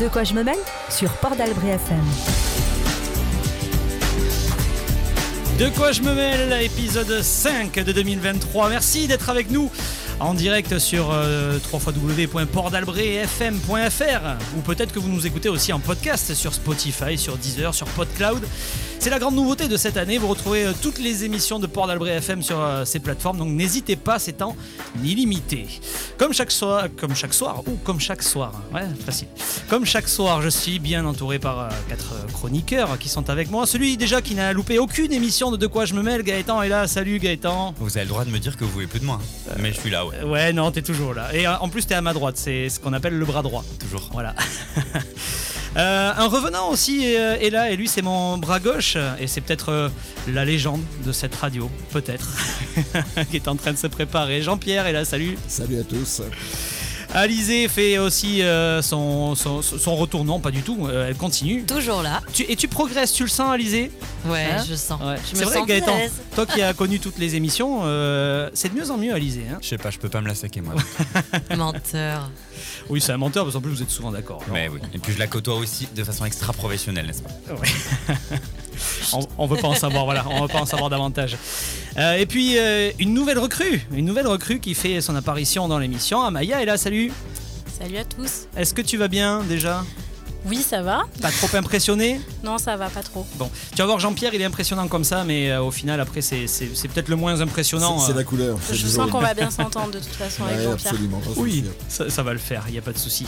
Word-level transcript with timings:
De 0.00 0.06
quoi 0.06 0.22
je 0.22 0.32
me 0.32 0.44
mêle 0.44 0.58
sur 0.90 1.10
Port 1.14 1.34
d'Albret 1.34 1.70
FM. 1.70 2.04
De 5.58 5.68
quoi 5.76 5.90
je 5.90 6.02
me 6.02 6.14
mêle, 6.14 6.62
épisode 6.62 7.20
5 7.20 7.74
de 7.74 7.90
2023. 7.90 8.68
Merci 8.68 9.08
d'être 9.08 9.28
avec 9.28 9.50
nous 9.50 9.72
en 10.20 10.34
direct 10.34 10.78
sur 10.78 11.10
euh, 11.12 11.58
www.portdalbretfm.fr 11.72 14.20
ou 14.56 14.60
peut-être 14.62 14.92
que 14.92 14.98
vous 14.98 15.08
nous 15.08 15.26
écoutez 15.26 15.48
aussi 15.48 15.72
en 15.72 15.78
podcast 15.78 16.34
sur 16.34 16.52
Spotify, 16.54 17.16
sur 17.16 17.36
Deezer, 17.36 17.72
sur 17.74 17.86
PodCloud. 17.88 18.42
C'est 19.00 19.10
la 19.10 19.20
grande 19.20 19.36
nouveauté 19.36 19.68
de 19.68 19.76
cette 19.76 19.96
année. 19.96 20.18
Vous 20.18 20.26
retrouvez 20.26 20.64
euh, 20.66 20.72
toutes 20.82 20.98
les 20.98 21.24
émissions 21.24 21.60
de 21.60 21.68
Port 21.68 21.86
d'Albret 21.86 22.16
FM 22.16 22.42
sur 22.42 22.60
euh, 22.60 22.84
ces 22.84 22.98
plateformes, 22.98 23.38
donc 23.38 23.50
n'hésitez 23.50 23.94
pas, 23.94 24.18
c'est 24.18 24.42
en 24.42 24.56
illimité. 25.04 25.68
Comme 26.18 26.32
chaque 26.32 26.50
soir, 26.50 26.88
comme 26.98 27.14
chaque 27.14 27.32
soir, 27.32 27.62
ou 27.68 27.76
comme 27.84 28.00
chaque 28.00 28.24
soir, 28.24 28.50
ouais, 28.74 28.82
facile. 29.06 29.28
Comme 29.68 29.86
chaque 29.86 30.08
soir, 30.08 30.42
je 30.42 30.48
suis 30.48 30.80
bien 30.80 31.06
entouré 31.06 31.38
par 31.38 31.60
euh, 31.60 31.68
quatre 31.88 32.26
chroniqueurs 32.32 32.98
qui 32.98 33.08
sont 33.08 33.30
avec 33.30 33.52
moi. 33.52 33.66
Celui 33.66 33.96
déjà 33.96 34.20
qui 34.20 34.34
n'a 34.34 34.52
loupé 34.52 34.80
aucune 34.80 35.12
émission 35.12 35.52
de 35.52 35.56
De 35.56 35.68
quoi 35.68 35.84
je 35.84 35.94
me 35.94 36.02
mêle, 36.02 36.24
Gaëtan 36.24 36.60
est 36.62 36.68
là. 36.68 36.88
Salut 36.88 37.20
Gaëtan. 37.20 37.74
Vous 37.78 37.96
avez 37.96 38.04
le 38.04 38.08
droit 38.10 38.24
de 38.24 38.30
me 38.30 38.38
dire 38.40 38.56
que 38.56 38.64
vous 38.64 38.70
voulez 38.72 38.88
plus 38.88 38.98
de 39.00 39.04
moi. 39.04 39.20
hein. 39.50 39.54
Mais 39.60 39.72
je 39.72 39.78
suis 39.78 39.90
là, 39.90 40.04
ouais. 40.08 40.16
Euh, 40.22 40.26
Ouais, 40.26 40.52
non, 40.52 40.70
t'es 40.70 40.82
toujours 40.82 41.14
là. 41.14 41.34
Et 41.34 41.46
euh, 41.46 41.56
en 41.58 41.68
plus, 41.68 41.86
t'es 41.86 41.94
à 41.94 42.00
ma 42.00 42.12
droite. 42.12 42.36
C'est 42.36 42.68
ce 42.68 42.78
qu'on 42.80 42.92
appelle 42.92 43.14
le 43.14 43.24
bras 43.24 43.42
droit. 43.42 43.64
Toujours. 43.78 44.08
Voilà. 44.12 44.34
Euh, 45.76 46.12
un 46.16 46.26
revenant 46.28 46.70
aussi 46.70 47.04
est 47.04 47.50
là, 47.50 47.70
et 47.70 47.76
lui 47.76 47.86
c'est 47.88 48.00
mon 48.00 48.38
bras 48.38 48.58
gauche, 48.58 48.96
et 49.20 49.26
c'est 49.26 49.42
peut-être 49.42 49.68
euh, 49.70 49.88
la 50.26 50.44
légende 50.46 50.80
de 51.04 51.12
cette 51.12 51.34
radio, 51.34 51.70
peut-être, 51.92 52.26
qui 53.30 53.36
est 53.36 53.46
en 53.48 53.54
train 53.54 53.72
de 53.74 53.76
se 53.78 53.86
préparer. 53.86 54.40
Jean-Pierre 54.40 54.86
est 54.86 54.92
là, 54.92 55.04
salut. 55.04 55.36
Salut 55.46 55.78
à 55.78 55.84
tous. 55.84 56.22
Alizé 57.14 57.68
fait 57.68 57.98
aussi 57.98 58.42
euh, 58.42 58.82
son, 58.82 59.34
son, 59.34 59.62
son 59.62 59.96
retour, 59.96 60.24
non 60.24 60.40
pas 60.40 60.50
du 60.50 60.62
tout, 60.62 60.86
euh, 60.86 61.08
elle 61.08 61.16
continue. 61.16 61.64
Toujours 61.64 62.02
là. 62.02 62.20
Tu, 62.34 62.42
et 62.42 62.54
tu 62.54 62.68
progresses, 62.68 63.12
tu 63.12 63.22
le 63.22 63.28
sens 63.30 63.50
Alizé? 63.50 63.90
Ouais, 64.26 64.44
Hein 64.52 64.64
je 64.68 64.74
sens. 64.74 65.00
Ouais. 65.00 65.16
Je 65.30 65.36
C'est 65.36 65.44
me 65.44 65.48
vrai 65.50 65.58
sens 65.58 65.66
Gaëtan, 65.66 65.96
toi 66.34 66.44
qui 66.46 66.60
as 66.60 66.74
connu 66.74 67.00
toutes 67.00 67.18
les 67.18 67.34
émissions, 67.34 67.80
euh, 67.84 68.50
c'est 68.52 68.72
de 68.74 68.78
mieux 68.78 68.90
en 68.90 68.98
mieux 68.98 69.14
Alizé. 69.14 69.44
Hein 69.50 69.58
Je 69.62 69.68
sais 69.68 69.78
pas, 69.78 69.90
je 69.90 69.98
peux 69.98 70.10
pas 70.10 70.20
me 70.20 70.28
la 70.28 70.34
saquer 70.34 70.60
moi. 70.60 70.74
Menteur. 71.56 72.30
oui, 72.90 73.00
c'est 73.00 73.12
un 73.12 73.16
menteur, 73.16 73.44
parce 73.44 73.54
qu'en 73.54 73.62
plus 73.62 73.70
vous 73.72 73.82
êtes 73.82 73.90
souvent 73.90 74.12
d'accord. 74.12 74.42
Mais 74.52 74.68
oui. 74.68 74.80
Et 74.92 74.98
puis 74.98 75.12
je 75.14 75.18
la 75.18 75.26
côtoie 75.26 75.54
aussi 75.54 75.88
de 75.94 76.04
façon 76.04 76.24
extra 76.26 76.52
professionnelle, 76.52 77.06
n'est-ce 77.06 77.22
pas? 77.22 77.30
on, 79.12 79.20
on 79.38 79.46
veut 79.46 79.56
pas 79.56 79.68
en 79.68 79.74
savoir, 79.74 80.04
voilà, 80.04 80.24
on 80.28 80.42
veut 80.42 80.48
pas 80.48 80.60
en 80.60 80.66
savoir 80.66 80.90
davantage. 80.90 81.36
Euh, 81.96 82.14
et 82.14 82.26
puis 82.26 82.58
euh, 82.58 82.90
une 82.98 83.14
nouvelle 83.14 83.38
recrue, 83.38 83.86
une 83.92 84.04
nouvelle 84.04 84.26
recrue 84.26 84.60
qui 84.60 84.74
fait 84.74 85.00
son 85.00 85.16
apparition 85.16 85.68
dans 85.68 85.78
l'émission. 85.78 86.22
Amaya 86.22 86.62
est 86.62 86.66
là, 86.66 86.76
salut. 86.76 87.12
Salut 87.78 87.96
à 87.98 88.04
tous. 88.04 88.46
Est-ce 88.56 88.74
que 88.74 88.82
tu 88.82 88.96
vas 88.96 89.08
bien 89.08 89.42
déjà? 89.48 89.84
Oui, 90.46 90.58
ça 90.62 90.82
va 90.82 91.02
Pas 91.20 91.30
trop 91.30 91.54
impressionné 91.56 92.20
Non, 92.44 92.58
ça 92.58 92.76
va 92.76 92.88
pas 92.88 93.02
trop. 93.02 93.26
Bon, 93.36 93.50
tu 93.72 93.76
vas 93.78 93.86
voir 93.86 93.98
Jean-Pierre, 93.98 94.32
il 94.34 94.40
est 94.40 94.44
impressionnant 94.44 94.86
comme 94.88 95.04
ça, 95.04 95.24
mais 95.24 95.50
euh, 95.50 95.60
au 95.62 95.70
final 95.70 96.00
après 96.00 96.20
c'est 96.22 96.46
c'est- 96.46 96.70
c'est 96.74 96.88
peut-être 96.88 97.08
le 97.08 97.16
moins 97.16 97.40
impressionnant. 97.40 97.98
C'est 97.98 98.06
c'est 98.06 98.12
euh. 98.12 98.16
la 98.16 98.24
couleur. 98.24 98.58
c'est 98.62 98.74
Je 98.74 98.86
sens 98.86 99.10
qu'on 99.10 99.20
va 99.20 99.34
bien 99.34 99.50
s'entendre 99.58 99.90
de 99.90 99.98
toute 99.98 100.14
façon 100.14 100.44
avec 100.44 100.60
Jean-Pierre. 100.62 100.92
absolument. 100.92 101.18
pas 101.18 101.30
de 101.34 101.38
Oui, 101.40 101.64
ça, 101.88 102.08
ça 102.08 102.22
va 102.22 102.32
le 102.32 102.38
faire, 102.38 102.64
il 102.68 102.72
n'y 102.72 102.78
a 102.78 102.82
pas 102.82 102.92
de 102.92 102.98
souci. 102.98 103.26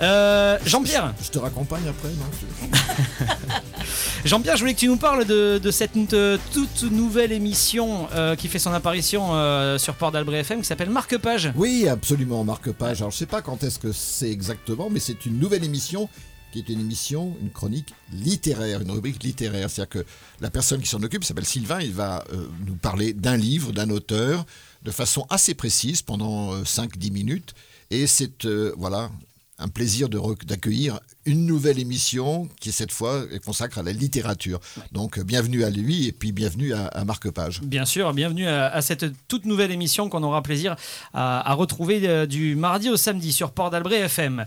Euh, 0.00 0.58
Jean-Pierre, 0.66 1.14
Je 1.22 1.30
te 1.30 1.38
raccompagne 1.38 1.88
après, 1.88 2.08
non 2.10 2.68
Jean-Pierre, 4.24 4.56
je 4.56 4.60
voulais 4.62 4.74
que 4.74 4.80
tu 4.80 4.88
nous 4.88 4.96
parles 4.96 5.24
de, 5.24 5.58
de 5.62 5.70
cette 5.70 5.92
toute 5.92 6.82
nouvelle 6.90 7.32
émission 7.32 8.08
euh, 8.14 8.34
qui 8.36 8.48
fait 8.48 8.58
son 8.58 8.72
apparition 8.72 9.28
euh, 9.32 9.78
sur 9.78 9.94
Port 9.94 10.10
d'Albret 10.12 10.40
FM 10.40 10.60
qui 10.60 10.66
s'appelle 10.66 10.90
Marque 10.90 11.16
Page. 11.18 11.52
Oui, 11.56 11.88
absolument, 11.88 12.42
Marque 12.44 12.72
Page. 12.72 13.00
Alors, 13.00 13.10
je 13.12 13.16
sais 13.16 13.26
pas 13.26 13.42
quand 13.42 13.62
est-ce 13.62 13.78
que 13.78 13.92
c'est 13.92 14.30
exactement, 14.30 14.88
mais 14.90 15.00
c'est 15.00 15.24
une 15.24 15.38
nouvelle 15.38 15.64
émission 15.64 16.08
qui 16.52 16.58
est 16.58 16.68
une 16.68 16.80
émission, 16.80 17.36
une 17.42 17.50
chronique 17.50 17.94
littéraire, 18.12 18.80
une 18.80 18.90
rubrique 18.90 19.22
littéraire. 19.22 19.68
C'est-à-dire 19.70 20.02
que 20.02 20.06
la 20.40 20.50
personne 20.50 20.80
qui 20.80 20.88
s'en 20.88 21.02
occupe 21.02 21.24
s'appelle 21.24 21.44
Sylvain, 21.44 21.80
il 21.80 21.92
va 21.92 22.24
euh, 22.32 22.48
nous 22.66 22.76
parler 22.76 23.12
d'un 23.12 23.36
livre, 23.36 23.72
d'un 23.72 23.90
auteur, 23.90 24.46
de 24.82 24.90
façon 24.90 25.26
assez 25.30 25.54
précise 25.54 26.02
pendant 26.02 26.62
5-10 26.62 27.12
minutes. 27.12 27.54
Et 27.90 28.06
c'est, 28.06 28.44
euh, 28.44 28.72
voilà, 28.76 29.10
un 29.58 29.68
plaisir 29.68 30.08
d'accueillir 30.08 31.00
une 31.26 31.44
nouvelle 31.44 31.78
émission 31.78 32.48
qui, 32.60 32.70
cette 32.70 32.92
fois, 32.92 33.24
est 33.32 33.44
consacrée 33.44 33.80
à 33.80 33.84
la 33.84 33.92
littérature. 33.92 34.60
Donc, 34.92 35.18
euh, 35.18 35.24
bienvenue 35.24 35.64
à 35.64 35.70
lui 35.70 36.06
et 36.06 36.12
puis 36.12 36.32
bienvenue 36.32 36.72
à, 36.72 36.86
à 36.86 37.04
Marque 37.04 37.30
Page. 37.30 37.60
Bien 37.62 37.84
sûr, 37.84 38.12
bienvenue 38.14 38.46
à, 38.46 38.68
à 38.68 38.80
cette 38.82 39.04
toute 39.26 39.44
nouvelle 39.44 39.72
émission 39.72 40.08
qu'on 40.08 40.22
aura 40.22 40.42
plaisir 40.42 40.76
à, 41.12 41.50
à 41.50 41.54
retrouver 41.54 42.00
euh, 42.08 42.26
du 42.26 42.54
mardi 42.54 42.88
au 42.88 42.96
samedi 42.96 43.32
sur 43.32 43.50
Port 43.50 43.70
d'Albret 43.70 43.98
FM. 44.00 44.44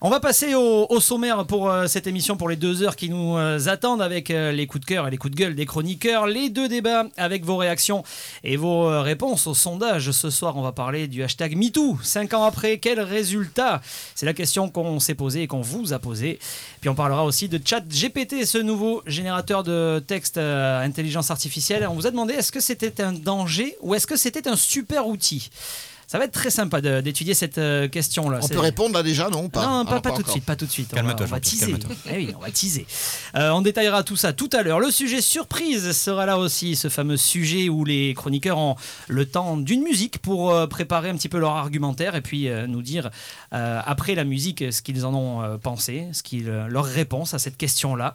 On 0.00 0.10
va 0.10 0.20
passer 0.20 0.54
au, 0.54 1.00
sommaire 1.00 1.44
pour 1.44 1.68
euh, 1.68 1.88
cette 1.88 2.06
émission, 2.06 2.36
pour 2.36 2.48
les 2.48 2.54
deux 2.54 2.84
heures 2.84 2.94
qui 2.94 3.10
nous 3.10 3.36
euh, 3.36 3.58
attendent 3.66 4.00
avec 4.00 4.30
euh, 4.30 4.52
les 4.52 4.68
coups 4.68 4.82
de 4.82 4.86
cœur 4.86 5.08
et 5.08 5.10
les 5.10 5.16
coups 5.16 5.34
de 5.34 5.36
gueule 5.36 5.56
des 5.56 5.66
chroniqueurs, 5.66 6.28
les 6.28 6.50
deux 6.50 6.68
débats 6.68 7.06
avec 7.16 7.44
vos 7.44 7.56
réactions 7.56 8.04
et 8.44 8.56
vos 8.56 9.02
réponses 9.02 9.48
au 9.48 9.54
sondage. 9.54 10.12
Ce 10.12 10.30
soir, 10.30 10.56
on 10.56 10.62
va 10.62 10.70
parler 10.70 11.08
du 11.08 11.24
hashtag 11.24 11.56
MeToo. 11.56 11.98
Cinq 12.00 12.32
ans 12.32 12.44
après, 12.44 12.78
quel 12.78 13.00
résultat? 13.00 13.80
C'est 14.14 14.24
la 14.24 14.34
question 14.34 14.70
qu'on 14.70 15.00
s'est 15.00 15.16
posée 15.16 15.42
et 15.42 15.46
qu'on 15.48 15.62
vous 15.62 15.92
a 15.92 15.98
posée. 15.98 16.38
Puis 16.80 16.88
on 16.88 16.94
parlera 16.94 17.24
aussi 17.24 17.48
de 17.48 17.60
Chat 17.64 17.80
GPT, 17.80 18.44
ce 18.46 18.58
nouveau 18.58 19.02
générateur 19.04 19.64
de 19.64 20.00
texte 20.06 20.38
intelligence 20.38 21.32
artificielle. 21.32 21.84
On 21.90 21.94
vous 21.94 22.06
a 22.06 22.12
demandé 22.12 22.34
est-ce 22.34 22.52
que 22.52 22.60
c'était 22.60 23.02
un 23.02 23.12
danger 23.12 23.76
ou 23.80 23.96
est-ce 23.96 24.06
que 24.06 24.16
c'était 24.16 24.46
un 24.46 24.54
super 24.54 25.08
outil? 25.08 25.50
Ça 26.10 26.18
va 26.18 26.24
être 26.24 26.32
très 26.32 26.48
sympa 26.48 26.80
d'étudier 26.80 27.34
cette 27.34 27.58
euh, 27.58 27.86
question-là. 27.86 28.40
On 28.42 28.48
peut 28.48 28.58
répondre 28.60 28.94
là 28.94 29.02
déjà, 29.02 29.28
non 29.28 29.50
pas? 29.50 29.60
Non, 29.66 29.84
pas, 29.84 29.96
Ah, 29.96 30.00
pas 30.00 30.12
tout 30.12 30.22
de 30.22 30.30
suite, 30.30 30.44
pas 30.44 30.56
tout 30.56 30.64
de 30.64 30.70
suite. 30.70 30.88
On 30.94 30.96
Calme-toi, 30.96 31.26
va, 31.26 31.32
on 31.32 31.34
va 31.34 31.40
teaser. 31.40 31.66
calme-toi. 31.72 31.90
Eh 32.10 32.16
oui, 32.16 32.32
on 32.34 32.40
va 32.40 32.50
teaser. 32.50 32.86
Euh, 33.36 33.50
on 33.50 33.60
détaillera 33.60 34.02
tout 34.04 34.16
ça 34.16 34.32
tout 34.32 34.48
à 34.54 34.62
l'heure. 34.62 34.80
Le 34.80 34.90
sujet 34.90 35.20
surprise 35.20 35.92
sera 35.92 36.24
là 36.24 36.38
aussi, 36.38 36.76
ce 36.76 36.88
fameux 36.88 37.18
sujet 37.18 37.68
où 37.68 37.84
les 37.84 38.14
chroniqueurs 38.14 38.56
ont 38.56 38.76
le 39.08 39.26
temps 39.26 39.58
d'une 39.58 39.82
musique 39.82 40.18
pour 40.20 40.50
euh, 40.50 40.66
préparer 40.66 41.10
un 41.10 41.14
petit 41.16 41.28
peu 41.28 41.38
leur 41.38 41.50
argumentaire 41.50 42.14
et 42.14 42.22
puis 42.22 42.48
euh, 42.48 42.66
nous 42.66 42.80
dire 42.80 43.10
euh, 43.52 43.82
après 43.84 44.14
la 44.14 44.24
musique 44.24 44.64
ce 44.72 44.80
qu'ils 44.80 45.04
en 45.04 45.14
ont 45.14 45.42
euh, 45.42 45.58
pensé, 45.58 46.06
ce 46.14 46.22
qu'ils, 46.22 46.46
leur 46.48 46.86
réponse 46.86 47.34
à 47.34 47.38
cette 47.38 47.58
question-là. 47.58 48.14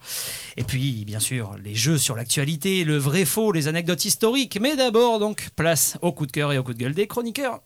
Et 0.57 0.63
puis, 0.63 1.03
bien 1.05 1.19
sûr, 1.19 1.55
les 1.63 1.75
jeux 1.75 1.99
sur 1.99 2.15
l'actualité, 2.15 2.85
le 2.85 2.97
vrai 2.97 3.23
faux, 3.23 3.51
les 3.51 3.67
anecdotes 3.67 4.03
historiques. 4.03 4.57
Mais 4.59 4.75
d'abord, 4.75 5.19
donc, 5.19 5.49
place 5.55 5.95
au 6.01 6.11
coup 6.11 6.25
de 6.25 6.31
cœur 6.31 6.51
et 6.53 6.57
au 6.57 6.63
coup 6.63 6.73
de 6.73 6.79
gueule 6.79 6.95
des 6.95 7.05
chroniqueurs. 7.05 7.61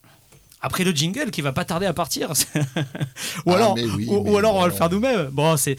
Après 0.60 0.84
le 0.84 0.92
jingle 0.92 1.30
qui 1.30 1.42
va 1.42 1.52
pas 1.54 1.66
tarder 1.66 1.86
à 1.86 1.94
partir. 1.94 2.32
ou 3.46 3.52
Ah, 3.52 3.56
alors, 3.56 3.76
oui, 3.76 4.08
ou, 4.10 4.38
alors 4.38 4.56
on 4.56 4.62
va 4.62 4.68
le 4.68 4.74
faire 4.74 4.90
nous-mêmes. 4.90 5.30
Bon, 5.32 5.56
c'est, 5.56 5.78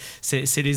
les. 0.62 0.74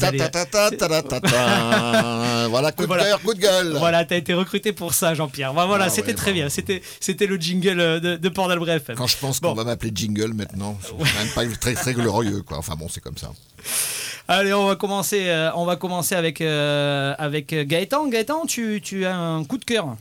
Voilà, 2.49 2.71
coup 2.71 2.81
de 2.81 2.87
Voilà. 2.87 3.03
cœur, 3.03 3.21
coup 3.21 3.33
de 3.33 3.39
gueule. 3.39 3.75
Voilà, 3.77 4.03
t'as 4.05 4.17
été 4.17 4.33
recruté 4.33 4.73
pour 4.73 4.93
ça, 4.93 5.13
Jean-Pierre. 5.13 5.53
Voilà, 5.53 5.67
voilà, 5.67 5.85
Ah 5.85 5.89
c'était 5.89 6.09
ouais, 6.09 6.13
très 6.15 6.33
bien. 6.33 6.49
C'était, 6.49 6.81
c'était 6.99 7.27
le 7.27 7.37
jingle 7.37 7.79
euh, 7.79 7.99
de, 7.99 8.15
de 8.17 8.29
Port 8.29 8.51
FM. 8.51 8.95
Quand 8.95 9.07
je 9.07 9.17
pense 9.17 9.39
Bon. 9.39 9.49
qu'on 9.49 9.55
va 9.55 9.63
m'appeler 9.63 9.91
Jingle 9.93 10.33
maintenant, 10.33 10.77
c'est 10.83 10.93
même 11.17 11.27
pas 11.33 11.45
très, 11.57 11.73
très 11.73 11.93
glorieux, 11.93 12.41
quoi. 12.41 12.57
Enfin 12.57 12.75
bon, 12.75 12.87
c'est 12.89 13.01
comme 13.01 13.17
ça. 13.17 13.31
Allez, 14.27 14.53
on 14.53 14.65
va 14.67 14.75
commencer, 14.75 15.29
euh, 15.29 15.51
on 15.55 15.65
va 15.65 15.75
commencer 15.75 16.15
avec, 16.15 16.41
euh, 16.41 17.13
avec 17.17 17.53
Gaëtan. 17.53 18.07
Gaëtan, 18.07 18.45
tu, 18.45 18.81
tu 18.83 19.05
as 19.05 19.15
un 19.15 19.43
coup 19.43 19.57
de 19.57 19.65
cœur. 19.65 19.95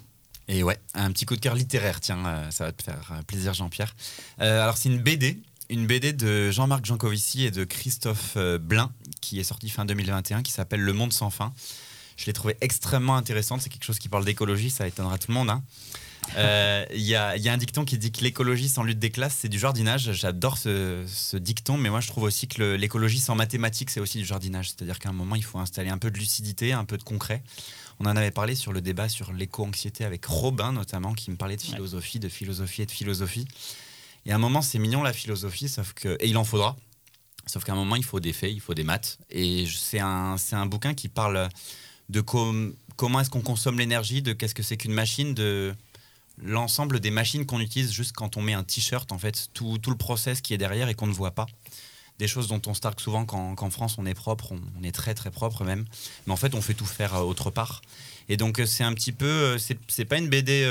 Et 0.52 0.64
ouais, 0.64 0.80
un 0.94 1.12
petit 1.12 1.26
coup 1.26 1.36
de 1.36 1.40
cœur 1.40 1.54
littéraire, 1.54 2.00
tiens, 2.00 2.26
euh, 2.26 2.50
ça 2.50 2.64
va 2.64 2.72
te 2.72 2.82
faire 2.82 3.12
euh, 3.12 3.22
plaisir, 3.22 3.54
Jean-Pierre. 3.54 3.94
Euh, 4.40 4.60
alors, 4.60 4.76
c'est 4.76 4.88
une 4.88 4.98
BD, 4.98 5.40
une 5.68 5.86
BD 5.86 6.12
de 6.12 6.50
Jean-Marc 6.50 6.84
Jancovici 6.84 7.44
et 7.44 7.52
de 7.52 7.62
Christophe 7.62 8.36
Blain, 8.60 8.90
qui 9.20 9.38
est 9.38 9.44
sortie 9.44 9.70
fin 9.70 9.84
2021, 9.84 10.42
qui 10.42 10.50
s'appelle 10.50 10.80
Le 10.80 10.92
Monde 10.92 11.12
sans 11.12 11.30
fin. 11.30 11.52
Je 12.16 12.26
l'ai 12.26 12.32
trouvée 12.32 12.56
extrêmement 12.60 13.14
intéressante. 13.14 13.62
C'est 13.62 13.70
quelque 13.70 13.84
chose 13.84 14.00
qui 14.00 14.08
parle 14.08 14.24
d'écologie, 14.24 14.70
ça 14.70 14.88
étonnera 14.88 15.18
tout 15.18 15.28
le 15.28 15.34
monde. 15.34 15.50
hein. 15.50 15.62
Il 16.92 17.00
y, 17.00 17.14
a, 17.14 17.32
un 17.32 17.56
dicton 17.56 17.84
qui 17.84 17.96
dit 17.96 18.10
que 18.10 18.22
l'écologie 18.22 18.68
sans 18.68 18.82
lutte 18.82 18.98
des 18.98 19.10
classes, 19.10 19.36
c'est 19.38 19.48
du 19.48 19.58
jardinage. 19.60 20.10
J'adore 20.12 20.58
ce, 20.58 21.04
ce 21.06 21.36
dicton, 21.36 21.76
mais 21.76 21.90
moi 21.90 22.00
je 22.00 22.08
trouve 22.08 22.24
aussi 22.24 22.48
que 22.48 22.74
l'écologie 22.74 23.20
sans 23.20 23.36
mathématiques, 23.36 23.90
c'est 23.90 24.00
aussi 24.00 24.18
du 24.18 24.24
jardinage. 24.24 24.70
C'est-à-dire 24.70 24.98
qu'à 24.98 25.10
un 25.10 25.12
moment, 25.12 25.36
il 25.36 25.44
faut 25.44 25.60
installer 25.60 25.90
un 25.90 25.98
peu 25.98 26.10
de 26.10 26.18
lucidité, 26.18 26.72
un 26.72 26.84
peu 26.84 26.98
de 26.98 27.04
concret. 27.04 27.44
On 28.00 28.06
en 28.06 28.16
avait 28.16 28.30
parlé 28.30 28.54
sur 28.54 28.72
le 28.72 28.80
débat 28.80 29.10
sur 29.10 29.32
l'éco-anxiété 29.32 30.04
avec 30.04 30.24
Robin 30.24 30.72
notamment, 30.72 31.12
qui 31.12 31.30
me 31.30 31.36
parlait 31.36 31.56
de 31.56 31.62
philosophie, 31.62 32.18
de 32.18 32.30
philosophie 32.30 32.82
et 32.82 32.86
de 32.86 32.90
philosophie. 32.90 33.46
Et 34.24 34.32
à 34.32 34.36
un 34.36 34.38
moment, 34.38 34.62
c'est 34.62 34.78
mignon 34.78 35.02
la 35.02 35.12
philosophie, 35.12 35.68
sauf 35.68 35.92
que 35.92 36.16
et 36.20 36.28
il 36.28 36.36
en 36.38 36.44
faudra. 36.44 36.76
Sauf 37.46 37.64
qu'à 37.64 37.72
un 37.72 37.76
moment, 37.76 37.96
il 37.96 38.04
faut 38.04 38.20
des 38.20 38.32
faits, 38.32 38.52
il 38.52 38.60
faut 38.60 38.74
des 38.74 38.84
maths. 38.84 39.18
Et 39.30 39.66
c'est 39.66 39.98
un, 40.00 40.36
c'est 40.38 40.56
un 40.56 40.66
bouquin 40.66 40.94
qui 40.94 41.08
parle 41.08 41.48
de 42.08 42.20
com- 42.20 42.74
comment 42.96 43.20
est-ce 43.20 43.30
qu'on 43.30 43.40
consomme 43.42 43.78
l'énergie, 43.78 44.22
de 44.22 44.32
qu'est-ce 44.32 44.54
que 44.54 44.62
c'est 44.62 44.76
qu'une 44.76 44.92
machine, 44.92 45.34
de 45.34 45.74
l'ensemble 46.38 47.00
des 47.00 47.10
machines 47.10 47.44
qu'on 47.44 47.60
utilise 47.60 47.92
juste 47.92 48.12
quand 48.12 48.36
on 48.36 48.42
met 48.42 48.54
un 48.54 48.64
t-shirt, 48.64 49.12
en 49.12 49.18
fait, 49.18 49.48
tout, 49.52 49.78
tout 49.78 49.90
le 49.90 49.96
process 49.96 50.40
qui 50.40 50.54
est 50.54 50.58
derrière 50.58 50.88
et 50.88 50.94
qu'on 50.94 51.06
ne 51.06 51.12
voit 51.12 51.32
pas. 51.32 51.46
Des 52.20 52.28
choses 52.28 52.48
dont 52.48 52.60
on 52.66 52.74
se 52.74 52.82
souvent 52.98 53.24
qu'en 53.24 53.70
France 53.70 53.96
on 53.96 54.04
est 54.04 54.12
propre, 54.12 54.52
on, 54.52 54.84
est 54.84 54.92
très 54.92 55.14
très 55.14 55.30
propre 55.30 55.64
même. 55.64 55.86
Mais 56.26 56.34
en 56.34 56.36
fait, 56.36 56.54
on 56.54 56.60
fait 56.60 56.74
tout 56.74 56.84
faire 56.84 57.14
euh, 57.14 57.22
autre 57.22 57.50
part. 57.50 57.80
Et 58.28 58.36
donc, 58.36 58.60
euh, 58.60 58.66
c'est 58.66 58.84
un 58.84 58.92
petit 58.92 59.12
peu. 59.12 59.24
euh, 59.24 59.58
c'est 59.88 60.04
pas 60.04 60.18
une 60.18 60.28
BD 60.28 60.68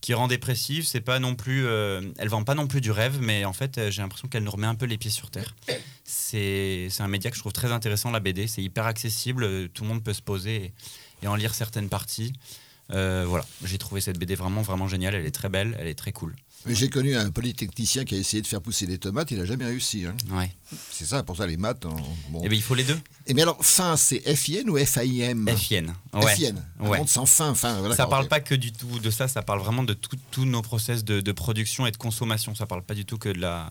qui 0.00 0.14
rend 0.14 0.26
dépressive, 0.26 0.84
c'est 0.84 1.00
pas 1.00 1.20
non 1.20 1.36
plus. 1.36 1.68
elle 1.68 2.28
vend 2.28 2.42
pas 2.42 2.56
non 2.56 2.66
plus 2.66 2.80
du 2.80 2.90
rêve, 2.90 3.20
mais 3.20 3.44
en 3.44 3.52
fait, 3.52 3.88
j'ai 3.90 4.02
l'impression 4.02 4.26
qu'elle 4.26 4.42
nous 4.42 4.50
remet 4.50 4.66
un 4.66 4.74
peu 4.74 4.86
les 4.86 4.98
pieds 4.98 5.12
sur 5.12 5.30
terre. 5.30 5.54
c'est 6.02 6.88
un 6.98 7.08
média 7.08 7.30
que 7.30 7.36
je 7.36 7.40
trouve 7.40 7.52
très 7.52 7.70
intéressant, 7.70 8.10
la 8.10 8.18
BD. 8.18 8.48
C'est 8.48 8.62
hyper 8.62 8.86
accessible, 8.86 9.68
tout 9.68 9.84
le 9.84 9.88
monde 9.88 10.02
peut 10.02 10.12
se 10.12 10.22
poser 10.22 10.72
et, 11.22 11.28
en 11.28 11.36
lire 11.36 11.54
certaines 11.54 11.88
parties. 11.88 12.32
Voilà, 12.88 13.44
j'ai 13.62 13.78
trouvé 13.78 14.00
cette 14.00 14.18
BD 14.18 14.34
vraiment, 14.34 14.62
vraiment 14.62 14.88
géniale. 14.88 15.14
Elle 15.14 15.26
est 15.26 15.30
très 15.30 15.48
belle, 15.48 15.76
elle 15.78 15.86
est 15.86 15.98
très 15.98 16.10
cool. 16.10 16.34
J'ai 16.66 16.90
connu 16.90 17.16
un 17.16 17.30
polytechnicien 17.30 18.04
qui 18.04 18.14
a 18.14 18.18
essayé 18.18 18.42
de 18.42 18.46
faire 18.46 18.60
pousser 18.60 18.86
des 18.86 18.98
tomates, 18.98 19.30
il 19.30 19.38
n'a 19.38 19.44
jamais 19.46 19.64
réussi. 19.64 20.04
hein. 20.04 20.14
Ouais. 20.30 20.50
C'est 20.90 21.06
ça, 21.06 21.22
pour 21.22 21.36
ça, 21.36 21.46
les 21.46 21.56
maths. 21.56 21.86
bon. 22.30 22.42
Et 22.44 22.48
bien, 22.48 22.58
il 22.58 22.62
faut 22.62 22.74
les 22.74 22.84
deux. 22.84 22.98
Et 23.26 23.32
mais 23.34 23.42
alors, 23.42 23.64
fin, 23.64 23.96
c'est 23.96 24.20
FIN 24.36 24.68
ou 24.68 24.76
FIM 24.76 25.46
FIN. 25.56 25.86
Ouais. 26.12 26.34
FIN. 26.36 26.56
Un 26.80 26.88
Ouais. 26.88 26.98
monde 26.98 27.08
sans 27.08 27.26
fin. 27.26 27.54
fin 27.54 27.78
voilà, 27.78 27.94
Ça 27.94 28.06
parle 28.06 28.28
pas 28.28 28.40
que 28.40 28.54
du 28.54 28.72
tout 28.72 28.98
de 28.98 29.10
ça, 29.10 29.28
ça 29.28 29.40
parle 29.42 29.60
vraiment 29.60 29.82
de 29.84 29.94
tous 30.30 30.44
nos 30.44 30.60
process 30.62 31.04
de, 31.04 31.20
de 31.20 31.32
production 31.32 31.86
et 31.86 31.90
de 31.90 31.96
consommation. 31.96 32.54
Ça 32.54 32.66
parle 32.66 32.82
pas 32.82 32.94
du 32.94 33.04
tout 33.06 33.18
que 33.18 33.28
de 33.30 33.38
la, 33.40 33.70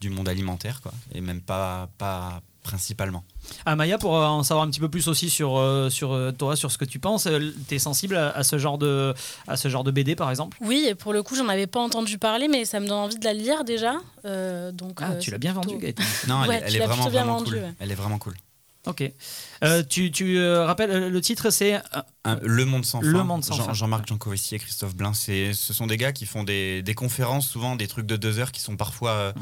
du 0.00 0.10
monde 0.10 0.28
alimentaire, 0.28 0.80
quoi. 0.80 0.92
Et 1.12 1.20
même 1.20 1.40
pas, 1.40 1.88
pas 1.98 2.42
principalement. 2.66 3.24
Ah, 3.64 3.76
Maya, 3.76 3.96
pour 3.98 4.16
euh, 4.16 4.24
en 4.26 4.42
savoir 4.42 4.66
un 4.66 4.70
petit 4.70 4.80
peu 4.80 4.88
plus 4.88 5.06
aussi 5.08 5.30
sur, 5.30 5.56
euh, 5.56 5.88
sur 5.88 6.12
euh, 6.12 6.32
toi, 6.32 6.56
sur 6.56 6.70
ce 6.72 6.78
que 6.78 6.84
tu 6.84 6.98
penses, 6.98 7.26
euh, 7.26 7.52
t'es 7.68 7.78
sensible 7.78 8.16
à, 8.16 8.30
à 8.30 8.42
ce 8.42 8.58
genre 8.58 8.76
de, 8.78 9.14
à 9.46 9.56
ce 9.56 9.68
genre 9.68 9.84
de 9.84 9.90
BD 9.90 10.16
par 10.16 10.30
exemple? 10.30 10.56
Oui, 10.60 10.86
et 10.88 10.94
pour 10.94 11.12
le 11.12 11.22
coup, 11.22 11.36
j'en 11.36 11.48
avais 11.48 11.66
pas 11.68 11.80
entendu 11.80 12.18
parler, 12.18 12.48
mais 12.48 12.64
ça 12.64 12.80
me 12.80 12.86
donne 12.88 12.98
envie 12.98 13.18
de 13.18 13.24
la 13.24 13.32
lire 13.32 13.64
déjà. 13.64 13.94
Euh, 14.24 14.72
donc, 14.72 14.98
Ah, 15.00 15.12
euh, 15.12 15.18
tu 15.20 15.30
l'as 15.30 15.38
bien 15.38 15.52
plutôt- 15.54 15.70
vendu, 15.70 15.82
Gaëtan. 15.82 16.02
Non, 16.28 16.42
elle, 16.42 16.48
Ouais, 16.48 16.56
est- 16.56 16.62
elle 16.64 16.70
tu 16.70 16.76
est 16.76 16.78
l'as 16.80 16.86
vraiment, 16.88 17.36
vendu, 17.38 17.50
cool. 17.52 17.60
ouais. 17.62 17.74
Elle 17.78 17.92
est 17.92 17.94
vraiment 17.96 18.18
cool. 18.18 18.34
Ok. 18.88 19.02
Euh, 19.64 19.82
tu 19.82 20.12
tu 20.12 20.38
euh, 20.38 20.64
rappelles, 20.64 20.92
euh, 20.92 21.08
le 21.10 21.20
titre 21.20 21.50
c'est. 21.50 21.80
le 22.42 22.64
Monde 22.64 22.84
sans 22.84 23.00
Le 23.00 23.18
fin. 23.18 23.24
Monde 23.24 23.44
sans 23.44 23.54
Jean- 23.56 23.64
fin. 23.64 23.72
Jean-Marc 23.72 24.06
Jancovici 24.06 24.54
et 24.54 24.58
Christophe 24.60 24.94
Blain, 24.94 25.12
c'est, 25.12 25.52
ce 25.54 25.72
sont 25.72 25.88
des 25.88 25.96
gars 25.96 26.12
qui 26.12 26.24
font 26.24 26.44
des, 26.44 26.82
des 26.82 26.94
conférences, 26.94 27.48
souvent 27.48 27.74
des 27.74 27.88
trucs 27.88 28.06
de 28.06 28.14
deux 28.16 28.38
heures 28.38 28.52
qui 28.52 28.60
sont 28.60 28.76
parfois, 28.76 29.10
euh, 29.10 29.32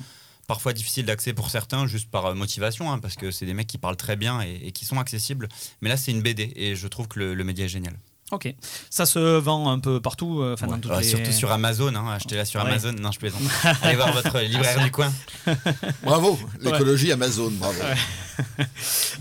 parfois 0.46 0.72
difficiles 0.72 1.06
d'accès 1.06 1.32
pour 1.32 1.50
certains, 1.50 1.86
juste 1.86 2.10
par 2.10 2.26
euh, 2.26 2.34
motivation, 2.34 2.90
hein, 2.92 2.98
parce 2.98 3.16
que 3.16 3.30
c'est 3.30 3.46
des 3.46 3.54
mecs 3.54 3.66
qui 3.66 3.78
parlent 3.78 3.96
très 3.96 4.16
bien 4.16 4.40
et, 4.40 4.72
qui 4.72 4.84
sont 4.84 4.98
accessibles. 4.98 5.48
Mais 5.80 5.88
là, 5.88 5.96
c'est 5.96 6.10
une 6.10 6.22
BD 6.22 6.52
et 6.56 6.76
je 6.76 6.88
trouve 6.88 7.08
que 7.08 7.20
le 7.20 7.44
média 7.44 7.64
est 7.64 7.68
génial. 7.68 7.98
Ok. 8.32 8.52
Ça 8.90 9.04
se 9.06 9.18
vend 9.38 9.70
un 9.70 9.78
peu 9.78 10.00
partout, 10.00 10.40
euh, 10.40 10.54
enfin 10.54 10.66
dans 10.66 10.78
toutes 10.78 10.90
Ouais, 10.90 11.00
les- 11.02 11.08
Surtout 11.08 11.30
sur 11.32 11.52
Amazon, 11.52 11.94
hein, 11.94 12.12
achetez-la 12.16 12.44
sur 12.44 12.62
Ouais. 12.62 12.70
Amazon. 12.70 12.92
Non, 12.98 13.12
je 13.12 13.18
plaisante. 13.18 13.42
Allez 13.82 13.96
voir 13.96 14.12
votre 14.12 14.38
libraire 14.40 14.82
du 14.82 14.90
coin. 14.90 15.12
Bravo, 16.02 16.38
l'écologie 16.60 17.12
Amazon, 17.12 17.50
bravo. 17.52 17.78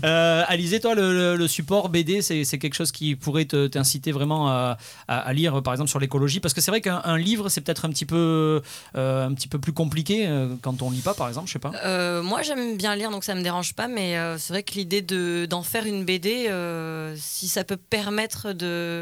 Euh, 0.04 0.42
Alizé, 0.48 0.80
toi, 0.80 0.94
le, 0.94 1.12
le- 1.12 1.36
le 1.36 1.48
support 1.48 1.88
BD, 1.88 2.20
c'est 2.20 2.44
quelque 2.58 2.74
chose 2.74 2.90
qui 2.92 3.14
pourrait 3.14 3.44
te- 3.44 3.68
t'inciter 3.68 4.10
vraiment 4.12 4.48
à, 4.48 4.76
à- 5.08 5.18
à 5.20 5.32
lire, 5.32 5.62
par 5.62 5.72
exemple, 5.72 5.88
sur 5.88 6.00
l'écologie? 6.00 6.40
Parce 6.40 6.52
que 6.52 6.60
c'est 6.60 6.70
vrai 6.72 6.80
qu'un 6.80 7.00
un 7.04 7.16
livre, 7.16 7.48
c'est 7.48 7.60
peut-être 7.60 7.84
un, 7.84 7.90
petit 7.90 8.04
peu, 8.06 8.60
euh, 8.96 9.26
un 9.26 9.32
petit 9.34 9.46
peu 9.48 9.58
plus 9.58 9.72
compliqué 9.72 10.26
euh, 10.26 10.54
quand 10.62 10.82
on 10.82 10.90
lit 10.90 11.00
pas, 11.00 11.14
par 11.14 11.28
exemple, 11.28 11.46
je 11.46 11.52
sais 11.52 11.58
pas. 11.60 11.70
Euh, 11.84 12.22
moi, 12.22 12.42
j'aime 12.42 12.76
bien 12.76 12.96
lire, 12.96 13.10
donc 13.10 13.24
ça 13.24 13.34
me 13.36 13.42
dérange 13.42 13.74
pas, 13.74 13.86
mais 13.88 14.18
euh, 14.18 14.36
c'est 14.36 14.52
vrai 14.52 14.62
que 14.64 14.74
l'idée 14.74 15.00
de- 15.00 15.46
d'en 15.48 15.62
faire 15.62 15.86
une 15.86 16.04
BD, 16.04 16.46
euh, 16.48 17.14
si 17.18 17.46
ça 17.48 17.62
peut 17.64 17.76
permettre 17.78 18.52
de, 18.52 18.93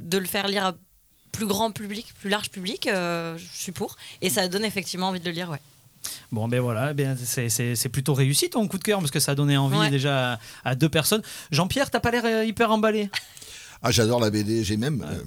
de 0.00 0.18
le 0.18 0.26
faire 0.26 0.48
lire 0.48 0.64
à 0.66 0.74
plus 1.32 1.46
grand 1.46 1.70
public, 1.70 2.06
plus 2.20 2.30
large 2.30 2.50
public, 2.50 2.86
euh, 2.86 3.36
je 3.38 3.44
suis 3.52 3.72
pour. 3.72 3.96
Et 4.22 4.30
ça 4.30 4.48
donne 4.48 4.64
effectivement 4.64 5.08
envie 5.08 5.20
de 5.20 5.24
le 5.26 5.30
lire, 5.32 5.50
ouais. 5.50 5.60
Bon, 6.32 6.48
ben 6.48 6.60
voilà, 6.60 6.94
ben 6.94 7.16
c'est- 7.16 7.88
plutôt 7.88 8.14
réussi 8.14 8.48
ton 8.50 8.66
coup 8.68 8.78
de 8.78 8.84
cœur, 8.84 8.98
parce 9.00 9.10
que 9.10 9.20
ça 9.20 9.32
a 9.32 9.34
donné 9.34 9.56
envie 9.56 9.76
Ouais. 9.78 9.90
déjà 9.90 10.34
à, 10.34 10.38
à 10.64 10.74
deux 10.74 10.88
personnes. 10.88 11.22
Jean-Pierre, 11.50 11.90
t'as 11.90 12.00
pas 12.00 12.10
l'air 12.10 12.24
euh, 12.24 12.44
hyper 12.44 12.70
emballé? 12.70 13.10
Ah, 13.80 13.92
j'adore 13.92 14.18
la 14.18 14.30
BD. 14.30 14.64
J'ai 14.64 14.76
même, 14.76 15.02
euh, 15.08 15.22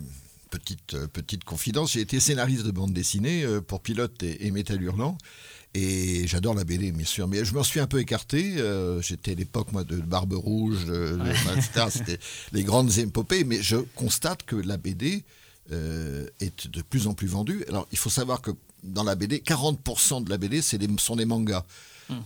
petite, 0.49 0.97
petite 1.13 1.45
confidence, 1.45 1.93
j'ai 1.93 2.01
été 2.01 2.19
scénariste 2.19 2.65
de 2.65 2.71
bande 2.71 2.91
dessinée 2.91 3.45
pour 3.65 3.79
Pilote 3.79 4.21
et, 4.23 4.45
et 4.45 4.51
Métal 4.51 4.81
Hurlant. 4.81 5.17
Et 5.73 6.27
j'adore 6.27 6.53
la 6.53 6.65
BD, 6.65 6.91
bien 6.91 7.05
sûr. 7.05 7.27
Mais 7.27 7.45
je 7.45 7.53
m'en 7.53 7.63
suis 7.63 7.79
un 7.79 7.87
peu 7.87 7.99
écarté. 7.99 8.55
euh, 8.57 9.01
J'étais 9.01 9.31
à 9.31 9.35
l'époque, 9.35 9.71
moi, 9.71 9.83
de 9.83 9.97
Barbe 9.97 10.33
Rouge, 10.33 10.85
de, 10.87 11.17
etc. 11.55 11.85
C'était 11.89 12.19
les 12.51 12.63
grandes 12.63 12.97
épopées. 12.97 13.43
Mais 13.45 13.61
je 13.61 13.77
constate 13.95 14.43
que 14.43 14.55
la 14.57 14.77
BD 14.77 15.23
euh, 15.71 16.27
est 16.41 16.67
de 16.67 16.81
plus 16.81 17.07
en 17.07 17.13
plus 17.13 17.27
vendue. 17.27 17.63
Alors, 17.69 17.87
il 17.91 17.97
faut 17.97 18.09
savoir 18.09 18.41
que 18.41 18.51
dans 18.83 19.03
la 19.03 19.15
BD, 19.15 19.37
40% 19.39 20.23
de 20.23 20.29
la 20.29 20.37
BD, 20.37 20.61
c'est 20.61 20.79
sont 20.99 21.15
des 21.15 21.25
mangas. 21.25 21.63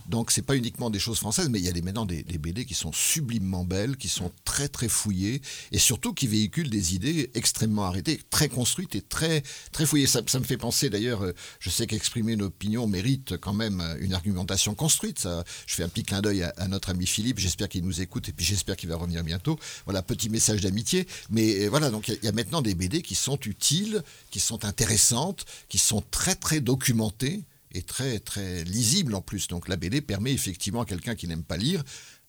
Donc 0.08 0.30
c'est 0.30 0.42
pas 0.42 0.56
uniquement 0.56 0.90
des 0.90 0.98
choses 0.98 1.18
françaises, 1.18 1.48
mais 1.48 1.58
il 1.58 1.64
y 1.64 1.68
a 1.68 1.82
maintenant 1.82 2.06
des, 2.06 2.22
BD 2.22 2.64
qui 2.64 2.74
sont 2.74 2.92
sublimement 2.92 3.64
belles, 3.64 3.96
qui 3.96 4.08
sont 4.08 4.30
très 4.44 4.68
très 4.68 4.88
fouillées 4.88 5.40
et 5.72 5.78
surtout 5.78 6.12
qui 6.12 6.26
véhiculent 6.26 6.70
des 6.70 6.94
idées 6.94 7.30
extrêmement 7.34 7.84
arrêtées, 7.84 8.20
très 8.30 8.48
construites 8.48 8.94
et 8.94 9.02
très 9.02 9.42
très 9.72 9.86
fouillées. 9.86 10.06
Ça, 10.06 10.20
me 10.20 10.44
fait 10.44 10.56
penser 10.56 10.90
d'ailleurs, 10.90 11.24
euh, 11.24 11.32
je 11.60 11.70
sais 11.70 11.86
qu'exprimer 11.86 12.32
une 12.32 12.42
opinion 12.42 12.86
mérite 12.86 13.36
quand 13.38 13.54
même 13.54 13.80
euh, 13.80 13.96
une 14.00 14.14
argumentation 14.14 14.74
construite. 14.74 15.18
Ça, 15.18 15.44
je 15.66 15.74
fais 15.74 15.82
un 15.82 15.88
petit 15.88 16.04
clin 16.04 16.20
d'œil 16.20 16.42
à, 16.42 16.68
notre 16.68 16.90
ami 16.90 17.06
Philippe. 17.06 17.38
J'espère 17.38 17.68
qu'il 17.68 17.84
nous 17.84 18.00
écoute 18.00 18.28
et 18.28 18.32
puis 18.32 18.44
j'espère 18.44 18.76
qu'il 18.76 18.88
va 18.88 18.96
revenir 18.96 19.24
bientôt. 19.24 19.58
Voilà, 19.84 20.02
petit 20.02 20.28
message 20.28 20.60
d'amitié. 20.60 21.06
Mais 21.30 21.64
euh, 21.64 21.68
voilà, 21.68 21.90
donc 21.90 22.08
il 22.08 22.18
y 22.22 22.26
y, 22.26 22.28
a 22.28 22.32
maintenant 22.32 22.62
des 22.62 22.74
BD 22.74 23.02
qui 23.02 23.14
sont 23.14 23.38
utiles, 23.40 24.02
qui 24.30 24.40
sont 24.40 24.64
intéressantes, 24.64 25.44
qui 25.68 25.78
sont 25.78 26.02
très 26.10 26.34
très 26.34 26.60
documentées 26.60 27.44
et 27.72 27.82
très 27.82 28.18
très 28.18 28.64
lisible 28.64 29.14
en 29.14 29.22
plus. 29.22 29.48
Donc 29.48 29.68
la 29.68 29.76
BD 29.76 30.00
permet 30.00 30.32
effectivement 30.32 30.82
à 30.82 30.84
quelqu'un 30.84 31.14
qui 31.14 31.28
n'aime 31.28 31.44
pas 31.44 31.56
lire 31.56 31.82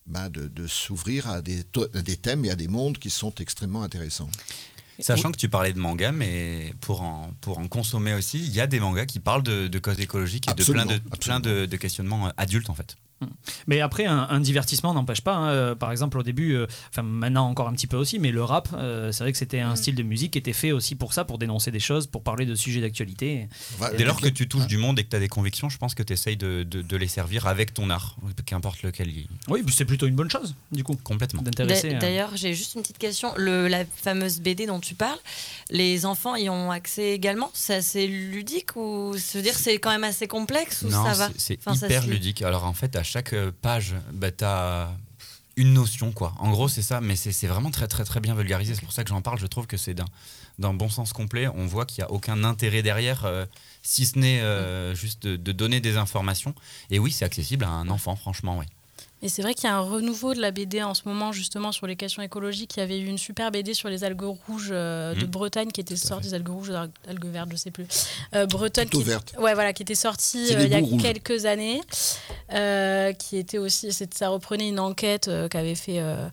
ben, 0.06 0.30
de, 0.30 0.48
de 0.48 0.68
s'ouvrir 0.68 1.30
à 1.30 1.42
des, 1.42 1.64
à 1.94 2.02
des 2.02 2.18
thèmes 2.18 2.46
et 2.46 2.52
à 2.52 2.56
des 2.56 2.68
mondes 2.68 2.98
qui 2.98 3.10
sont 3.10 3.34
extrêmement 3.36 3.84
intéressants. 3.84 4.30
Sachant 5.00 5.32
que 5.32 5.38
tu 5.38 5.48
parlais 5.48 5.74
de 5.74 5.80
manga, 5.80 6.12
mais 6.12 6.74
pour 6.82 7.02
en, 7.02 7.32
pour 7.42 7.60
en 7.60 7.68
consommer 7.68 8.14
aussi, 8.14 8.40
il 8.40 8.54
y 8.54 8.60
a 8.60 8.68
des 8.68 8.80
mangas 8.80 9.06
qui 9.06 9.20
parlent 9.20 9.44
de, 9.44 9.68
de 9.68 9.80
causes 9.80 10.00
écologiques 10.00 10.48
et 10.48 10.52
Absolument, 10.52 10.86
de 10.86 10.98
plein 10.98 11.10
de, 11.10 11.18
plein 11.18 11.40
de, 11.40 11.66
de 11.68 11.78
questionnements 11.78 12.28
euh, 12.28 12.32
adultes 12.38 12.70
en 12.70 12.74
fait. 12.74 12.96
Mais 13.68 13.82
après, 13.82 14.06
un, 14.06 14.28
un 14.30 14.40
divertissement 14.40 14.94
n'empêche 14.94 15.22
pas. 15.22 15.36
hein. 15.36 15.50
Euh, 15.50 15.76
Par 15.76 15.92
exemple, 15.92 16.18
au 16.18 16.24
début, 16.24 16.54
euh, 16.54 16.68
enfin 16.90 17.02
maintenant 17.04 17.48
encore 17.50 17.68
un 17.68 17.74
petit 17.74 17.88
peu 17.88 17.98
aussi, 17.98 18.20
mais 18.20 18.32
le 18.32 18.44
rap, 18.44 18.70
euh, 18.74 19.12
c'est 19.12 19.24
vrai 19.24 19.32
que 19.32 19.38
c'était 19.38 19.60
un 19.60 19.76
style 19.76 19.96
de 19.96 20.04
musique 20.04 20.32
qui 20.34 20.38
était 20.40 20.54
fait 20.54 20.72
aussi 20.72 20.96
pour 20.96 21.14
ça, 21.14 21.26
pour 21.26 21.38
dénoncer 21.38 21.72
des 21.72 21.80
choses, 21.80 22.08
pour 22.08 22.24
parler 22.24 22.46
de 22.46 22.56
sujets 22.56 22.82
d'actualité. 22.82 23.48
Dès 23.98 24.04
lors 24.06 24.22
que 24.22 24.28
tu 24.30 24.48
touches 24.48 24.68
du 24.68 24.78
monde 24.78 25.00
et 25.00 25.04
que 25.04 25.10
tu 25.10 25.16
as 25.16 25.20
des 25.20 25.28
convictions, 25.28 25.70
je 25.70 25.78
pense 25.78 25.96
que 25.96 26.04
tu 26.04 26.14
essayes 26.14 26.38
de, 26.38 26.64
de- 26.64 26.82
de 26.82 26.98
les 26.98 27.08
servir 27.08 27.48
avec 27.48 27.74
ton 27.74 27.90
art, 27.90 28.16
qu'importe 28.46 28.84
lequel. 28.84 29.10
il- 29.10 29.28
Oui, 29.48 29.64
c'est 29.72 29.86
plutôt 29.86 30.08
une 30.08 30.16
bonne 30.16 30.30
chose, 30.32 30.56
du 30.72 30.84
coup, 30.84 30.96
Complètement. 31.04 31.42
euh, 31.96 32.00
D'ailleurs, 32.00 32.32
j'ai 32.36 32.54
juste 32.54 32.76
une 32.76 32.82
petite 32.82 32.98
question. 32.98 33.34
Le, 33.38 33.68
la 33.68 33.86
fameuse 33.86 34.40
BD 34.42 34.66
dont 34.68 34.80
tu 34.80 34.96
parles, 34.96 35.20
les 35.70 36.06
enfants 36.06 36.36
y 36.36 36.50
ont 36.50 36.72
accès 36.72 37.12
également? 37.14 37.50
C'est 37.54 37.76
assez 37.76 38.08
ludique 38.08 38.76
ou 38.76 39.16
se 39.18 39.38
dire 39.38 39.58
c'est 39.58 39.78
quand 39.80 39.90
même 39.92 40.04
assez 40.04 40.28
complexe 40.28 40.84
ou 40.84 40.90
Non, 40.90 41.04
ça 41.04 41.14
va? 41.14 41.30
c'est- 41.38 41.58
Enfin, 41.66 41.74
hyper 41.76 42.02
ludique. 42.08 42.42
Alors 42.42 42.66
en 42.66 42.74
fait, 42.74 42.96
à 42.96 43.04
chaque 43.08 43.34
euh, 43.34 43.52
page, 43.62 43.96
bah, 44.14 44.32
tu 44.32 44.44
as 44.44 44.92
une 45.56 45.74
notion, 45.74 46.12
quoi. 46.12 46.34
En 46.38 46.52
gros, 46.52 46.68
c'est 46.68 46.84
ça, 46.84 47.02
mais 47.02 47.16
c'est 47.16 47.48
vraiment 47.48 47.72
très, 47.72 47.88
très, 47.88 48.04
très 48.04 48.20
bien 48.20 48.36
vulgarisé. 48.36 48.76
C'est 48.76 48.84
pour 48.84 48.94
ça 48.94 49.04
que 49.04 49.10
j'en 49.10 49.22
parle. 49.22 49.40
Je 49.40 49.48
trouve 49.48 49.66
que 49.66 49.78
c'est 49.78 49.96
d'un 49.96 50.06
d'un 50.60 50.74
bon 50.74 50.90
sens 50.90 51.14
complet. 51.14 51.48
On 51.48 51.68
voit 51.68 51.86
qu'il 51.86 52.04
n'y 52.04 52.08
a 52.08 52.12
aucun 52.12 52.44
intérêt 52.44 52.82
derrière, 52.82 53.26
euh, 53.26 53.46
si 53.84 54.06
ce 54.06 54.18
n'est 54.18 54.42
euh, 54.42 54.96
juste 54.96 55.24
de, 55.24 55.36
de 55.36 55.52
donner 55.52 55.80
des 55.82 55.98
informations. 55.98 56.56
Et 56.90 57.00
oui, 57.00 57.12
c'est 57.12 57.26
accessible 57.26 57.64
à 57.66 57.70
un 57.70 57.90
enfant, 57.90 58.16
franchement, 58.16 58.58
oui. 58.58 58.66
Et 59.24 59.30
c'est 59.30 59.42
vrai 59.42 59.56
qu'il 59.56 59.64
y 59.64 59.68
a 59.68 59.76
un 59.76 59.82
renouveau 59.82 60.36
de 60.36 60.40
la 60.40 60.52
BD 60.52 60.84
en 60.84 60.94
ce 60.94 61.02
moment, 61.06 61.32
justement, 61.32 61.72
sur 61.72 61.88
les 61.88 61.96
questions 61.96 62.22
écologiques. 62.22 62.76
Il 62.78 62.82
y 62.82 62.84
avait 62.84 63.00
eu 63.00 63.08
une 63.08 63.18
super 63.18 63.50
BD 63.50 63.74
sur 63.74 63.90
les 63.90 64.04
algues 64.04 64.36
rouges 64.48 64.70
euh, 64.72 65.16
de 65.16 65.22
Mhm. 65.26 65.32
Bretagne 65.32 65.72
qui 65.72 65.82
était 65.82 65.96
sortie, 65.96 66.28
des 66.30 66.34
algues 66.36 66.50
rouges 66.50 66.70
ou 66.70 66.74
des 66.74 67.10
algues 67.10 67.26
vertes, 67.26 67.50
je 67.52 67.56
sais 67.56 67.72
plus. 67.72 67.88
Euh, 68.36 68.46
Bretonne 68.46 68.90
qui, 68.90 69.02
verte. 69.04 69.34
Ouais, 69.40 69.56
voilà, 69.56 69.74
qui 69.74 69.82
était 69.82 69.96
sortie 69.96 70.54
euh, 70.56 70.64
il 70.66 70.70
y 70.72 70.76
a 70.76 70.80
rouges. 70.80 71.02
quelques 71.02 71.46
années, 71.46 71.82
euh, 72.54 73.12
qui 73.14 73.38
était 73.38 73.58
aussi, 73.58 73.92
ça 73.92 74.30
reprenait 74.30 74.70
une 74.70 74.80
enquête 74.80 75.30
qu'avait 75.50 75.74
fait 75.76 76.00
euh, 76.00 76.30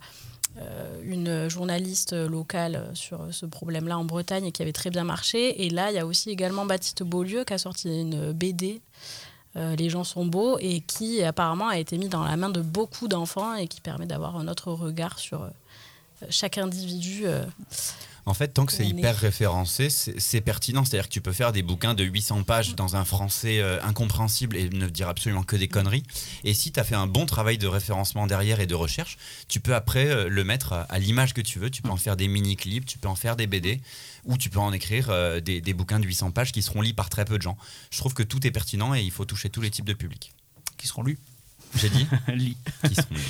une 1.03 1.49
journaliste 1.49 2.13
locale 2.13 2.89
sur 2.93 3.27
ce 3.31 3.45
problème-là 3.47 3.97
en 3.97 4.05
Bretagne 4.05 4.45
et 4.45 4.51
qui 4.51 4.61
avait 4.61 4.71
très 4.73 4.89
bien 4.91 5.03
marché. 5.03 5.65
Et 5.65 5.69
là, 5.69 5.89
il 5.91 5.95
y 5.95 5.99
a 5.99 6.05
aussi 6.05 6.29
également 6.29 6.65
Baptiste 6.65 7.03
Beaulieu 7.03 7.43
qui 7.45 7.53
a 7.53 7.57
sorti 7.57 7.89
une 7.89 8.31
BD. 8.31 8.81
Euh, 9.57 9.75
les 9.75 9.89
gens 9.89 10.03
sont 10.03 10.25
beaux 10.25 10.57
et 10.59 10.81
qui 10.81 11.23
apparemment 11.23 11.67
a 11.67 11.77
été 11.77 11.97
mis 11.97 12.09
dans 12.09 12.23
la 12.23 12.35
main 12.37 12.49
de 12.49 12.61
beaucoup 12.61 13.07
d'enfants 13.07 13.55
et 13.55 13.67
qui 13.67 13.81
permet 13.81 14.05
d'avoir 14.05 14.35
un 14.35 14.47
autre 14.47 14.71
regard 14.71 15.19
sur 15.19 15.43
euh, 15.43 15.49
chaque 16.29 16.57
individu. 16.57 17.23
euh. 17.25 17.43
En 18.27 18.33
fait, 18.33 18.47
tant 18.47 18.65
que 18.65 18.73
c'est 18.73 18.87
hyper 18.87 19.15
référencé, 19.15 19.91
c'est 19.91 20.19
c'est 20.19 20.41
pertinent. 20.41 20.83
C'est-à-dire 20.83 21.07
que 21.07 21.13
tu 21.13 21.21
peux 21.21 21.31
faire 21.31 21.51
des 21.51 21.61
bouquins 21.61 21.93
de 21.93 22.03
800 22.03 22.41
pages 22.41 22.73
dans 22.73 22.95
un 22.95 23.05
français 23.05 23.59
euh, 23.59 23.79
incompréhensible 23.83 24.57
et 24.57 24.67
ne 24.69 24.87
dire 24.89 25.07
absolument 25.07 25.43
que 25.43 25.55
des 25.55 25.67
conneries. 25.67 26.01
Et 26.43 26.55
si 26.55 26.71
tu 26.71 26.79
as 26.79 26.83
fait 26.83 26.95
un 26.95 27.05
bon 27.05 27.27
travail 27.27 27.59
de 27.59 27.67
référencement 27.67 28.25
derrière 28.25 28.59
et 28.59 28.65
de 28.65 28.73
recherche, 28.73 29.19
tu 29.47 29.59
peux 29.59 29.75
après 29.75 30.07
euh, 30.07 30.27
le 30.27 30.43
mettre 30.43 30.73
à, 30.73 30.81
à 30.83 30.97
l'image 30.97 31.35
que 31.35 31.41
tu 31.41 31.59
veux. 31.59 31.69
Tu 31.69 31.83
peux 31.83 31.91
en 31.91 31.97
faire 31.97 32.17
des 32.17 32.27
mini-clips, 32.27 32.87
tu 32.87 32.97
peux 32.97 33.07
en 33.07 33.15
faire 33.15 33.35
des 33.35 33.45
BD, 33.45 33.79
ou 34.25 34.37
tu 34.37 34.49
peux 34.49 34.59
en 34.59 34.73
écrire 34.73 35.09
euh, 35.09 35.39
des, 35.39 35.73
bouquins 35.73 35.99
de 35.99 36.05
800 36.05 36.31
pages 36.31 36.51
qui 36.51 36.61
seront 36.61 36.81
lus 36.81 36.93
par 36.93 37.09
très 37.09 37.25
peu 37.25 37.37
de 37.37 37.43
gens. 37.43 37.57
Je 37.91 37.97
trouve 37.99 38.13
que 38.13 38.23
tout 38.23 38.45
est 38.45 38.51
pertinent 38.51 38.93
et 38.93 39.01
il 39.01 39.11
faut 39.11 39.25
toucher 39.25 39.49
tous 39.49 39.61
les 39.61 39.71
types 39.71 39.85
de 39.85 39.93
publics. 39.93 40.33
qui 40.77 40.87
seront 40.87 41.03
lus. 41.03 41.19
J'ai 41.75 41.89
dit 41.89 42.07
lus. 42.33 42.55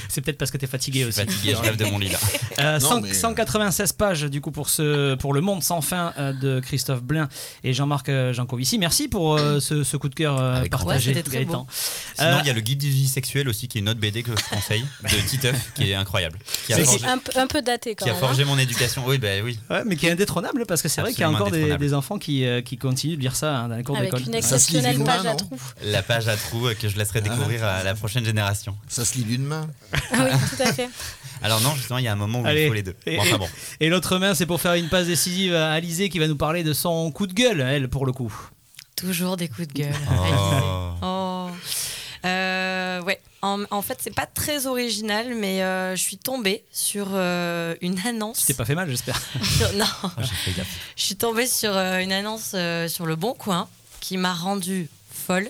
C'est 0.09 0.21
peut-être 0.21 0.37
parce 0.37 0.51
que 0.51 0.57
tu 0.57 0.65
es 0.65 0.67
fatigué 0.67 1.03
Je 1.05 1.11
suis 1.11 1.21
aussi. 1.23 1.31
fatigué, 1.31 1.53
je 1.55 1.61
rêve 1.61 1.77
de 1.77 1.85
mon 1.85 1.97
lit 1.99 2.09
là. 2.09 2.19
Euh, 2.59 2.79
Non, 2.79 2.89
100 2.89 3.01
mais- 3.01 3.13
196 3.13 3.93
pages 3.93 4.23
du 4.23 4.41
coup 4.41 4.51
pour 4.51 4.69
ce 4.69 5.15
pour 5.15 5.33
le 5.33 5.41
monde 5.41 5.63
sans 5.63 5.81
fin 5.81 6.13
euh, 6.17 6.33
de 6.33 6.59
Christophe 6.59 7.01
Blain 7.03 7.27
et 7.63 7.73
Jean-Marc 7.73 8.09
euh, 8.09 8.33
Jancovici. 8.33 8.77
Merci 8.79 9.07
pour 9.07 9.35
euh, 9.37 9.59
ce, 9.59 9.83
ce 9.83 9.97
coup 9.97 10.09
de 10.09 10.15
cœur 10.15 10.39
euh, 10.39 10.55
Avec 10.55 10.71
partagé, 10.71 11.11
plaisir. 11.13 11.15
Ouais, 11.17 11.23
très 11.23 11.45
Gaëtan. 11.45 11.67
Sinon, 12.15 12.27
Euh, 12.29 12.37
il 12.41 12.47
y 12.47 12.49
a 12.49 12.53
le 12.53 12.61
guide 12.61 12.79
du 12.79 12.89
vie 12.89 13.07
sexuel 13.07 13.47
aussi, 13.49 13.67
qui 13.67 13.77
est 13.77 13.81
une 13.81 13.89
autre 13.89 13.99
BD 13.99 14.23
que 14.23 14.31
je 14.31 14.55
conseille, 14.55 14.85
de 15.03 15.27
Titeuf, 15.27 15.71
qui 15.73 15.89
est 15.91 15.95
incroyable. 15.95 16.37
Qui 16.65 16.73
a 16.73 16.77
C'est- 16.77 16.85
forgé, 16.85 17.05
Un, 17.07 17.17
peu- 17.17 17.39
un 17.39 17.47
peu 17.47 17.61
daté 17.61 17.95
quand 17.95 18.05
qui 18.05 18.09
a 18.09 18.13
même. 18.13 18.23
hein. 18.23 18.27
forgé 18.27 18.45
mon 18.45 18.57
éducation. 18.57 19.03
Oui, 19.07 19.17
bah 19.17 19.27
oui. 19.43 19.59
Ouais, 19.69 19.83
mais 19.85 19.95
qui 19.95 20.07
est 20.07 20.11
indétrônable 20.11 20.65
parce 20.67 20.81
que 20.81 20.87
c'est 20.89 21.01
vrai 21.01 21.11
qu'il 21.11 21.21
y 21.21 21.23
a 21.23 21.29
encore 21.29 21.51
des, 21.51 21.77
des 21.77 21.93
enfants 21.93 22.17
qui, 22.19 22.45
euh, 22.45 22.61
qui 22.61 22.77
continuent 22.77 23.15
de 23.15 23.21
lire 23.21 23.35
ça 23.35 23.57
hein, 23.57 23.67
dans 23.69 23.75
les 23.75 23.83
cours 23.83 23.97
Avec 23.97 24.09
d'école. 24.13 24.21
une 24.21 24.25
se 24.27 24.31
lit 24.31 24.37
exceptionnelle 24.37 25.03
page 25.03 25.25
à 25.25 25.35
trous. 25.35 25.59
La 25.85 26.01
page 26.03 26.27
à 26.27 26.35
trous 26.37 26.67
euh, 26.67 26.73
que 26.73 26.87
je 26.89 26.97
laisserai 26.97 27.21
découvrir 27.21 27.63
à 27.63 27.83
la 27.83 27.93
prochaine 27.95 28.23
génération. 28.23 28.34
Ça 28.87 29.05
se 29.05 29.15
lit 29.15 29.23
d'une 29.23 29.43
main. 29.43 29.67
Ah 30.11 30.25
oui, 30.25 30.31
tout 30.55 30.61
à 30.63 30.73
fait. 30.73 30.89
Alors 31.41 31.59
non, 31.61 31.75
justement, 31.75 31.99
il 31.99 32.05
y 32.05 32.07
a 32.07 32.13
un 32.13 32.15
moment 32.17 32.41
où 32.41 32.45
Allez. 32.45 32.63
il 32.63 32.67
faut 32.69 32.73
les 32.73 32.83
deux. 32.83 32.95
Et- 33.05 33.17
Bon, 33.17 33.21
enfin 33.23 33.37
bon. 33.37 33.49
Et 33.79 33.89
l'autre 33.89 34.17
main, 34.17 34.33
c'est 34.33 34.45
pour 34.45 34.61
faire 34.61 34.73
une 34.73 34.89
passe 34.89 35.07
décisive 35.07 35.53
à 35.53 35.71
Alizé 35.73 36.09
qui 36.09 36.17
va 36.19 36.27
nous 36.27 36.37
parler 36.37 36.63
de 36.63 36.73
son 36.73 37.11
coup 37.11 37.27
de 37.27 37.33
gueule, 37.33 37.61
elle, 37.61 37.89
pour 37.89 38.05
le 38.05 38.11
coup. 38.13 38.33
Toujours 38.95 39.35
des 39.37 39.47
coups 39.49 39.67
de 39.67 39.73
gueule. 39.73 39.95
Oh. 40.09 40.23
Alizé. 40.23 40.63
Oh. 41.01 41.49
Euh, 42.25 43.01
ouais. 43.01 43.21
En, 43.41 43.63
en 43.69 43.81
fait, 43.83 43.99
c'est 44.01 44.13
pas 44.15 44.25
très 44.25 44.65
original, 44.65 45.35
mais 45.35 45.61
euh, 45.61 45.95
je 45.95 46.01
suis 46.01 46.17
tombée 46.17 46.63
sur 46.71 47.09
euh, 47.11 47.75
une 47.81 47.99
annonce. 48.07 48.39
Tu 48.39 48.45
t'es 48.47 48.53
pas 48.55 48.65
fait 48.65 48.73
mal, 48.73 48.89
j'espère. 48.89 49.21
non, 49.75 49.85
gaffe. 50.57 50.67
je 50.95 51.03
suis 51.03 51.15
tombée 51.15 51.45
sur 51.45 51.75
euh, 51.75 51.99
une 51.99 52.11
annonce 52.11 52.51
euh, 52.55 52.87
sur 52.87 53.05
le 53.05 53.15
Bon 53.15 53.33
Coin 53.33 53.67
qui 53.99 54.17
m'a 54.17 54.33
rendue 54.33 54.89
folle. 55.11 55.49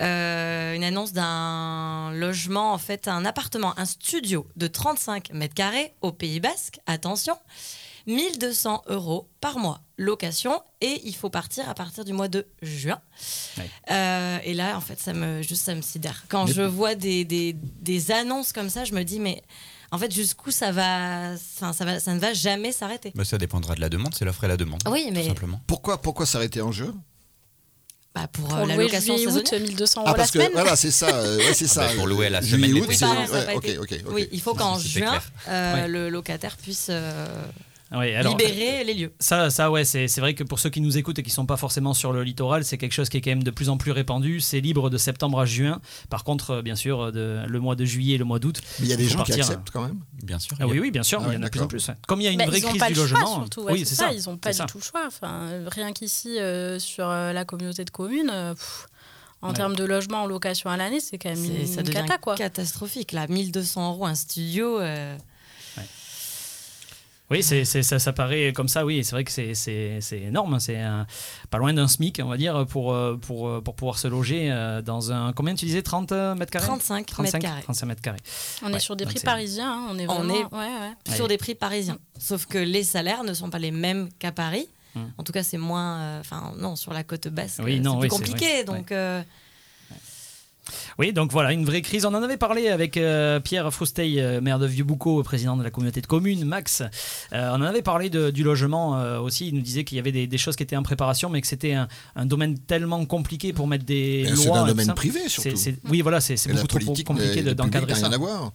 Euh, 0.00 0.74
une 0.74 0.84
annonce 0.84 1.12
d'un 1.12 2.10
logement, 2.12 2.72
en 2.72 2.78
fait, 2.78 3.08
un 3.08 3.24
appartement, 3.24 3.72
un 3.78 3.84
studio 3.86 4.46
de 4.56 4.66
35 4.66 5.32
mètres 5.32 5.54
carrés 5.54 5.94
au 6.02 6.12
Pays 6.12 6.40
Basque. 6.40 6.78
Attention, 6.86 7.36
1200 8.06 8.82
euros 8.88 9.28
par 9.40 9.58
mois 9.58 9.80
location 9.98 10.60
et 10.80 11.00
il 11.04 11.14
faut 11.16 11.30
partir 11.30 11.68
à 11.68 11.74
partir 11.74 12.04
du 12.04 12.12
mois 12.12 12.28
de 12.28 12.46
juin. 12.62 13.00
Ouais. 13.58 13.70
Euh, 13.90 14.38
et 14.44 14.54
là, 14.54 14.76
en 14.76 14.80
fait, 14.80 15.00
ça 15.00 15.12
me 15.12 15.42
juste 15.42 15.64
ça 15.64 15.74
me 15.74 15.80
sidère. 15.82 16.24
Quand 16.28 16.44
Mais- 16.46 16.52
je 16.52 16.62
vois 16.62 16.94
des, 16.94 17.24
des, 17.24 17.54
des 17.54 18.10
annonces 18.10 18.52
comme 18.52 18.68
ça, 18.68 18.84
je 18.84 18.92
me 18.94 19.02
dis 19.02 19.18
mais 19.18 19.42
en 19.92 19.98
fait 19.98 20.12
jusqu'où 20.12 20.50
ça 20.50 20.70
va, 20.72 21.32
enfin 21.32 21.72
ça 21.72 21.84
va, 21.84 21.98
ça 22.00 22.12
ne 22.12 22.18
va 22.20 22.34
jamais 22.34 22.72
s'arrêter. 22.72 23.12
Bah, 23.14 23.24
ça 23.24 23.38
dépendra 23.38 23.74
de 23.74 23.80
la 23.80 23.88
demande, 23.88 24.14
c'est 24.14 24.24
l'offre 24.26 24.44
et 24.44 24.48
la 24.48 24.56
demande. 24.58 24.82
Oui, 24.90 25.06
Tout 25.08 25.14
mais 25.14 25.26
simplement. 25.26 25.60
Pourquoi, 25.66 26.00
pourquoi 26.02 26.26
s'arrêter 26.26 26.60
en 26.60 26.72
jeu 26.72 26.92
bah, 28.16 28.26
pour, 28.32 28.48
Pour 28.48 28.56
euh, 28.56 28.66
la 28.66 28.74
louer 28.76 28.84
location 28.84 29.14
juillet 29.16 29.28
août, 29.30 29.46
saisonnière. 29.46 29.68
1200 29.68 30.00
euros 30.00 30.08
Ah, 30.08 30.12
la 30.12 30.16
parce 30.16 30.30
que 30.30 30.38
semaine. 30.38 30.52
voilà, 30.54 30.74
c'est 30.74 30.90
ça. 30.90 31.08
euh, 31.08 31.36
ouais, 31.36 31.52
c'est 31.54 31.66
Ah, 31.66 31.68
ça. 31.68 31.80
bah, 31.88 31.92
pour 31.96 32.06
louer 32.06 32.30
la 32.30 32.40
Juillet, 32.40 32.72
août, 32.80 32.86
c'est- 32.90 33.04
Oui, 33.04 33.14
pardon, 33.14 33.32
ouais. 33.34 33.78
Oui, 34.08 34.28
il 34.32 34.40
faut 34.40 34.54
qu'en 34.60 34.78
juin, 34.78 35.20
euh, 35.48 35.74
Ouais. 35.74 35.88
le 35.88 36.08
locataire 36.08 36.56
puisse 36.56 36.86
euh, 36.88 37.26
Oui, 37.92 38.12
alors, 38.16 38.36
libérer 38.36 38.82
les 38.82 38.94
lieux. 38.94 39.12
Ça, 39.20 39.48
ça 39.48 39.70
ouais, 39.70 39.84
c'est 39.84 40.08
c'est 40.08 40.20
vrai 40.20 40.34
que 40.34 40.42
pour 40.42 40.58
ceux 40.58 40.70
qui 40.70 40.80
nous 40.80 40.98
écoutent 40.98 41.20
et 41.20 41.22
qui 41.22 41.30
sont 41.30 41.46
pas 41.46 41.56
forcément 41.56 41.94
sur 41.94 42.12
le 42.12 42.24
littoral, 42.24 42.64
c'est 42.64 42.78
quelque 42.78 42.92
chose 42.92 43.08
qui 43.08 43.16
est 43.16 43.20
quand 43.20 43.30
même 43.30 43.44
de 43.44 43.50
plus 43.52 43.68
en 43.68 43.76
plus 43.76 43.92
répandu. 43.92 44.40
C'est 44.40 44.60
libre 44.60 44.90
de 44.90 44.98
septembre 44.98 45.38
à 45.38 45.46
juin. 45.46 45.80
Par 46.10 46.24
contre, 46.24 46.50
euh, 46.50 46.62
bien 46.62 46.74
sûr, 46.74 47.00
euh, 47.00 47.10
de, 47.12 47.42
le 47.48 47.60
mois 47.60 47.76
de 47.76 47.84
juillet 47.84 48.16
et 48.16 48.18
le 48.18 48.24
mois 48.24 48.40
d'août. 48.40 48.60
Mais 48.80 48.86
il 48.86 48.90
y 48.90 48.92
a 48.92 48.96
des 48.96 49.06
gens 49.08 49.22
qui 49.22 49.32
acceptent 49.34 49.70
quand 49.70 49.82
même. 49.82 50.00
Bien 50.22 50.40
sûr. 50.40 50.56
Ah 50.60 50.66
oui, 50.66 50.80
oui, 50.80 50.90
bien 50.90 51.04
sûr, 51.04 51.20
Ah 51.22 51.28
il 51.30 51.34
y 51.34 51.36
en 51.36 51.42
a 51.42 51.46
de 51.46 51.50
plus 51.50 51.60
en 51.60 51.68
plus. 51.68 51.86
ouais. 51.88 51.94
Comme 52.08 52.20
il 52.20 52.24
y 52.24 52.26
a 52.26 52.32
une 52.32 52.38
Bah, 52.38 52.46
vraie 52.46 52.60
crise 52.60 52.78
pas 52.80 52.88
du 52.88 52.94
le 52.94 53.00
logement. 53.02 53.20
choix, 53.20 53.34
surtout. 53.36 53.62
ouais, 53.62 53.72
oui, 53.74 53.86
c'est 53.86 53.94
ça. 53.94 54.08
ça. 54.08 54.12
Ils 54.12 54.28
n'ont 54.28 54.36
pas 54.36 54.50
du 54.50 54.56
ça. 54.56 54.64
tout 54.66 54.78
le 54.78 54.82
choix. 54.82 55.04
Enfin, 55.06 55.42
euh, 55.42 55.68
rien 55.70 55.92
qu'ici, 55.92 56.40
euh, 56.40 56.80
sur 56.80 57.08
euh, 57.08 57.32
la 57.32 57.44
communauté 57.44 57.84
de 57.84 57.90
communes, 57.90 58.30
euh, 58.32 58.54
pff, 58.54 58.86
en 59.42 59.48
Ouais. 59.50 59.54
termes 59.54 59.76
de 59.76 59.84
logement 59.84 60.22
en 60.24 60.26
location 60.26 60.70
à 60.70 60.76
l'année, 60.76 60.98
c'est 60.98 61.18
quand 61.18 61.28
même 61.28 61.44
une, 61.44 61.66
ça 61.68 61.82
une 61.82 61.86
devient 61.86 61.98
cata, 62.00 62.18
quoi. 62.18 62.34
catastrophique 62.34 63.12
là. 63.12 63.28
1200 63.28 63.92
euros 63.92 64.06
un 64.06 64.16
studio. 64.16 64.80
euh, 64.80 65.16
Oui, 67.30 67.42
c'est, 67.42 67.64
ça, 67.64 67.98
ça 67.98 68.12
paraît 68.12 68.52
comme 68.52 68.68
ça, 68.68 68.84
oui. 68.86 69.02
C'est 69.04 69.10
vrai 69.10 69.24
que 69.24 69.32
c'est, 69.32 70.00
énorme. 70.12 70.54
hein. 70.54 70.58
C'est 70.60 70.76
un- 70.78 71.06
pas 71.50 71.58
loin 71.58 71.72
d'un 71.72 71.88
SMIC, 71.88 72.20
on 72.22 72.28
va 72.28 72.36
dire, 72.36 72.64
pour, 72.66 72.92
euh, 72.92 73.16
pour, 73.16 73.48
euh, 73.48 73.60
pour 73.60 73.74
pouvoir 73.74 73.98
se 73.98 74.06
loger 74.06 74.50
euh, 74.52 74.80
dans 74.80 75.10
un. 75.10 75.32
Combien 75.32 75.54
tu 75.56 75.64
disais 75.64 75.82
30 75.82 76.12
mètres 76.12 76.52
carrés? 76.52 76.66
35, 76.66 77.06
35 77.06 77.22
mètres 77.34 77.38
carrés. 77.48 77.62
35 77.62 77.86
mètres 77.86 78.02
carrés. 78.02 78.18
On 78.62 78.68
Ouais, 78.70 78.76
est 78.76 78.78
sur 78.78 78.94
des 78.94 79.06
prix 79.06 79.18
parisiens. 79.20 79.72
hein, 79.72 79.88
On 79.90 79.98
est 79.98 80.06
On 80.08 80.14
vraiment. 80.14 80.34
est- 80.34 80.54
ouais, 80.54 80.94
ouais. 81.08 81.14
sur 81.16 81.26
des 81.26 81.36
prix 81.36 81.54
parisiens. 81.56 81.98
Sauf 82.18 82.46
que 82.46 82.58
les 82.58 82.84
salaires 82.84 83.24
ne 83.24 83.34
sont 83.34 83.50
pas 83.50 83.58
les 83.58 83.72
mêmes 83.72 84.08
qu'à 84.20 84.30
Paris. 84.30 84.68
Mm. 84.94 85.00
En 85.18 85.22
tout 85.24 85.32
cas, 85.32 85.42
c'est 85.42 85.58
moins. 85.58 85.98
euh, 85.98 86.20
Enfin, 86.20 86.54
non, 86.58 86.76
sur 86.76 86.92
la 86.92 87.02
côte 87.02 87.28
basque, 87.28 87.60
Oui, 87.64 87.80
non, 87.80 87.94
c'est 87.96 88.02
oui, 88.04 88.08
compliqué. 88.08 88.64
Donc, 88.64 88.92
euh, 88.92 89.20
Oui, 90.98 91.12
donc 91.12 91.30
voilà, 91.32 91.52
une 91.52 91.64
vraie 91.64 91.82
crise. 91.82 92.04
On 92.06 92.14
en 92.14 92.22
avait 92.22 92.36
parlé 92.36 92.68
avec 92.68 92.96
euh, 92.96 93.40
Pierre 93.40 93.72
Frousteil, 93.72 94.20
euh, 94.20 94.40
maire 94.40 94.58
de 94.58 94.66
Vieux-Boucau, 94.66 95.22
président 95.22 95.56
de 95.56 95.62
la 95.62 95.70
communauté 95.70 96.00
de 96.00 96.06
communes, 96.06 96.44
Max. 96.44 96.82
Euh, 97.32 97.50
on 97.52 97.56
en 97.56 97.62
avait 97.62 97.82
parlé 97.82 98.10
de- 98.10 98.30
du 98.30 98.42
logement 98.42 98.98
euh, 98.98 99.18
aussi. 99.20 99.48
Il 99.48 99.54
nous 99.54 99.60
disait 99.62 99.84
qu'il 99.84 99.96
y 99.96 100.00
avait 100.00 100.12
des, 100.12 100.26
des 100.26 100.38
choses 100.38 100.56
qui 100.56 100.62
étaient 100.62 100.76
en 100.76 100.82
préparation, 100.82 101.28
mais 101.30 101.40
que 101.40 101.46
c'était 101.46 101.72
un, 101.74 101.88
un 102.16 102.26
domaine 102.26 102.58
tellement 102.58 103.04
compliqué 103.04 103.52
pour 103.52 103.66
mettre 103.68 103.84
des 103.84 104.22
Mais 104.24 104.30
lois. 104.30 104.36
C'est 104.44 104.50
un 104.50 104.64
et 104.64 104.68
domaine 104.68 104.86
ça. 104.86 104.94
privé 104.94 105.20
C'est- 105.28 105.54
surtout. 105.56 105.78
oui, 105.88 106.00
voilà, 106.02 106.20
c'est 106.20 106.34
Et 106.46 106.52
beaucoup 106.52 106.66
trop 106.66 106.94
compliqué 107.04 107.42
de- 107.42 107.52
d'encadrer 107.52 107.92
n'a 107.92 107.98
ça. 107.98 108.06
rien 108.08 108.14
à 108.14 108.18
voir. 108.18 108.52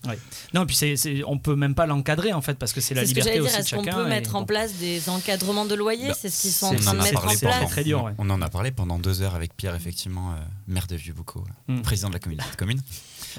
Non, 0.54 0.66
puis 0.66 0.76
c'est, 0.76 0.96
c'est- 0.98 1.24
on 1.26 1.38
peut 1.38 1.56
même 1.56 1.76
pas 1.76 1.86
l'encadrer 1.86 2.34
en 2.34 2.42
fait, 2.42 2.56
parce 2.56 2.74
que 2.74 2.82
c'est 2.82 2.94
la 2.94 3.02
c'est 3.02 3.08
ce 3.08 3.14
que 3.14 3.20
liberté 3.20 3.38
j'allais 3.40 3.42
dire. 3.42 3.52
aussi 3.52 3.58
de 3.58 3.62
Est-ce 3.68 3.76
qu'on 3.76 3.84
chacun. 3.84 3.98
peut 3.98 4.06
et 4.06 4.10
mettre 4.10 4.36
en 4.36 4.40
bon. 4.42 4.46
place 4.48 4.74
des 4.76 5.10
encadrements 5.10 5.66
de 5.66 5.76
loyer 5.76 6.10
Bah, 6.10 6.14
C'est 6.20 6.30
ce 6.30 6.42
qu'ils 6.42 6.52
sont 6.52 6.68
en 6.68 6.74
On 6.74 6.76
train 6.76 6.94
de 6.94 7.00
a 7.00 7.04
mettre 7.04 7.20
en 7.26 7.28
place. 7.38 8.14
on 8.18 8.30
en 8.30 8.42
a 8.42 8.50
parlé 8.50 8.72
pendant 8.72 9.00
deux 9.00 9.22
heures 9.22 9.36
avec 9.36 9.56
Pierre, 9.56 9.76
effectivement, 9.76 10.34
maire 10.68 10.88
de 10.88 10.96
Vieux-Boucau, 10.96 11.44
Mm. 11.68 11.82
Président 12.02 12.10
de 12.10 12.14
la 12.14 12.20
communauté 12.20 12.50
de 12.52 12.56
communes. 12.56 12.82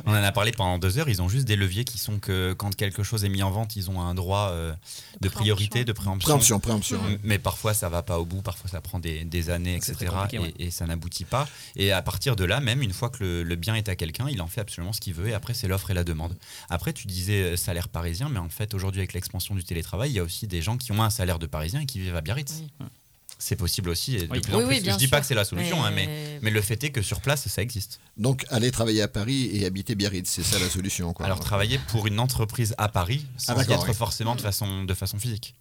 On 0.06 0.12
en 0.12 0.22
a 0.22 0.32
parlé 0.32 0.52
pendant 0.52 0.78
deux 0.78 0.98
heures. 0.98 1.08
Ils 1.08 1.20
ont 1.20 1.28
juste 1.28 1.46
des 1.46 1.56
leviers 1.56 1.84
qui 1.84 1.98
sont 1.98 2.18
que 2.18 2.54
quand 2.54 2.74
quelque 2.74 3.02
chose 3.02 3.24
est 3.24 3.28
mis 3.28 3.42
en 3.42 3.50
vente, 3.50 3.76
ils 3.76 3.90
ont 3.90 4.00
un 4.00 4.14
droit 4.14 4.50
euh, 4.50 4.72
de 5.20 5.28
priorité, 5.28 5.84
de 5.84 5.92
préemption. 5.92 6.28
Préemption, 6.28 6.60
préemption. 6.60 7.00
Mais 7.22 7.38
parfois 7.38 7.74
ça 7.74 7.88
va 7.88 8.02
pas 8.02 8.18
au 8.18 8.24
bout, 8.24 8.40
parfois 8.40 8.70
ça 8.70 8.80
prend 8.80 9.00
des, 9.00 9.24
des 9.24 9.50
années, 9.50 9.74
etc. 9.74 10.06
ouais. 10.32 10.54
et 10.58 10.70
ça 10.70 10.86
n'aboutit 10.86 11.24
pas. 11.24 11.46
Et 11.76 11.92
à 11.92 12.00
partir 12.02 12.36
de 12.36 12.44
là, 12.44 12.60
même 12.60 12.82
une 12.82 12.92
fois 12.92 13.10
que 13.10 13.22
le, 13.22 13.42
le 13.42 13.56
bien 13.56 13.74
est 13.74 13.88
à 13.88 13.96
quelqu'un, 13.96 14.28
il 14.30 14.40
en 14.40 14.46
fait 14.46 14.60
absolument 14.60 14.92
ce 14.92 15.00
qu'il 15.00 15.14
veut. 15.14 15.28
Et 15.28 15.34
après, 15.34 15.54
c'est 15.54 15.68
l'offre 15.68 15.90
et 15.90 15.94
la 15.94 16.04
demande. 16.04 16.36
Après, 16.70 16.92
tu 16.92 17.06
disais 17.06 17.42
euh, 17.42 17.56
salaire 17.56 17.88
parisien, 17.88 18.28
mais 18.28 18.38
en 18.38 18.48
fait, 18.48 18.74
aujourd'hui, 18.74 19.00
avec 19.00 19.12
l'expansion 19.12 19.54
du 19.54 19.64
télétravail, 19.64 20.10
il 20.10 20.14
y 20.14 20.20
a 20.20 20.22
aussi 20.22 20.46
des 20.46 20.62
gens 20.62 20.76
qui 20.78 20.92
ont 20.92 21.02
un 21.02 21.10
salaire 21.10 21.38
de 21.38 21.46
parisien 21.46 21.80
et 21.80 21.86
qui 21.86 21.98
vivent 21.98 22.16
à 22.16 22.20
Biarritz. 22.20 22.62
Oui. 22.80 22.86
C'est 23.44 23.56
possible 23.56 23.88
aussi. 23.90 24.14
Et 24.14 24.26
de 24.28 24.32
Oui. 24.32 24.40
plus 24.40 24.54
en 24.54 24.64
plus. 24.64 24.76
Je 24.76 24.80
dis 24.92 24.98
sûr. 25.00 25.10
pas 25.10 25.20
que 25.20 25.26
c'est 25.26 25.34
la 25.34 25.44
solution, 25.44 25.84
hein, 25.84 25.90
mais, 25.92 26.38
mais 26.42 26.50
le 26.52 26.60
fait 26.62 26.82
est 26.84 26.90
que 26.90 27.02
sur 27.02 27.20
place, 27.20 27.48
ça 27.48 27.60
existe. 27.60 27.98
Donc, 28.16 28.44
aller 28.50 28.70
travailler 28.70 29.02
à 29.02 29.08
Paris 29.08 29.50
et 29.52 29.66
habiter 29.66 29.96
Biarritz, 29.96 30.28
c'est 30.30 30.44
ça 30.44 30.60
la 30.60 30.68
solution. 30.70 31.12
Quoi. 31.12 31.26
Alors, 31.26 31.40
travailler 31.40 31.80
pour 31.88 32.06
une 32.06 32.20
entreprise 32.20 32.72
à 32.78 32.88
Paris, 32.88 33.26
sans 33.36 33.54
Ah, 33.56 33.64
y 33.64 33.72
être 33.72 33.88
oui. 33.88 33.94
forcément 33.94 34.36
de 34.36 34.40
façon, 34.40 34.84
de 34.84 34.94
façon 34.94 35.18
physique. 35.18 35.56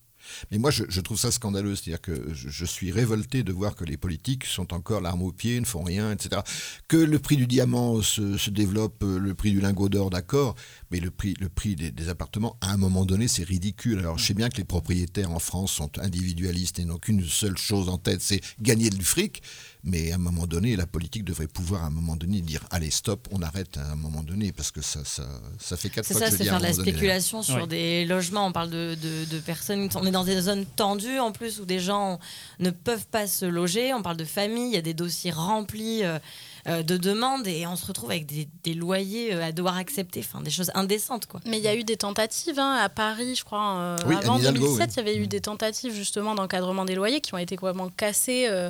Mais 0.51 0.57
moi, 0.57 0.71
je, 0.71 1.01
trouve 1.01 1.17
ça 1.17 1.31
scandaleux. 1.31 1.75
C'est-à-dire 1.75 2.01
que 2.01 2.33
je, 2.33 2.65
suis 2.65 2.91
révolté 2.91 3.43
de 3.43 3.51
voir 3.51 3.75
que 3.75 3.83
les 3.83 3.97
politiques 3.97 4.45
sont 4.45 4.73
encore 4.73 5.01
l'arme 5.01 5.23
au 5.23 5.31
pied, 5.31 5.59
ne 5.59 5.65
font 5.65 5.83
rien, 5.83 6.11
etc. 6.11 6.41
Que 6.87 6.97
le 6.97 7.19
prix 7.19 7.37
du 7.37 7.47
diamant 7.47 8.01
se, 8.01 8.37
se 8.37 8.49
développe, 8.49 9.03
euh, 9.03 9.19
le 9.19 9.33
prix 9.33 9.51
du 9.51 9.59
lingot 9.59 9.89
d'or, 9.89 10.09
d'accord, 10.09 10.55
mais 10.91 10.99
le 10.99 11.11
prix, 11.11 11.33
le 11.39 11.49
prix 11.49 11.75
des, 11.75 11.91
des 11.91 12.09
appartements, 12.09 12.57
à 12.61 12.71
un 12.71 12.77
moment 12.77 13.05
donné, 13.05 13.27
c'est 13.27 13.43
ridicule. 13.43 13.99
Alors, 13.99 14.17
je 14.17 14.25
sais 14.25 14.33
bien 14.33 14.49
que 14.49 14.57
les 14.57 14.63
propriétaires 14.63 15.31
en 15.31 15.39
France 15.39 15.71
sont 15.71 15.91
individualistes 15.99 16.79
et 16.79 16.85
n'ont 16.85 16.97
qu'une 16.97 17.25
seule 17.25 17.57
chose 17.57 17.89
en 17.89 17.97
tête, 17.97 18.21
c'est 18.21 18.41
gagner 18.61 18.89
du 18.89 19.03
fric. 19.03 19.41
Mais 19.83 20.11
à 20.11 20.15
un 20.15 20.19
moment 20.19 20.45
donné, 20.45 20.75
la 20.75 20.85
politique 20.85 21.23
devrait 21.23 21.47
pouvoir, 21.47 21.83
à 21.83 21.87
un 21.87 21.89
moment 21.89 22.15
donné, 22.15 22.41
dire 22.41 22.63
allez, 22.69 22.91
stop, 22.91 23.27
on 23.31 23.41
arrête 23.41 23.77
à 23.77 23.91
un 23.91 23.95
moment 23.95 24.21
donné, 24.21 24.51
parce 24.51 24.69
que 24.71 24.81
ça, 24.81 25.03
ça, 25.05 25.25
ça 25.59 25.75
fait 25.75 25.89
quatre 25.89 26.05
C'est 26.05 26.13
fois 26.13 26.21
ça, 26.21 26.25
que 26.27 26.31
je 26.33 26.37
c'est 26.37 26.43
dis 26.43 26.49
à 26.49 26.55
un 26.55 26.59
faire 26.59 26.67
de 26.69 26.71
la 26.71 26.77
donné, 26.77 26.91
là. 26.91 26.97
spéculation 26.97 27.41
sur 27.41 27.65
des 27.67 28.05
logements. 28.05 28.45
On 28.45 28.51
parle 28.51 28.69
de, 28.69 28.95
de- 29.01 29.25
de 29.25 29.39
personnes. 29.39 29.89
On 29.95 30.05
est 30.05 30.11
dans 30.11 30.23
des 30.23 30.39
zones 30.41 30.65
tendues 30.67 31.19
en 31.19 31.31
plus 31.31 31.59
où 31.59 31.65
des 31.65 31.79
gens 31.79 32.19
ne 32.59 32.69
peuvent 32.69 33.07
pas 33.07 33.25
se 33.25 33.45
loger. 33.45 33.91
On 33.93 34.03
parle 34.03 34.17
de 34.17 34.25
famille. 34.25 34.67
Il 34.67 34.73
y 34.75 34.77
a 34.77 34.81
des 34.83 34.93
dossiers 34.93 35.31
remplis 35.31 36.03
euh, 36.03 36.19
de 36.67 36.97
demandes 36.97 37.47
et 37.47 37.65
on 37.67 37.75
se 37.75 37.85
retrouve 37.85 38.11
avec 38.11 38.25
des, 38.25 38.47
des 38.63 38.73
loyers 38.73 39.33
euh, 39.33 39.43
à 39.47 39.51
devoir 39.51 39.77
accepter. 39.77 40.19
Enfin, 40.19 40.41
des 40.41 40.51
choses 40.51 40.71
indécentes, 40.75 41.25
quoi. 41.25 41.39
Mais 41.45 41.57
il 41.57 41.63
y 41.63 41.67
a 41.67 41.75
eu 41.75 41.83
des 41.83 41.97
tentatives 41.97 42.59
hein, 42.59 42.75
à 42.81 42.89
Paris, 42.89 43.35
je 43.35 43.43
crois. 43.43 43.75
euh, 43.77 43.97
Oui, 44.07 44.15
avant 44.15 44.35
Anne 44.35 44.41
Hidalgo, 44.41 44.59
2017, 44.59 44.87
oui. 44.87 44.93
il 44.95 44.97
y 44.97 44.99
avait 45.09 45.17
eu 45.23 45.27
des 45.27 45.41
tentatives 45.41 45.93
justement 45.93 46.35
d'encadrement 46.35 46.85
des 46.85 46.95
loyers 46.95 47.21
qui 47.21 47.33
ont 47.33 47.37
été 47.37 47.55
complètement 47.55 47.89
cassées 47.89 48.47
euh, 48.49 48.69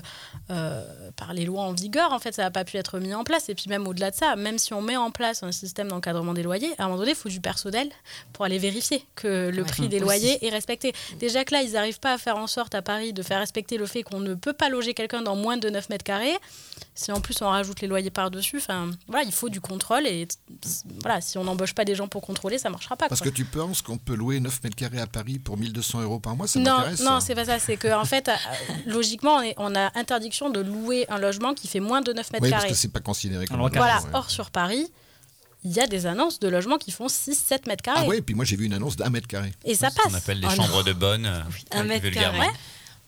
euh, 0.50 0.84
par 1.18 1.34
les 1.34 1.46
lois 1.46 1.64
en 1.64 1.74
vigueur. 1.74 2.12
En 2.14 2.20
fait, 2.20 2.34
ça 2.34 2.44
n'a 2.44 2.52
pas 2.52 2.64
pu 2.64 2.78
être 2.78 3.00
mis 3.00 3.14
en 3.14 3.24
place. 3.24 3.50
Et 3.50 3.56
puis 3.56 3.66
même 3.68 3.88
au-delà 3.88 4.12
de 4.12 4.16
ça, 4.16 4.36
même 4.36 4.58
si 4.58 4.74
on 4.74 4.82
met 4.82 4.98
en 4.98 5.12
place 5.12 5.44
un 5.44 5.52
système 5.52 5.88
d'encadrement 5.90 6.34
des 6.34 6.44
loyers, 6.44 6.72
à 6.78 6.84
un 6.84 6.88
moment 6.88 7.00
donné, 7.00 7.12
il 7.12 7.18
faut 7.18 7.30
du 7.30 7.42
personnel 7.42 7.90
pour 8.34 8.46
aller 8.46 8.58
vérifier 8.58 9.06
que 9.16 9.50
le 9.50 9.62
Ouais, 9.64 9.68
prix 9.68 9.88
des 9.90 9.98
aussi. 9.98 10.06
loyers 10.06 10.46
est 10.46 10.50
respecté. 10.50 10.94
Déjà 11.20 11.44
que 11.46 11.54
là, 11.54 11.62
ils 11.62 11.74
n'arrivent 11.74 12.00
pas 12.00 12.14
à 12.14 12.18
faire 12.18 12.38
en 12.38 12.48
sorte 12.48 12.74
à 12.76 12.82
Paris 12.82 13.14
de 13.14 13.22
faire 13.24 13.40
respecter 13.40 13.78
le 13.78 13.86
fait 13.86 14.04
qu'on 14.04 14.20
ne 14.20 14.34
peut 14.34 14.54
pas 14.54 14.70
loger 14.70 14.94
quelqu'un 14.94 15.22
dans 15.22 15.36
moins 15.36 15.58
de 15.58 15.70
9 15.70 15.90
mètres 15.90 16.04
carrés. 16.06 16.36
Si 17.02 17.12
en 17.12 17.20
plus 17.20 17.42
on 17.42 17.48
rajoute 17.50 17.82
les 17.82 17.88
loyers 17.88 18.12
par-dessus, 18.12 18.58
enfin 18.58 18.92
voilà, 19.08 19.24
il 19.26 19.32
faut 19.32 19.50
du 19.50 19.60
contrôle 19.60 20.06
et 20.06 20.28
voilà, 21.02 21.20
si 21.22 21.38
on 21.40 21.44
n'embauche 21.44 21.74
pas 21.74 21.84
des 21.86 21.96
gens 21.96 22.08
pour 22.08 22.22
contrôler, 22.22 22.58
ça 22.60 22.70
marchera 22.70 22.96
pas. 22.96 23.08
Parce 23.10 23.22
quoi. 23.22 23.32
que 23.32 23.36
tu 23.36 23.44
penses 23.46 23.82
qu'on 23.82 23.98
peut 23.98 24.14
louer 24.16 24.40
9 24.40 24.64
mètres 24.64 24.76
carrés 24.76 25.00
à 25.02 25.08
Paris 25.08 25.40
pour 25.40 25.58
1200 25.58 26.02
euros 26.02 26.20
par 26.20 26.36
mois 26.36 26.48
Ça 26.48 26.60
Non, 26.60 26.78
non, 27.04 27.20
c'est 27.20 27.34
pas 27.36 27.46
ça. 27.46 27.58
C'est 27.60 27.78
que 27.78 27.92
en 27.94 28.06
fait, 28.06 28.28
euh, 28.30 28.34
logiquement, 28.86 29.38
on, 29.38 29.42
est- 29.42 29.56
on 29.58 29.76
a 29.76 29.92
interdiction 29.98 30.50
de 30.50 30.60
louer 30.60 31.06
un 31.10 31.18
logement 31.18 31.54
qui 31.54 31.68
fait 31.68 31.80
moins 31.80 32.02
de 32.02 32.14
9 32.14 32.32
mètres 32.34 32.44
Oui, 32.44 32.50
parce 32.52 32.64
carrés. 32.64 32.74
que 32.74 32.78
c'est 32.80 32.92
pas 32.92 33.00
considéré 33.00 33.46
comme 33.48 33.56
Alors, 33.56 33.68
un 33.68 33.70
Voilà. 33.72 33.96
logement, 33.96 34.10
ouais. 34.12 34.16
Or 34.18 34.30
sur 34.30 34.52
Paris, 34.52 34.92
il 35.64 35.72
y 35.72 35.80
a 35.80 35.88
des 35.88 36.06
annonces 36.06 36.40
de 36.40 36.48
logements 36.48 36.78
qui 36.78 36.92
font 36.92 37.08
6-7 37.08 37.68
mètres 37.68 37.84
carrés. 37.84 38.02
Ah 38.04 38.08
ouais, 38.08 38.22
puis 38.22 38.36
moi 38.36 38.46
j'ai 38.46 38.56
vu 38.56 38.66
une 38.66 38.74
annonce 38.74 38.96
d'un 38.96 39.10
mètre 39.10 39.28
carré. 39.28 39.52
Et 39.66 39.76
ça 39.76 39.90
C'est 39.90 39.96
ce 39.98 40.02
qu'on 40.04 40.10
passe. 40.12 40.22
appelle 40.24 40.40
les 40.40 40.48
Oh 40.48 40.56
chambres 40.56 40.84
de 40.84 40.94
bonne. 40.94 41.26
euh, 41.26 41.42
un 41.72 41.84
mètre 41.84 42.10
carré. 42.12 42.48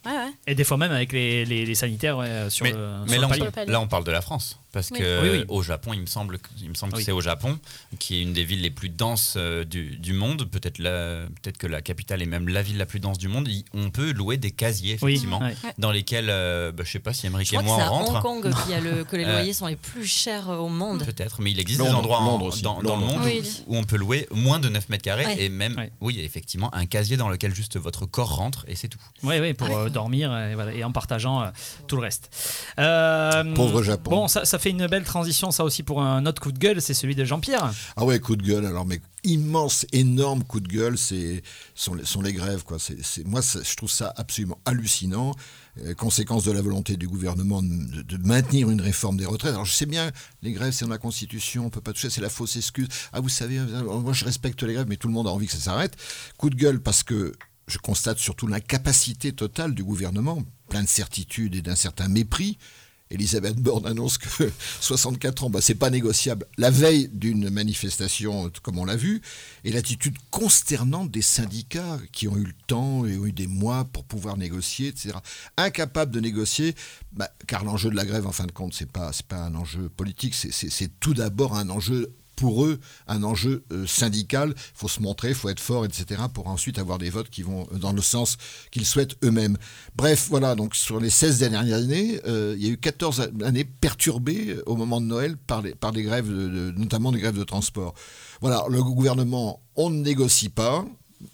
Ouais, 0.06 0.12
ouais. 0.12 0.32
Et 0.48 0.56
des 0.56 0.64
fois 0.64 0.78
même 0.78 0.92
avec 0.92 1.12
les, 1.14 1.46
les, 1.46 1.66
les 1.66 1.76
sanitaires 1.76 2.18
ouais, 2.18 2.50
sur 2.50 2.66
Mais, 2.66 2.72
le, 2.72 2.90
mais 3.08 3.14
sur 3.14 3.22
là, 3.22 3.22
le 3.22 3.26
on, 3.26 3.30
palier. 3.30 3.52
palier. 3.52 3.72
là, 3.72 3.80
on 3.82 3.88
parle 3.88 4.04
de 4.04 4.12
la 4.12 4.22
France. 4.22 4.60
Parce 4.74 4.90
Oui. 4.92 5.00
que 5.00 5.22
Oui, 5.22 5.30
oui. 5.40 5.46
au 5.48 5.62
Japon, 5.62 5.94
il 5.94 6.02
me 6.02 6.06
semble, 6.08 6.40
que- 6.40 6.50
il 6.60 6.68
me 6.70 6.74
semble 6.74 6.94
Oui. 6.94 7.00
que 7.00 7.06
c'est 7.06 7.12
au 7.14 7.22
Japon, 7.22 7.58
qui 8.00 8.18
est 8.18 8.22
une 8.24 8.34
des 8.34 8.44
villes 8.44 8.62
les 8.62 8.72
plus 8.72 8.90
denses 8.90 9.36
euh, 9.38 9.64
du, 9.64 9.96
du 9.98 10.14
monde. 10.14 10.44
Peut-être 10.50 10.78
peut-être 10.82 11.58
que 11.58 11.68
la 11.68 11.82
capitale 11.84 12.22
est 12.24 12.26
même 12.26 12.48
la 12.50 12.62
ville 12.64 12.78
la 12.78 12.86
plus 12.88 13.00
dense 13.00 13.18
du 13.20 13.28
monde. 13.28 13.48
On 13.74 13.92
peut 13.92 14.12
louer 14.12 14.38
des 14.38 14.50
casiers, 14.52 14.96
effectivement, 14.96 15.42
dans 15.78 15.92
lesquels, 15.92 16.30
euh, 16.30 16.72
bah, 16.72 16.84
je 16.86 16.92
sais 16.92 17.00
pas 17.00 17.14
si 17.14 17.28
Je 17.28 17.28
et 17.28 17.46
crois 17.46 17.62
que 17.62 17.66
moi 17.66 17.78
c'est 17.78 17.84
on 17.84 17.86
à 17.86 17.90
rentre. 17.90 18.26
Hong 18.26 18.42
Kong 18.42 18.54
qu'il 18.64 18.72
y 18.72 18.74
a 18.74 18.80
le, 18.82 19.04
que 19.10 19.16
les 19.16 19.26
Euh, 19.26 19.32
loyers 19.34 19.54
sont 19.54 19.68
les 19.68 19.76
plus 19.76 20.08
chers 20.08 20.50
euh, 20.50 20.58
au 20.58 20.70
monde. 20.70 21.06
Peut-être, 21.06 21.40
mais 21.42 21.52
il 21.52 21.60
existe 21.60 21.78
Londres, 21.80 21.92
des 21.92 21.98
endroits 22.00 22.20
en- 22.22 22.26
Londres 22.26 22.46
aussi, 22.48 22.64
dans, 22.64 22.82
dans 22.82 22.96
le 22.98 23.06
monde 23.06 23.22
Oui. 23.24 23.44
où 23.68 23.78
on 23.78 23.84
peut 23.84 23.96
louer 23.98 24.28
moins 24.32 24.58
de 24.60 24.70
9 24.70 24.90
mètres 24.90 25.04
carrés 25.04 25.36
et 25.38 25.50
même, 25.50 25.88
oui, 26.02 26.20
effectivement, 26.20 26.74
un 26.74 26.88
casier 26.88 27.16
dans 27.16 27.30
lequel 27.30 27.54
juste 27.54 27.78
votre 27.78 28.08
corps 28.08 28.36
rentre 28.36 28.66
et 28.68 28.76
c'est 28.76 28.88
tout. 28.88 29.00
Oui, 29.22 29.36
oui, 29.40 29.54
pour 29.54 29.70
euh, 29.78 29.90
dormir 29.90 30.36
et, 30.36 30.56
voilà, 30.56 30.74
et 30.74 30.84
en 30.84 30.92
partageant 30.92 31.44
euh, 31.44 31.50
tout 31.88 31.96
le 31.96 32.02
reste. 32.02 32.32
Euh, 32.80 33.44
Pauvre 33.54 33.84
Japon. 33.84 34.10
Bon, 34.10 34.28
ça, 34.28 34.46
ça 34.46 34.58
fait 34.64 34.70
une 34.70 34.88
belle 34.88 35.04
transition, 35.04 35.52
ça 35.52 35.66
aussi, 35.66 35.84
pour 35.84 36.02
un 36.02 36.26
autre 36.26 36.42
coup 36.42 36.54
de 36.54 36.58
gueule, 36.58 36.82
c'est 36.82 36.94
celui 36.94 37.16
de 37.16 37.26
Jean-Pierre. 37.26 37.74
Ah 37.98 38.06
ouais, 38.06 38.20
coup 38.22 38.38
de 38.38 38.44
gueule. 38.44 38.66
Alors, 38.66 38.86
mais 38.86 39.02
immense, 39.26 39.86
énorme 39.92 40.44
coup 40.44 40.62
de 40.62 40.70
gueule, 40.70 40.98
c'est 40.98 41.44
sont, 41.76 41.94
les- 42.22 42.34
grèves. 42.34 42.64
Quoi. 42.64 42.78
Moi, 43.26 43.42
je 43.42 43.76
trouve 43.76 43.92
ça 43.92 44.14
absolument 44.16 44.58
hallucinant. 44.64 45.36
Euh, 45.84 45.94
conséquence 45.96 46.46
de 46.46 46.52
la 46.52 46.62
volonté 46.62 46.96
du 46.96 47.08
gouvernement 47.08 47.62
de, 47.62 48.18
maintenir 48.18 48.70
une 48.70 48.80
réforme 48.80 49.18
des 49.18 49.26
retraites. 49.26 49.54
Alors, 49.54 49.66
je 49.66 49.74
sais 49.74 49.86
bien, 49.86 50.12
les 50.42 50.54
grèves, 50.54 50.72
c'est 50.72 50.86
dans 50.86 50.92
la 50.92 50.98
Constitution, 50.98 51.66
on 51.66 51.70
peut 51.70 51.82
pas 51.82 51.92
toucher, 51.92 52.10
c'est 52.10 52.22
la 52.22 52.30
fausse 52.30 52.56
excuse. 52.56 52.88
Ah, 53.12 53.20
vous 53.20 53.30
savez, 53.30 53.58
euh, 53.60 54.00
moi, 54.00 54.14
je 54.14 54.24
respecte 54.24 54.64
les 54.64 54.76
grèves, 54.76 54.88
mais 54.88 54.98
tout 54.98 55.10
le 55.10 55.14
monde 55.14 55.28
a 55.28 55.32
envie 55.32 55.48
que 55.48 55.54
ça 55.54 55.60
s'arrête. 55.60 55.98
Coup 56.38 56.50
de 56.50 56.56
gueule 56.56 56.80
parce 56.80 57.04
que 57.04 57.34
je 57.68 57.78
constate 57.80 58.18
surtout 58.18 58.48
l'incapacité 58.48 59.34
totale 59.34 59.74
du 59.74 59.84
gouvernement, 59.84 60.44
plein 60.70 60.84
de 60.84 60.88
certitudes 60.88 61.56
et 61.56 61.62
d'un 61.62 61.76
certain 61.76 62.08
mépris. 62.08 62.58
Elisabeth 63.14 63.58
Borne 63.58 63.86
annonce 63.86 64.18
que 64.18 64.52
64 64.82 65.46
ans, 65.46 65.50
bah, 65.50 65.62
c'est 65.62 65.76
pas 65.76 65.90
négociable. 65.90 66.46
La 66.58 66.72
veille 66.72 67.10
d'une 67.14 67.50
manifestation, 67.50 68.52
comme 68.62 68.80
on 68.80 68.86
l'a 68.86 68.96
vu, 68.96 69.22
et 69.64 69.72
l'attitude 69.72 70.18
consternante 70.32 71.12
des 71.12 71.22
syndicats 71.22 72.00
qui 72.12 72.28
ont 72.28 72.36
eu 72.38 72.46
le 72.46 72.54
temps 72.68 73.06
et 73.06 73.18
ont 73.18 73.26
eu 73.26 73.32
des 73.32 73.48
mois 73.48 73.86
pour 73.86 74.04
pouvoir 74.04 74.38
négocier, 74.38 74.90
etc. 74.90 75.12
Incapables 75.58 76.12
de 76.12 76.20
négocier, 76.20 76.76
bah, 77.12 77.30
car 77.48 77.64
l'enjeu 77.64 77.90
de 77.90 77.96
la 77.96 78.06
grève, 78.06 78.28
en 78.28 78.32
fin 78.32 78.46
de 78.46 78.52
compte, 78.52 78.74
c'est 78.74 78.92
pas 78.92 79.12
pas 79.28 79.38
un 79.38 79.56
enjeu 79.56 79.90
politique, 79.90 80.34
c'est 80.36 81.00
tout 81.00 81.14
d'abord 81.14 81.56
un 81.56 81.70
enjeu 81.70 82.14
pour 82.36 82.66
eux 82.66 82.80
un 83.08 83.24
enjeu 83.24 83.64
euh, 83.72 83.86
syndical. 83.88 84.54
Il 84.56 84.72
faut 84.74 84.88
se 84.88 85.02
montrer, 85.02 85.30
il 85.30 85.36
faut 85.36 85.50
être 85.50 85.60
fort, 85.60 85.86
etc. 85.86 86.22
pour 86.34 86.48
ensuite 86.48 86.80
avoir 86.80 86.98
des 86.98 87.10
votes 87.10 87.30
qui 87.30 87.42
vont 87.42 87.68
euh, 87.74 87.78
dans 87.78 87.94
le 87.94 88.02
sens 88.02 88.38
qu'ils 88.72 88.86
souhaitent 88.86 89.16
eux-mêmes. 89.24 89.58
Bref, 89.96 90.28
voilà, 90.30 90.56
donc 90.56 90.76
sur 90.76 91.00
les 91.00 91.10
16 91.10 91.40
dernières 91.40 91.76
années, 91.76 92.20
euh, 92.28 92.56
il 92.58 92.66
y 92.66 92.70
a 92.70 92.74
eu 92.74 92.78
14 92.78 93.32
années 93.44 93.66
perturbées 93.66 94.58
au 94.66 94.76
moment 94.76 95.02
de 95.02 95.06
Noël 95.06 95.38
par, 95.38 95.62
des 95.62 96.04
grèves, 96.04 96.30
notamment 96.30 97.12
des 97.12 97.20
grèves 97.20 97.38
de 97.38 97.44
transport. 97.44 97.94
Voilà, 98.42 98.66
le 98.70 98.84
gouvernement, 98.84 99.62
on 99.76 99.90
ne 99.90 100.02
négocie 100.02 100.50
pas. 100.50 100.86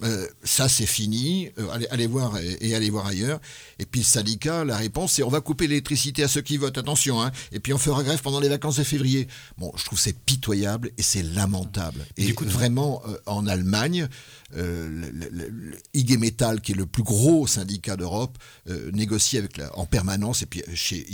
Euh, 0.04 0.28
ça 0.44 0.70
c'est 0.70 0.86
fini, 0.86 1.50
Euh, 1.58 1.70
allez, 1.72 1.88
allez 1.92 2.08
voir 2.08 2.38
et, 2.38 2.58
et 2.62 2.76
allez 2.76 2.90
voir 2.90 3.06
ailleurs. 3.08 3.40
Et 3.80 3.86
puis 3.86 4.02
le 4.02 4.06
syndicat, 4.06 4.64
la 4.66 4.78
réponse 4.78 5.14
c'est 5.14 5.24
on 5.24 5.30
va 5.30 5.42
couper 5.42 5.68
l'électricité 5.68 6.24
à 6.24 6.28
ceux 6.28 6.42
qui 6.42 6.58
votent, 6.58 6.78
attention, 6.78 7.22
hein, 7.22 7.32
et 7.52 7.60
puis 7.60 7.74
on 7.74 7.78
fera 7.78 8.04
grève 8.04 8.22
pendant 8.22 8.40
les 8.40 8.50
vacances 8.50 8.78
de 8.78 8.84
février. 8.84 9.28
Bon, 9.58 9.72
je 9.76 9.86
trouve 9.86 10.00
c'est 10.00 10.18
pitoyable 10.18 10.92
et 10.98 11.02
c'est 11.02 11.24
lamentable. 11.24 12.06
Et 12.18 12.26
Du 12.26 12.36
coup, 12.36 12.46
vraiment, 12.46 13.02
euh, 13.08 13.18
en 13.26 13.48
Allemagne, 13.48 14.08
le, 14.56 15.10
le- 15.12 15.50
le- 15.50 15.78
IG 15.94 16.18
Metall, 16.20 16.62
qui 16.62 16.72
est 16.72 16.76
le 16.76 16.86
plus 16.86 17.04
gros 17.04 17.46
syndicat 17.48 17.96
d'Europe, 17.98 18.38
euh, 18.70 18.90
négocie 18.92 19.38
avec 19.38 19.58
la, 19.58 19.76
en 19.78 19.86
permanence, 19.86 20.42
et 20.42 20.46
puis 20.46 20.62
euh, 20.68 20.72
chez 20.74 21.06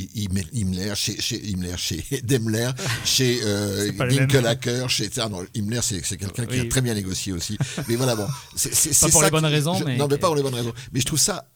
Himmler, 0.54 0.94
chez, 0.96 1.20
chez 1.20 1.42
Himmler, 1.50 1.76
chez 1.78 2.04
Daimler, 2.24 2.72
chez 3.04 3.40
euh, 3.44 3.92
pas. 3.94 4.08
Winkelacker, 4.08 4.88
chez 4.90 5.10
ah 5.18 5.30
non, 5.30 5.46
Himmler, 5.56 5.82
c'est 5.82 6.02
quelqu'un 6.02 6.46
qui 6.46 6.60
a 6.60 6.66
très 6.70 6.82
bien 6.82 6.94
négocié 6.94 7.34
aussi. 7.34 7.58
Mais 7.88 7.96
voilà, 7.96 8.16
bon, 8.16 8.28
c'est 8.56 8.74
c'est 8.74 9.10
pour 9.12 9.20
ça 9.22 9.28
les 9.28 9.32
bonnes 9.32 9.46
raisons, 9.46 9.76
je- 9.76 9.84
mais- 9.84 9.98
non, 9.98 10.08
mais 10.10 10.18
pas 10.18 10.28
pour 10.28 10.36
les 10.36 10.44
bonnes 10.44 10.54
raisons. 10.56 10.74
Mais 10.94 11.00
je 11.02 11.06
trouve 11.06 11.20
ça 11.20 11.50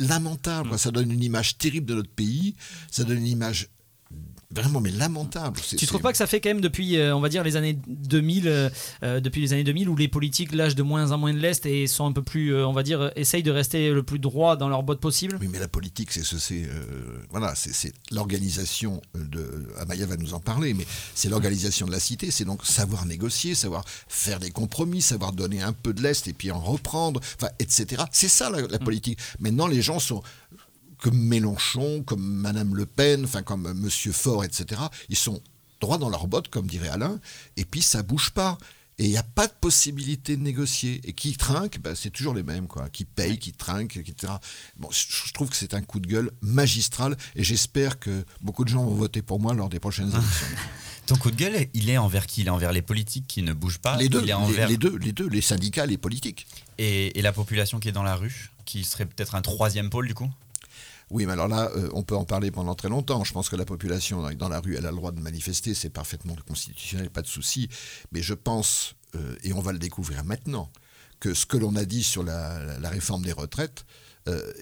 lamentable. 0.00 0.78
Ça 0.78 0.90
donne 0.90 1.10
une 1.10 1.22
image 1.22 1.56
terrible 1.58 1.86
de 1.86 1.94
notre 1.94 2.10
pays. 2.10 2.54
Ça 2.90 3.04
donne 3.04 3.18
une 3.18 3.26
image 3.26 3.68
vraiment 4.54 4.80
mais 4.80 4.90
lamentable. 4.90 5.60
Tu 5.60 5.76
trouves 5.86 5.98
c'est- 5.98 6.02
pas 6.02 6.12
que 6.12 6.18
ça 6.18 6.26
fait 6.26 6.40
quand 6.40 6.50
même 6.50 6.60
depuis, 6.60 6.96
euh, 6.96 7.14
on 7.16 7.20
va 7.20 7.28
dire, 7.28 7.42
les 7.44 7.56
années 7.56 7.78
2000, 7.86 8.48
euh, 8.48 8.68
euh, 9.02 9.20
depuis 9.20 9.40
les 9.40 9.52
années 9.52 9.64
2000, 9.64 9.88
où 9.88 9.96
les 9.96 10.08
politiques 10.08 10.52
lâchent 10.54 10.74
de 10.74 10.82
moins 10.82 11.10
en 11.12 11.18
moins 11.18 11.32
de 11.32 11.38
l'est 11.38 11.64
et 11.66 11.86
sont 11.86 12.06
un 12.06 12.12
peu 12.12 12.22
plus, 12.22 12.54
euh, 12.54 12.66
on 12.66 12.72
va 12.72 12.82
dire, 12.82 13.10
essayent 13.16 13.42
de 13.42 13.50
rester 13.50 13.90
le 13.90 14.02
plus 14.02 14.18
droit 14.18 14.56
dans 14.56 14.68
leur 14.68 14.82
botte 14.82 15.00
possible? 15.00 15.38
Oui, 15.40 15.48
mais 15.50 15.58
la 15.58 15.68
politique, 15.68 16.10
c'est 16.12 16.24
ce, 16.24 16.38
c'est 16.38 16.62
voilà, 17.30 17.54
c'est 17.54 17.72
c'est 17.74 17.92
l'organisation 18.12 19.00
de. 19.14 19.66
Amaya 19.80 20.06
va 20.06 20.16
nous 20.16 20.34
en 20.34 20.40
parler, 20.40 20.74
mais 20.74 20.86
c'est 21.14 21.28
l'organisation 21.28 21.86
de 21.86 21.92
la 21.92 22.00
cité. 22.00 22.30
C'est 22.30 22.44
donc 22.44 22.64
savoir 22.64 23.06
négocier, 23.06 23.54
savoir 23.54 23.84
faire 24.08 24.38
des 24.40 24.50
compromis, 24.50 25.02
savoir 25.02 25.32
donner 25.32 25.62
un 25.62 25.72
peu 25.72 25.92
de 25.92 26.02
l'est 26.02 26.26
et 26.28 26.32
puis 26.32 26.50
en 26.50 26.60
reprendre, 26.60 27.20
enfin, 27.36 27.48
etc. 27.58 28.02
C'est 28.12 28.28
ça 28.28 28.50
la, 28.50 28.62
la 28.62 28.78
politique. 28.78 29.18
Maintenant, 29.40 29.66
les 29.66 29.82
gens 29.82 29.98
sont 29.98 30.22
comme 31.04 31.18
Mélenchon, 31.18 32.02
comme 32.02 32.22
Madame 32.24 32.74
Le 32.74 32.86
Pen, 32.86 33.24
enfin 33.24 33.42
comme 33.42 33.70
Monsieur 33.74 34.10
Faure, 34.12 34.42
etc. 34.42 34.80
Ils 35.10 35.16
sont 35.16 35.42
droits 35.82 35.98
dans 35.98 36.08
leurs 36.08 36.26
bottes, 36.26 36.48
comme 36.48 36.66
dirait 36.66 36.88
Alain, 36.88 37.20
et 37.58 37.66
puis 37.66 37.82
ça 37.82 38.02
bouge 38.02 38.30
pas. 38.30 38.56
Et 38.96 39.04
il 39.04 39.10
n'y 39.10 39.18
a 39.18 39.22
pas 39.24 39.46
de 39.46 39.52
possibilité 39.60 40.36
de 40.36 40.40
négocier. 40.42 41.00
Et 41.04 41.12
qui 41.12 41.36
trinque, 41.36 41.78
ben, 41.82 41.94
c'est 41.94 42.08
toujours 42.10 42.32
les 42.32 42.42
mêmes, 42.44 42.66
quoi. 42.68 42.88
Qui 42.88 43.04
payent, 43.04 43.38
qui 43.38 43.52
trinquent, 43.52 43.98
etc. 43.98 44.32
Bon, 44.78 44.88
je 44.90 45.32
trouve 45.34 45.50
que 45.50 45.56
c'est 45.56 45.74
un 45.74 45.82
coup 45.82 46.00
de 46.00 46.06
gueule 46.06 46.30
magistral, 46.40 47.18
et 47.36 47.44
j'espère 47.44 47.98
que 47.98 48.24
beaucoup 48.40 48.64
de 48.64 48.70
gens 48.70 48.82
vont 48.84 48.94
voter 48.94 49.20
pour 49.20 49.40
moi 49.40 49.52
lors 49.52 49.68
des 49.68 49.80
prochaines 49.80 50.08
élections. 50.10 50.46
Ton 51.06 51.16
coup 51.16 51.30
de 51.30 51.36
gueule, 51.36 51.66
il 51.74 51.90
est 51.90 51.98
envers 51.98 52.26
qui? 52.26 52.40
Il 52.42 52.46
est 52.46 52.50
envers 52.50 52.72
les 52.72 52.80
politiques 52.82 53.26
qui 53.26 53.42
ne 53.42 53.52
bougent 53.52 53.76
pas 53.80 53.98
les 53.98 54.08
deux, 54.08 54.22
il 54.22 54.30
est 54.30 54.66
les- 54.68 54.76
deux, 54.78 54.96
les 54.96 55.12
deux, 55.12 55.28
les 55.28 55.42
syndicats, 55.42 55.84
les 55.84 55.98
politiques. 55.98 56.46
et, 56.78 57.18
et 57.18 57.20
la 57.20 57.32
population 57.32 57.78
qui 57.78 57.88
est 57.88 57.92
dans 57.92 58.02
la 58.04 58.14
rue, 58.16 58.52
qui 58.64 58.84
serait 58.84 59.04
peut-être 59.04 59.34
un 59.34 59.42
troisième 59.42 59.90
pôle 59.90 60.06
du 60.08 60.14
coup? 60.14 60.30
Oui, 61.10 61.26
mais 61.26 61.32
alors 61.32 61.48
là, 61.48 61.70
euh, 61.76 61.88
on 61.92 62.02
peut 62.02 62.16
en 62.16 62.24
parler 62.24 62.50
pendant 62.50 62.74
très 62.74 62.88
longtemps. 62.88 63.24
Je 63.24 63.32
pense 63.32 63.48
que 63.48 63.56
la 63.56 63.64
population 63.64 64.22
dans- 64.34 64.48
la 64.48 64.60
rue, 64.60 64.76
elle 64.76 64.86
a 64.86 64.90
le 64.90 64.96
droit 64.96 65.12
de 65.12 65.20
manifester, 65.20 65.74
c'est 65.74 65.90
parfaitement 65.90 66.34
constitutionnel, 66.48 67.10
pas 67.10 67.22
de 67.22 67.26
souci. 67.26 67.68
Mais 68.12 68.22
je 68.22 68.34
pense, 68.34 68.94
euh, 69.14 69.36
et 69.42 69.52
on 69.52 69.60
va 69.60 69.72
le 69.72 69.78
découvrir 69.78 70.24
maintenant, 70.24 70.70
que 71.20 71.34
ce 71.34 71.46
que 71.46 71.56
l'on 71.56 71.76
a 71.76 71.84
dit 71.84 72.02
sur 72.02 72.22
la 72.22 72.88
réforme 72.90 73.22
des 73.22 73.32
retraites 73.32 73.84
euh, 74.26 74.52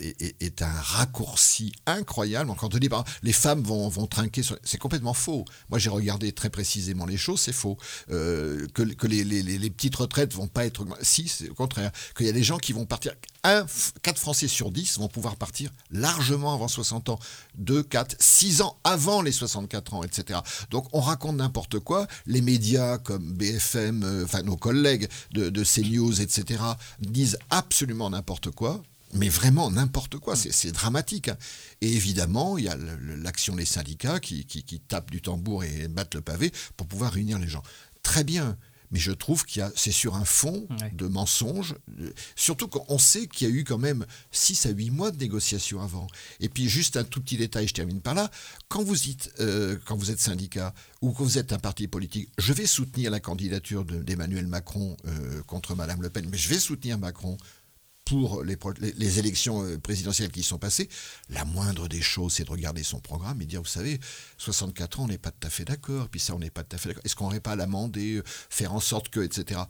est, 0.40 0.62
un 0.62 0.72
raccourci 0.72 1.72
incroyable. 1.86 2.52
Quand 2.58 2.74
on 2.74 2.78
dit 2.78 2.86
exemple, 2.86 3.10
les 3.22 3.32
femmes 3.32 3.62
vont, 3.62 3.88
vont 3.88 4.06
trinquer, 4.06 4.42
c'est 4.64 4.78
complètement 4.78 5.14
faux. 5.14 5.44
Moi, 5.70 5.78
j'ai 5.78 5.90
regardé 5.90 6.32
très 6.32 6.50
précisément 6.50 7.06
les 7.06 7.16
choses, 7.16 7.40
c'est 7.40 7.52
faux. 7.52 7.78
Euh, 8.10 8.66
que 8.74 8.82
les, 9.06 9.70
petites 9.70 9.94
retraites 9.94 10.34
vont 10.34 10.48
pas 10.48 10.66
être. 10.66 10.84
Si, 11.02 11.28
c'est 11.28 11.48
au 11.48 11.54
contraire. 11.54 11.92
Qu'il 12.16 12.26
y 12.26 12.28
a 12.28 12.32
des 12.32 12.42
gens 12.42 12.58
qui 12.58 12.72
vont 12.72 12.86
partir. 12.86 13.12
1, 13.44 13.66
4 14.02 14.18
Français 14.18 14.48
sur 14.48 14.70
10 14.70 14.98
vont 14.98 15.08
pouvoir 15.08 15.36
partir 15.36 15.70
largement 15.90 16.54
avant 16.54 16.68
60 16.68 17.08
ans. 17.08 17.18
2, 17.56 17.82
4, 17.82 18.16
6 18.18 18.62
ans 18.62 18.76
avant 18.84 19.22
les 19.22 19.32
64 19.32 19.94
ans, 19.94 20.02
etc. 20.02 20.40
Donc 20.70 20.86
on 20.92 21.00
raconte 21.00 21.36
n'importe 21.36 21.78
quoi. 21.78 22.06
Les 22.26 22.40
médias 22.40 22.98
comme 22.98 23.32
BFM, 23.32 24.02
euh, 24.04 24.24
enfin 24.24 24.42
nos 24.42 24.56
collègues 24.56 25.08
de 25.32 25.64
CNews, 25.64 26.20
etc., 26.20 26.62
disent 27.00 27.38
absolument 27.50 28.10
n'importe 28.10 28.50
quoi. 28.50 28.82
Mais 29.14 29.28
vraiment 29.28 29.70
n'importe 29.70 30.18
quoi, 30.18 30.36
c'est 30.36 30.52
c'est 30.52 30.72
dramatique. 30.72 31.28
hein. 31.28 31.36
Et 31.80 31.92
évidemment, 31.92 32.56
il 32.58 32.64
y 32.64 32.68
a 32.68 32.76
l'action 32.76 33.54
des 33.56 33.64
syndicats 33.66 34.20
qui, 34.20 34.44
qui- 34.46 34.62
qui 34.64 34.80
tapent 34.80 35.10
du 35.10 35.20
tambour 35.20 35.64
et 35.64 35.88
battent 35.88 36.14
le 36.14 36.22
pavé 36.22 36.50
pour 36.76 36.86
pouvoir 36.86 37.12
réunir 37.12 37.38
les 37.38 37.48
gens. 37.48 37.62
Très 38.02 38.24
bien, 38.24 38.56
mais 38.90 38.98
je 38.98 39.12
trouve 39.12 39.44
qu'il 39.44 39.60
y 39.60 39.62
a, 39.62 39.70
c'est 39.76 39.92
sur 39.92 40.16
un 40.16 40.24
fond 40.24 40.66
Ouais. 40.80 40.90
de 40.94 41.06
mensonges, 41.06 41.74
de- 41.88 42.12
surtout 42.36 42.68
qu'on 42.68 42.98
sait 42.98 43.26
qu'il 43.26 43.48
y 43.48 43.50
a 43.50 43.54
eu 43.54 43.64
quand 43.64 43.78
même 43.78 44.04
6 44.32 44.66
à 44.66 44.70
8 44.70 44.90
mois 44.90 45.10
de 45.10 45.18
négociations 45.18 45.80
avant. 45.80 46.06
Et 46.40 46.48
puis 46.48 46.68
juste 46.68 46.96
un 46.96 47.04
tout 47.04 47.20
petit 47.20 47.36
détail, 47.36 47.68
je 47.68 47.74
termine 47.74 48.00
par 48.00 48.14
là, 48.14 48.30
quand 48.68 48.82
vous, 48.82 48.96
dites, 48.96 49.30
euh, 49.40 49.78
quand 49.86 49.96
vous 49.96 50.10
êtes 50.10 50.20
syndicat 50.20 50.74
ou 51.00 51.12
que 51.12 51.22
vous 51.22 51.38
êtes 51.38 51.52
un 51.52 51.58
parti 51.58 51.86
politique, 51.88 52.28
je 52.38 52.52
vais 52.52 52.66
soutenir 52.66 53.10
la 53.10 53.20
candidature 53.20 53.84
de- 53.84 54.02
d'Emmanuel 54.02 54.46
Macron 54.46 54.96
euh, 55.06 55.42
contre 55.44 55.74
Madame 55.74 56.02
Le 56.02 56.10
Pen, 56.10 56.26
mais 56.30 56.38
je 56.38 56.48
vais 56.48 56.58
soutenir 56.60 56.98
Macron 56.98 57.36
pour 58.12 58.74
les, 58.80 59.18
élections 59.18 59.64
euh, 59.64 59.78
présidentielles 59.78 60.30
qui 60.30 60.42
sont 60.42 60.58
passées, 60.58 60.88
la 61.30 61.44
moindre 61.44 61.88
des 61.88 62.02
choses, 62.02 62.34
c'est 62.34 62.44
de 62.44 62.50
regarder 62.50 62.82
son 62.82 63.00
programme 63.00 63.40
et 63.40 63.46
dire, 63.46 63.62
vous 63.62 63.68
savez, 63.68 63.98
64 64.38 65.00
ans, 65.00 65.04
on 65.04 65.08
n'est 65.08 65.18
pas 65.18 65.30
tout 65.30 65.46
à 65.46 65.50
fait 65.50 65.64
d'accord, 65.64 66.08
puis 66.08 66.20
ça, 66.20 66.34
on 66.34 66.38
n'est 66.38 66.50
pas 66.50 66.62
tout 66.62 66.76
à 66.76 66.78
fait 66.78 66.90
d'accord. 66.90 67.04
Est-ce 67.04 67.16
qu'on 67.16 67.24
n'aurait 67.24 67.40
pas 67.40 67.52
à 67.52 67.56
l'amender, 67.56 68.16
euh, 68.16 68.22
faire 68.26 68.74
en 68.74 68.80
sorte 68.80 69.08
que, 69.08 69.20
etc. 69.20 69.60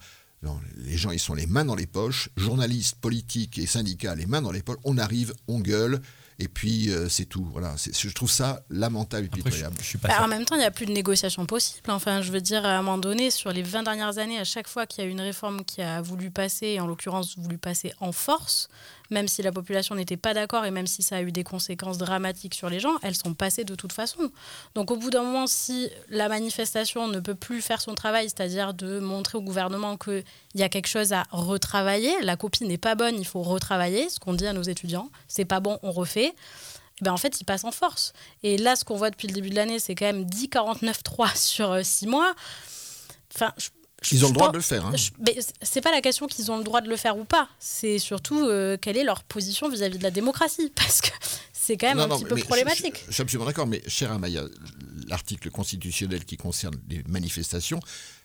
Les 0.78 0.96
gens, 0.96 1.12
ils 1.12 1.20
sont 1.20 1.34
les 1.34 1.46
mains 1.46 1.64
dans 1.64 1.76
les 1.76 1.86
poches, 1.86 2.28
journalistes, 2.36 2.96
politiques 2.96 3.58
et 3.58 3.66
syndicats, 3.66 4.16
les 4.16 4.26
mains 4.26 4.42
dans 4.42 4.50
les 4.50 4.62
poches, 4.62 4.78
on 4.82 4.98
arrive, 4.98 5.34
on 5.46 5.60
gueule, 5.60 6.02
et 6.38 6.48
puis 6.48 6.90
euh, 6.90 7.08
c'est 7.08 7.24
tout. 7.26 7.44
Voilà, 7.52 7.74
c'est- 7.76 7.96
je 7.98 8.08
trouve 8.14 8.30
ça 8.30 8.62
lamentable 8.70 9.24
et 9.24 9.28
Après, 9.28 9.42
pitoyable. 9.50 9.76
je 9.80 9.84
suis 9.86 9.98
pas 9.98 10.08
Bah, 10.08 10.22
en 10.24 10.28
même 10.28 10.44
temps, 10.44 10.54
il 10.56 10.60
n'y 10.60 10.64
a 10.64 10.70
plus 10.70 10.86
de 10.86 10.92
négociation 10.92 11.46
possible. 11.46 11.90
Enfin, 11.90 12.22
je 12.22 12.32
veux 12.32 12.40
dire, 12.40 12.64
à 12.64 12.70
un 12.78 12.82
moment 12.82 12.98
donné, 12.98 13.30
sur 13.30 13.52
les 13.52 13.62
20 13.62 13.82
dernières 13.82 14.18
années, 14.18 14.38
à 14.38 14.44
chaque 14.44 14.68
fois 14.68 14.86
qu'il 14.86 15.04
y 15.04 15.06
a 15.06 15.10
une 15.10 15.20
réforme 15.20 15.64
qui 15.64 15.82
a 15.82 16.00
voulu 16.02 16.30
passer, 16.30 16.66
et 16.68 16.80
en 16.80 16.86
l'occurrence 16.86 17.36
voulu 17.38 17.58
passer 17.58 17.92
en 18.00 18.12
force, 18.12 18.68
même 19.12 19.28
si 19.28 19.42
la 19.42 19.52
population 19.52 19.94
n'était 19.94 20.16
pas 20.16 20.34
d'accord 20.34 20.64
et 20.64 20.70
même 20.72 20.86
si 20.88 21.02
ça 21.02 21.16
a 21.16 21.22
eu 21.22 21.30
des 21.30 21.44
conséquences 21.44 21.98
dramatiques 21.98 22.54
sur 22.54 22.68
les 22.68 22.80
gens, 22.80 22.94
elles 23.02 23.14
sont 23.14 23.34
passées 23.34 23.64
de 23.64 23.74
toute 23.76 23.92
façon. 23.92 24.30
Donc 24.74 24.90
au 24.90 24.96
bout 24.96 25.10
d'un 25.10 25.22
moment, 25.22 25.46
si 25.46 25.88
la 26.08 26.28
manifestation 26.28 27.06
ne 27.06 27.20
peut 27.20 27.34
plus 27.36 27.62
faire 27.62 27.80
son 27.80 27.94
travail, 27.94 28.24
c'est-à-dire 28.28 28.74
de 28.74 28.98
montrer 28.98 29.38
au 29.38 29.42
gouvernement 29.42 29.96
qu'il 29.96 30.24
y 30.54 30.62
a 30.62 30.68
quelque 30.68 30.88
chose 30.88 31.12
à 31.12 31.24
retravailler, 31.30 32.12
la 32.22 32.36
copie 32.36 32.64
n'est 32.64 32.78
pas 32.78 32.94
bonne, 32.94 33.16
il 33.18 33.26
faut 33.26 33.42
retravailler, 33.42 34.08
ce 34.08 34.18
qu'on 34.18 34.34
dit 34.34 34.46
à 34.46 34.52
nos 34.52 34.62
étudiants, 34.62 35.10
c'est 35.28 35.44
pas 35.44 35.60
bon, 35.60 35.78
on 35.82 35.92
refait. 35.92 36.32
Eh 37.00 37.04
ben 37.04 37.12
en 37.12 37.16
fait, 37.16 37.40
il 37.40 37.44
passe 37.44 37.64
en 37.64 37.70
force. 37.72 38.12
Et 38.42 38.56
là, 38.58 38.76
ce 38.76 38.84
qu'on 38.84 38.96
voit 38.96 39.10
depuis 39.10 39.26
le 39.28 39.34
début 39.34 39.50
de 39.50 39.56
l'année, 39.56 39.78
c'est 39.78 39.94
quand 39.94 40.04
même 40.06 40.24
10 40.24 40.48
49-3 40.48 41.36
sur 41.36 41.84
6 41.84 42.06
mois. 42.06 42.32
Enfin, 43.34 43.52
je- 43.56 43.68
Ils 44.10 44.24
ont 44.24 44.28
le 44.28 44.34
droit 44.34 44.46
pense- 44.46 44.52
de 44.52 44.58
le 44.58 44.62
faire. 44.62 44.86
hein. 44.86 44.92
c'est 45.62 45.80
pas 45.80 45.90
la 45.92 46.00
question 46.00 46.26
qu'ils 46.26 46.50
ont 46.50 46.58
le 46.58 46.64
droit 46.64 46.80
de 46.80 46.88
le 46.88 46.96
faire 46.96 47.16
ou 47.16 47.24
pas. 47.24 47.48
C'est 47.58 47.98
surtout 47.98 48.44
euh, 48.46 48.76
quelle 48.80 48.96
est 48.96 49.04
leur 49.04 49.22
position 49.22 49.68
vis-à-vis 49.68 49.98
de 49.98 50.02
la 50.02 50.10
démocratie, 50.10 50.72
parce 50.74 51.00
que 51.00 51.08
c'est 51.52 51.76
quand 51.76 51.88
même 51.88 51.98
Non, 51.98 52.04
un 52.04 52.08
non, 52.08 52.16
petit 52.16 52.24
mais- 52.24 52.30
peu 52.30 52.36
je- 52.38 52.44
problématique. 52.44 52.96
Je, 53.02 53.06
je 53.08 53.12
suis 53.12 53.22
absolument 53.22 53.46
d'accord, 53.46 53.66
mais 53.66 53.82
cher 53.86 54.10
Amaya, 54.10 54.42
l'article 55.08 55.50
constitutionnel 55.50 56.24
qui 56.24 56.36
concerne 56.36 56.74
les 56.88 57.02
manifestations 57.08 57.80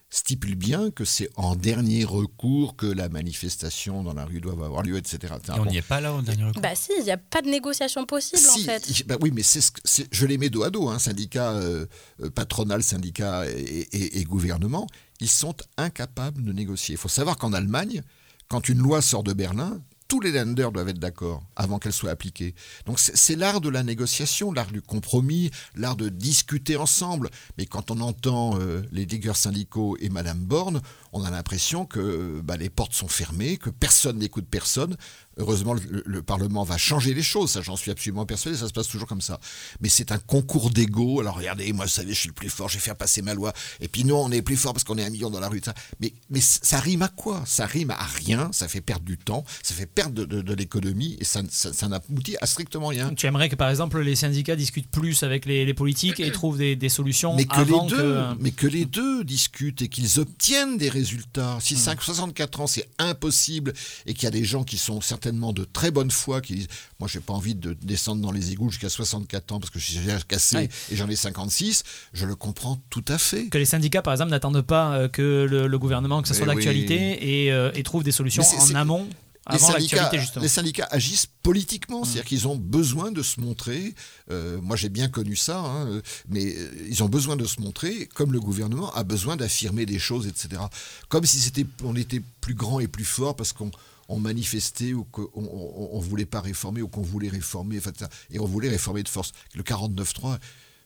stipule 0.10 0.56
bien 0.56 0.90
que 0.90 1.04
c'est 1.04 1.30
en 1.36 1.58
dernier 1.58 2.06
recours 2.06 2.78
que 2.78 2.86
la 2.86 3.10
manifestation 3.10 4.04
dans 4.04 4.14
la 4.14 4.24
rue 4.24 4.40
doit 4.40 4.54
avoir 4.54 4.82
lieu, 4.82 4.96
etc. 4.96 5.34
Et 5.50 5.52
on 5.52 5.66
Bon. 5.66 5.66
n'y 5.70 5.76
est 5.76 5.82
pas 5.82 6.00
là 6.00 6.14
au 6.14 6.22
dernier 6.22 6.46
recours 6.46 6.62
Bah 6.62 6.76
si, 6.76 6.94
il 6.98 7.04
n'y 7.04 7.12
a 7.12 7.18
pas 7.18 7.42
de 7.42 7.50
négociation 7.50 8.06
possible 8.06 8.42
Si, 8.42 8.62
en 8.62 8.64
fait. 8.64 9.06
bah 9.06 9.18
oui, 9.20 9.32
mais 9.34 9.44
c'est 9.44 9.60
ce 9.60 10.04
je 10.10 10.26
les 10.26 10.38
mets 10.38 10.50
dos 10.50 10.64
à 10.64 10.70
dos, 10.70 10.88
hein, 10.88 10.98
syndicat 10.98 11.52
euh, 11.52 11.86
euh, 12.22 12.30
patronal, 12.30 12.84
syndicat 12.84 13.50
et, 13.50 13.52
et- 13.92 14.20
et 14.20 14.24
gouvernement, 14.24 14.88
ils 15.20 15.30
sont 15.30 15.56
incapables 15.78 16.44
de 16.44 16.54
négocier. 16.54 16.96
Il 16.96 16.98
faut 16.98 17.08
savoir 17.08 17.38
qu'en 17.38 17.54
Allemagne, 17.54 18.02
quand 18.48 18.70
une 18.70 18.80
loi 18.80 19.02
sort 19.02 19.24
de 19.24 19.34
Berlin, 19.34 19.82
tous 20.08 20.22
les 20.22 20.32
lenders 20.32 20.72
doivent 20.72 20.90
être 20.90 21.00
d'accord 21.00 21.44
avant 21.56 21.80
qu'elle 21.80 21.94
soit 21.94 22.12
appliquée. 22.12 22.56
Donc 22.86 23.00
c'est 23.00 23.36
l'art 23.36 23.60
de 23.62 23.70
la 23.70 23.84
négociation, 23.84 24.52
l'art 24.52 24.72
du 24.72 24.82
compromis, 24.82 25.52
l'art 25.76 25.96
de 25.96 26.10
discuter 26.10 26.78
ensemble. 26.78 27.30
Mais 27.58 27.66
quand 27.66 27.92
on 27.92 28.00
entend 28.00 28.58
euh, 28.60 28.82
les 28.92 29.06
leaders 29.06 29.36
syndicaux 29.36 29.98
et 30.00 30.10
Madame 30.10 30.40
Borne, 30.40 30.82
on 31.14 31.24
a 31.24 31.30
l'impression 31.32 31.86
que 31.86 32.42
bah, 32.44 32.58
les 32.58 32.70
portes 32.70 32.94
sont 32.94 33.08
fermées, 33.08 33.58
que 33.58 33.70
personne 33.70 34.18
n'écoute 34.20 34.46
personne. 34.50 34.96
Heureusement, 35.40 35.76
le, 35.76 36.02
le 36.04 36.22
Parlement 36.24 36.64
va 36.64 36.78
changer 36.78 37.14
les 37.14 37.22
choses, 37.22 37.52
ça 37.52 37.62
j'en 37.62 37.76
suis 37.76 37.92
absolument 37.92 38.26
persuadé, 38.26 38.58
ça 38.58 38.68
se 38.68 38.74
passe 38.74 38.88
toujours 38.88 39.08
comme 39.08 39.22
ça. 39.22 39.40
Mais 39.82 39.90
c'est 39.90 40.12
un 40.12 40.18
concours 40.18 40.72
d'ego. 40.72 41.22
Alors 41.22 41.36
regardez, 41.38 41.72
moi 41.74 41.86
vous 41.86 41.92
savez, 41.92 42.14
je 42.14 42.20
suis 42.20 42.30
le 42.30 42.34
plus 42.34 42.50
fort, 42.50 42.70
je 42.70 42.76
vais 42.76 42.80
faire 42.80 42.96
passer 42.96 43.22
ma 43.22 43.36
loi. 43.36 43.54
Et 43.80 43.88
puis 43.88 44.04
nous, 44.04 44.16
on 44.16 44.32
est 44.32 44.42
plus 44.42 44.58
fort 44.58 44.74
parce 44.74 44.84
qu'on 44.84 44.98
est 44.98 45.04
un 45.06 45.12
million 45.12 45.30
dans 45.30 45.40
la 45.40 45.48
rue. 45.50 45.62
ça. 45.64 45.76
Mais, 46.00 46.12
mais 46.32 46.42
ça 46.42 46.80
rime 46.80 47.04
à 47.04 47.08
quoi? 47.10 47.44
Ça 47.46 47.68
rime 47.68 47.92
à 47.92 48.04
rien, 48.04 48.50
ça 48.52 48.68
fait 48.68 48.82
perdre 48.82 49.06
du 49.06 49.18
temps, 49.20 49.44
ça 49.62 49.76
fait 49.76 49.86
perdre 49.86 50.16
de, 50.16 50.26
de- 50.26 50.42
de 50.42 50.54
l'économie 50.56 51.18
et 51.20 51.24
ça, 51.24 51.42
ça, 51.52 51.72
ça 51.72 51.88
n'aboutit 51.88 52.36
à 52.42 52.48
strictement 52.48 52.88
rien. 52.88 53.14
Tu 53.14 53.28
aimerais 53.28 53.50
que 53.50 53.56
par 53.56 53.70
exemple 53.70 54.00
les 54.02 54.16
syndicats 54.16 54.56
discutent 54.56 54.90
plus 54.90 55.22
avec 55.22 55.46
les, 55.46 55.66
les 55.66 55.74
politiques 55.76 56.20
et 56.20 56.32
trouvent 56.32 56.58
des, 56.58 56.76
des 56.76 56.90
solutions 56.90 57.36
Mais 57.36 57.46
que, 57.46 57.62
les 57.62 57.88
deux, 57.90 57.96
que. 57.96 58.34
mais 58.40 58.52
que 58.52 58.66
les 58.68 58.86
deux 58.86 59.24
discutent 59.24 59.84
et 59.84 59.88
qu'ils 59.88 60.20
obtiennent 60.20 60.78
des 60.80 60.90
résultats. 60.90 61.07
Hmm. 61.16 61.60
Si 61.60 61.76
5, 61.76 62.02
64 62.02 62.62
ans, 62.62 62.68
c'est 62.68 62.88
impossible 63.00 63.74
et 64.06 64.14
qu'il 64.14 64.24
y 64.24 64.28
a 64.28 64.32
des 64.32 64.44
gens 64.44 64.64
qui 64.64 64.78
sont 64.78 65.02
certainement 65.02 65.54
de 65.54 65.64
très 65.66 65.92
bonne 65.92 66.12
foi 66.12 66.42
qui 66.42 66.56
disent 66.56 66.68
Moi, 67.00 67.08
j'ai 67.12 67.20
pas 67.20 67.34
envie 67.34 67.56
de 67.56 67.74
descendre 67.82 68.22
dans 68.22 68.32
les 68.32 68.52
égouts 68.52 68.70
jusqu'à 68.70 68.90
64 68.90 69.52
ans 69.52 69.60
parce 69.60 69.70
que 69.70 69.80
je 69.80 69.86
suis 69.86 70.00
déjà 70.00 70.20
cassé 70.22 70.58
Ouais. 70.58 70.70
et 70.92 70.96
j'en 70.96 71.08
ai 71.10 71.16
56, 71.16 71.84
je 72.14 72.26
le 72.26 72.36
comprends 72.36 72.82
tout 72.90 73.04
à 73.08 73.18
fait. 73.18 73.48
Que 73.50 73.58
les 73.58 73.66
syndicats, 73.66 74.02
par 74.02 74.14
exemple, 74.14 74.32
n'attendent 74.32 74.62
pas 74.62 74.94
euh, 74.94 75.08
que 75.08 75.46
le, 75.50 75.68
le 75.68 75.80
gouvernement, 75.80 76.22
que 76.22 76.28
ce 76.28 76.34
soit 76.34 76.48
oui. 76.48 76.56
d'actualité, 76.56 77.44
et, 77.46 77.52
euh, 77.52 77.72
et 77.76 77.84
trouvent 77.84 78.04
des 78.04 78.12
solutions 78.12 78.44
en 78.44 78.76
amont, 78.76 79.08
Les 79.54 79.60
syndicats, 79.60 79.96
l'actualité, 79.98 80.20
justement. 80.20 80.44
les 80.44 80.50
syndicats 80.50 80.88
agissent 80.92 81.28
politiquement, 81.44 82.04
c'est-à-dire 82.04 82.26
qu'ils 82.26 82.48
ont 82.48 82.56
besoin 82.58 83.12
de 83.12 83.24
se 83.24 83.40
montrer. 83.40 83.96
euh, 84.32 84.60
moi, 84.62 84.76
j'ai 84.76 84.90
bien 84.90 85.08
connu 85.10 85.36
ça, 85.36 85.60
hein, 85.60 85.88
euh, 85.88 86.02
mais 86.28 86.54
euh, 86.56 86.88
ils 86.90 87.02
ont 87.04 87.10
besoin 87.10 87.36
de 87.36 87.46
se 87.46 87.62
montrer, 87.62 88.08
comme 88.14 88.32
le 88.34 88.40
gouvernement 88.40 88.92
a 88.94 89.04
besoin 89.04 89.36
d'affirmer 89.38 89.86
des 89.86 90.00
choses, 90.00 90.28
etc. 90.28 90.62
Comme 91.10 91.26
si 91.26 91.40
c'était, 91.40 91.66
on 91.84 91.96
était 91.96 92.22
plus 92.42 92.54
grand 92.56 92.80
et 92.80 92.88
plus 92.88 93.06
fort 93.06 93.36
parce 93.36 93.54
qu'on 93.54 93.72
on 94.10 94.20
manifestait 94.20 94.94
ou 94.94 95.04
qu'on 95.04 95.30
on, 95.36 95.90
on 95.94 96.00
voulait 96.00 96.26
pas 96.26 96.40
réformer 96.42 96.82
ou 96.82 96.88
qu'on 96.88 97.02
voulait 97.02 97.28
réformer, 97.30 97.78
enfin, 97.78 97.92
et 98.32 98.40
on 98.40 98.46
voulait 98.46 98.70
réformer 98.70 99.04
de 99.04 99.10
force. 99.10 99.32
Le 99.54 99.64
49.3, 99.64 100.38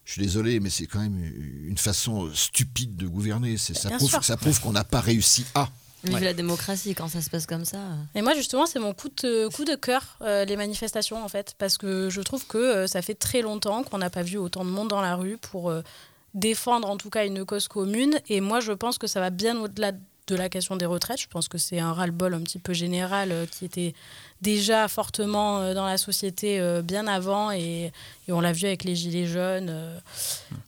je 0.06 0.14
suis 0.14 0.22
désolé, 0.24 0.60
mais 0.60 0.72
c'est 0.72 0.88
quand 0.88 1.00
même 1.00 1.24
une 1.68 1.78
façon 1.78 2.30
stupide 2.34 2.96
de 2.96 3.08
gouverner. 3.08 3.58
C'est- 3.58 3.76
Ça 3.76 3.90
prouve, 3.98 4.10
ça 4.24 4.38
prouve 4.38 4.60
qu'on 4.60 4.72
n'a 4.72 4.84
pas 4.84 5.02
réussi 5.02 5.46
à. 5.54 5.70
Vive 6.04 6.16
Ouais. 6.16 6.22
la 6.22 6.34
démocratie 6.34 6.96
quand 6.96 7.08
ça 7.08 7.22
se 7.22 7.30
passe 7.30 7.46
comme 7.46 7.64
ça. 7.66 7.78
Et 8.16 8.22
moi, 8.22 8.34
justement, 8.34 8.66
c'est 8.66 8.80
mon 8.80 8.94
coup 8.94 9.10
de, 9.22 9.48
coup 9.50 9.66
de 9.66 9.76
cœur, 9.76 10.18
euh, 10.22 10.46
les 10.46 10.56
manifestations, 10.58 11.24
en 11.24 11.28
fait, 11.30 11.54
parce 11.60 11.78
que 11.78 12.10
je 12.10 12.22
trouve 12.22 12.46
que 12.48 12.58
euh, 12.58 12.88
ça 12.88 13.02
fait 13.04 13.14
très 13.14 13.42
longtemps 13.42 13.84
qu'on 13.84 14.00
n'a 14.00 14.10
pas 14.10 14.24
vu 14.24 14.38
autant 14.38 14.66
de 14.66 14.70
monde 14.70 14.88
dans 14.88 15.02
la 15.02 15.16
rue 15.16 15.38
pour 15.38 15.70
euh, 15.70 15.82
défendre, 16.34 16.90
en 16.90 16.98
tout 16.98 17.10
cas, 17.10 17.26
une 17.26 17.46
cause 17.46 17.68
commune. 17.68 18.20
Et 18.30 18.42
moi, 18.42 18.62
je 18.62 18.72
pense 18.72 18.98
que 18.98 19.06
ça 19.08 19.20
va 19.20 19.30
bien 19.30 19.60
au-delà 19.60 19.92
de 19.92 20.36
la 20.36 20.50
question 20.50 20.76
des 20.76 20.86
retraites. 20.86 21.20
Je 21.22 21.28
pense 21.28 21.48
que 21.48 21.58
c'est 21.58 21.80
un 21.80 21.94
ras-le-bol 21.94 22.34
un 22.34 22.42
petit 22.42 22.60
peu 22.60 22.74
général 22.74 23.32
euh, 23.32 23.46
qui 23.46 23.66
était 23.66 23.94
déjà 24.42 24.88
fortement 24.88 25.60
euh, 25.60 25.74
dans 25.74 25.86
la 25.86 25.98
société 25.98 26.60
euh, 26.60 26.82
bien 26.82 27.08
avant, 27.08 27.52
et, 27.52 27.92
et 28.28 28.32
on 28.32 28.42
l'a 28.42 28.52
vu 28.54 28.66
avec 28.66 28.84
les 28.84 28.96
Gilets 28.96 29.28
jaunes, 29.28 29.68
euh, 29.70 29.98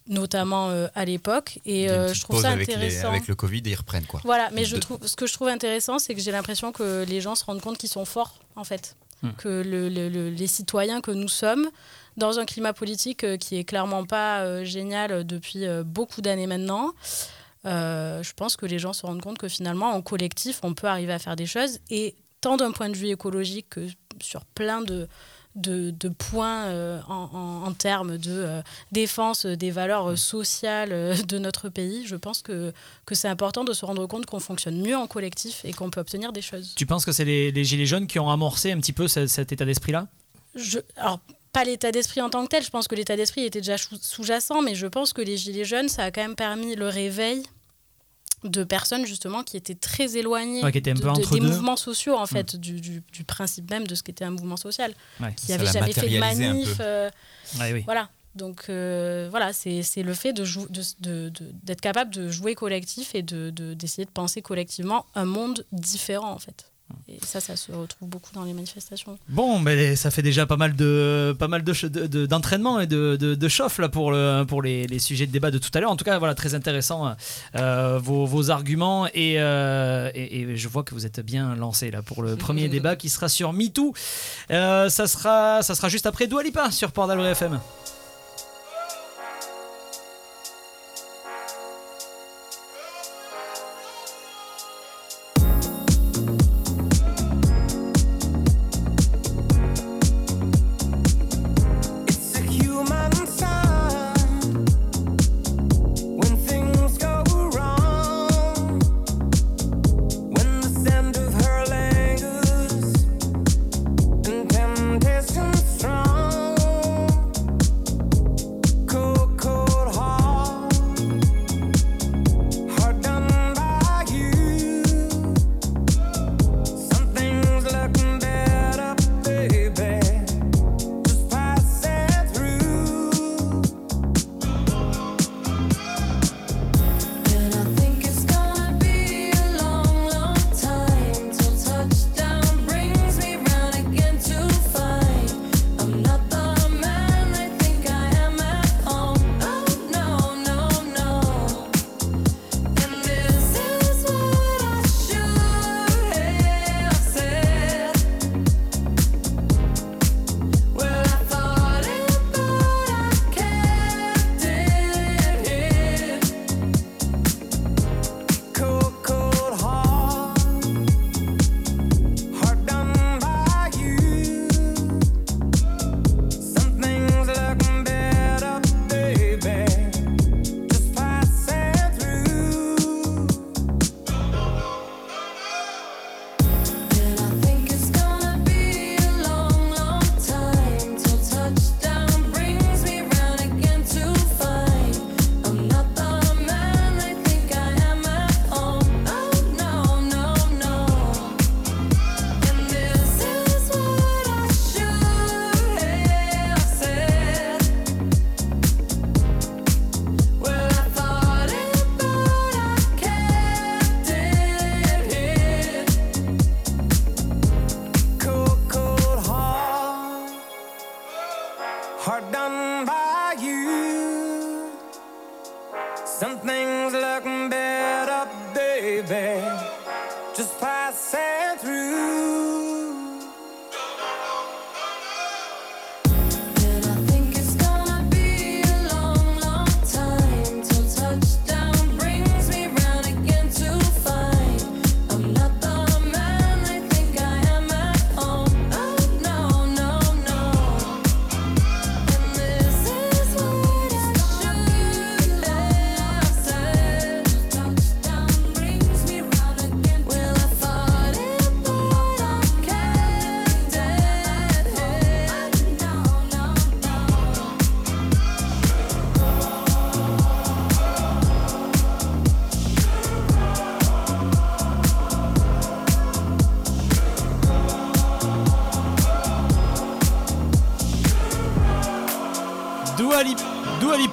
notamment 0.08 0.70
à 0.96 1.06
l'époque. 1.06 1.60
Et 1.66 1.88
je 1.88 2.22
trouve 2.22 2.42
ça 2.42 2.52
avec, 2.52 2.68
les- 2.68 2.74
intéressant. 2.76 3.10
avec 3.10 3.28
le 3.28 3.36
Covid 3.36 3.60
et 3.66 3.70
ils 3.72 3.76
reprennent 3.76 4.06
quoi. 4.06 4.22
Voilà, 4.24 4.50
mais 4.54 4.66
je 4.66 4.78
trouve, 4.78 5.00
ce 5.06 5.16
que 5.16 5.26
je 5.28 5.34
trouve 5.34 5.48
intéressant, 5.48 6.00
c'est 6.00 6.14
que 6.16 6.22
j'ai 6.22 6.32
l'impression 6.32 6.72
que 6.72 7.04
les 7.08 7.22
gens 7.22 7.36
se 7.36 7.46
rendent 7.46 7.62
compte 7.62 7.78
qu'ils 7.78 7.90
sont 7.90 8.06
forts, 8.06 8.40
en 8.56 8.64
fait. 8.64 8.96
Hmm. 9.22 9.32
Que 9.38 9.48
le- 9.48 9.90
le- 9.90 10.10
le- 10.10 10.30
les 10.30 10.48
citoyens 10.48 11.00
que 11.02 11.12
nous 11.12 11.30
sommes, 11.30 11.70
dans 12.18 12.40
un 12.40 12.46
climat 12.46 12.74
politique 12.74 13.26
qui 13.40 13.56
est 13.58 13.64
clairement 13.64 14.06
pas 14.06 14.64
génial 14.64 15.24
depuis 15.26 15.64
beaucoup 15.86 16.22
d'années 16.22 16.46
maintenant, 16.48 16.92
euh, 17.66 18.22
je 18.22 18.34
pense 18.34 18.58
que 18.58 18.66
les 18.66 18.78
gens 18.78 18.92
se 18.94 19.06
rendent 19.06 19.22
compte 19.22 19.38
que 19.38 19.48
finalement, 19.48 19.92
en 19.92 20.02
collectif, 20.02 20.60
on 20.64 20.74
peut 20.74 20.88
arriver 20.88 21.14
à 21.14 21.20
faire 21.20 21.36
des 21.38 21.46
choses. 21.46 21.80
Et 21.90 22.16
tant 22.44 22.58
d'un 22.58 22.72
point 22.72 22.90
de 22.90 22.96
vue 22.98 23.10
écologique 23.10 23.68
que 23.72 23.88
sur 24.22 24.44
plein 24.46 24.82
de, 24.82 25.08
de, 25.56 25.92
de 25.92 26.10
points 26.10 26.66
euh, 26.66 27.00
en, 27.08 27.30
en- 27.34 27.68
en 27.68 27.74
termes 27.74 28.18
de 28.18 28.32
euh, 28.32 28.62
défense 28.92 29.46
des 29.46 29.72
valeurs 29.72 30.12
euh, 30.12 30.16
sociales 30.16 30.92
euh, 30.92 31.16
de 31.34 31.38
notre 31.40 31.70
pays, 31.70 32.06
je 32.06 32.16
pense 32.16 32.42
que, 32.42 32.74
que 33.06 33.16
c'est 33.16 33.28
important 33.28 33.64
de 33.64 33.74
se 33.74 33.86
rendre 33.86 34.06
compte 34.08 34.26
qu'on 34.26 34.40
fonctionne 34.40 34.80
mieux 34.82 34.98
en 34.98 35.08
collectif 35.08 35.64
et 35.66 35.74
qu'on 35.74 35.90
peut 35.90 36.02
obtenir 36.02 36.32
des 36.34 36.42
choses. 36.42 36.74
Tu 36.76 36.86
penses 36.86 37.06
que 37.06 37.12
c'est 37.12 37.26
les, 37.26 37.52
les 37.52 37.64
Gilets 37.64 37.86
jaunes 37.86 38.08
qui 38.08 38.20
ont 38.20 38.30
amorcé 38.30 38.72
un 38.72 38.80
petit 38.80 38.94
peu 38.94 39.08
ce- 39.08 39.28
cet 39.28 39.52
état 39.52 39.66
d'esprit-là? 39.66 40.08
Alors, 40.98 41.20
pas 41.52 41.64
l'état 41.64 41.92
d'esprit 41.92 42.22
en 42.22 42.30
tant 42.30 42.44
que 42.44 42.50
tel, 42.50 42.64
je 42.64 42.70
pense 42.70 42.88
que 42.88 42.96
l'état 42.96 43.16
d'esprit 43.16 43.46
était 43.46 43.62
déjà 43.62 43.76
sous-jacent, 43.78 44.62
mais 44.64 44.76
je 44.76 44.88
pense 44.88 45.14
que 45.14 45.22
les 45.22 45.38
Gilets 45.38 45.66
jaunes, 45.66 45.90
ça 45.90 46.04
a 46.06 46.12
quand 46.12 46.22
même 46.22 46.36
permis 46.36 46.76
le 46.76 46.88
réveil 46.88 47.44
de 48.44 48.64
personnes 48.64 49.06
justement 49.06 49.44
qui 49.44 49.58
étaient 49.58 49.76
très 49.76 50.18
éloignées 50.18 50.64
Ouais, 50.64 50.72
qui 50.72 50.78
étaient 50.78 50.92
un 50.92 50.96
de- 50.96 51.00
peu 51.00 51.06
de- 51.06 51.12
entre 51.12 51.34
des 51.34 51.40
deux. 51.40 51.48
mouvements 51.48 51.76
sociaux 51.78 52.16
en 52.18 52.26
fait, 52.26 52.56
du, 52.56 52.80
du- 52.82 53.04
du 53.12 53.24
principe 53.24 53.70
même 53.72 53.88
de 53.88 53.96
ce 53.96 54.04
qu'était 54.04 54.26
un 54.26 54.32
mouvement 54.32 54.58
social, 54.58 54.94
Ouais. 55.20 55.34
qui 55.36 55.48
l'a 55.52 55.64
jamais 55.66 55.94
fait 55.94 56.10
de 56.10 56.18
manif. 56.20 56.78
euh, 56.80 57.10
Ouais, 57.60 57.74
oui. 57.74 57.82
voilà. 57.86 58.10
Donc 58.36 58.66
euh, 58.70 59.28
voilà, 59.30 59.54
c'est 59.54 59.84
le 59.98 60.14
fait 60.16 60.34
de 60.34 60.44
d'être 61.64 61.82
capable 61.82 62.12
de 62.14 62.30
jouer 62.30 62.56
collectif 62.56 63.14
et 63.16 63.22
de 63.22 63.50
de- 63.52 63.74
d'essayer 63.76 64.06
de, 64.06 64.12
penser 64.12 64.42
collectivement 64.42 65.06
un 65.16 65.26
monde 65.26 65.66
différent 65.72 66.32
en 66.32 66.40
fait. 66.40 66.72
Et 67.08 67.18
ça, 67.24 67.40
ça 67.40 67.56
se 67.56 67.72
retrouve 67.72 68.10
beaucoup 68.10 68.32
dans 68.34 68.44
les 68.44 68.54
manifestations. 68.54 69.18
Bon, 69.30 69.60
mais 69.60 69.96
ça 69.96 70.12
fait 70.12 70.22
déjà 70.22 70.46
pas 70.46 70.58
mal 70.58 70.76
de 70.76 71.36
pas 71.38 71.48
mal 71.48 71.64
de 71.64 72.26
d'entraînement 72.26 72.80
et 72.80 72.88
de, 72.88 73.18
de, 73.20 73.36
de 73.36 73.48
chauffe 73.48 73.80
là 73.80 73.90
pour 73.90 74.12
le 74.12 74.44
pour 74.48 74.62
les, 74.62 74.88
les 74.88 75.00
sujets 75.00 75.28
de 75.28 75.32
débat 75.32 75.52
de 75.52 75.58
tout 75.58 75.70
à 75.74 75.80
l'heure. 75.80 75.92
En 75.92 75.96
tout 75.96 76.06
cas, 76.06 76.18
voilà, 76.20 76.36
très 76.36 76.56
intéressant 76.56 77.16
euh, 77.56 78.00
vos, 78.02 78.26
vos 78.26 78.50
arguments 78.52 79.08
et, 79.08 79.36
euh, 79.38 80.12
et, 80.14 80.42
et 80.42 80.58
je 80.58 80.68
vois 80.68 80.84
que 80.84 80.94
vous 80.94 81.06
êtes 81.06 81.20
bien 81.20 81.56
lancé 81.56 81.92
là 81.92 82.02
pour 82.02 82.24
le 82.24 82.36
premier 82.44 82.70
débat 82.70 82.96
qui 82.96 83.10
sera 83.10 83.30
sur 83.30 83.54
MeToo. 83.54 83.94
Euh, 84.52 84.90
ça 84.90 85.08
sera 85.08 85.62
ça 85.62 85.76
sera 85.76 85.90
juste 85.90 86.06
après 86.06 86.28
Dua 86.28 86.44
Lipa 86.44 86.72
sur 86.72 86.92
Port 86.92 87.12
FM. 87.12 87.60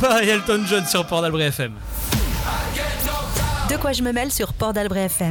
Lipa 0.00 0.24
et 0.24 0.28
Elton 0.28 0.62
John 0.66 0.86
sur 0.86 1.06
Port 1.06 1.20
d'Albret 1.20 1.48
FM. 1.48 1.74
De 3.68 3.76
quoi 3.76 3.92
je 3.92 4.02
me 4.02 4.12
mêle 4.12 4.32
sur 4.32 4.54
Port 4.54 4.72
d'Albret 4.72 5.04
FM. 5.04 5.30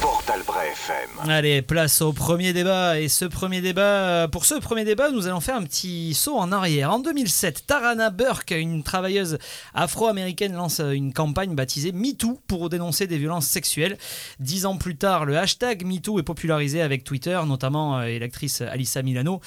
Port 0.00 0.22
d'Albret 0.26 0.72
FM. 0.72 1.30
Allez, 1.30 1.62
place 1.62 2.02
au 2.02 2.12
premier 2.12 2.52
débat. 2.52 2.98
Et 3.00 3.08
ce 3.08 3.24
premier 3.24 3.60
débat, 3.60 3.82
euh, 3.82 4.28
pour 4.28 4.44
ce 4.44 4.54
premier 4.54 4.84
débat, 4.84 5.10
nous 5.10 5.28
allons 5.28 5.40
faire 5.40 5.54
un 5.54 5.62
petit 5.62 6.14
saut 6.14 6.36
en 6.36 6.50
arrière. 6.50 6.92
En 6.92 6.98
2007, 6.98 7.66
Tarana 7.66 8.10
Burke, 8.10 8.50
une 8.50 8.82
travailleuse 8.82 9.38
afro-américaine, 9.72 10.54
lance 10.54 10.80
euh, 10.80 10.90
une 10.90 11.12
campagne 11.12 11.54
baptisée 11.54 11.92
MeToo 11.92 12.40
pour 12.48 12.68
dénoncer 12.68 13.06
des 13.06 13.18
violences 13.18 13.46
sexuelles. 13.46 13.98
Dix 14.40 14.66
ans 14.66 14.76
plus 14.76 14.96
tard, 14.96 15.26
le 15.26 15.38
hashtag 15.38 15.84
MeToo 15.84 16.18
est 16.18 16.24
popularisé 16.24 16.82
avec 16.82 17.04
Twitter, 17.04 17.40
notamment 17.46 17.98
euh, 17.98 18.04
et 18.06 18.18
l'actrice 18.18 18.62
Alissa 18.62 19.02
Milano. 19.02 19.40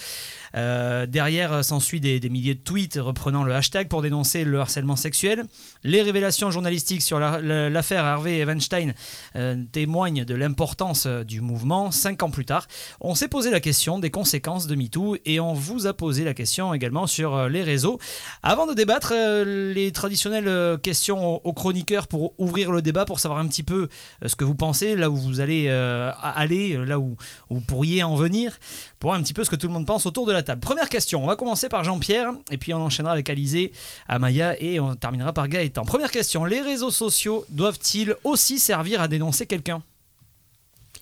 Euh, 0.56 1.06
derrière 1.06 1.54
euh, 1.54 1.62
s'ensuit 1.62 2.00
des, 2.00 2.20
milliers 2.30 2.56
de 2.56 2.60
tweets 2.60 2.98
reprenant 3.02 3.44
le 3.44 3.54
hashtag 3.54 3.88
pour 3.88 4.02
dénoncer 4.02 4.44
le 4.44 4.60
harcèlement 4.60 4.96
sexuel. 4.96 5.44
Les 5.84 6.02
révélations 6.02 6.52
journalistiques 6.52 7.02
sur 7.02 7.20
la- 7.20 7.40
la- 7.40 7.70
l'affaire 7.70 8.04
Harvey 8.04 8.44
Weinstein 8.44 8.94
euh, 9.36 9.64
témoignent 9.72 10.26
de 10.26 10.36
l'importance 10.36 11.08
du 11.08 11.42
mouvement. 11.42 11.92
Cinq 11.92 12.24
ans 12.24 12.30
plus 12.32 12.46
tard, 12.46 12.68
on 13.02 13.16
s'est 13.16 13.28
posé 13.28 13.52
la 13.52 13.60
question 13.60 14.00
des 14.00 14.12
conséquences 14.12 14.68
de 14.68 14.76
MeToo 14.76 15.18
et 15.26 15.40
on 15.40 15.54
vous 15.54 15.88
a 15.88 15.94
posé 15.94 16.24
la 16.24 16.34
question 16.34 16.74
également 16.74 17.08
sur 17.08 17.48
les 17.50 17.64
réseaux. 17.64 18.00
Avant 18.44 18.68
de 18.68 18.74
débattre, 18.74 19.14
les 19.46 19.92
traditionnelles 19.92 20.80
questions 20.82 21.46
aux, 21.46 21.54
chroniqueurs 21.54 22.08
pour 22.08 22.34
ouvrir 22.38 22.72
le 22.72 22.82
débat, 22.82 23.06
pour 23.06 23.20
savoir 23.20 23.40
un 23.40 23.48
petit 23.48 23.64
peu 23.64 23.88
ce 24.26 24.36
que 24.36 24.44
vous 24.44 24.56
pensez, 24.56 24.96
là 24.96 25.10
où 25.10 25.16
vous 25.16 25.40
allez 25.40 25.70
aller, 25.70 26.78
là 26.86 27.00
où 27.00 27.18
vous 27.50 27.62
pourriez 27.62 28.04
en 28.04 28.16
venir, 28.16 28.58
pour 29.00 29.10
voir 29.12 29.20
un 29.20 29.24
petit 29.24 29.34
peu 29.34 29.44
ce 29.46 29.50
que 29.50 29.56
tout 29.56 29.68
le 29.68 29.74
monde 29.74 29.86
pense 29.86 30.06
autour 30.06 30.26
de 30.26 30.34
la 30.34 30.44
table. 30.44 30.60
Première 30.62 30.90
question, 30.90 31.24
on 31.24 31.28
va 31.28 31.36
commencer 31.38 31.70
par 31.70 31.84
Jean-Pierre, 31.84 32.32
et 32.52 32.58
puis 32.58 32.74
on 32.74 32.82
enchaînera 32.82 33.14
avec 33.14 33.30
Alizé, 33.30 33.72
Amaya, 34.08 34.62
et 34.62 34.80
on 34.80 34.96
terminera 34.96 35.32
par 35.34 35.48
Gaëtan. 35.48 35.84
Première 35.86 36.12
question, 36.12 36.44
les 36.46 36.62
réseaux 36.62 36.92
sociaux 36.92 37.46
doivent-ils 37.50 38.16
aussi 38.26 38.60
servir 38.60 39.02
à 39.02 39.08
dénoncer 39.08 39.46
quelqu'un? 39.46 39.82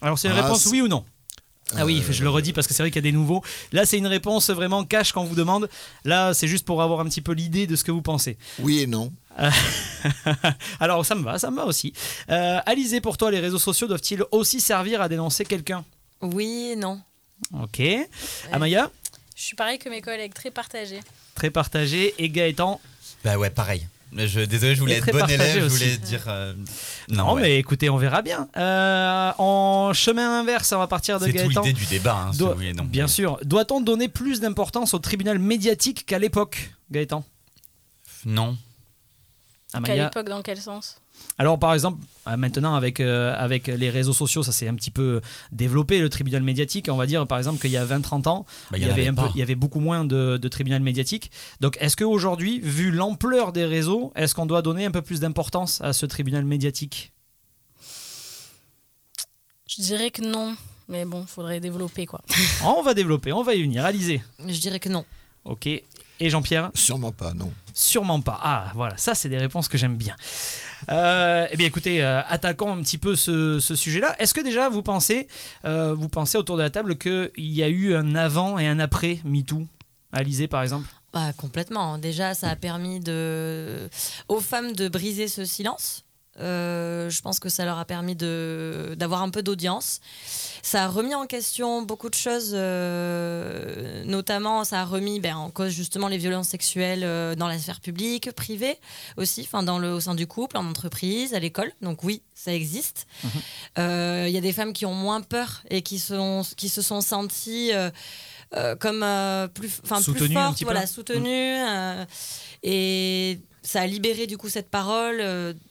Alors 0.01 0.19
c'est 0.19 0.27
une 0.27 0.35
Ah, 0.37 0.43
réponse 0.43 0.65
oui 0.67 0.81
ou 0.81 0.87
non? 0.87 1.03
Ah 1.75 1.85
oui, 1.85 2.01
Euh, 2.07 2.11
je 2.13 2.23
le 2.23 2.29
redis 2.29 2.53
parce 2.53 2.65
que 2.67 2.73
c'est 2.73 2.81
vrai 2.83 2.91
qu'il 2.91 3.03
y 3.03 3.05
a 3.07 3.11
des 3.11 3.17
nouveaux. 3.17 3.43
Là, 3.73 3.85
c'est 3.85 3.97
une 3.97 4.07
réponse 4.07 4.49
vraiment 4.51 4.85
cash 4.85 5.11
qu'on 5.11 5.25
vous 5.25 5.35
demande. 5.35 5.67
Là, 6.05 6.33
c'est 6.33 6.47
juste 6.47 6.65
pour 6.65 6.81
avoir 6.81 7.01
un 7.01 7.05
petit 7.05 7.19
peu 7.19 7.33
l'idée 7.33 7.67
de 7.67 7.75
ce 7.75 7.83
que 7.83 7.91
vous 7.91 8.01
pensez. 8.01 8.37
Oui 8.59 8.79
et 8.79 8.87
non. 8.87 9.11
Alors, 10.79 11.05
ça 11.05 11.15
me 11.15 11.23
va, 11.23 11.37
ça 11.39 11.51
me 11.51 11.57
va 11.57 11.65
aussi. 11.65 11.93
Euh, 12.29 12.59
Alizé, 12.65 13.01
pour 13.01 13.17
toi, 13.17 13.31
les 13.31 13.39
réseaux 13.39 13.59
sociaux 13.59 13.87
doivent-ils 13.87 14.23
aussi 14.31 14.61
servir 14.61 15.01
à 15.01 15.09
dénoncer 15.09 15.43
quelqu'un? 15.45 15.83
Oui 16.21 16.69
et 16.71 16.75
non. 16.75 17.01
Ok. 17.53 17.81
Amaya, 18.51 18.89
Je 19.35 19.41
suis 19.43 19.55
pareil 19.55 19.77
que 19.79 19.89
mes 19.89 20.01
collègues, 20.01 20.33
très 20.33 20.51
partagés. 20.51 20.99
très 21.35 21.49
partagé. 21.51 22.13
Et 22.17 22.29
Gaëtan 22.29 22.79
Bah 23.23 23.37
ouais, 23.37 23.49
pareil. 23.49 23.87
Je, 24.15 24.39
désolé, 24.39 24.73
je 24.73 24.79
voulais 24.79 24.95
être 24.95 25.11
bon 25.11 25.29
élève, 25.29 25.59
je 25.59 25.65
aussi. 25.65 25.83
voulais 25.83 25.97
dire. 25.97 26.23
euh, 26.27 26.53
Non, 27.09 27.25
Non, 27.27 27.33
ouais. 27.33 27.41
mais 27.41 27.57
écoutez, 27.59 27.89
on 27.89 27.97
verra 27.97 28.21
bien. 28.21 28.47
Euh, 28.55 29.31
en 29.37 29.91
chemin 29.93 30.39
inverse, 30.39 30.71
on 30.71 30.77
va 30.79 30.87
partir 30.87 31.19
de 31.19 31.25
c'est 31.25 31.31
tout 31.33 31.37
Gaëtan. 31.49 31.61
l'idée 31.61 31.73
du 31.79 31.85
débat. 31.87 32.15
Hein, 32.27 32.31
Doit- 32.37 32.55
oui 32.57 32.73
non. 32.73 32.85
Bien 32.85 33.07
sûr. 33.07 33.37
Doit-on 33.43 33.81
donner 33.81 34.07
plus 34.07 34.39
d'importance 34.39 34.93
au 34.93 34.99
tribunal 34.99 35.39
médiatique 35.39 36.05
qu'à 36.05 36.19
l'époque, 36.19 36.71
Gaëtan? 36.89 37.25
Non. 38.25 38.57
Amaya 39.73 40.05
l'époque, 40.05 40.29
dans 40.29 40.41
quel 40.41 40.57
sens? 40.61 41.01
Alors 41.37 41.59
par 41.59 41.73
exemple, 41.73 42.01
euh, 42.27 42.37
maintenant 42.37 42.75
avec, 42.75 42.99
euh, 42.99 43.33
avec 43.37 43.67
les 43.67 43.89
réseaux 43.89 44.13
sociaux, 44.13 44.41
ça 44.43 44.51
s'est 44.53 44.67
un 44.67 44.75
petit 44.75 44.91
peu 44.91 45.19
développé, 45.51 45.99
le 45.99 46.09
tribunal 46.09 46.41
médiatique. 46.43 46.87
On 46.89 46.95
va 46.95 47.05
dire 47.05 47.27
par 47.27 47.37
exemple 47.37 47.59
qu'il 47.59 47.71
y 47.71 47.77
a 47.77 47.83
20-30 47.85 48.27
ans, 48.27 48.45
Bah, 48.71 48.77
il, 48.77 48.83
y 48.83 48.85
y 48.85 48.89
en 48.89 48.93
avait 48.93 49.01
avait 49.01 49.09
un 49.09 49.13
peu- 49.15 49.21
pas. 49.23 49.31
il 49.35 49.39
y 49.39 49.41
avait 49.41 49.55
beaucoup 49.55 49.79
moins 49.81 50.05
de, 50.05 50.37
de 50.37 50.47
tribunal 50.47 50.81
médiatique. 50.81 51.31
Donc 51.59 51.77
est-ce 51.81 51.97
qu'aujourd'hui, 51.97 52.59
vu 52.61 52.91
l'ampleur 52.91 53.51
des 53.51 53.65
réseaux, 53.65 54.13
est-ce 54.15 54.33
qu'on 54.35 54.45
doit 54.45 54.61
donner 54.61 54.85
un 54.85 54.91
peu 54.91 55.01
plus 55.01 55.19
d'importance 55.19 55.81
à 55.81 55.91
ce 55.91 56.05
tribunal 56.05 56.45
médiatique? 56.45 57.11
Je 59.67 59.81
dirais 59.81 60.11
que 60.11 60.21
non. 60.21 60.55
Mais 60.87 61.03
bon, 61.03 61.25
faudrait 61.25 61.59
développer 61.59 62.05
quoi. 62.05 62.21
On 62.63 62.81
va 62.81 62.93
développer, 62.93 63.33
on 63.33 63.43
va 63.43 63.53
y 63.55 63.61
venir. 63.61 63.83
Alizé. 63.83 64.21
Je 64.39 64.57
dirais 64.59 64.79
que 64.79 64.87
non. 64.87 65.03
Ok. 65.43 65.67
Et 66.19 66.29
Jean-Pierre 66.29 66.71
Sûrement 66.73 67.11
pas, 67.11 67.33
non. 67.33 67.51
Sûrement 67.73 68.21
pas. 68.21 68.39
Ah, 68.41 68.71
voilà, 68.73 68.97
ça, 68.97 69.13
c'est 69.13 69.29
des 69.29 69.37
réponses 69.37 69.67
que 69.67 69.77
j'aime 69.77 69.97
bien. 69.97 70.15
Euh, 70.89 71.47
eh 71.51 71.57
bien, 71.57 71.67
écoutez, 71.67 72.03
euh, 72.03 72.21
attaquons 72.27 72.73
un 72.73 72.81
petit 72.81 72.97
peu 72.97 73.15
ce, 73.15 73.59
ce 73.59 73.75
sujet-là. 73.75 74.15
Est-ce 74.19 74.33
que 74.33 74.41
déjà, 74.41 74.69
vous 74.69 74.81
pensez, 74.81 75.27
euh, 75.65 75.93
vous 75.93 76.09
pensez 76.09 76.37
autour 76.37 76.57
de 76.57 76.63
la 76.63 76.69
table 76.69 76.97
qu'il 76.97 77.31
y 77.37 77.61
a 77.61 77.69
eu 77.69 77.93
un 77.95 78.15
avant 78.15 78.57
et 78.57 78.67
un 78.67 78.79
après 78.79 79.19
MeToo 79.25 79.67
Alizé, 80.11 80.47
par 80.47 80.63
exemple? 80.63 80.87
Bah, 81.13 81.33
complètement. 81.33 81.97
Déjà, 81.97 82.33
ça 82.33 82.49
a 82.49 82.55
permis 82.55 82.99
de... 82.99 83.89
aux 84.27 84.39
femmes 84.39 84.73
de 84.73 84.87
briser 84.87 85.27
ce 85.27 85.45
silence. 85.45 86.03
Euh, 86.39 87.09
je 87.09 87.21
pense 87.21 87.39
que 87.39 87.49
ça 87.49 87.65
leur 87.65 87.77
a 87.79 87.85
permis 87.85 88.15
de... 88.15 88.95
d'avoir 88.97 89.21
un 89.21 89.29
peu 89.29 89.41
d'audience. 89.41 89.99
Ça 90.61 90.83
a 90.83 90.87
remis 90.87 91.15
en 91.15 91.25
question 91.27 91.81
beaucoup 91.81 92.09
de 92.09 92.15
choses, 92.15 92.51
euh, 92.53 94.03
notamment 94.03 94.63
ça 94.63 94.81
a 94.81 94.85
remis 94.85 95.19
ben, 95.19 95.37
en 95.37 95.49
cause 95.49 95.71
justement 95.71 96.07
les 96.07 96.17
violences 96.17 96.49
sexuelles 96.49 97.03
euh, 97.03 97.35
dans 97.35 97.47
la 97.47 97.57
sphère 97.57 97.79
publique, 97.79 98.31
privée 98.31 98.77
aussi, 99.15 99.41
enfin 99.41 99.63
dans 99.63 99.79
le 99.79 99.93
au 99.93 99.99
sein 99.99 100.13
du 100.13 100.27
couple, 100.27 100.57
en 100.57 100.67
entreprise, 100.67 101.33
à 101.33 101.39
l'école. 101.39 101.71
Donc 101.81 102.03
oui, 102.03 102.21
ça 102.35 102.53
existe. 102.53 103.07
Euh, 103.77 104.25
Il 104.27 104.33
y 104.33 104.37
a 104.37 104.41
des 104.41 104.51
femmes 104.53 104.73
qui 104.73 104.85
ont 104.85 104.93
moins 104.93 105.21
peur 105.21 105.63
et 105.69 105.81
qui, 105.81 105.99
sont, 105.99 106.43
qui 106.57 106.69
se 106.69 106.81
sont 106.81 107.01
senties 107.01 107.71
comme 108.79 109.05
plus, 109.53 109.69
plus 109.69 110.33
fortes, 110.33 110.63
voilà, 110.63 110.85
soutenues. 110.85 111.57
et 112.63 113.39
ça 113.61 113.81
a 113.81 113.87
libéré 113.87 114.27
du 114.27 114.37
coup 114.37 114.49
cette 114.49 114.69
parole. 114.69 115.23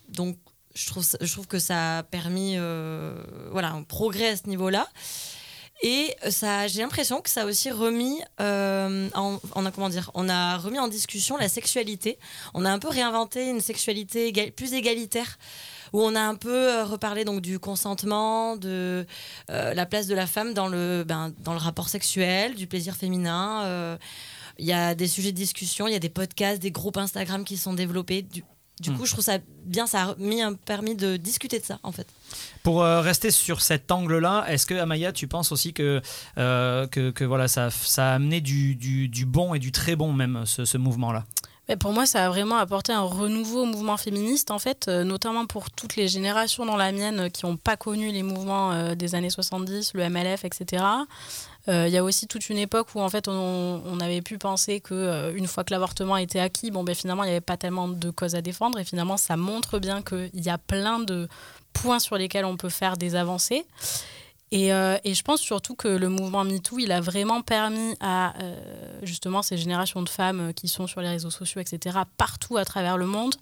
donc 0.09 0.37
je 0.77 1.33
trouve, 1.33 1.47
que 1.47 1.59
ça 1.59 1.99
a 1.99 2.03
permis 2.03 2.55
euh, 2.57 3.15
voilà, 3.51 3.71
un 3.71 3.83
progrès 3.83 4.29
à 4.29 4.37
ce 4.37 4.47
niveau-là. 4.49 4.87
Et 5.83 6.15
ça, 6.31 6.67
j'ai 6.69 6.81
l'impression 6.81 7.21
que 7.21 7.29
ça 7.29 7.43
a 7.43 7.45
aussi 7.45 7.71
remis, 7.71 8.23
euh, 8.41 9.11
en, 9.15 9.39
en- 9.55 9.71
comment 9.71 9.91
dire, 9.91 10.11
on 10.15 10.29
a 10.29 10.57
remis 10.57 10.79
en 10.79 10.89
discussion 10.89 11.37
la 11.37 11.49
sexualité. 11.49 12.19
On 12.55 12.65
a 12.65 12.71
un 12.71 12.79
peu 12.79 12.89
réinventé 12.89 13.51
une 13.51 13.61
sexualité 13.61 14.33
plus 14.53 14.73
égalitaire, 14.73 15.39
où 15.93 16.03
on 16.03 16.15
a 16.15 16.21
un 16.21 16.35
peu 16.35 16.73
euh, 16.73 16.85
reparlé 16.85 17.25
donc 17.25 17.43
du 17.43 17.59
consentement, 17.59 18.57
de 18.57 19.07
euh, 19.51 19.75
la 19.75 19.87
place 19.87 20.07
de 20.07 20.15
la 20.15 20.27
femme 20.27 20.55
dans 20.55 20.69
le, 20.69 21.05
ben, 21.07 21.35
rapport 21.47 21.91
sexuel, 21.91 22.55
du 22.55 22.67
plaisir 22.67 22.97
féminin. 22.97 23.99
Il 24.59 24.65
y 24.65 24.73
a 24.73 24.95
des 24.95 25.07
sujets 25.07 25.33
de 25.33 25.37
discussion, 25.37 25.87
il 25.87 25.93
y 25.93 25.97
a 25.97 25.99
des 26.01 26.09
podcasts, 26.09 26.63
des 26.63 26.71
groupes 26.71 26.97
Instagram 26.97 27.45
qui 27.45 27.59
sont 27.59 27.75
développés. 27.75 28.27
Du 28.81 28.91
Hmm. 28.91 28.97
coup, 28.97 29.07
je 29.07 29.13
trouve 29.13 29.25
ça 29.25 29.39
bien, 29.65 29.87
ça 29.87 30.03
a 30.03 30.15
mis 30.19 30.43
un 30.43 30.53
permis 30.55 30.95
de 30.95 31.17
discuter 31.17 31.59
de 31.59 31.65
ça, 31.65 31.79
en 31.83 31.93
fait. 31.93 32.07
Pour 32.63 32.83
euh, 32.83 33.01
rester 33.01 33.31
sur 33.31 33.63
cet 33.63 33.91
angle-là, 33.91 34.45
est-ce 34.49 34.67
que 34.67 34.75
Amaya, 34.75 35.13
tu 35.13 35.27
penses 35.29 35.51
aussi 35.53 35.73
que, 35.73 36.03
euh, 36.39 36.87
que, 36.87 37.11
que 37.11 37.25
voilà, 37.25 37.49
ça, 37.49 37.71
ça 37.71 38.11
a 38.13 38.15
amené 38.17 38.41
du, 38.41 38.75
du, 38.75 39.09
du 39.09 39.25
bon 39.25 39.55
et 39.55 39.59
du 39.59 39.73
très 39.73 39.97
bon 39.97 40.13
même, 40.13 40.45
ce, 40.45 40.65
ce 40.65 40.77
mouvement-là? 40.79 41.25
Mais 41.69 41.77
pour 41.77 41.93
moi, 41.93 42.07
ça 42.07 42.25
a 42.27 42.29
vraiment 42.29 42.59
apporté 42.59 42.93
un 42.93 43.01
renouveau 43.01 43.63
au 43.63 43.67
mouvement 43.67 43.97
féministe, 43.97 44.53
en 44.53 44.59
fait, 44.61 44.87
euh, 44.87 45.03
notamment 45.03 45.47
pour 45.47 45.71
toutes 45.73 45.97
les 45.97 46.07
générations 46.07 46.65
dans 46.65 46.77
la 46.77 46.93
mienne 46.93 47.21
euh, 47.21 47.29
qui 47.29 47.45
n'ont 47.45 47.57
pas 47.57 47.77
connu 47.77 48.13
les 48.13 48.23
mouvements 48.23 48.71
euh, 48.73 48.95
des 48.95 49.17
années 49.17 49.31
70, 49.31 49.95
le 49.95 50.09
MLF, 50.09 50.45
etc. 50.45 50.85
Euh, 51.69 51.89
Il 51.89 51.93
y 51.93 51.97
a 51.97 52.05
aussi 52.05 52.27
toute 52.27 52.49
une 52.49 52.59
époque 52.59 52.89
où 52.95 53.01
en 53.01 53.09
fait 53.09 53.29
on, 53.29 54.01
avait 54.01 54.23
pu 54.23 54.39
penser 54.39 54.81
que 54.81 54.95
euh, 54.95 55.35
une 55.35 55.47
fois 55.47 55.65
que 55.65 55.73
l'avortement 55.73 56.17
était 56.17 56.39
acquis, 56.39 56.71
bon 56.71 56.85
ben 56.85 56.95
finalement 56.95 57.25
il 57.25 57.27
n'y 57.27 57.33
avait 57.33 57.41
pas 57.41 57.57
tellement 57.57 57.89
de 57.89 58.11
causes 58.11 58.35
à 58.35 58.43
défendre 58.43 58.79
et 58.79 58.85
finalement 58.85 59.17
ça 59.17 59.37
montre 59.37 59.79
bien 59.79 60.03
qu'il 60.03 60.31
y 60.35 60.51
a 60.51 60.59
plein 60.59 61.01
de 61.01 61.29
points 61.73 61.99
sur 61.99 62.17
lesquels 62.17 62.45
on 62.45 62.57
peut 62.57 62.69
faire 62.69 62.97
des 62.97 63.15
avancées. 63.15 63.65
Et, 64.53 64.73
euh, 64.73 64.97
et 65.03 65.15
je 65.15 65.23
pense 65.23 65.41
surtout 65.41 65.75
que 65.75 65.89
le 65.89 66.09
mouvement 66.09 66.45
MeToo, 66.45 66.79
il 66.79 66.93
a 66.93 67.01
vraiment 67.01 67.43
permis 67.43 67.97
à 67.99 68.35
justement 69.03 69.43
ces 69.43 69.57
générations 69.57 70.03
de 70.03 70.09
femmes 70.09 70.53
qui 70.55 70.69
sont 70.69 70.87
sur 70.87 71.01
les 71.01 71.09
réseaux 71.09 71.31
sociaux, 71.31 71.61
etc., 71.61 71.99
partout 72.17 72.57
à 72.57 72.65
travers 72.65 72.97
le 72.97 73.07
monde, 73.07 73.35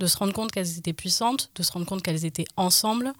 de 0.00 0.06
se 0.06 0.18
rendre 0.18 0.34
compte 0.34 0.52
qu'elles 0.52 0.76
étaient 0.76 0.92
puissantes, 0.92 1.50
de 1.54 1.62
se 1.62 1.72
rendre 1.72 1.86
compte 1.86 2.02
qu'elles 2.02 2.26
étaient 2.26 2.46
ensemble, 2.56 3.14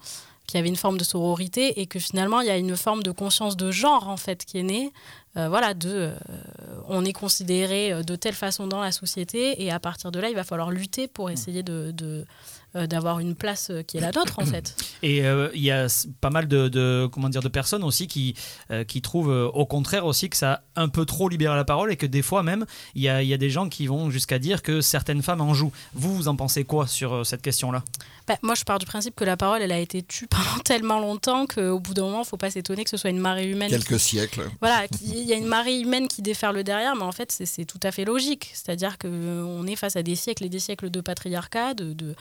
qu'il 0.51 0.57
y 0.57 0.59
avait 0.59 0.69
une 0.69 0.75
forme 0.75 0.97
de 0.97 1.05
sororité 1.05 1.79
et 1.79 1.85
que 1.85 1.97
finalement 1.97 2.41
il 2.41 2.47
y 2.47 2.49
a 2.49 2.57
une 2.57 2.75
forme 2.75 3.03
de 3.03 3.11
conscience 3.11 3.55
de 3.55 3.71
genre 3.71 4.09
en 4.09 4.17
fait 4.17 4.43
qui 4.43 4.57
est 4.57 4.63
née. 4.63 4.91
Euh, 5.37 5.47
voilà, 5.47 5.73
de 5.73 5.89
euh, 5.89 6.13
on 6.89 7.05
est 7.05 7.13
considéré 7.13 7.93
euh, 7.93 8.03
de 8.03 8.17
telle 8.17 8.33
façon 8.33 8.67
dans 8.67 8.81
la 8.81 8.91
société 8.91 9.63
et 9.63 9.71
à 9.71 9.79
partir 9.79 10.11
de 10.11 10.19
là 10.19 10.27
il 10.29 10.35
va 10.35 10.43
falloir 10.43 10.69
lutter 10.69 11.07
pour 11.07 11.29
essayer 11.29 11.63
de, 11.63 11.91
de, 11.91 12.25
d'avoir 12.73 13.19
une 13.19 13.35
place 13.35 13.69
euh, 13.69 13.83
qui 13.83 13.97
est 13.97 14.01
la 14.01 14.11
nôtre 14.11 14.39
en 14.39 14.45
fait. 14.45 14.75
Et 15.03 15.25
euh, 15.25 15.49
il 15.53 15.61
y 15.61 15.71
a 15.71 15.87
pas 16.21 16.29
mal 16.29 16.47
de, 16.47 16.67
de- 16.69 17.09
comment 17.11 17.29
dire, 17.29 17.41
de 17.41 17.47
personnes 17.49 17.83
aussi 17.83 18.07
qui, 18.07 18.35
euh, 18.71 18.83
qui 18.83 19.01
trouvent 19.01 19.31
euh, 19.31 19.47
au 19.47 19.65
contraire 19.65 20.05
aussi 20.05 20.29
que 20.29 20.37
ça 20.37 20.63
a 20.75 20.81
un 20.81 20.89
peu 20.89 21.05
trop 21.05 21.27
libéré 21.29 21.55
la 21.55 21.65
parole 21.65 21.91
et 21.91 21.97
que 21.97 22.05
des 22.05 22.21
fois 22.21 22.43
même, 22.43 22.65
il 22.95 23.01
y 23.01 23.09
a, 23.09 23.21
il 23.21 23.27
y 23.27 23.33
a 23.33 23.37
des 23.37 23.49
gens 23.49 23.67
qui 23.69 23.87
vont 23.87 24.09
jusqu'à 24.09 24.39
dire 24.39 24.61
que 24.61 24.81
certaines 24.81 25.21
femmes 25.21 25.41
en 25.41 25.53
jouent. 25.53 25.71
Vous, 25.93 26.15
vous 26.15 26.27
en 26.27 26.35
pensez 26.35 26.63
quoi 26.63 26.87
sur 26.87 27.13
euh, 27.13 27.23
cette 27.23 27.41
question-là? 27.41 27.83
Bah, 28.27 28.35
moi, 28.43 28.53
je 28.55 28.63
pars 28.63 28.77
du 28.79 28.85
principe 28.85 29.15
que 29.15 29.23
la 29.25 29.35
parole, 29.35 29.61
elle 29.61 29.71
a 29.71 29.79
été 29.79 30.01
tue 30.03 30.27
pendant 30.29 30.61
tellement 30.63 30.99
longtemps 30.99 31.45
qu'au 31.47 31.79
bout 31.79 31.93
d'un 31.93 32.03
moment, 32.03 32.17
il 32.17 32.21
ne 32.21 32.25
faut 32.25 32.37
pas 32.37 32.51
s'étonner 32.51 32.83
que 32.83 32.89
ce 32.89 32.97
soit 32.97 33.09
une 33.09 33.19
marée 33.19 33.49
humaine. 33.49 33.69
qui- 33.69 33.75
Quelques 33.77 33.99
siècles. 33.99 34.49
Voilà, 34.61 34.85
il 35.03 35.23
y 35.23 35.33
a 35.33 35.35
une 35.35 35.47
marée 35.47 35.79
humaine 35.79 36.07
qui 36.07 36.21
déferle 36.21 36.63
derrière, 36.63 36.95
mais 36.95 37.03
en 37.03 37.11
fait, 37.11 37.31
c'est- 37.31 37.65
tout 37.65 37.79
à 37.83 37.91
fait 37.91 38.05
logique. 38.05 38.49
C'est-à-dire 38.53 38.97
qu'on 38.97 39.65
est 39.67 39.75
face 39.75 39.95
à 39.95 40.03
des 40.03 40.15
siècles 40.15 40.45
et 40.45 40.49
des 40.49 40.59
siècles 40.59 40.89
de 40.89 41.01
patriarcat, 41.01 41.73
de- 41.73 42.15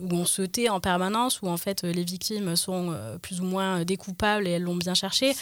où 0.00 0.14
on 0.14 0.24
se 0.24 0.42
tait 0.42 0.68
en 0.68 0.80
permanence, 0.80 1.42
où 1.42 1.48
en 1.48 1.56
fait 1.56 1.82
les 1.82 2.04
victimes 2.04 2.56
sont 2.56 2.92
euh, 2.92 3.18
plus 3.18 3.40
ou 3.40 3.44
moins 3.44 3.84
découpables 3.84 4.46
et 4.46 4.52
elles 4.52 4.62
l'ont 4.62 4.76
bien 4.76 4.94
cherché. 4.94 5.34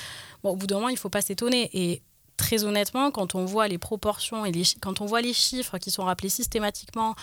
Bon, 0.42 0.50
au 0.50 0.56
bout 0.56 0.66
d'un 0.66 0.76
moment, 0.76 0.88
il 0.88 0.94
ne 0.94 0.98
faut 0.98 1.08
pas 1.08 1.22
s'étonner. 1.22 1.70
Et 1.72 2.02
très 2.36 2.64
honnêtement, 2.64 3.10
quand 3.10 3.34
on 3.34 3.44
voit 3.44 3.68
les 3.68 3.78
proportions 3.78 4.44
et 4.44 4.52
quand 4.80 5.00
on 5.00 5.06
voit 5.06 5.20
les 5.20 5.32
chiffres 5.32 5.78
qui 5.78 5.90
sont 5.90 6.04
rappelés 6.04 6.28
systématiquement 6.28 7.14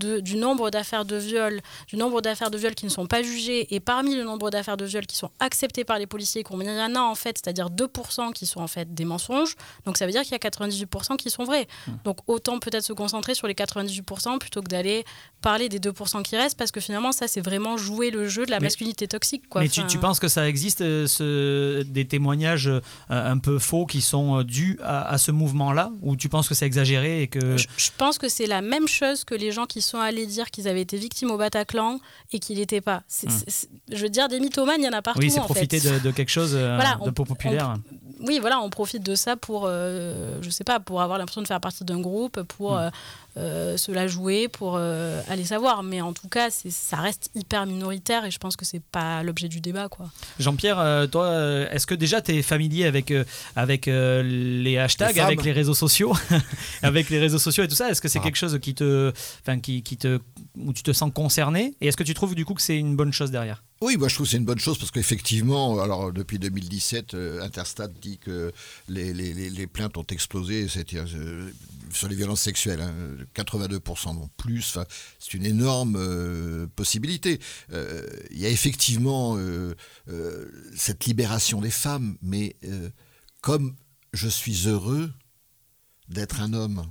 de, 0.00 0.18
du 0.20 0.36
nombre 0.36 0.70
d'affaires 0.70 1.04
de 1.04 1.14
viol, 1.16 1.60
du 1.86 1.96
nombre 1.96 2.20
d'affaires 2.20 2.50
de 2.50 2.58
viol 2.58 2.74
qui 2.74 2.86
ne 2.86 2.90
sont 2.90 3.06
pas 3.06 3.22
jugées, 3.22 3.72
et 3.74 3.78
parmi 3.78 4.16
le 4.16 4.24
nombre 4.24 4.50
d'affaires 4.50 4.76
de 4.76 4.84
viol 4.84 5.06
qui 5.06 5.16
sont 5.16 5.30
acceptées 5.38 5.84
par 5.84 5.98
les 5.98 6.06
policiers, 6.08 6.42
combien 6.42 6.72
il 6.72 6.78
y 6.78 6.82
en 6.82 6.96
a 6.96 7.00
en 7.00 7.14
fait, 7.14 7.38
c'est-à-dire 7.38 7.68
2% 7.70 8.32
qui 8.32 8.46
sont 8.46 8.60
en 8.60 8.66
fait 8.66 8.92
des 8.94 9.04
mensonges, 9.04 9.54
donc 9.84 9.96
ça 9.98 10.06
veut 10.06 10.12
dire 10.12 10.22
qu'il 10.22 10.32
y 10.32 10.34
a 10.34 10.38
98% 10.38 11.16
qui 11.16 11.30
sont 11.30 11.44
vrais. 11.44 11.68
Donc 12.04 12.18
autant 12.26 12.58
peut-être 12.58 12.84
se 12.84 12.92
concentrer 12.92 13.34
sur 13.34 13.46
les 13.46 13.54
98% 13.54 14.38
plutôt 14.38 14.62
que 14.62 14.68
d'aller 14.68 15.04
parler 15.42 15.68
des 15.68 15.78
2% 15.78 16.22
qui 16.22 16.36
restent, 16.36 16.58
parce 16.58 16.70
que 16.72 16.80
finalement 16.80 17.12
ça 17.12 17.28
c'est 17.28 17.40
vraiment 17.40 17.76
jouer 17.76 18.10
le 18.10 18.28
jeu 18.28 18.46
de 18.46 18.50
la 18.50 18.58
Mais- 18.58 18.66
masculinité 18.66 19.06
toxique. 19.06 19.48
Quoi. 19.48 19.60
Mais 19.62 19.68
tu, 19.68 19.80
Enfin, 19.80 19.88
tu 19.88 19.98
penses 19.98 20.18
que 20.18 20.28
ça 20.28 20.48
existe 20.48 20.80
euh, 20.80 21.06
ce- 21.06 21.82
des 21.82 22.06
témoignages 22.06 22.68
euh, 22.68 22.80
un 23.10 23.38
peu 23.38 23.58
faux 23.58 23.86
qui 23.86 24.00
sont 24.00 24.38
euh, 24.40 24.44
dus 24.44 24.78
à, 24.82 25.08
à 25.08 25.18
ce 25.18 25.30
mouvement-là 25.30 25.90
Ou 26.02 26.16
tu 26.16 26.28
penses 26.28 26.48
que 26.48 26.54
c'est 26.54 26.66
exagéré 26.66 27.22
et 27.22 27.28
que... 27.28 27.56
Je, 27.56 27.66
je 27.76 27.90
pense 27.96 28.18
que 28.18 28.28
c'est 28.28 28.46
la 28.46 28.62
même 28.62 28.88
chose 28.88 29.24
que 29.24 29.34
les 29.34 29.52
gens 29.52 29.66
qui 29.66 29.82
sont 29.82 29.89
allés 29.98 30.26
dire 30.26 30.50
qu'ils 30.50 30.68
avaient 30.68 30.80
été 30.82 30.96
victimes 30.96 31.30
au 31.30 31.36
Bataclan 31.36 31.98
et 32.32 32.38
qu'ils 32.38 32.58
l'étaient 32.58 32.80
pas. 32.80 33.02
Hmm. 33.24 33.28
je 33.90 34.02
veux 34.02 34.08
dire, 34.08 34.28
des 34.28 34.38
mythomanes, 34.38 34.80
il 34.80 34.84
y 34.84 34.88
en 34.88 34.92
a 34.92 35.02
partout. 35.02 35.20
oui, 35.20 35.30
c'est 35.30 35.40
profiter 35.40 35.80
de, 35.80 35.98
de 35.98 36.10
quelque 36.12 36.28
chose 36.30 36.54
euh, 36.54 36.76
Voilà, 36.76 36.96
de 37.04 37.08
on- 37.10 37.12
populaire. 37.12 37.74
oui, 38.20 38.38
voilà, 38.40 38.60
on 38.60 38.70
profite 38.70 39.02
de 39.02 39.14
ça 39.14 39.36
pour, 39.36 39.64
euh, 39.66 40.38
je 40.42 40.50
sais 40.50 40.64
pas, 40.64 40.78
pour 40.80 41.00
avoir 41.02 41.18
l'impression 41.18 41.42
de 41.42 41.46
faire 41.46 41.60
partie 41.60 41.84
d'un 41.84 42.00
groupe, 42.00 42.42
pour 42.42 42.72
Hmm. 42.74 42.78
euh, 42.78 42.90
euh, 43.36 43.76
se 43.76 43.92
la 43.92 44.06
jouer, 44.08 44.48
pour 44.48 44.76
euh, 44.76 45.20
aller 45.28 45.44
savoir. 45.44 45.82
Mais 45.82 46.00
en 46.00 46.12
tout 46.12 46.28
cas, 46.28 46.50
c'est- 46.50 46.70
ça 46.70 46.96
reste 46.96 47.30
hyper 47.34 47.66
minoritaire 47.66 48.24
et 48.24 48.30
je 48.30 48.38
pense 48.38 48.56
que 48.56 48.64
c'est 48.64 48.82
pas 48.82 49.22
l'objet 49.22 49.48
du 49.48 49.60
débat, 49.60 49.88
quoi. 49.88 50.10
Jean-Pierre, 50.38 50.78
euh, 50.78 51.06
toi, 51.06 51.26
euh, 51.26 51.68
est-ce 51.70 51.86
que 51.86 51.94
déjà 51.94 52.20
tu 52.20 52.32
es 52.34 52.42
familier 52.42 52.84
avec, 52.86 53.10
euh, 53.10 53.24
avec 53.56 53.88
euh, 53.88 54.22
les 54.22 54.78
hashtags, 54.78 55.14
Les 55.14 55.20
avec 55.20 55.44
les 55.44 55.52
réseaux 55.52 55.74
sociaux 55.74 56.12
Avec 56.82 57.10
les 57.10 57.18
réseaux 57.18 57.38
sociaux 57.38 57.64
et 57.64 57.68
tout 57.68 57.74
ça, 57.74 57.90
est-ce 57.90 58.00
que 58.00 58.08
c'est 58.08 58.18
Ah. 58.18 58.22
quelque 58.22 58.36
chose 58.36 58.58
qui 58.60 58.74
te, 58.74 59.12
enfin, 59.42 59.60
qui, 59.60 59.82
qui 59.82 59.96
te, 59.96 60.18
où 60.58 60.72
tu 60.72 60.82
te 60.82 60.92
sens 60.92 61.10
concerné 61.14 61.74
Et 61.80 61.88
est-ce 61.88 61.96
que 61.96 62.02
tu 62.02 62.14
trouves 62.14 62.34
du 62.34 62.44
coup 62.44 62.54
que 62.54 62.62
c'est 62.62 62.76
une 62.78 62.96
bonne 62.96 63.12
chose 63.12 63.30
derrière? 63.30 63.62
Oui, 63.82 63.96
moi 63.96 64.08
je 64.08 64.14
trouve 64.14 64.26
que 64.26 64.32
c'est 64.32 64.36
une 64.36 64.44
bonne 64.44 64.58
chose 64.58 64.76
parce 64.78 64.90
qu'effectivement, 64.90 65.80
alors 65.80 66.12
depuis 66.12 66.38
2017, 66.38 67.14
euh, 67.14 67.40
Interstat 67.42 67.88
dit 67.88 68.18
que 68.18 68.52
les, 68.88 69.14
les- 69.14 69.32
les- 69.48 69.66
plaintes 69.66 69.96
ont 69.96 70.04
explosé 70.10 70.68
c'est-à-dire, 70.68 71.04
euh, 71.16 71.50
sur 71.92 72.08
les 72.08 72.16
violences 72.16 72.42
sexuelles, 72.42 72.80
hein, 72.80 72.94
82% 73.34 74.14
non 74.14 74.28
plus. 74.36 74.76
C'est 75.18 75.34
une 75.34 75.44
énorme 75.44 75.96
euh, 75.96 76.66
possibilité. 76.76 77.40
Euh, 77.72 78.06
Il 78.30 78.38
y 78.38 78.46
a 78.46 78.50
effectivement 78.50 79.36
euh, 79.36 79.74
cette 80.76 81.04
libération 81.06 81.60
des 81.60 81.70
femmes, 81.70 82.16
mais 82.22 82.56
comme 83.40 83.76
je 84.12 84.28
suis 84.28 84.66
heureux 84.66 85.12
d'être 86.08 86.40
un 86.40 86.52
homme. 86.52 86.84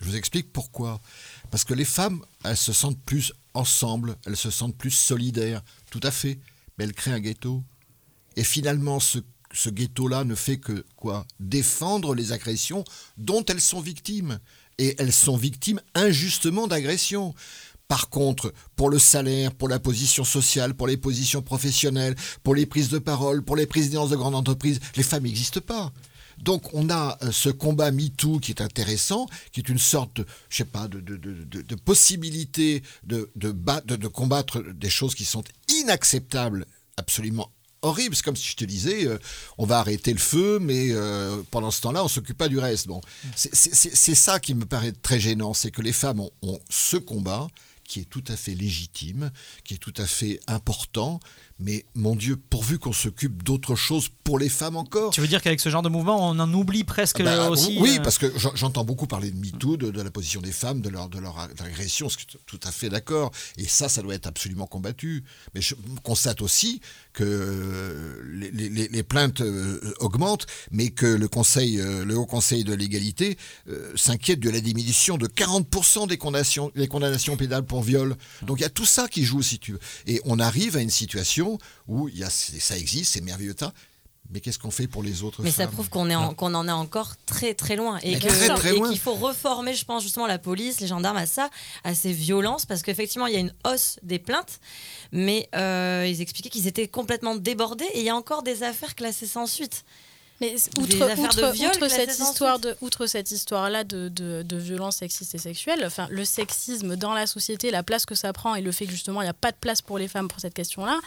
Je 0.00 0.06
vous 0.06 0.16
explique 0.16 0.52
pourquoi. 0.52 1.00
Parce 1.50 1.64
que 1.64 1.74
les 1.74 1.84
femmes, 1.84 2.24
elles 2.44 2.56
se 2.56 2.72
sentent 2.72 3.02
plus 3.04 3.32
ensemble, 3.54 4.16
elles 4.26 4.36
se 4.36 4.50
sentent 4.50 4.76
plus 4.76 4.90
solidaires, 4.90 5.62
tout 5.90 6.00
à 6.02 6.10
fait. 6.10 6.38
Mais 6.76 6.84
elles 6.84 6.94
créent 6.94 7.12
un 7.12 7.20
ghetto. 7.20 7.62
Et 8.36 8.44
finalement, 8.44 9.00
ce, 9.00 9.18
ce 9.52 9.68
ghetto-là 9.70 10.24
ne 10.24 10.34
fait 10.34 10.58
que 10.58 10.84
quoi 10.96 11.26
Défendre 11.40 12.14
les 12.14 12.32
agressions 12.32 12.84
dont 13.16 13.44
elles 13.46 13.60
sont 13.60 13.80
victimes. 13.80 14.38
Et 14.78 14.94
elles 14.98 15.12
sont 15.12 15.36
victimes 15.36 15.80
injustement 15.94 16.66
d'agressions. 16.66 17.34
Par 17.86 18.08
contre, 18.08 18.54
pour 18.76 18.88
le 18.88 18.98
salaire, 18.98 19.52
pour 19.52 19.68
la 19.68 19.78
position 19.78 20.24
sociale, 20.24 20.74
pour 20.74 20.86
les 20.86 20.96
positions 20.96 21.42
professionnelles, 21.42 22.14
pour 22.42 22.54
les 22.54 22.64
prises 22.64 22.88
de 22.88 22.98
parole, 22.98 23.42
pour 23.42 23.56
les 23.56 23.66
présidences 23.66 24.10
de 24.10 24.16
grandes 24.16 24.36
entreprises, 24.36 24.80
les 24.96 25.02
femmes 25.02 25.24
n'existent 25.24 25.60
pas. 25.60 25.92
Donc 26.38 26.72
on 26.72 26.88
a 26.88 27.18
euh, 27.22 27.30
ce 27.32 27.50
combat 27.50 27.90
MeToo 27.90 28.38
qui 28.38 28.52
est 28.52 28.62
intéressant, 28.62 29.26
qui 29.52 29.60
est 29.60 29.68
une 29.68 29.78
sorte, 29.78 30.22
je 30.48 30.56
sais 30.58 30.64
pas, 30.64 30.88
de, 30.88 31.00
de, 31.00 31.16
de, 31.16 31.60
de- 31.62 31.74
possibilité 31.74 32.82
de, 33.02 33.30
de 33.34 34.06
combattre 34.08 34.62
des 34.72 34.88
choses 34.88 35.14
qui 35.14 35.26
sont 35.26 35.44
inacceptables, 35.68 36.64
absolument 36.96 37.50
horribles. 37.82 38.14
C'est 38.16 38.24
comme 38.24 38.36
si 38.36 38.48
je 38.48 38.56
te 38.56 38.64
disais, 38.64 39.06
euh, 39.06 39.18
on 39.58 39.66
va 39.66 39.78
arrêter 39.80 40.12
le 40.12 40.18
feu, 40.18 40.58
mais 40.60 40.88
euh, 40.92 41.42
pendant 41.50 41.70
ce 41.70 41.80
temps-là, 41.82 42.04
on 42.04 42.08
s'occupe 42.08 42.38
pas 42.38 42.48
du 42.48 42.58
reste. 42.58 42.86
Bon, 42.86 43.00
c'est- 43.36 44.14
ça 44.14 44.38
qui 44.40 44.54
me 44.54 44.66
paraît 44.66 44.92
très 44.92 45.18
gênant, 45.20 45.54
c'est 45.54 45.70
que 45.70 45.82
les 45.82 45.92
femmes 45.92 46.20
ont, 46.20 46.30
ont 46.42 46.58
ce 46.68 46.96
combat 46.96 47.48
qui 47.84 47.98
est 47.98 48.04
tout 48.04 48.22
à 48.28 48.36
fait 48.36 48.54
légitime, 48.54 49.32
qui 49.64 49.74
est 49.74 49.78
tout 49.78 49.94
à 49.96 50.06
fait 50.06 50.38
important, 50.46 51.18
mais 51.58 51.84
mon 51.96 52.14
Dieu, 52.14 52.36
pourvu 52.36 52.78
qu'on 52.78 52.92
s'occupe 52.92 53.42
d'autre 53.42 53.74
chose 53.74 54.08
pour 54.22 54.38
les 54.38 54.48
femmes 54.48 54.76
encore. 54.76 55.12
Tu 55.12 55.20
veux 55.20 55.26
dire 55.26 55.42
qu'avec 55.42 55.58
ce 55.58 55.70
genre 55.70 55.82
de 55.82 55.88
mouvement, 55.88 56.28
on 56.30 56.38
en 56.38 56.54
oublie 56.54 56.84
presque 56.84 57.18
Ah 57.18 57.24
bah, 57.24 57.50
aussi 57.50 57.78
oui, 57.80 57.96
euh, 57.98 58.02
parce 58.02 58.16
que 58.18 58.32
j'en- 58.38 58.54
j'entends 58.54 58.84
beaucoup 58.84 59.08
parler 59.08 59.32
de 59.32 59.36
MeToo, 59.36 59.76
de, 59.76 59.90
de 59.90 60.02
la 60.02 60.10
position 60.12 60.40
des 60.40 60.52
femmes, 60.52 60.80
de 60.82 60.88
leur, 60.88 61.08
de 61.08 61.18
leur 61.18 61.36
ag- 61.40 61.60
agression, 61.60 62.08
ce 62.08 62.16
qui 62.16 62.26
est 62.32 62.38
tout 62.46 62.60
à 62.62 62.70
fait 62.70 62.90
d'accord. 62.90 63.32
Et 63.56 63.66
ça, 63.66 63.88
ça 63.88 64.02
doit 64.02 64.14
être 64.14 64.28
absolument 64.28 64.66
combattu. 64.68 65.24
Mais 65.56 65.60
je 65.60 65.74
constate 66.04 66.42
aussi 66.42 66.80
que 67.12 67.24
euh, 67.24 68.22
les, 68.24 69.02
plaintes 69.02 69.40
euh, 69.40 69.80
augmentent, 69.98 70.46
mais 70.70 70.90
que 70.90 71.06
le, 71.06 71.28
conseil, 71.28 71.80
euh, 71.80 72.04
le 72.04 72.16
Haut 72.16 72.26
Conseil 72.26 72.64
de 72.64 72.74
l'égalité 72.74 73.36
s'inquiète 73.96 74.40
de 74.40 74.50
la 74.50 74.60
diminution 74.60 75.16
de 75.16 75.26
40% 75.26 76.08
des 76.08 76.16
condamnations, 76.16 76.70
des 76.74 76.88
condamnations 76.88 77.36
pénales 77.36 77.64
pour 77.64 77.82
viol. 77.82 78.16
Donc 78.42 78.58
il 78.58 78.62
y 78.62 78.66
a 78.66 78.70
tout 78.70 78.84
ça 78.84 79.08
qui 79.08 79.24
joue, 79.24 79.42
si 79.42 79.58
tu 79.58 79.72
veux. 79.72 79.80
Et 80.06 80.20
on 80.24 80.38
arrive 80.38 80.76
à 80.76 80.80
une 80.80 80.90
situation 80.90 81.58
où 81.88 82.08
ça 82.28 82.76
existe, 82.76 83.14
c'est 83.14 83.20
merveilleux. 83.20 83.54
Mais 84.32 84.40
qu'est-ce 84.40 84.58
qu'on 84.60 84.70
fait 84.70 84.86
pour 84.86 85.02
les 85.02 85.22
autres 85.24 85.42
Mais 85.42 85.50
ça 85.50 85.66
prouve 85.66 85.88
qu'on 85.88 86.08
est 86.08 86.14
en, 86.14 86.34
qu'on 86.34 86.54
en 86.54 86.68
est 86.68 86.72
encore 86.72 87.14
très 87.26 87.52
très 87.54 87.74
loin 87.74 87.98
et 88.02 88.12
Mais 88.12 88.18
que- 88.20 88.28
très, 88.28 88.48
très 88.54 88.74
et 88.74 88.78
loin. 88.78 88.88
qu'il 88.88 88.98
faut 88.98 89.14
reformer, 89.14 89.74
je 89.74 89.84
pense 89.84 90.02
justement 90.04 90.26
la 90.28 90.38
police, 90.38 90.80
les 90.80 90.86
gendarmes 90.86 91.16
à 91.16 91.26
ça, 91.26 91.50
à 91.84 91.94
ces 91.94 92.12
violences, 92.12 92.64
parce 92.64 92.82
qu'effectivement 92.82 93.26
il 93.26 93.34
y 93.34 93.36
a 93.36 93.40
une 93.40 93.52
hausse 93.66 93.98
des 94.02 94.18
plaintes, 94.20 94.60
mais 95.10 95.48
euh, 95.56 96.06
ils 96.08 96.20
expliquaient 96.20 96.48
qu'ils 96.50 96.66
étaient 96.68 96.86
complètement 96.88 97.34
débordés 97.34 97.86
et 97.94 97.98
il 98.00 98.04
y 98.04 98.10
a 98.10 98.14
encore 98.16 98.42
des 98.44 98.62
affaires 98.62 98.94
classées 98.94 99.26
sans 99.26 99.46
suite. 99.46 99.84
Mais 100.42 100.54
outre, 100.78 101.52
viol 101.52 101.70
cette 101.90 102.12
sans 102.12 102.30
histoire 102.30 102.54
suite. 102.58 102.68
de, 102.68 102.76
outre 102.80 103.06
cette 103.06 103.30
histoire-là 103.30 103.84
de, 103.84 104.08
de, 104.08 104.42
de 104.42 104.56
violence 104.56 104.96
sexiste 104.96 105.34
et 105.34 105.38
sexuelle, 105.38 105.82
enfin, 105.84 106.08
le 106.10 106.24
sexisme 106.24 106.96
dans 106.96 107.12
la 107.12 107.26
société, 107.26 107.70
la 107.70 107.82
place 107.82 108.06
que 108.06 108.14
ça 108.14 108.32
prend 108.32 108.54
et 108.54 108.62
le 108.62 108.72
fait 108.72 108.86
que 108.86 108.92
justement 108.92 109.20
il 109.20 109.24
n'y 109.26 109.30
a 109.30 109.34
pas 109.34 109.50
de 109.52 109.56
place 109.60 109.82
pour 109.82 109.98
les 109.98 110.08
femmes 110.08 110.28
pour 110.28 110.40
cette 110.40 110.54
question-là, 110.54 110.98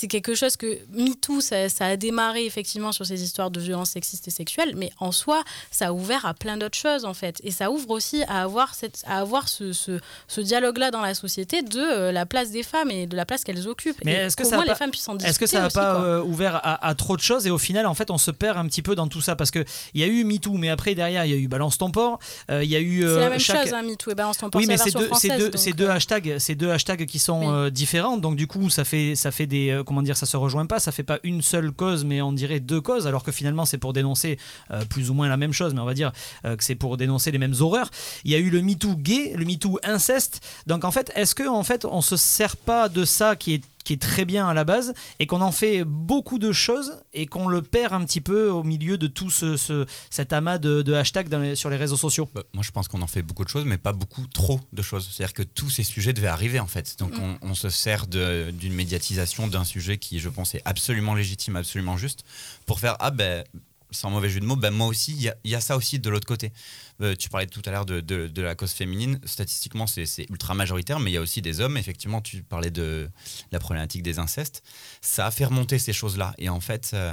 c'est 0.00 0.06
quelque 0.06 0.34
chose 0.34 0.56
que 0.56 0.78
MeToo, 0.92 1.40
ça, 1.40 1.68
ça 1.68 1.86
a 1.86 1.96
démarré 1.96 2.44
effectivement 2.46 2.92
sur 2.92 3.04
ces 3.04 3.22
histoires 3.22 3.50
de 3.50 3.60
violence 3.60 3.90
sexiste 3.90 4.28
et 4.28 4.30
sexuelle, 4.30 4.74
mais 4.76 4.90
en 5.00 5.10
soi, 5.12 5.42
ça 5.70 5.88
a 5.88 5.92
ouvert 5.92 6.24
à 6.24 6.34
plein 6.34 6.56
d'autres 6.56 6.78
choses 6.78 7.04
en 7.04 7.14
fait. 7.14 7.40
Et 7.42 7.50
ça 7.50 7.70
ouvre 7.70 7.90
aussi 7.90 8.22
à 8.28 8.42
avoir, 8.42 8.74
cette, 8.74 9.02
à 9.06 9.18
avoir 9.18 9.48
ce, 9.48 9.72
ce, 9.72 9.98
ce 10.28 10.40
dialogue-là 10.40 10.90
dans 10.92 11.00
la 11.00 11.14
société 11.14 11.62
de 11.62 11.80
euh, 11.80 12.12
la 12.12 12.26
place 12.26 12.50
des 12.52 12.62
femmes 12.62 12.90
et 12.90 13.06
de 13.06 13.16
la 13.16 13.26
place 13.26 13.42
qu'elles 13.42 13.66
occupent. 13.66 14.00
Mais 14.04 14.12
est-ce 14.12 14.36
que 14.36 14.44
ça 14.44 14.54
a 14.54 14.58
moins 14.58 14.66
pas- 14.66 14.72
les 14.72 14.78
femmes 14.78 14.90
puissent 14.90 15.08
en 15.08 15.14
discuter 15.14 15.30
Est-ce 15.30 15.38
que 15.40 15.46
ça 15.46 15.60
n'a 15.62 15.70
pas 15.70 15.96
euh, 16.00 16.22
ouvert 16.22 16.56
à, 16.62 16.86
à 16.86 16.94
trop 16.94 17.16
de 17.16 17.22
choses 17.22 17.46
et 17.46 17.50
au 17.50 17.58
final, 17.58 17.86
en 17.86 17.94
fait, 17.94 18.10
on 18.10 18.18
se 18.18 18.30
perd 18.30 18.56
un 18.56 18.66
petit 18.66 18.82
peu 18.82 18.94
dans 18.94 19.08
tout 19.08 19.20
ça 19.20 19.34
Parce 19.36 19.50
qu'il 19.50 19.64
y 19.94 20.02
a 20.02 20.06
eu 20.06 20.22
MeToo, 20.24 20.52
mais 20.54 20.68
après, 20.68 20.94
derrière, 20.94 21.24
il 21.24 21.30
y 21.30 21.34
a 21.34 21.36
eu 21.38 21.48
Balance 21.48 21.76
ton 21.78 21.90
port. 21.90 22.18
euh, 22.50 22.62
Il 22.62 22.70
y 22.70 22.76
a 22.76 22.80
eu. 22.80 23.00
C'est 23.02 23.20
la 23.20 23.30
même 23.30 23.38
chaque- 23.40 23.62
chose, 23.64 23.74
hein, 23.74 23.82
MeToo 23.82 24.10
et 24.10 24.14
Balance 24.14 24.38
ton 24.38 24.50
port, 24.50 24.60
oui, 24.60 24.66
mais 24.68 24.76
c'est 24.76 24.92
deux, 24.92 25.08
deux, 25.10 25.50
donc, 25.50 25.76
deux 25.76 25.88
hashtags, 25.88 26.36
c'est 26.38 26.54
deux 26.54 26.70
hashtags 26.70 27.06
qui 27.06 27.18
sont 27.18 27.64
Oui. 27.64 27.72
différents. 27.72 28.16
Donc 28.16 28.36
du 28.36 28.46
coup, 28.46 28.70
ça 28.70 28.84
fait, 28.84 29.14
ça 29.16 29.30
fait 29.30 29.46
des, 29.46 29.80
comment 29.88 30.02
dire, 30.02 30.16
ça 30.18 30.26
se 30.26 30.36
rejoint 30.36 30.66
pas. 30.66 30.78
Ça 30.78 30.92
fait 30.92 31.02
pas 31.02 31.18
une 31.22 31.40
seule 31.40 31.72
cause, 31.72 32.04
mais 32.04 32.20
on 32.20 32.32
dirait 32.32 32.60
deux 32.60 32.80
causes, 32.80 33.06
alors 33.06 33.24
que 33.24 33.32
finalement 33.32 33.64
c'est 33.64 33.78
pour 33.78 33.94
dénoncer 33.94 34.38
euh, 34.70 34.84
plus 34.84 35.10
ou 35.10 35.14
moins 35.14 35.28
la 35.28 35.38
même 35.38 35.54
chose. 35.54 35.72
Mais 35.72 35.80
on 35.80 35.86
va 35.86 35.94
dire 35.94 36.12
euh, 36.44 36.56
que 36.56 36.62
c'est 36.62 36.74
pour 36.74 36.98
dénoncer 36.98 37.30
les 37.30 37.38
mêmes 37.38 37.54
horreurs. 37.58 37.90
Il 38.24 38.30
y 38.30 38.34
a 38.34 38.38
eu 38.38 38.50
le 38.50 38.60
MeToo 38.60 38.94
gay, 38.96 39.32
le 39.34 39.46
MeToo 39.46 39.80
inceste. 39.82 40.40
Donc 40.66 40.84
en 40.84 40.90
fait, 40.90 41.10
est-ce 41.16 41.34
que 41.34 41.48
en 41.48 41.62
fait 41.64 41.86
on 41.86 42.02
se 42.02 42.16
sert 42.16 42.56
pas 42.56 42.88
de 42.88 43.04
ça 43.04 43.34
qui 43.34 43.54
est 43.54 43.62
qui 43.88 43.94
est 43.94 44.02
très 44.02 44.26
bien 44.26 44.46
à 44.46 44.52
la 44.52 44.64
base 44.64 44.92
et 45.18 45.26
qu'on 45.26 45.40
en 45.40 45.50
fait 45.50 45.82
beaucoup 45.82 46.38
de 46.38 46.52
choses 46.52 47.00
et 47.14 47.24
qu'on 47.24 47.48
le 47.48 47.62
perd 47.62 47.94
un 47.94 48.04
petit 48.04 48.20
peu 48.20 48.50
au 48.50 48.62
milieu 48.62 48.98
de 48.98 49.06
tout 49.06 49.30
ce, 49.30 49.56
ce- 49.56 49.86
cet 50.10 50.34
amas 50.34 50.58
de, 50.58 50.82
de 50.82 50.92
hashtags 50.92 51.30
dans 51.30 51.38
les- 51.38 51.54
sur 51.56 51.70
les 51.70 51.78
réseaux 51.78 51.96
sociaux. 51.96 52.28
Bah, 52.34 52.42
moi, 52.52 52.62
je 52.62 52.70
pense 52.70 52.86
qu'on 52.86 53.00
en 53.00 53.06
fait 53.06 53.22
beaucoup 53.22 53.44
de 53.44 53.48
choses, 53.48 53.64
mais 53.64 53.78
pas 53.78 53.94
beaucoup 53.94 54.26
trop 54.26 54.60
de 54.74 54.82
choses. 54.82 55.08
C'est-à-dire 55.10 55.32
que 55.32 55.42
tous 55.42 55.70
ces 55.70 55.84
sujets 55.84 56.12
devaient 56.12 56.26
arriver, 56.28 56.60
en 56.60 56.66
fait. 56.66 56.96
Donc, 56.98 57.16
Mm. 57.16 57.38
on, 57.40 57.48
on 57.50 57.54
se 57.54 57.70
sert 57.70 58.06
d'une 58.08 58.74
médiatisation 58.74 59.46
d'un 59.46 59.64
sujet 59.64 59.96
qui, 59.96 60.18
je 60.18 60.28
pense, 60.28 60.54
est 60.54 60.60
absolument 60.66 61.14
légitime, 61.14 61.56
absolument 61.56 61.96
juste, 61.96 62.24
pour 62.66 62.80
faire 62.80 62.96
Ah, 63.00 63.10
ben, 63.10 63.42
sans 63.90 64.10
mauvais 64.10 64.28
jeu 64.28 64.40
de 64.40 64.44
mots, 64.44 64.56
ben, 64.56 64.70
moi 64.70 64.86
aussi, 64.86 65.12
il 65.12 65.22
y 65.22 65.28
a, 65.28 65.36
il 65.44 65.50
y 65.50 65.54
a 65.54 65.60
ça 65.60 65.76
aussi 65.76 65.98
de 65.98 66.10
l'autre 66.10 66.26
côté. 66.26 66.52
Euh, 67.00 67.14
tu 67.16 67.28
parlais 67.28 67.46
tout 67.46 67.62
à 67.64 67.70
l'heure 67.70 67.86
de, 67.86 68.00
de- 68.00 68.26
de 68.28 68.42
la 68.42 68.54
cause 68.54 68.72
féminine. 68.72 69.20
Statistiquement, 69.24 69.86
c'est 69.86 70.04
ultra 70.30 70.54
majoritaire, 70.54 71.00
mais 71.00 71.10
il 71.10 71.14
y 71.14 71.16
a 71.16 71.20
aussi 71.20 71.40
des 71.42 71.60
hommes. 71.60 71.76
Effectivement, 71.76 72.20
tu 72.20 72.42
parlais 72.42 72.70
de 72.70 73.08
la 73.52 73.58
problématique 73.58 74.02
des 74.02 74.18
incestes. 74.18 74.62
Ça 75.00 75.26
a 75.26 75.30
fait 75.30 75.44
remonter 75.46 75.78
ces 75.78 75.92
choses-là. 75.92 76.34
Et 76.38 76.48
en 76.48 76.60
fait, 76.60 76.90
euh, 76.94 77.12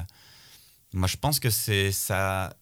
moi, 0.93 1.07
je 1.07 1.17
pense 1.17 1.39
que 1.39 1.49
c'est 1.49 1.91
ça 1.91 2.55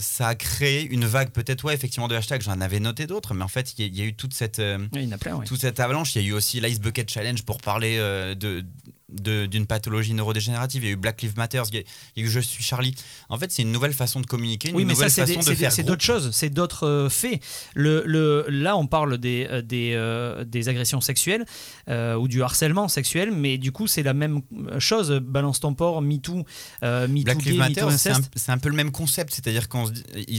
ça 0.00 0.28
a 0.28 0.34
créé 0.36 0.84
une 0.88 1.04
vague, 1.06 1.30
peut-être, 1.32 1.64
ouais, 1.64 1.74
effectivement, 1.74 2.06
de 2.06 2.14
hashtags. 2.14 2.40
J'en 2.40 2.60
avais 2.60 2.78
noté 2.78 3.08
d'autres, 3.08 3.34
mais 3.34 3.42
en 3.42 3.48
fait, 3.48 3.74
il 3.76 3.80
y, 3.80 3.84
a- 3.84 3.86
il 3.88 3.96
y 3.98 4.00
a 4.02 4.04
eu 4.04 4.14
toute 4.14 4.32
cette, 4.32 4.60
euh, 4.60 4.86
Il 4.94 5.02
y 5.02 5.06
en 5.08 5.10
a 5.10 5.18
plein, 5.18 5.34
oui. 5.34 5.44
toute 5.44 5.60
cette 5.60 5.80
avalanche. 5.80 6.14
Il 6.14 6.22
y 6.22 6.24
a 6.24 6.28
eu 6.28 6.32
aussi 6.34 6.60
l'Ice 6.60 6.78
Bucket 6.78 7.10
Challenge 7.10 7.42
pour 7.42 7.58
parler 7.58 7.96
euh, 7.98 8.36
de- 8.36 8.64
d'une 9.10 9.66
pathologie 9.66 10.12
neurodégénérative. 10.14 10.82
Il 10.82 10.86
y 10.86 10.90
a 10.90 10.92
eu 10.92 10.96
Black 10.96 11.22
Lives 11.22 11.36
Matter. 11.36 11.62
Il 11.70 11.74
y 11.76 11.78
a, 11.78 11.82
il 12.16 12.22
y 12.22 12.26
a 12.26 12.28
eu 12.28 12.30
Je 12.30 12.40
suis 12.40 12.62
Charlie. 12.62 12.94
En 13.28 13.38
fait, 13.38 13.50
c'est 13.50 13.62
une 13.62 13.72
nouvelle 13.72 13.92
façon 13.94 14.20
de 14.20 14.26
communiquer, 14.26 14.68
une 14.70 14.76
Oui, 14.76 14.84
mais 14.84 14.94
ça, 14.94 15.04
nouvelle 15.06 15.10
c'est 15.10 15.26
façon 15.34 15.40
des- 15.40 15.54
de 15.54 15.58
faire 15.58 15.72
c'est 15.72 15.82
d'autres 15.82 16.04
choses, 16.04 16.30
c'est 16.32 16.50
d'autres 16.50 16.86
euh, 16.86 17.08
faits. 17.08 17.42
Le, 17.74 18.02
le- 18.06 18.44
là, 18.48 18.76
on 18.76 18.86
parle 18.86 19.18
des, 19.18 19.46
euh, 19.50 19.62
des, 19.62 19.92
euh, 19.94 20.44
des 20.44 20.68
agressions 20.68 21.00
sexuelles 21.00 21.44
euh, 21.88 22.16
ou 22.16 22.28
du 22.28 22.42
harcèlement 22.42 22.88
sexuel, 22.88 23.30
mais 23.32 23.56
du 23.58 23.72
coup, 23.72 23.86
c'est 23.86 24.02
la 24.02 24.14
même 24.14 24.40
chose. 24.78 25.10
Balance 25.22 25.60
ton 25.60 25.74
port, 25.74 26.02
MeToo, 26.02 26.44
MeToo 26.82 27.24
Black 27.24 27.42
Lives 27.44 27.58
Matter, 27.58 27.86
c'est 28.36 28.50
un, 28.52 28.58
peu 28.58 28.68
le 28.68 28.74
même 28.76 28.90
concept, 28.90 29.32
c'est-à-dire 29.34 29.68
qu'on 29.68 29.86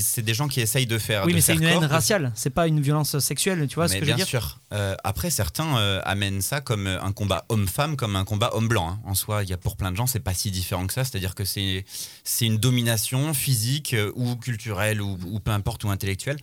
c'est 0.01 0.22
des 0.24 0.34
gens 0.34 0.47
qui 0.47 0.61
essayent 0.61 0.88
de 0.88 0.97
faire. 0.97 1.26
Oui, 1.26 1.32
de 1.32 1.36
mais 1.38 1.41
c'est 1.41 1.55
une 1.55 1.63
haine 1.63 1.74
corps, 1.74 1.82
de- 1.82 1.88
raciale, 1.88 2.32
c'est 2.36 2.49
pas 2.49 2.67
une 2.67 2.82
violence 2.82 3.17
sexuelle, 3.20 3.65
tu 3.67 3.76
vois 3.76 3.88
ce 3.88 3.93
que 3.93 3.99
je 3.99 4.03
veux 4.05 4.05
bien 4.07 4.15
dire 4.17 4.28
sûr. 4.28 4.59
Euh, 4.74 4.95
après, 5.03 5.30
certains 5.30 5.76
amènent 6.03 6.41
ça 6.41 6.61
comme 6.61 6.88
un 6.88 7.11
combat 7.11 7.45
homme-femme, 7.49 7.95
comme 7.95 8.15
un 8.15 8.26
combat 8.26 8.51
homme-blanc. 8.60 8.89
hein. 8.89 8.99
En 9.05 9.16
soi, 9.16 9.43
il 9.43 9.49
y 9.49 9.53
a 9.53 9.57
pour 9.57 9.76
plein 9.76 9.91
de 9.91 9.97
gens, 9.97 10.07
c'est 10.07 10.20
pas 10.20 10.34
si 10.34 10.51
différent 10.51 10.86
que 10.88 10.93
ça. 10.93 11.03
C'est-à-dire 11.03 11.36
que 11.36 11.43
c'est 11.43 11.84
une 12.41 12.57
domination 12.57 13.34
physique 13.34 13.93
euh, 13.93 14.12
ou 14.16 14.36
culturelle 14.36 15.01
ou, 15.01 15.18
peu 15.39 15.51
importe 15.51 15.84
ou 15.84 15.89
intellectuelle. 15.89 16.38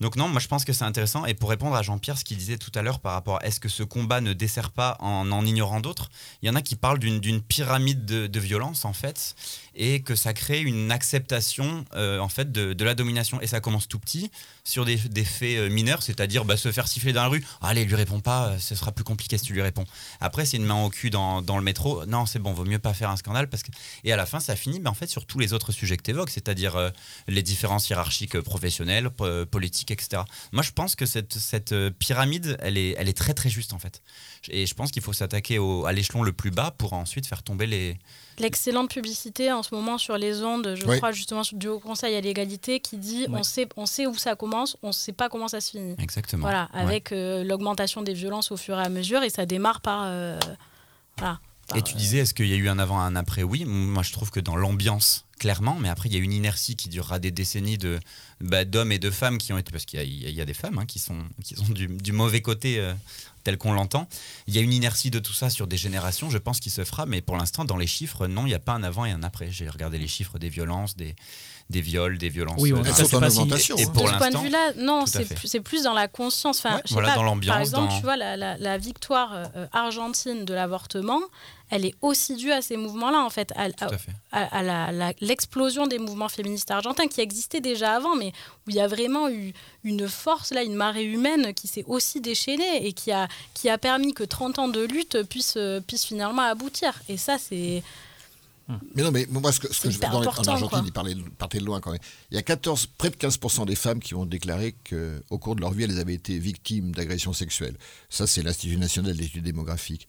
Donc 0.00 0.16
non, 0.16 0.26
moi 0.26 0.40
je 0.40 0.48
pense 0.48 0.64
que 0.64 0.72
c'est 0.72 0.84
intéressant. 0.84 1.26
Et 1.26 1.34
pour 1.34 1.48
répondre 1.48 1.76
à 1.76 1.82
Jean-Pierre, 1.82 2.18
ce 2.18 2.24
qu'il 2.24 2.36
disait 2.36 2.58
tout 2.58 2.72
à 2.74 2.82
l'heure 2.82 2.98
par 2.98 3.12
rapport 3.12 3.38
à 3.40 3.46
est-ce 3.46 3.60
que 3.60 3.68
ce 3.68 3.84
combat 3.84 4.20
ne 4.20 4.32
dessert 4.32 4.70
pas 4.70 4.96
en 4.98 5.30
en 5.30 5.46
ignorant 5.46 5.78
d'autres, 5.78 6.10
il 6.42 6.48
y 6.48 6.50
en 6.50 6.56
a 6.56 6.62
qui 6.62 6.74
parlent 6.74 6.98
d'une 6.98 7.20
d'une 7.20 7.40
pyramide 7.40 8.04
de, 8.04 8.26
de 8.26 8.40
violence 8.40 8.84
en 8.84 8.92
fait, 8.92 9.36
et 9.74 10.02
que 10.02 10.14
ça 10.14 10.32
crée 10.34 10.60
une 10.60 10.92
acceptation 10.92 11.84
euh, 11.94 12.18
en 12.18 12.28
fait 12.28 12.52
de, 12.52 12.84
la 12.84 12.94
domination. 12.94 13.40
Et 13.40 13.46
ça 13.46 13.60
commence 13.60 13.88
tout 13.88 13.98
petit 13.98 14.30
sur 14.64 14.84
des, 14.84 14.96
faits 14.96 15.56
euh, 15.56 15.68
mineurs, 15.68 16.02
c'est-à-dire 16.02 16.44
bah, 16.44 16.56
se 16.56 16.70
faire 16.72 16.88
siffler 16.88 17.12
dans 17.12 17.22
la 17.22 17.28
rue. 17.28 17.44
Ah, 17.60 17.68
allez, 17.68 17.84
lui 17.84 17.94
réponds 17.94 18.20
pas, 18.20 18.48
euh, 18.48 18.58
ce 18.58 18.74
sera 18.74 18.92
plus 18.92 19.04
compliqué 19.04 19.38
si 19.38 19.44
tu 19.44 19.52
lui 19.52 19.62
réponds. 19.62 19.84
Après, 20.20 20.44
c'est 20.44 20.56
une 20.56 20.64
main 20.64 20.82
au 20.82 20.90
cul 20.90 21.10
dans, 21.10 21.40
le 21.40 21.62
métro. 21.62 22.04
Non, 22.06 22.26
c'est 22.26 22.38
bon, 22.38 22.52
vaut 22.52 22.64
mieux 22.64 22.78
pas 22.78 22.94
faire 22.94 23.10
un 23.10 23.16
scandale 23.16 23.48
parce 23.48 23.62
que. 23.62 23.70
Et 24.04 24.12
à 24.12 24.16
la 24.16 24.26
fin, 24.26 24.40
ça 24.40 24.56
finit 24.56 24.80
bah, 24.80 24.90
en 24.90 24.94
fait 24.94 25.08
sur 25.08 25.26
tous 25.26 25.38
les 25.38 25.52
autres 25.52 25.72
sujets 25.72 25.96
que 25.96 26.02
tu 26.02 26.10
évoques, 26.10 26.30
c'est-à-dire 26.30 26.92
les 27.28 27.42
différences 27.42 27.88
hiérarchiques 27.88 28.40
professionnelles, 28.40 29.10
po- 29.10 29.46
politiques, 29.46 29.90
etc. 29.90 30.22
Moi, 30.52 30.62
je 30.62 30.70
pense 30.72 30.96
que 30.96 31.06
cette, 31.06 31.74
pyramide, 31.98 32.56
elle 32.60 32.78
est, 32.78 32.94
elle 32.98 33.08
est 33.08 33.16
très 33.16 33.34
très 33.34 33.48
juste 33.48 33.72
en 33.72 33.78
fait. 33.78 34.02
Et 34.48 34.66
je 34.66 34.74
pense 34.74 34.90
qu'il 34.90 35.02
faut 35.02 35.12
s'attaquer 35.12 35.58
à 35.86 35.92
l'échelon 35.92 36.22
le 36.22 36.32
plus 36.32 36.50
bas 36.50 36.72
pour 36.76 36.92
ensuite 36.92 37.26
faire 37.26 37.42
tomber 37.42 37.66
les. 37.66 37.98
L'excellente 38.38 38.90
publicité 38.90 39.52
en 39.52 39.62
ce 39.62 39.74
moment 39.74 39.98
sur 39.98 40.16
les 40.16 40.42
ondes, 40.42 40.74
je 40.78 40.86
Oui. 40.86 40.96
crois 40.96 41.12
justement 41.12 41.42
du 41.52 41.68
Haut 41.68 41.78
Conseil 41.80 42.14
à 42.16 42.20
l'égalité, 42.20 42.80
qui 42.80 42.96
dit 42.96 43.26
on, 43.30 43.42
sait, 43.42 43.68
on 43.76 43.86
sait 43.86 44.06
où 44.06 44.16
ça 44.16 44.34
commence, 44.36 44.76
on 44.82 44.88
ne 44.88 44.92
sait 44.92 45.12
pas 45.12 45.28
comment 45.28 45.48
ça 45.48 45.60
se 45.60 45.70
finit. 45.70 45.94
Exactement. 45.98 46.42
Voilà, 46.42 46.68
Ouais. 46.74 46.80
avec 46.80 47.12
euh, 47.12 47.44
l'augmentation 47.44 48.02
des 48.02 48.14
violences 48.14 48.50
au 48.50 48.56
fur 48.56 48.78
et 48.78 48.82
à 48.82 48.88
mesure, 48.88 49.22
et 49.22 49.30
ça 49.30 49.46
démarre 49.46 49.80
par. 49.80 50.02
euh, 50.04 50.38
voilà, 51.18 51.40
par, 51.68 51.76
Et 51.76 51.82
tu 51.82 51.94
disais, 51.94 52.18
est-ce 52.18 52.34
qu'il 52.34 52.48
y 52.48 52.52
a 52.54 52.56
eu 52.56 52.68
un 52.68 52.78
avant, 52.78 52.98
un 53.00 53.14
après? 53.16 53.42
Oui, 53.42 53.64
moi 53.66 54.02
je 54.02 54.12
trouve 54.12 54.30
que 54.30 54.40
dans 54.40 54.56
l'ambiance, 54.56 55.24
clairement, 55.38 55.76
mais 55.80 55.88
après 55.88 56.08
il 56.08 56.14
y 56.14 56.18
a 56.18 56.20
une 56.20 56.32
inertie 56.32 56.74
qui 56.76 56.88
durera 56.88 57.18
des 57.18 57.30
décennies 57.30 57.78
de 57.78 58.00
bah, 58.40 58.64
d'hommes 58.64 58.92
et 58.92 58.98
de 58.98 59.10
femmes 59.10 59.38
qui 59.38 59.52
ont 59.52 59.58
été, 59.58 59.70
parce 59.70 59.84
qu'il 59.84 60.00
y 60.00 60.26
a- 60.26 60.42
y 60.42 60.44
des 60.46 60.54
femmes 60.54 60.78
hein, 60.78 60.86
qui 60.86 60.98
sont, 60.98 61.18
qui 61.44 61.54
sont 61.54 61.68
du, 61.68 61.86
du 61.86 62.12
mauvais 62.12 62.40
côté 62.40 62.78
euh, 62.80 62.92
tel 63.44 63.58
qu'on 63.58 63.72
l'entend. 63.72 64.08
Il 64.46 64.54
y 64.54 64.58
a 64.58 64.62
une 64.62 64.72
inertie 64.72 65.10
de 65.10 65.18
tout 65.18 65.32
ça 65.32 65.50
sur 65.50 65.66
des 65.66 65.76
générations, 65.76 66.30
je 66.30 66.38
pense, 66.38 66.60
qui 66.60 66.70
se 66.70 66.84
fera, 66.84 67.06
mais 67.06 67.20
pour 67.20 67.36
l'instant, 67.36 67.64
dans 67.64 67.76
les 67.76 67.86
chiffres, 67.86 68.26
non, 68.26 68.42
il 68.42 68.48
n'y 68.50 68.54
a 68.54 68.58
pas 68.58 68.72
un 68.72 68.82
avant 68.82 69.04
et 69.04 69.10
un 69.10 69.22
après. 69.22 69.50
J'ai 69.50 69.68
regardé 69.68 69.98
les 69.98 70.08
chiffres 70.08 70.38
des 70.38 70.48
violences, 70.48 70.96
des, 70.96 71.14
des 71.70 71.80
viols, 71.80 72.18
des 72.18 72.28
violences. 72.28 72.60
Oui, 72.60 72.72
on- 72.72 72.84
euh, 72.84 72.92
sont 72.92 73.16
en 73.16 73.26
augmentation. 73.26 73.76
et 73.76 73.84
hein. 73.84 73.90
pour 73.92 74.04
de 74.04 74.08
ce 74.08 74.14
point 74.16 74.30
de 74.30 74.38
vue-là, 74.38 74.72
non, 74.78 75.06
c'est 75.06 75.24
plus, 75.34 75.48
c'est 75.48 75.60
plus 75.60 75.82
dans 75.84 75.94
la 75.94 76.08
conscience. 76.08 76.58
Enfin, 76.58 76.76
Ouais, 76.76 76.82
je 76.84 76.88
sais 76.88 76.94
voilà, 76.94 77.08
pas, 77.10 77.14
dans 77.16 77.22
l'ambiance, 77.24 77.52
Par 77.54 77.60
exemple, 77.60 77.88
dans- 77.90 77.96
tu 77.98 78.02
vois, 78.02 78.16
la, 78.16 78.36
la- 78.36 78.56
la 78.58 78.78
victoire 78.78 79.30
euh, 79.32 79.66
argentine 79.72 80.44
de 80.44 80.54
l'avortement, 80.54 81.20
elle 81.74 81.86
est 81.86 81.94
aussi 82.02 82.36
due 82.36 82.52
à 82.52 82.60
ces 82.62 82.76
mouvements-là, 82.76 83.24
en 83.24 83.30
fait, 83.30 83.52
à, 83.56 83.70
Tout 83.72 83.84
à 83.86 83.98
fait. 83.98 84.12
à- 84.30 84.58
à 84.58 84.62
la- 84.62 84.92
la- 84.92 85.12
l'explosion 85.20 85.86
des 85.86 85.98
mouvements 85.98 86.28
féministes 86.28 86.70
argentins 86.70 87.08
qui 87.08 87.20
existaient 87.20 87.60
déjà 87.62 87.94
avant, 87.96 88.14
mais 88.14 88.32
où 88.66 88.70
il 88.70 88.76
y 88.76 88.80
a 88.80 88.86
vraiment 88.86 89.28
eu 89.30 89.52
une 89.82 90.06
force, 90.08 90.52
là, 90.52 90.62
une 90.62 90.74
marée 90.74 91.04
humaine 91.04 91.54
qui 91.54 91.66
s'est 91.68 91.84
aussi 91.86 92.20
déchaînée 92.20 92.86
et 92.86 92.92
qui 92.92 93.10
a, 93.10 93.26
qui 93.54 93.68
a 93.68 93.78
permis 93.78 94.12
que 94.14 94.22
30 94.24 94.58
ans 94.58 94.68
de 94.68 94.82
lutte 94.82 95.22
puissent, 95.24 95.58
puissent 95.86 96.04
finalement 96.06 96.42
aboutir. 96.42 96.92
Et 97.08 97.16
ça, 97.16 97.38
c'est... 97.38 97.82
Mais 98.94 99.02
non, 99.02 99.10
mais 99.10 99.26
moi, 99.28 99.52
ce 99.52 99.58
que, 99.60 99.66
ce 99.66 99.80
que 99.82 99.88
C'est 99.88 99.90
je 99.90 99.96
hyper 99.96 100.10
dans 100.12 100.20
en 100.20 100.22
Argentine, 100.24 100.68
quoi. 100.68 100.82
il 100.86 100.92
parlait, 100.92 101.14
partait 101.36 101.58
de 101.58 101.64
loin 101.64 101.80
quand 101.80 101.90
même. 101.90 102.00
Il 102.30 102.36
y 102.36 102.38
a 102.38 102.42
14, 102.42 102.86
près 102.96 103.10
de 103.10 103.16
15% 103.16 103.66
des 103.66 103.74
femmes 103.74 104.00
qui 104.00 104.14
ont 104.14 104.24
déclaré 104.24 104.74
qu'au 104.88 105.36
cours 105.38 105.56
de 105.56 105.60
leur 105.60 105.72
vie, 105.72 105.84
elles 105.84 105.98
avaient 105.98 106.14
été 106.14 106.38
victimes 106.38 106.92
d'agressions 106.92 107.32
sexuelles. 107.32 107.76
Ça, 108.08 108.26
c'est 108.26 108.40
l'Institut 108.42 108.76
national 108.78 109.16
d'études 109.16 109.42
démographiques. 109.42 110.06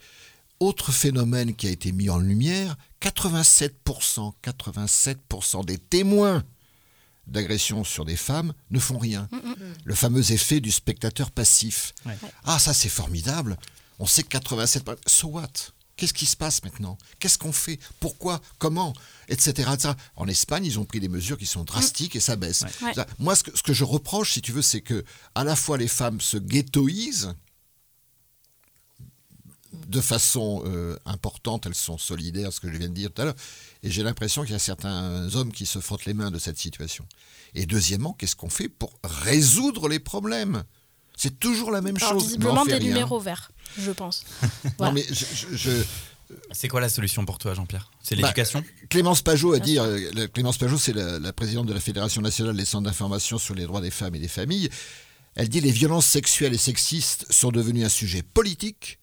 Autre 0.64 0.94
phénomène 0.94 1.54
qui 1.54 1.68
a 1.68 1.72
été 1.72 1.92
mis 1.92 2.10
en 2.10 2.20
lumière 2.20 2.78
87%, 3.02 4.32
87% 4.42 5.66
des 5.66 5.78
témoins 5.78 6.42
d'agressions 7.28 7.84
sur 7.84 8.06
des 8.06 8.16
femmes 8.16 8.54
ne 8.72 8.80
font 8.80 8.98
rien. 8.98 9.28
Le 9.84 9.94
fameux 9.94 10.32
effet 10.32 10.62
du 10.62 10.72
spectateur 10.72 11.32
passif. 11.32 11.94
Ouais. 12.06 12.18
Ah, 12.46 12.60
ça, 12.60 12.74
c'est 12.74 12.88
formidable. 12.88 13.58
On 14.00 14.06
sait 14.06 14.24
que 14.24 14.38
87%. 14.38 14.96
So 15.06 15.28
what? 15.28 15.50
Qu'est-ce 15.98 16.14
qui 16.14 16.26
se 16.26 16.38
passe 16.38 16.64
maintenant? 16.64 16.98
Qu'est-ce 17.20 17.38
qu'on 17.38 17.52
fait? 17.52 17.78
Pourquoi? 18.00 18.40
Comment? 18.58 18.94
Etc. 19.28 19.50
etc. 19.70 19.96
En 20.16 20.30
Espagne, 20.30 20.64
ils 20.66 20.80
ont 20.80 20.86
pris 20.86 21.02
des 21.02 21.10
mesures 21.10 21.38
qui 21.38 21.46
sont 21.46 21.66
drastiques 21.66 22.16
et 22.16 22.22
ça 22.22 22.38
baisse. 22.38 22.64
Ouais. 22.82 22.94
Moi, 23.20 23.36
ce 23.36 23.44
que, 23.44 23.58
ce 23.58 23.64
que 23.64 23.74
je 23.74 23.84
reproche, 23.84 24.32
si 24.32 24.42
tu 24.42 24.54
veux, 24.54 24.62
c'est 24.62 24.82
que 24.82 25.04
à 25.36 25.44
la 25.44 25.58
fois 25.58 25.78
les 25.78 25.90
femmes 25.90 26.22
se 26.22 26.38
ghettoisent 26.38 27.36
de 29.94 30.02
façon 30.02 30.64
euh, 30.66 30.98
importante, 31.06 31.66
elles 31.66 31.76
sont 31.76 31.98
solidaires, 31.98 32.52
ce 32.52 32.60
que 32.60 32.72
je 32.72 32.78
viens 32.78 32.90
de 32.90 32.94
dire 32.94 33.12
tout 33.14 33.22
à 33.22 33.26
l'heure, 33.26 33.36
et 33.84 33.90
j'ai 33.92 34.04
l'impression 34.04 34.42
qu'il 34.44 34.52
y 34.52 34.56
a 34.56 34.60
certains 34.60 35.34
hommes 35.36 35.52
qui 35.52 35.66
se 35.66 35.80
frottent 35.80 36.06
les 36.06 36.14
mains 36.14 36.32
de 36.32 36.40
cette 36.40 36.58
situation. 36.58 37.06
Et 37.56 37.66
deuxièmement, 37.66 38.14
qu'est-ce 38.14 38.36
qu'on 38.36 38.50
fait 38.50 38.70
pour 38.70 38.92
résoudre 39.04 39.88
les 39.88 40.00
problèmes? 40.00 40.64
C'est 41.16 41.40
toujours 41.40 41.70
la 41.72 41.82
même 41.82 41.96
Alors, 41.98 42.14
chose. 42.14 42.24
visiblement 42.24 42.66
des 42.66 42.74
rien. 42.74 42.88
numéros 42.88 43.20
verts, 43.20 43.52
je 43.78 43.92
pense. 43.92 44.24
Non, 44.80 44.92
mais 44.92 45.06
je- 45.10 45.26
je- 45.36 45.56
je, 45.56 45.72
C'est 46.52 46.68
quoi 46.68 46.82
la 46.82 46.90
solution 46.90 47.24
pour 47.26 47.38
toi, 47.38 47.54
Jean-Pierre? 47.54 47.92
C'est 48.02 48.16
Bah, 48.16 48.24
l'éducation? 48.24 48.64
Clémence 48.90 49.22
Pajot 49.22 49.54
a 49.54 49.60
dit, 49.60 49.78
euh, 49.78 50.28
Clémence 50.34 50.58
Pajot, 50.58 50.80
c'est 50.80 50.94
la, 50.94 51.20
la 51.20 51.32
présidente 51.34 51.68
de 51.68 51.74
la 51.74 51.80
Fédération 51.80 52.22
nationale 52.22 52.58
des 52.58 52.66
centres 52.66 52.86
d'information 52.86 53.38
sur 53.38 53.54
les 53.54 53.66
droits 53.68 53.82
des 53.82 53.92
femmes 53.92 54.16
et 54.16 54.20
des 54.20 54.28
familles. 54.28 54.70
Elle 55.36 55.50
dit 55.50 55.62
les 55.62 55.72
violences 55.72 56.08
sexuelles 56.08 56.54
et 56.56 56.58
sexistes 56.58 57.32
sont 57.32 57.52
devenues 57.52 57.86
un 57.86 57.90
sujet 57.90 58.24
politique, 58.24 58.98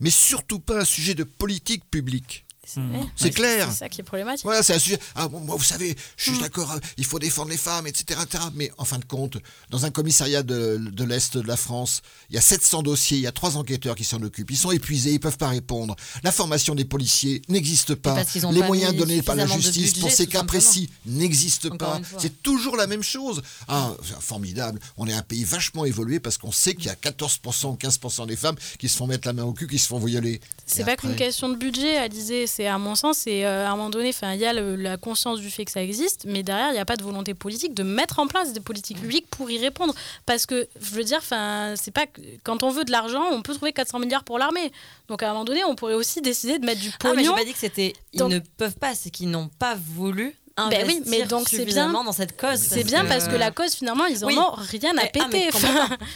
mais 0.00 0.10
surtout 0.10 0.60
pas 0.60 0.80
un 0.80 0.84
sujet 0.84 1.14
de 1.14 1.24
politique 1.24 1.88
publique. 1.90 2.46
C'est 2.66 2.80
Mmh. 2.80 3.10
C'est 3.16 3.30
clair. 3.30 3.68
C'est 3.70 3.78
ça 3.78 3.88
qui 3.88 4.00
est 4.00 4.04
problématique. 4.04 4.44
Voilà, 4.44 4.62
c'est 4.62 4.74
un 4.74 4.78
sujet. 4.78 4.98
Ah, 5.14 5.28
bon, 5.28 5.40
moi, 5.40 5.56
vous 5.56 5.64
savez, 5.64 5.96
je 6.16 6.30
Mm. 6.30 6.34
suis 6.34 6.42
d'accord, 6.42 6.72
euh, 6.72 6.78
il 6.98 7.04
faut 7.04 7.18
défendre 7.18 7.50
les 7.50 7.56
femmes, 7.56 7.86
etc., 7.86 8.20
etc. 8.22 8.44
Mais 8.54 8.70
en 8.78 8.84
fin 8.84 8.98
de 8.98 9.04
compte, 9.04 9.36
dans 9.70 9.84
un 9.84 9.90
commissariat 9.90 10.42
de, 10.42 10.78
de 10.80 11.04
l'Est 11.04 11.36
de 11.36 11.46
la 11.46 11.56
France, 11.56 12.02
il 12.30 12.34
y 12.36 12.38
a 12.38 12.40
700 12.40 12.82
dossiers, 12.82 13.18
il 13.18 13.22
y 13.22 13.26
a 13.26 13.32
trois 13.32 13.56
enquêteurs 13.56 13.94
qui 13.94 14.04
s'en 14.04 14.22
occupent. 14.22 14.50
Ils 14.50 14.56
sont 14.56 14.70
épuisés, 14.70 15.12
ils 15.12 15.20
peuvent 15.20 15.36
pas 15.38 15.48
répondre. 15.48 15.94
La 16.22 16.32
formation 16.32 16.74
des 16.74 16.84
policiers 16.84 17.42
n'existe 17.48 17.94
pas. 17.94 18.14
parce 18.14 18.34
Les 18.34 18.60
pas 18.60 18.66
moyens 18.66 18.94
donnés 18.96 19.22
par 19.22 19.36
la 19.36 19.46
justice 19.46 19.94
pour 19.94 20.10
ces 20.10 20.26
cas 20.26 20.42
précis 20.44 20.90
n'existent 21.06 21.76
pas. 21.76 22.00
C'est 22.18 22.42
toujours 22.42 22.76
la 22.76 22.86
même 22.86 23.02
chose. 23.02 23.42
Ah, 23.68 23.92
formidable. 24.20 24.80
On 24.96 25.06
est 25.06 25.12
un 25.12 25.22
pays 25.22 25.44
vachement 25.44 25.84
évolué 25.84 26.20
parce 26.20 26.38
qu'on 26.38 26.52
sait 26.52 26.74
qu'il 26.74 26.86
y 26.86 26.90
a 26.90 26.94
14% 26.96 27.72
ou 27.72 27.76
15% 27.76 28.26
des 28.26 28.36
femmes 28.36 28.56
qui 28.78 28.88
se 28.88 28.96
font 28.96 29.06
mettre 29.06 29.26
la 29.28 29.32
main 29.32 29.44
au 29.44 29.52
cul, 29.52 29.66
qui 29.66 29.78
se 29.78 29.86
font 29.86 29.98
violer. 29.98 30.40
C'est 30.66 30.84
pas 30.84 30.92
après- 30.92 31.08
qu'une 31.08 31.16
question 31.16 31.48
de 31.48 31.56
budget, 31.56 31.96
Alizé. 31.96 32.46
C'est 32.54 32.68
à 32.68 32.78
mon 32.78 32.94
sens, 32.94 33.18
c'est 33.18 33.44
euh, 33.44 33.66
à 33.66 33.70
un 33.70 33.76
moment 33.76 33.90
donné, 33.90 34.12
il 34.22 34.38
y 34.38 34.44
a 34.46 34.52
le- 34.52 34.76
la 34.76 34.96
conscience 34.96 35.40
du 35.40 35.50
fait 35.50 35.64
que 35.64 35.72
ça 35.72 35.82
existe, 35.82 36.24
mais 36.24 36.44
derrière, 36.44 36.68
il 36.68 36.74
n'y 36.74 36.78
a 36.78 36.84
pas 36.84 36.96
de 36.96 37.02
volonté 37.02 37.34
politique 37.34 37.74
de 37.74 37.82
mettre 37.82 38.20
en 38.20 38.28
place 38.28 38.52
des 38.52 38.60
politiques 38.60 39.00
publiques 39.00 39.26
pour 39.28 39.50
y 39.50 39.58
répondre. 39.58 39.92
Parce 40.24 40.46
que, 40.46 40.68
je 40.80 40.90
veux 40.94 41.02
dire, 41.02 41.20
c'est 41.22 41.90
pas 41.90 42.06
quand 42.44 42.62
on 42.62 42.70
veut 42.70 42.84
de 42.84 42.92
l'argent, 42.92 43.24
on 43.32 43.42
peut 43.42 43.54
trouver 43.54 43.72
400 43.72 43.98
milliards 43.98 44.22
pour 44.22 44.38
l'armée. 44.38 44.70
Donc 45.08 45.22
à 45.24 45.28
un 45.30 45.32
moment 45.32 45.44
donné, 45.44 45.64
on 45.64 45.74
pourrait 45.74 45.94
aussi 45.94 46.20
décider 46.20 46.58
de 46.60 46.64
mettre 46.64 46.80
du 46.80 46.90
Ah, 47.02 47.08
mais 47.08 47.22
j'ai 47.22 47.28
pognon. 47.28 47.34
pas 47.34 47.44
dit 47.44 47.52
que 47.52 47.58
c'était. 47.58 47.92
Ils 48.12 48.18
Donc- 48.20 48.30
ne 48.32 48.38
peuvent 48.38 48.76
pas, 48.76 48.94
c'est 48.94 49.10
qu'ils 49.10 49.30
n'ont 49.30 49.48
pas 49.58 49.74
voulu. 49.74 50.36
Ben 50.56 50.66
Investir 50.66 50.86
oui, 50.86 51.02
mais 51.06 51.22
donc 51.26 51.48
c'est 51.48 51.64
bien. 51.64 51.92
dans 51.92 52.12
cette 52.12 52.40
cause. 52.40 52.60
c'est 52.60 52.84
bien 52.84 53.04
parce 53.06 53.26
que 53.26 53.34
la 53.34 53.50
cause, 53.50 53.74
finalement, 53.74 54.06
ils 54.06 54.24
en 54.24 54.28
Oui. 54.28 54.38
ont 54.38 54.52
rien 54.52 54.90
à 54.92 55.02
Mais- 55.02 55.12
ah, 55.18 55.26
mais 55.32 55.48
péter. 55.50 55.58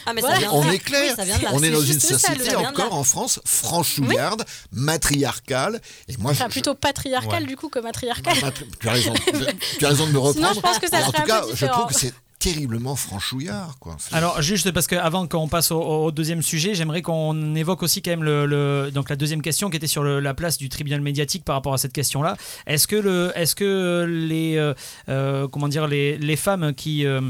Ah, 0.05 0.13
mais 0.13 0.21
Voilà. 0.21 0.35
ça 0.35 0.39
vient 0.41 0.49
de 0.51 0.55
On 0.55 0.71
est 0.71 0.79
clair, 0.79 1.03
Oui, 1.09 1.13
ça 1.17 1.23
vient 1.25 1.37
de 1.37 1.43
là. 1.43 1.49
on 1.51 1.61
est 1.61 1.69
dans 1.71 1.81
une 1.81 1.99
société 1.99 2.55
encore 2.55 2.93
en 2.93 3.03
France 3.03 3.41
franchouillarde, 3.43 4.45
matriarcale. 4.71 5.81
Et 6.07 6.15
moi, 6.17 6.31
enfin, 6.31 6.45
je- 6.47 6.51
plutôt 6.53 6.73
patriarcal 6.75 7.41
Ouais. 7.43 7.47
du 7.49 7.57
coup 7.57 7.67
que 7.69 7.79
matriarcal. 7.79 8.33
je- 8.35 8.45
tu, 8.49 8.63
tu 8.79 8.87
as 8.87 8.91
raison, 8.93 9.13
tu 9.79 9.85
as 9.85 9.89
raison 9.89 10.07
de 10.07 10.11
me 10.11 10.19
reprendre. 10.19 10.47
Sinon, 10.47 10.53
je 10.55 10.59
pense 10.61 10.79
que 10.79 10.89
ça 10.89 11.05
en 11.05 11.11
tout 11.11 11.23
cas, 11.23 11.43
je 11.53 11.65
trouve 11.65 11.87
que 11.87 11.93
c'est 11.95 12.13
terriblement 12.39 12.95
franchouillard. 12.95 13.75
Alors 14.13 14.41
juste 14.41 14.71
parce 14.71 14.87
que 14.87 14.95
avant 14.95 15.27
qu'on 15.27 15.49
passe 15.49 15.71
au, 15.71 16.09
deuxième 16.11 16.41
sujet, 16.41 16.73
j'aimerais 16.73 17.01
qu'on 17.01 17.53
évoque 17.55 17.83
aussi 17.83 18.01
quand 18.01 18.11
même 18.11 18.23
le, 18.23 18.89
donc 18.93 19.09
la 19.09 19.17
deuxième 19.17 19.41
question 19.41 19.69
qui 19.69 19.77
était 19.77 19.87
sur 19.87 20.03
la 20.03 20.33
place 20.33 20.57
du 20.57 20.69
tribunal 20.69 21.01
médiatique 21.01 21.43
par 21.43 21.55
rapport 21.55 21.73
à 21.73 21.77
cette 21.77 21.93
question-là. 21.93 22.37
Est-ce 22.65 22.87
que 22.87 22.95
le 22.95 23.31
est-ce 23.35 23.55
que 23.55 24.05
les 24.07 24.55
euh, 24.55 24.73
euh, 25.09 25.47
comment 25.49 25.67
dire 25.67 25.87
les, 25.87 26.17
les 26.17 26.37
femmes 26.37 26.73
qui 26.73 27.05
euh, 27.05 27.21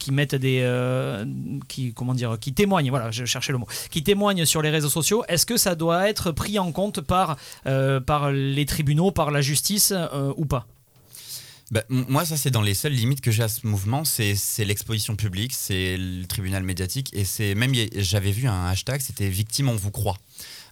qui 0.00 0.10
mettent 0.10 0.34
des 0.34 0.62
qui 1.68 1.94
comment 1.94 2.14
dire 2.14 2.36
qui 2.40 2.52
témoignent 2.52 2.90
voilà 2.90 3.10
je 3.10 3.24
cherchais 3.24 3.52
le 3.52 3.58
mot 3.58 3.66
qui 3.90 4.02
témoignent 4.02 4.44
sur 4.44 4.62
les 4.62 4.70
réseaux 4.70 4.88
sociaux 4.88 5.24
est-ce 5.28 5.46
que 5.46 5.56
ça 5.56 5.74
doit 5.74 6.08
être 6.08 6.30
pris 6.30 6.58
en 6.58 6.70
compte 6.72 7.00
par 7.00 7.36
par 7.64 8.30
les 8.30 8.66
tribunaux 8.66 9.10
par 9.10 9.30
la 9.30 9.40
justice 9.40 9.92
ou 10.36 10.44
pas? 10.44 10.66
Bah, 11.70 11.82
moi, 11.88 12.24
ça, 12.24 12.36
c'est 12.36 12.50
dans 12.50 12.62
les 12.62 12.74
seules 12.74 12.92
limites 12.92 13.20
que 13.20 13.30
j'ai 13.30 13.42
à 13.42 13.48
ce 13.48 13.66
mouvement. 13.66 14.04
C'est 14.04 14.36
l'exposition 14.58 15.16
publique, 15.16 15.52
c'est 15.52 15.96
le 15.96 16.26
tribunal 16.26 16.62
médiatique. 16.62 17.10
Et 17.12 17.24
c'est 17.24 17.54
même, 17.54 17.72
j'avais 17.96 18.32
vu 18.32 18.46
un 18.48 18.66
hashtag, 18.66 19.00
c'était 19.00 19.28
victime, 19.28 19.68
on 19.68 19.76
vous 19.76 19.90
croit. 19.90 20.18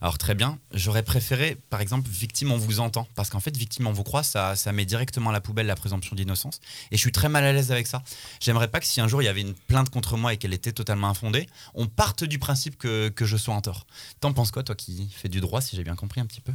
Alors, 0.01 0.18
très 0.18 0.34
bien. 0.34 0.59
J'aurais 0.72 1.05
préféré, 1.05 1.57
par 1.70 1.80
exemple, 1.80 2.11
victime, 2.11 2.51
on 2.51 2.59
vous 2.59 2.80
entend. 2.80 3.07
Parce 3.14 3.30
qu'en 3.30 3.38
fait, 3.38 3.57
victime, 3.57 3.86
on 3.86 3.93
vous 3.93 4.03
croit, 4.03 4.24
ça, 4.24 4.57
ça 4.57 4.72
met 4.72 4.84
directement 4.84 5.30
à 5.30 5.32
la 5.32 5.40
poubelle 5.40 5.66
la 5.66 5.76
présomption 5.76 6.16
d'innocence. 6.16 6.61
Et 6.90 6.97
je 6.97 7.01
suis 7.01 7.12
très 7.12 7.28
mal 7.28 7.45
à 7.45 7.53
l'aise 7.53 7.70
avec 7.70 7.86
ça. 7.86 8.03
J'aimerais 8.40 8.68
pas 8.68 8.80
que 8.80 8.86
si 8.86 9.01
un 9.01 9.07
jour 9.07 9.22
il 9.22 9.26
y 9.26 9.28
avait 9.28 9.43
une 9.43 9.55
plainte 9.55 9.90
contre 9.90 10.16
moi 10.16 10.34
et 10.34 10.38
qu'elle 10.38 10.55
était 10.55 10.72
totalement 10.72 11.09
infondée, 11.09 11.49
on 11.74 11.86
parte 11.86 12.24
du 12.24 12.40
principe 12.40 12.76
que, 12.76 13.11
que 13.11 13.24
je 13.24 13.36
sois 13.36 13.55
en 13.55 13.61
tort. 13.61 13.86
T'en 14.20 14.32
penses 14.32 14.51
quoi, 14.51 14.64
toi 14.64 14.74
qui 14.74 15.09
fais 15.14 15.28
du 15.28 15.40
droit, 15.40 15.61
si 15.61 15.76
j'ai 15.76 15.84
bien 15.84 15.95
compris 15.95 16.20
un 16.20 16.26
petit 16.26 16.40
peu? 16.40 16.53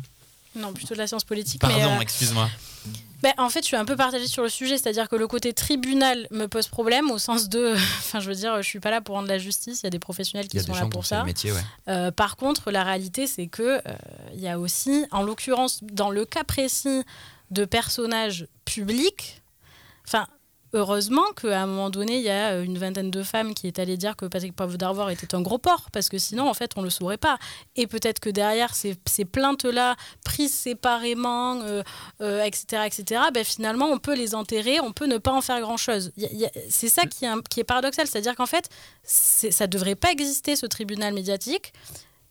Non, 0.56 0.74
plutôt 0.74 0.94
de 0.94 1.00
la 1.00 1.08
science 1.08 1.24
politique. 1.24 1.62
Pardon, 1.62 1.98
euh, 1.98 2.02
excuse-moi. 2.02 2.50
Ben, 3.24 3.34
en 3.38 3.50
fait, 3.50 3.62
je 3.62 3.68
suis 3.68 3.76
un 3.76 3.86
peu 3.86 3.96
partagée 3.96 4.28
sur 4.28 4.44
le 4.44 4.50
sujet, 4.50 4.78
c'est-à-dire 4.78 5.10
que 5.10 5.16
le 5.16 5.28
côté 5.28 5.54
tribunal 5.54 6.28
me 6.32 6.48
pose 6.48 6.68
problème 6.68 7.10
au 7.10 7.18
sens 7.18 7.50
de, 7.50 7.74
enfin, 8.00 8.20
je 8.20 8.30
veux 8.30 8.36
dire, 8.36 8.58
je 8.62 8.68
suis 8.68 8.80
pas 8.80 8.92
là 8.92 9.02
pour 9.02 9.16
rendre 9.16 9.28
la 9.28 9.40
justice. 9.40 9.82
Il 9.82 9.86
y 9.86 9.88
a 9.88 9.92
des 9.92 10.00
professionnels 10.00 10.48
qui 10.48 10.60
sont 10.60 10.74
là 10.74 10.86
pour 10.86 11.06
ça. 11.06 11.20
le 11.20 11.26
métier, 11.26 11.52
ouais. 11.52 11.62
Euh, 11.88 12.12
par 12.12 12.36
contre, 12.36 12.70
la 12.72 12.84
réalité, 12.84 13.26
c'est 13.28 13.48
que 13.48 13.64
euh, 13.64 13.94
il 14.34 14.42
y 14.42 14.48
a 14.48 14.60
aussi, 14.60 15.06
en 15.12 15.24
l'occurrence, 15.24 15.80
dans 15.84 16.12
le 16.12 16.26
cas 16.26 16.44
précis 16.44 17.04
de 17.52 17.66
personnages 17.66 18.48
publics, 18.66 19.42
enfin. 20.08 20.28
Heureusement 20.74 21.24
qu'à 21.40 21.62
un 21.62 21.66
moment 21.66 21.90
donné, 21.90 22.18
il 22.18 22.24
y 22.24 22.30
a 22.30 22.52
euh, 22.52 22.64
une 22.64 22.78
vingtaine 22.78 23.10
de 23.10 23.24
femmes 23.24 23.54
qui 23.54 23.68
est 23.68 23.80
allée 23.80 23.96
dire 23.96 24.16
que 24.16 24.26
Patrick 24.26 24.54
Poivre 24.56 24.78
d'Arvor 24.78 25.10
était 25.10 25.34
un 25.34 25.42
gros 25.42 25.58
porc, 25.58 25.90
parce 25.92 26.10
que 26.10 26.18
sinon, 26.18 26.50
en 26.50 26.54
fait, 26.54 26.72
on 26.76 26.82
ne 26.82 26.86
le 26.86 26.90
saurait 26.90 27.18
pas. 27.18 27.38
Et 27.76 27.88
peut-être 27.88 28.20
que 28.20 28.30
derrière 28.30 28.76
ces, 28.76 28.96
ces 29.06 29.24
plaintes-là, 29.24 29.96
prises 30.26 30.54
séparément, 30.54 31.62
euh, 31.62 31.84
euh, 32.22 32.44
etc., 32.44 32.84
etc., 32.86 33.22
ben, 33.34 33.46
finalement, 33.46 33.86
on 33.86 33.98
peut 33.98 34.16
les 34.16 34.36
enterrer, 34.36 34.80
on 34.82 34.92
peut 34.92 35.08
ne 35.08 35.18
pas 35.18 35.32
en 35.32 35.42
faire 35.42 35.62
grand-chose. 35.62 36.12
C'est 36.70 36.90
ça 36.90 37.04
qui 37.06 37.26
est, 37.26 37.48
qui 37.50 37.62
est 37.62 37.66
paradoxal, 37.66 38.08
c'est-à-dire 38.08 38.36
qu'en 38.36 38.46
fait, 38.46 38.70
ça 39.04 39.66
ne 39.66 39.72
devrait 39.72 39.96
pas 39.96 40.12
exister, 40.12 40.56
ce 40.56 40.66
tribunal 40.66 41.14
médiatique. 41.14 41.74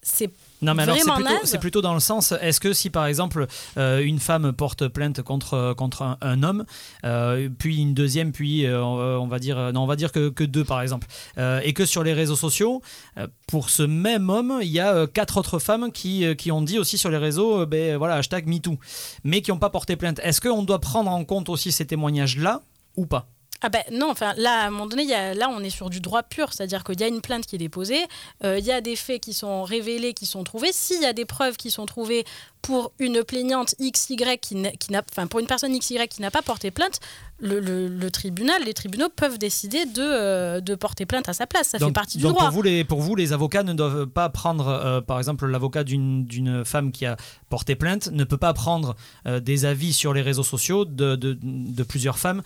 C'est 0.09 0.31
Non, 0.63 0.75
mais 0.75 0.85
alors 0.85 0.97
c'est 1.43 1.59
plutôt, 1.59 1.83
dans 1.83 1.93
le 1.93 1.99
sens, 2.01 2.33
est-ce 2.41 2.61
que 2.61 2.73
si 2.73 2.91
par 2.91 3.07
exemple 3.07 3.47
euh, 3.77 3.99
une 3.99 4.21
femme 4.21 4.53
porte 4.53 4.87
plainte 4.87 5.21
contre, 5.21 5.75
contre 5.77 6.03
un, 6.03 6.17
un 6.21 6.45
homme, 6.45 6.65
euh, 7.05 7.49
puis 7.59 7.79
une 7.79 7.93
deuxième, 7.93 8.31
puis 8.31 8.67
euh, 8.67 8.85
on 8.85 9.27
va 9.27 9.41
dire, 9.41 9.73
non, 9.73 9.83
on 9.83 9.87
va 9.87 9.97
dire 9.97 10.13
que, 10.13 10.29
que 10.29 10.45
deux 10.45 10.63
par 10.65 10.81
exemple, 10.81 11.09
euh, 11.39 11.61
et 11.65 11.73
que 11.73 11.85
sur 11.85 12.05
les 12.05 12.13
réseaux 12.13 12.37
sociaux, 12.37 12.83
euh, 13.19 13.27
pour 13.49 13.69
ce 13.69 13.83
même 13.83 14.31
homme, 14.31 14.61
il 14.63 14.69
y 14.69 14.79
a 14.79 14.95
euh, 14.95 15.07
quatre 15.09 15.39
autres 15.39 15.59
femmes 15.59 15.91
qui, 15.91 16.25
euh, 16.25 16.35
qui 16.35 16.53
ont 16.53 16.63
dit 16.63 16.79
aussi 16.79 16.99
sur 16.99 17.11
les 17.11 17.19
réseaux, 17.19 17.63
euh, 17.63 17.67
ben 17.67 17.97
voilà, 17.97 18.15
hashtag 18.15 18.47
MeToo, 18.47 18.79
mais 19.25 19.43
qui 19.43 19.51
n'ont 19.51 19.59
pas 19.59 19.71
porté 19.71 19.97
plainte. 19.97 20.21
Est-ce 20.23 20.41
qu'on 20.41 20.63
doit 20.63 20.81
prendre 20.81 21.11
en 21.11 21.25
compte 21.25 21.49
aussi 21.49 21.73
ces 21.73 21.85
témoignages-là 21.85 22.63
ou 22.97 23.07
pas? 23.07 23.27
Ah 23.63 23.69
ben 23.69 23.83
non, 23.91 24.11
enfin 24.11 24.35
là, 24.37 24.63
à 24.63 24.67
un 24.67 24.71
moment 24.71 24.87
donné, 24.87 25.07
là 25.07 25.49
on 25.51 25.61
est 25.61 25.71
sur 25.71 25.91
du 25.91 26.01
droit 26.01 26.23
pur, 26.23 26.53
c'est-à-dire 26.53 26.85
qu'il 26.85 27.01
y 27.01 27.05
a 27.05 27.09
une 27.09 27.21
plainte 27.21 27.47
qui 27.47 27.57
est 27.57 27.59
déposée, 27.59 28.05
euh, 28.45 28.59
il 28.59 28.65
y 28.65 28.73
a 28.73 28.81
des 28.81 28.97
faits 28.97 29.23
qui 29.23 29.33
sont 29.33 29.63
révélés, 29.63 30.13
qui 30.13 30.27
sont 30.27 30.45
trouvés. 30.45 30.73
S'il 30.73 31.01
y 31.01 31.07
a 31.07 31.13
des 31.13 31.25
preuves 31.25 31.57
qui 31.57 31.71
sont 31.71 31.87
trouvées 31.87 32.25
pour 32.67 32.93
une 32.99 33.23
plaignante 33.23 33.75
XY 33.81 34.17
qui, 34.41 34.57
n'a- 34.57 34.73
qui 34.73 34.91
n'a, 34.93 35.03
enfin 35.13 35.27
pour 35.29 35.39
une 35.41 35.47
personne 35.47 35.77
XY 35.79 36.09
qui 36.09 36.21
n'a 36.21 36.31
pas 36.33 36.43
porté 36.43 36.71
plainte, 36.73 36.99
le, 37.39 37.61
le- 37.61 37.87
le 37.87 38.11
tribunal, 38.11 38.63
les 38.65 38.75
tribunaux 38.75 39.09
peuvent 39.15 39.39
décider 39.39 39.85
de, 39.87 40.01
euh, 40.03 40.61
de 40.61 40.75
porter 40.75 41.07
plainte 41.07 41.29
à 41.29 41.33
sa 41.33 41.47
place. 41.47 41.69
Ça 41.69 41.79
donc, 41.79 41.91
fait 41.91 41.93
partie 41.95 42.17
du 42.19 42.25
donc 42.25 42.33
droit. 42.33 42.45
Pour 42.47 42.53
vous, 42.53 42.63
les, 42.63 42.83
pour 42.83 43.01
vous, 43.03 43.15
les 43.15 43.33
avocats 43.33 43.63
ne 43.63 43.73
doivent 43.73 44.07
pas 44.07 44.29
prendre, 44.31 44.67
euh, 44.69 45.01
par 45.01 45.19
exemple, 45.19 45.47
l'avocat 45.47 45.85
d'une 45.85 46.65
femme 46.65 46.91
qui 46.93 47.07
a 47.07 47.17
porté 47.49 47.77
plainte 47.77 48.09
ne 48.11 48.25
peut 48.25 48.37
pas 48.39 48.53
prendre 48.53 48.97
euh, 49.27 49.39
des 49.39 49.65
avis 49.65 49.93
sur 49.93 50.13
les 50.13 50.23
réseaux 50.23 50.43
sociaux 50.43 50.85
de, 50.85 51.15
de- 51.15 51.39
de 51.41 51.83
plusieurs 51.85 52.19
femmes 52.19 52.43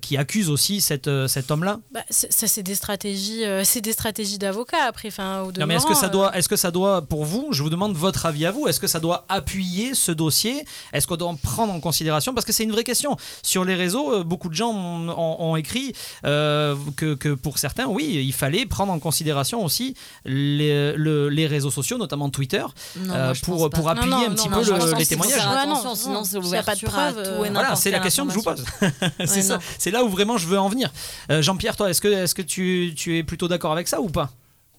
qui 0.00 0.16
accusent 0.16 0.50
aussi 0.50 0.80
cette, 0.80 1.10
cet 1.28 1.50
homme-là. 1.50 1.78
Bah, 1.92 2.00
c'est- 2.10 2.32
ça 2.32 2.46
c'est 2.48 2.62
des 2.64 2.74
stratégies, 2.74 3.42
c'est 3.64 3.80
des 3.80 3.92
stratégies 3.92 4.38
d'avocats 4.38 4.84
après. 4.88 5.08
Au 5.08 5.52
Non, 5.58 5.66
mais 5.66 5.74
est-ce 5.74 5.86
que 5.86 5.94
ça 5.94 6.08
doit, 6.08 6.36
est-ce 6.36 6.48
que 6.48 6.56
ça 6.56 6.70
doit, 6.70 7.02
pour 7.02 7.24
vous, 7.24 7.48
je 7.52 7.62
vous 7.62 7.70
demande 7.70 7.94
votre 7.94 8.24
avis 8.26 8.46
à 8.46 8.50
vous, 8.50 8.66
est-ce 8.66 8.80
que 8.80 8.86
ça 8.86 8.98
doit 9.00 9.24
appuyer 9.28 9.57
ce 9.94 10.12
dossier? 10.12 10.64
Est-ce 10.92 11.06
qu'on 11.06 11.16
doit 11.16 11.28
en 11.28 11.36
prendre 11.36 11.72
en 11.72 11.80
considération? 11.80 12.34
Parce 12.34 12.44
que 12.46 12.52
c'est 12.52 12.64
une 12.64 12.72
vraie 12.72 12.84
question. 12.84 13.16
Sur 13.42 13.64
les 13.64 13.74
réseaux, 13.74 14.12
euh, 14.12 14.24
beaucoup 14.24 14.48
de 14.48 14.54
gens 14.54 14.70
ont, 14.72 15.08
ont- 15.08 15.50
ont 15.50 15.56
écrit 15.56 15.92
euh, 16.24 16.76
que, 16.96 17.14
que 17.14 17.34
pour 17.34 17.58
certains, 17.58 17.86
oui, 17.86 18.22
il 18.26 18.32
fallait 18.32 18.66
prendre 18.66 18.92
en 18.92 18.98
considération 18.98 19.64
aussi 19.64 19.94
les, 20.24 20.92
le- 20.94 21.28
les 21.28 21.46
réseaux 21.46 21.70
sociaux, 21.70 21.98
notamment 21.98 22.30
Twitter, 22.30 22.64
Non, 23.00 23.14
euh, 23.14 23.34
pour, 23.42 23.70
appuyer 23.90 24.10
non, 24.10 24.26
un 24.30 24.34
petit 24.34 24.48
non, 24.48 24.62
peu 24.62 24.64
le- 24.92 24.98
les 24.98 25.06
témoignages. 25.06 25.38
attention, 25.40 25.94
sinon 25.94 26.14
non, 26.14 26.24
c'est 26.24 26.36
l'ouverture 26.38 26.98
à 26.98 27.12
tout 27.12 27.44
et 27.44 27.50
Voilà, 27.50 27.74
c'est 27.76 27.90
la 27.90 28.00
question 28.00 28.26
que 28.26 28.32
je 28.32 28.38
vous 28.38 28.42
pose. 28.44 28.64
c'est 29.18 29.30
Ouais, 29.36 29.42
ça, 29.42 29.54
non. 29.54 29.60
c'est 29.78 29.90
là 29.90 30.04
où 30.04 30.08
vraiment 30.08 30.36
je 30.38 30.46
veux 30.46 30.58
en 30.58 30.68
venir. 30.68 30.92
Euh, 31.30 31.42
Jean-Pierre, 31.42 31.76
toi, 31.76 31.90
est-ce 31.90 32.00
que, 32.00 32.08
est-ce 32.08 32.34
que 32.34 32.42
tu, 32.42 32.92
tu 32.96 33.16
es 33.18 33.22
plutôt 33.22 33.48
d'accord 33.48 33.72
avec 33.72 33.88
ça 33.88 34.00
ou 34.00 34.08
pas? 34.08 34.30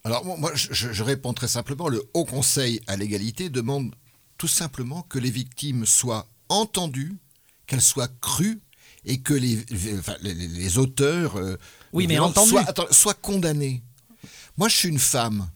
Alors 0.04 0.24
moi, 0.24 0.50
je 0.54 1.02
réponds 1.02 1.34
très 1.34 1.48
simplement. 1.48 1.88
Le 1.88 2.02
Haut 2.14 2.24
Conseil 2.24 2.80
à 2.86 2.96
l'égalité 2.96 3.50
demande 3.50 3.94
tout 4.40 4.48
simplement 4.48 5.02
que 5.02 5.18
les 5.18 5.30
victimes 5.30 5.84
soient 5.84 6.26
entendues, 6.48 7.14
qu'elles 7.66 7.82
soient 7.82 8.08
crues 8.22 8.58
et 9.04 9.20
que 9.20 9.34
les, 9.34 9.56
les- 9.68 9.98
enfin, 9.98 10.16
les- 10.22 10.32
les- 10.32 10.48
les 10.48 10.78
auteurs 10.78 11.36
euh, 11.36 11.58
Oui, 11.92 12.06
mais 12.06 12.16
soient, 12.46 12.62
attends, 12.66 12.86
soient 12.90 13.12
condamnés. 13.12 13.82
Moi, 14.56 14.68
je 14.70 14.76
suis 14.76 14.88
une 14.88 14.98
femme. 14.98 15.50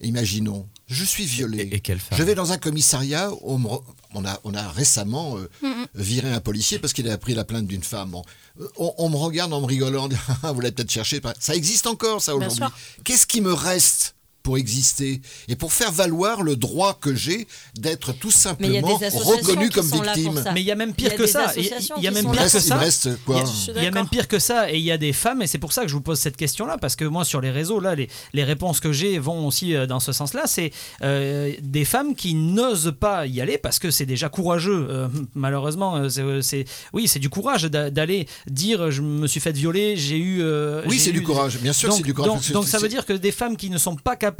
Imaginons, 0.00 0.68
je 0.88 1.04
suis 1.04 1.24
violée. 1.24 1.62
Et- 1.70 1.76
et 1.76 1.80
quelle 1.80 2.00
femme 2.00 2.18
Je 2.18 2.24
vais 2.24 2.34
dans 2.34 2.50
un 2.50 2.58
commissariat. 2.58 3.30
On, 3.42 3.58
me 3.58 3.68
re- 3.68 3.84
on 4.12 4.24
a, 4.24 4.40
on 4.42 4.54
a 4.54 4.68
récemment 4.68 5.38
euh, 5.38 5.48
viré 5.94 6.32
un 6.32 6.40
policier 6.40 6.80
parce 6.80 6.92
qu'il 6.92 7.08
a 7.08 7.16
pris 7.16 7.34
la 7.34 7.44
plainte 7.44 7.68
d'une 7.68 7.84
femme. 7.84 8.10
Bon, 8.10 8.24
euh, 8.60 8.68
on, 8.76 8.92
on 8.98 9.08
me 9.08 9.16
regarde 9.16 9.52
en 9.52 9.60
me 9.60 9.66
rigolant. 9.66 10.06
on 10.06 10.08
dit, 10.08 10.16
Ah, 10.42 10.50
vous 10.50 10.60
l'avez 10.60 10.74
peut-être 10.74 10.90
cherché. 10.90 11.20
Ça 11.38 11.54
existe 11.54 11.86
encore, 11.86 12.20
ça, 12.20 12.34
aujourd'hui. 12.34 12.64
Qu'est-ce 13.04 13.26
qui 13.28 13.40
me 13.40 13.52
reste 13.52 14.15
pour 14.46 14.58
exister 14.58 15.20
et 15.48 15.56
pour 15.56 15.72
faire 15.72 15.90
valoir 15.90 16.42
le 16.44 16.54
droit 16.54 16.96
que 17.00 17.16
j'ai 17.16 17.48
d'être 17.76 18.12
tout 18.12 18.30
simplement 18.30 18.96
reconnu 19.24 19.70
comme 19.70 19.90
victime. 19.90 20.44
Mais 20.54 20.60
il 20.60 20.66
y 20.66 20.70
a 20.70 20.76
même 20.76 20.94
pire 20.94 21.16
que 21.16 21.26
ça. 21.26 21.52
Il 21.56 21.64
y 21.64 22.06
a- 22.06 22.10
même 22.12 22.30
pire 22.30 22.42
que 22.52 22.60
ça. 22.60 22.76
reste 22.76 23.08
quoi 23.24 23.42
Il 23.76 23.82
y 23.82 23.86
a- 23.86 23.90
même 23.90 24.08
pire 24.08 24.28
que 24.28 24.38
ça, 24.38 24.70
et 24.70 24.76
il 24.76 24.84
y 24.84 24.92
a 24.92 24.98
des 24.98 25.12
femmes, 25.12 25.42
et 25.42 25.48
c'est 25.48 25.58
pour 25.58 25.72
ça 25.72 25.82
que 25.82 25.88
je 25.88 25.94
vous 25.94 26.00
pose 26.00 26.20
cette 26.20 26.36
question-là, 26.36 26.78
parce 26.78 26.94
que 26.94 27.04
moi, 27.04 27.24
sur 27.24 27.40
les 27.40 27.50
réseaux, 27.50 27.80
là, 27.80 27.96
les, 27.96 28.08
les 28.34 28.44
réponses 28.44 28.78
que 28.78 28.92
j'ai 28.92 29.18
vont 29.18 29.44
aussi 29.48 29.74
euh, 29.74 29.86
dans 29.86 29.98
ce 29.98 30.12
sens-là. 30.12 30.42
C'est 30.46 30.70
euh, 31.02 31.52
des 31.60 31.84
femmes 31.84 32.14
qui 32.14 32.34
n'osent 32.34 32.94
pas 33.00 33.26
y 33.26 33.40
aller 33.40 33.58
parce 33.58 33.80
que 33.80 33.90
c'est 33.90 34.06
déjà 34.06 34.28
courageux. 34.28 34.86
euh, 34.88 35.08
malheureusement, 35.34 36.08
c'est, 36.08 36.64
oui, 36.92 37.08
c'est 37.08 37.18
du 37.18 37.30
courage 37.30 37.64
d'a- 37.64 37.90
d'aller 37.90 38.28
dire 38.48 38.92
je 38.92 39.02
me 39.02 39.26
suis 39.26 39.40
fait 39.40 39.50
violer, 39.52 39.96
j'ai 39.96 40.18
eu. 40.18 40.38
euh, 40.42 40.82
Oui, 40.86 41.00
c'est 41.00 41.10
du 41.10 41.24
courage. 41.24 41.58
Bien 41.58 41.72
sûr, 41.72 41.88
donc, 41.88 41.98
c'est 41.98 42.04
du 42.04 42.14
courage. 42.14 42.30
donc- 42.30 42.52
donc 42.52 42.68
ça 42.68 42.78
veut 42.78 42.88
dire 42.88 43.04
que 43.04 43.12
des 43.12 43.32
femmes 43.32 43.56
qui 43.56 43.70
ne 43.70 43.78
sont 43.78 43.96
pas 43.96 44.14
capables 44.14 44.35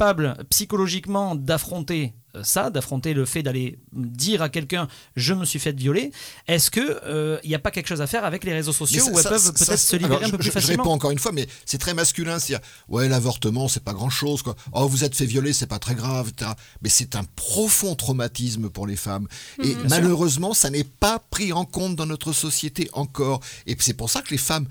psychologiquement 0.49 1.35
d'affronter 1.35 2.13
euh, 2.35 2.43
ça, 2.43 2.69
d'affronter 2.69 3.13
le 3.13 3.25
fait 3.25 3.41
d'aller 3.41 3.79
dire 3.93 4.41
à 4.41 4.49
quelqu'un 4.49 4.87
je 5.15 5.33
me 5.33 5.45
suis 5.45 5.59
fait 5.59 5.71
violer, 5.77 6.11
est-ce 6.47 6.69
que 6.69 6.99
euh, 7.05 7.39
il 7.43 7.49
n'y 7.49 7.55
a 7.55 7.59
pas 7.59 7.71
quelque 7.71 7.87
chose 7.87 8.01
à 8.01 8.07
faire 8.07 8.25
avec 8.25 8.43
les 8.43 8.53
réseaux 8.53 8.73
sociaux 8.73 9.03
ça- 9.05 9.11
où 9.11 9.17
elles 9.17 9.23
ça- 9.23 9.29
peuvent 9.29 9.53
peut-être 9.53 9.77
se 9.79 9.95
libérer 9.95 10.15
alors, 10.15 10.27
un 10.27 10.31
peu 10.31 10.31
je- 10.31 10.35
plus 10.37 10.43
je, 10.43 10.49
je 10.49 10.53
facilement 10.53 10.83
réponds 10.83 10.93
encore 10.95 11.11
une 11.11 11.19
fois, 11.19 11.31
mais 11.31 11.47
c'est 11.65 11.77
très 11.77 11.93
masculin. 11.93 12.37
C'est-à-dire, 12.39 12.65
ouais, 12.89 13.07
l'avortement, 13.07 13.67
c'est 13.67 13.83
pas 13.83 13.93
grand-chose. 13.93 14.41
quoi. 14.41 14.55
Oh, 14.73 14.87
vous 14.87 15.03
êtes 15.03 15.15
fait 15.15 15.25
violer, 15.25 15.53
c'est 15.53 15.67
pas 15.67 15.79
très 15.79 15.95
grave. 15.95 16.29
etc. 16.29 16.51
Mais 16.81 16.89
c'est 16.89 17.15
un 17.15 17.23
profond 17.35 17.95
traumatisme 17.95 18.69
pour 18.69 18.87
les 18.87 18.95
femmes. 18.97 19.27
Et 19.63 19.75
malheureusement, 19.89 20.53
ça 20.53 20.69
n'est 20.69 20.83
pas 20.83 21.19
pris 21.19 21.53
en 21.53 21.65
compte 21.65 21.95
dans 21.95 22.05
notre 22.05 22.33
société 22.33 22.89
encore. 22.93 23.39
Et 23.65 23.75
c'est 23.79 23.93
pour 23.93 24.09
ça 24.09 24.21
que 24.21 24.29
les 24.31 24.37
femmes. 24.37 24.67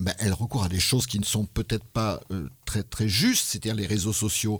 Ben, 0.00 0.12
elles 0.18 0.32
recourent 0.32 0.64
à 0.64 0.68
des 0.68 0.80
choses 0.80 1.06
qui 1.06 1.18
ne 1.18 1.24
sont 1.24 1.44
peut-être 1.46 1.84
pas 1.84 2.20
euh, 2.32 2.48
très, 2.66 2.82
très 2.82 3.08
justes, 3.08 3.46
c'est-à-dire 3.48 3.74
les 3.76 3.86
réseaux 3.86 4.12
sociaux. 4.12 4.58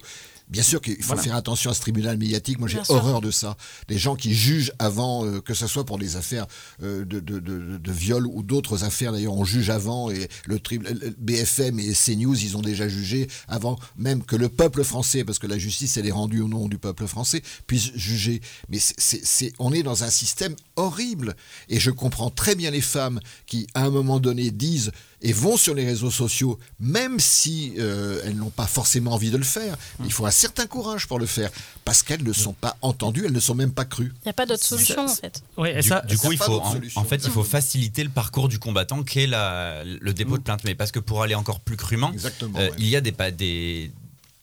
Bien 0.49 0.63
sûr 0.63 0.81
qu'il 0.83 0.97
faut 0.97 1.07
Voilà. 1.09 1.23
faire 1.23 1.37
attention 1.37 1.71
à 1.71 1.75
ce 1.75 1.81
tribunal 1.81 2.19
médiatique. 2.19 2.59
Moi, 2.59 2.69
j'ai 2.69 2.79
horreur 2.91 3.23
de 3.23 3.31
ça. 3.31 3.57
Des 3.89 3.97
gens 3.97 4.15
qui 4.15 4.35
jugent 4.35 4.73
avant, 4.79 5.25
euh, 5.25 5.41
que 5.41 5.55
ce 5.55 5.67
soit 5.67 5.85
pour 5.87 5.99
des 5.99 6.17
affaires 6.17 6.47
euh, 6.83 7.05
de, 7.07 7.19
de, 7.19 7.39
de- 7.41 7.79
de 7.79 7.93
viol 7.93 8.27
ou 8.27 8.43
d'autres 8.43 8.85
affaires. 8.85 9.11
D'ailleurs, 9.13 9.33
on 9.33 9.45
juge 9.47 9.71
avant 9.71 10.11
et 10.11 10.29
le, 10.45 10.61
tri- 10.61 10.79
le 10.79 11.15
BFM 11.19 11.81
et 11.81 11.93
CNews, 11.95 12.37
ils 12.37 12.57
ont 12.59 12.63
déjà 12.63 12.87
jugé 12.89 13.27
avant 13.49 13.79
même 13.97 14.23
que 14.23 14.37
le 14.37 14.51
peuple 14.51 14.85
français, 14.85 15.25
parce 15.25 15.39
que 15.39 15.47
la 15.47 15.59
justice, 15.59 15.97
elle 15.97 16.07
est 16.07 16.13
rendue 16.13 16.43
au 16.43 16.49
nom 16.49 16.69
du 16.69 16.77
peuple 16.79 17.07
français, 17.07 17.43
puisse 17.67 17.93
juger. 17.95 18.43
Mais 18.69 18.79
c'est- 18.81 19.53
on 19.59 19.73
est 19.73 19.83
dans 19.83 20.05
un 20.05 20.11
système 20.11 20.55
horrible. 20.77 21.35
Et 21.71 21.81
je 21.81 21.91
comprends 21.91 22.31
très 22.31 22.55
bien 22.55 22.71
les 22.71 22.83
femmes 22.83 23.19
qui, 23.47 23.67
à 23.73 23.85
un 23.85 23.91
moment 23.91 24.21
donné, 24.21 24.51
disent 24.51 24.93
et 25.25 25.33
vont 25.33 25.57
sur 25.57 25.75
les 25.75 25.85
réseaux 25.87 26.11
sociaux, 26.11 26.59
même 26.79 27.19
si 27.19 27.73
euh, 27.79 28.21
elles 28.25 28.37
n'ont 28.37 28.51
pas 28.51 28.67
forcément 28.67 29.13
envie 29.13 29.31
de 29.31 29.37
le 29.39 29.43
faire. 29.45 29.75
Il 30.05 30.13
faut 30.13 30.27
un 30.27 30.31
certain 30.31 30.67
courage 30.67 31.09
pour 31.09 31.19
le 31.19 31.27
faire, 31.27 31.51
parce 31.85 32.03
qu'elles 32.03 32.23
ne 32.23 32.33
sont 32.33 32.53
pas 32.53 32.77
entendues, 32.83 33.25
elles 33.27 33.33
ne 33.33 33.41
sont 33.41 33.55
même 33.55 33.73
pas 33.73 33.87
crues. 33.87 34.13
Il 34.23 34.27
n'y 34.27 34.31
a 34.31 34.35
pas 34.35 34.45
d'autre 34.47 34.63
solution 34.63 35.07
en 35.07 35.09
fait. 35.09 35.43
Ouais, 35.57 35.73
et 35.79 35.81
Du, 35.81 35.89
ça, 35.89 36.03
du 36.03 36.19
coup, 36.19 36.31
il 36.31 36.39
faut, 36.39 36.61
en, 36.61 36.73
solution. 36.73 37.01
en 37.01 37.05
fait, 37.05 37.23
il 37.25 37.31
faut 37.31 37.43
faciliter 37.43 38.05
le 38.05 38.11
parcours 38.11 38.49
du 38.49 38.59
combattant 38.59 39.03
qu'est 39.03 39.27
la, 39.27 39.83
le 39.85 40.13
dépôt 40.13 40.37
de 40.37 40.43
plainte. 40.43 40.61
Mais 40.65 40.75
parce 40.75 40.93
que 40.93 41.01
pour 41.01 41.23
aller 41.23 41.35
encore 41.35 41.61
plus 41.61 41.77
crûment, 41.79 42.13
Exactement. 42.13 42.59
euh, 42.59 42.69
ouais. 42.69 42.75
il 42.79 42.89
y 42.89 42.95
a 42.97 43.01
des, 43.01 43.13
des, 43.33 43.91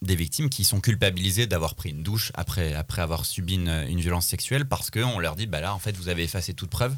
des 0.01 0.15
victimes 0.15 0.49
qui 0.49 0.63
sont 0.63 0.79
culpabilisées 0.81 1.45
d'avoir 1.45 1.75
pris 1.75 1.89
une 1.91 2.01
douche 2.01 2.31
après, 2.33 2.73
après 2.73 3.03
avoir 3.03 3.23
subi 3.25 3.53
une, 3.55 3.69
une 3.87 3.99
violence 3.99 4.25
sexuelle 4.25 4.65
parce 4.65 4.89
qu'on 4.89 5.19
leur 5.19 5.35
dit 5.35 5.45
bah 5.45 5.61
là 5.61 5.75
en 5.75 5.79
fait 5.79 5.95
vous 5.95 6.09
avez 6.09 6.23
effacé 6.23 6.53
toute 6.53 6.69
preuve. 6.71 6.93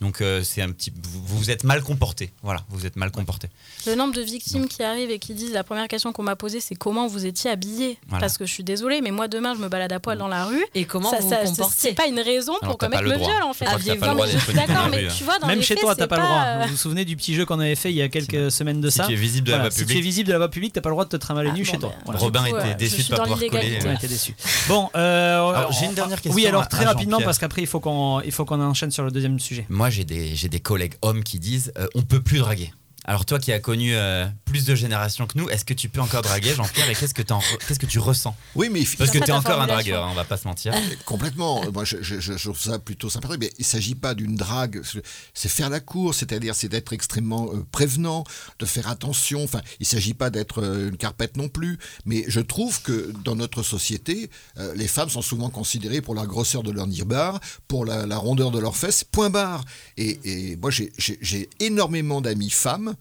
Donc 0.00 0.20
euh, 0.20 0.42
c'est 0.42 0.60
un 0.62 0.70
petit 0.72 0.92
vous 1.00 1.36
vous 1.38 1.50
êtes 1.50 1.62
mal 1.62 1.82
comporté. 1.82 2.32
Voilà 2.42 2.62
vous 2.70 2.84
êtes 2.84 2.96
mal 2.96 3.10
comporté. 3.12 3.48
Le 3.86 3.94
nombre 3.94 4.12
de 4.14 4.22
victimes 4.22 4.66
qui 4.66 4.82
arrivent 4.82 5.10
et 5.10 5.20
qui 5.20 5.34
disent 5.34 5.52
la 5.52 5.62
première 5.62 5.86
question 5.86 6.12
qu'on 6.12 6.24
m'a 6.24 6.34
posée, 6.34 6.58
c'est 6.60 6.74
comment 6.74 7.06
vous 7.06 7.26
étiez 7.26 7.50
habillé 7.50 7.98
Voilà. 8.08 8.20
Parce 8.22 8.38
que 8.38 8.44
je 8.44 8.52
suis 8.52 8.64
désolée, 8.64 9.00
mais 9.02 9.12
moi 9.12 9.28
demain 9.28 9.54
je 9.54 9.60
me 9.60 9.68
balade 9.68 9.92
à 9.92 10.00
poil 10.00 10.18
dans 10.18 10.26
la 10.28 10.44
rue. 10.46 10.64
Et 10.74 10.84
comment 10.84 11.10
ça, 11.10 11.18
vous 11.20 11.28
ça- 11.30 11.44
vous 11.44 11.50
comportez 11.50 11.74
c'est 11.78 11.92
pas 11.94 12.06
une 12.08 12.18
raison 12.20 12.54
Alors, 12.62 12.76
pour 12.76 12.78
pas 12.78 12.88
mec 12.88 13.02
le 13.02 13.16
viole 13.18 13.42
en 13.44 13.52
fait. 13.54 13.66
Pas 13.66 13.76
d'accord, 13.78 14.88
mais 14.90 15.06
tu 15.16 15.22
vois, 15.24 15.38
dans 15.38 15.46
même 15.46 15.58
les 15.58 15.64
chez 15.64 15.74
faits, 15.74 15.82
toi, 15.82 15.94
t'as 15.94 16.06
pas 16.08 16.16
le 16.16 16.22
droit. 16.22 16.66
Vous 16.66 16.72
vous 16.72 16.76
souvenez 16.76 17.04
du 17.04 17.16
petit 17.16 17.34
jeu 17.34 17.44
qu'on 17.46 17.60
avait 17.60 17.76
fait 17.76 17.90
il 17.90 17.96
y 17.96 18.02
a 18.02 18.08
quelques 18.08 18.50
semaines 18.50 18.80
de 18.80 18.90
si 18.90 18.98
ça? 18.98 19.06
tu 19.06 19.12
es 19.12 19.16
visible 19.16 19.46
de 19.46 19.52
la 19.52 19.58
voie 19.58 19.70
si 19.70 19.76
tu 19.76 19.82
es 19.82 19.86
publique. 19.86 20.02
visible 20.02 20.26
de 20.26 20.32
la 20.32 20.38
voie 20.38 20.50
publique, 20.50 20.72
t'as 20.72 20.80
pas 20.80 20.88
le 20.88 20.94
droit 20.94 21.04
de 21.04 21.10
te 21.10 21.16
trimballer 21.16 21.50
Ah, 21.52 21.56
nu 21.56 21.64
chez 21.64 21.78
toi. 21.78 21.92
Robin 22.06 22.44
déçu 22.78 23.02
je 23.02 23.10
de 23.10 23.16
pas 23.16 23.22
pouvoir 23.22 23.38
coller. 23.38 23.78
On 23.86 23.92
était 23.94 24.08
déçus. 24.08 24.34
Bon, 24.68 24.90
euh, 24.94 25.64
j'ai 25.78 25.86
une 25.86 25.94
dernière 25.94 26.20
question 26.20 26.34
Oui, 26.34 26.46
alors 26.46 26.68
très 26.68 26.84
rapidement 26.84 27.20
parce 27.20 27.38
qu'après 27.38 27.62
il 27.62 27.66
faut 27.66 27.80
qu'on 27.80 28.20
il 28.20 28.32
faut 28.32 28.44
qu'on 28.44 28.60
enchaîne 28.60 28.90
sur 28.90 29.04
le 29.04 29.10
deuxième 29.10 29.38
sujet. 29.38 29.66
Moi, 29.68 29.90
j'ai 29.90 30.04
des, 30.04 30.34
j'ai 30.34 30.48
des 30.48 30.60
collègues 30.60 30.94
hommes 31.02 31.22
qui 31.22 31.38
disent 31.38 31.72
euh, 31.78 31.86
on 31.94 32.02
peut 32.02 32.20
plus 32.20 32.38
draguer. 32.38 32.72
Alors, 33.08 33.24
toi 33.24 33.38
qui 33.38 33.52
as 33.52 33.58
connu 33.58 33.94
euh, 33.94 34.26
plus 34.44 34.66
de 34.66 34.74
générations 34.74 35.26
que 35.26 35.38
nous, 35.38 35.48
est-ce 35.48 35.64
que 35.64 35.72
tu 35.72 35.88
peux 35.88 36.02
encore 36.02 36.20
draguer, 36.20 36.52
Jean-Pierre 36.54 36.90
Et 36.90 36.94
qu'est-ce 36.94 37.14
que, 37.14 37.22
qu'est-ce 37.22 37.86
tu 37.86 37.98
ressens? 37.98 38.36
Oui, 38.54 38.68
mais 38.70 38.84
Parce 38.98 39.10
que 39.10 39.16
tu 39.16 39.24
es 39.24 39.32
encore 39.32 39.62
un 39.62 39.66
dragueur, 39.66 40.04
hein, 40.04 40.08
on 40.10 40.14
va 40.14 40.24
pas 40.24 40.36
se 40.36 40.46
mentir. 40.46 40.74
Complètement. 41.06 41.62
Moi, 41.72 41.86
je, 41.86 42.02
je- 42.02 42.20
je- 42.20 42.36
je 42.36 42.44
trouve 42.44 42.60
ça 42.60 42.78
plutôt 42.78 43.08
sympathique. 43.08 43.38
Mais 43.40 43.50
il 43.58 43.62
ne 43.62 43.64
s'agit 43.64 43.94
pas 43.94 44.12
d'une 44.14 44.36
drague. 44.36 44.82
C'est 45.32 45.48
faire 45.48 45.70
la 45.70 45.80
cour, 45.80 46.14
c'est-à-dire 46.14 46.54
c'est 46.54 46.68
d'être 46.68 46.92
extrêmement 46.92 47.48
euh, 47.54 47.64
prévenant, 47.72 48.24
de 48.58 48.66
faire 48.66 48.88
attention. 48.88 49.42
Enfin, 49.42 49.62
il 49.80 49.84
ne 49.84 49.86
s'agit 49.86 50.12
pas 50.12 50.28
d'être 50.28 50.62
euh, 50.62 50.90
une 50.90 50.98
carpette 50.98 51.38
non 51.38 51.48
plus. 51.48 51.78
Mais 52.04 52.24
je 52.28 52.40
trouve 52.40 52.82
que 52.82 53.10
dans 53.24 53.36
notre 53.36 53.62
société, 53.62 54.28
euh, 54.58 54.74
les 54.74 54.86
femmes 54.86 55.08
sont 55.08 55.22
souvent 55.22 55.48
considérées 55.48 56.02
pour 56.02 56.14
la 56.14 56.26
grosseur 56.26 56.62
de 56.62 56.72
leur 56.72 56.86
nirbar, 56.86 57.40
pour 57.68 57.86
la, 57.86 58.04
la 58.04 58.18
rondeur 58.18 58.50
de 58.50 58.58
leurs 58.58 58.76
fesses, 58.76 59.02
point 59.02 59.30
barre. 59.30 59.64
Et, 59.96 60.20
et 60.52 60.56
moi, 60.56 60.70
j'ai- 60.70 60.92
énormément 61.60 62.20
d'amis 62.20 62.50
femmes, 62.50 62.88
euh, 62.88 62.94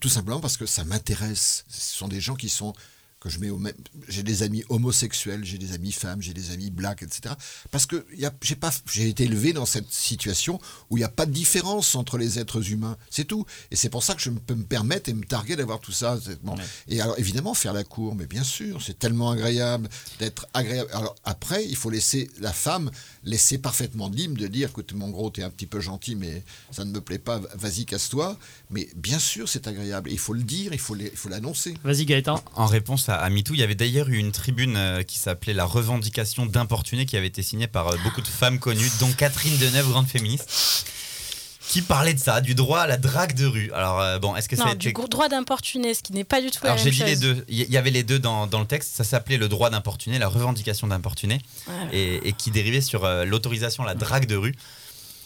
tout 0.00 0.08
simplement 0.08 0.40
parce 0.40 0.56
que 0.56 0.66
ça 0.66 0.84
m'intéresse. 0.84 1.64
Ce 1.68 1.96
sont 1.96 2.08
des 2.08 2.20
gens 2.20 2.34
qui 2.34 2.48
sont 2.48 2.72
que 3.20 3.28
je 3.28 3.38
mets 3.38 3.50
au 3.50 3.58
même. 3.58 3.74
J'ai 4.08 4.22
des 4.22 4.42
amis 4.42 4.64
homosexuels, 4.70 5.44
j'ai 5.44 5.58
des 5.58 5.72
amis 5.72 5.92
femmes, 5.92 6.22
j'ai 6.22 6.32
des 6.32 6.50
amis 6.52 6.70
blacks, 6.70 7.02
etc. 7.02 7.34
Parce 7.70 7.86
que 7.86 8.06
j'ai 8.42 8.56
pas, 8.56 8.72
j'ai 8.90 9.08
été 9.08 9.24
élevé 9.24 9.52
dans 9.52 9.66
cette 9.66 9.92
situation 9.92 10.58
où 10.88 10.96
il 10.96 11.00
n'y 11.00 11.04
a 11.04 11.08
pas 11.10 11.26
de 11.26 11.32
différence 11.32 11.94
entre 11.94 12.16
les 12.18 12.38
êtres 12.38 12.70
humains. 12.72 12.96
C'est 13.10 13.24
tout. 13.26 13.44
Et 13.70 13.76
c'est 13.76 13.90
pour 13.90 14.02
ça 14.02 14.14
que 14.14 14.22
je 14.22 14.30
peux 14.30 14.54
me 14.54 14.64
permettre 14.64 15.10
et 15.10 15.12
me 15.14 15.24
targuer 15.24 15.54
d'avoir 15.56 15.80
tout 15.80 15.92
ça. 15.92 16.18
Bon. 16.42 16.54
Et 16.88 17.00
alors 17.00 17.18
évidemment 17.18 17.52
faire 17.54 17.72
la 17.74 17.84
cour, 17.84 18.14
mais 18.14 18.26
bien 18.26 18.42
sûr, 18.44 18.80
c'est 18.82 18.98
tellement 18.98 19.30
agréable 19.32 19.88
d'être 20.18 20.46
agréable. 20.54 20.90
Alors 20.92 21.14
après, 21.24 21.64
il 21.66 21.76
faut 21.76 21.90
laisser 21.90 22.30
la 22.40 22.52
femme 22.52 22.90
laisser 23.22 23.58
parfaitement 23.58 24.08
libre 24.08 24.38
de 24.38 24.46
dire, 24.46 24.70
écoute 24.70 24.94
mon 24.94 25.10
gros, 25.10 25.28
t'es 25.30 25.42
un 25.42 25.50
petit 25.50 25.66
peu 25.66 25.80
gentil, 25.80 26.14
mais 26.16 26.42
ça 26.70 26.84
ne 26.86 26.90
me 26.90 27.00
plaît 27.02 27.18
pas. 27.18 27.38
Vas-y, 27.54 27.84
casse-toi. 27.84 28.38
Mais 28.70 28.88
bien 28.96 29.18
sûr, 29.18 29.46
c'est 29.48 29.66
agréable. 29.66 30.08
Et 30.08 30.12
il 30.14 30.18
faut 30.18 30.32
le 30.32 30.42
dire, 30.42 30.72
il 30.72 30.78
faut 30.78 30.94
les- 30.94 31.10
il 31.10 31.16
faut 31.16 31.28
l'annoncer. 31.28 31.74
Vas-y 31.84 32.06
Gaëtan. 32.06 32.42
En 32.54 32.66
réponse 32.66 33.09
à, 33.10 33.16
à 33.16 33.28
MeToo, 33.30 33.54
il 33.54 33.60
y 33.60 33.62
avait 33.62 33.74
d'ailleurs 33.74 34.08
eu 34.08 34.16
une 34.16 34.32
tribune 34.32 34.76
euh, 34.76 35.02
qui 35.02 35.18
s'appelait 35.18 35.52
La 35.54 35.64
revendication 35.64 36.46
d'importuner 36.46 37.06
qui 37.06 37.16
avait 37.16 37.26
été 37.26 37.42
signée 37.42 37.66
par 37.66 37.88
euh, 37.88 37.96
beaucoup 38.04 38.20
de 38.22 38.28
femmes 38.28 38.58
connues, 38.58 38.90
dont 39.00 39.10
Catherine 39.12 39.56
Deneuve, 39.58 39.88
grande 39.90 40.06
féministe, 40.08 40.86
qui 41.68 41.82
parlait 41.82 42.14
de 42.14 42.18
ça, 42.18 42.40
du 42.40 42.54
droit 42.54 42.80
à 42.80 42.86
la 42.88 42.96
drague 42.96 43.34
de 43.34 43.46
rue. 43.46 43.70
Alors, 43.72 44.00
euh, 44.00 44.18
bon, 44.18 44.34
est-ce 44.34 44.48
que 44.48 44.56
c'est. 44.56 44.74
du 44.76 44.92
droit 44.92 45.28
d'importuner, 45.28 45.94
ce 45.94 46.02
qui 46.02 46.12
n'est 46.12 46.24
pas 46.24 46.40
du 46.40 46.50
tout 46.50 46.58
Alors 46.62 46.78
j'ai 46.78 46.90
dit 46.90 47.04
les 47.04 47.16
deux. 47.16 47.44
Il 47.48 47.70
y 47.70 47.76
avait 47.76 47.90
les 47.90 48.02
deux 48.02 48.18
dans, 48.18 48.46
dans 48.48 48.58
le 48.60 48.66
texte. 48.66 48.92
Ça 48.94 49.04
s'appelait 49.04 49.36
le 49.36 49.48
droit 49.48 49.70
d'importuner, 49.70 50.18
la 50.18 50.26
revendication 50.28 50.88
d'importuner, 50.88 51.40
Voilà. 51.66 51.82
et, 51.92 52.28
et 52.28 52.32
qui 52.32 52.50
dérivait 52.50 52.80
sur 52.80 53.04
euh, 53.04 53.24
l'autorisation 53.24 53.84
à 53.84 53.86
la 53.86 53.94
drague 53.94 54.26
de 54.26 54.36
rue. 54.36 54.54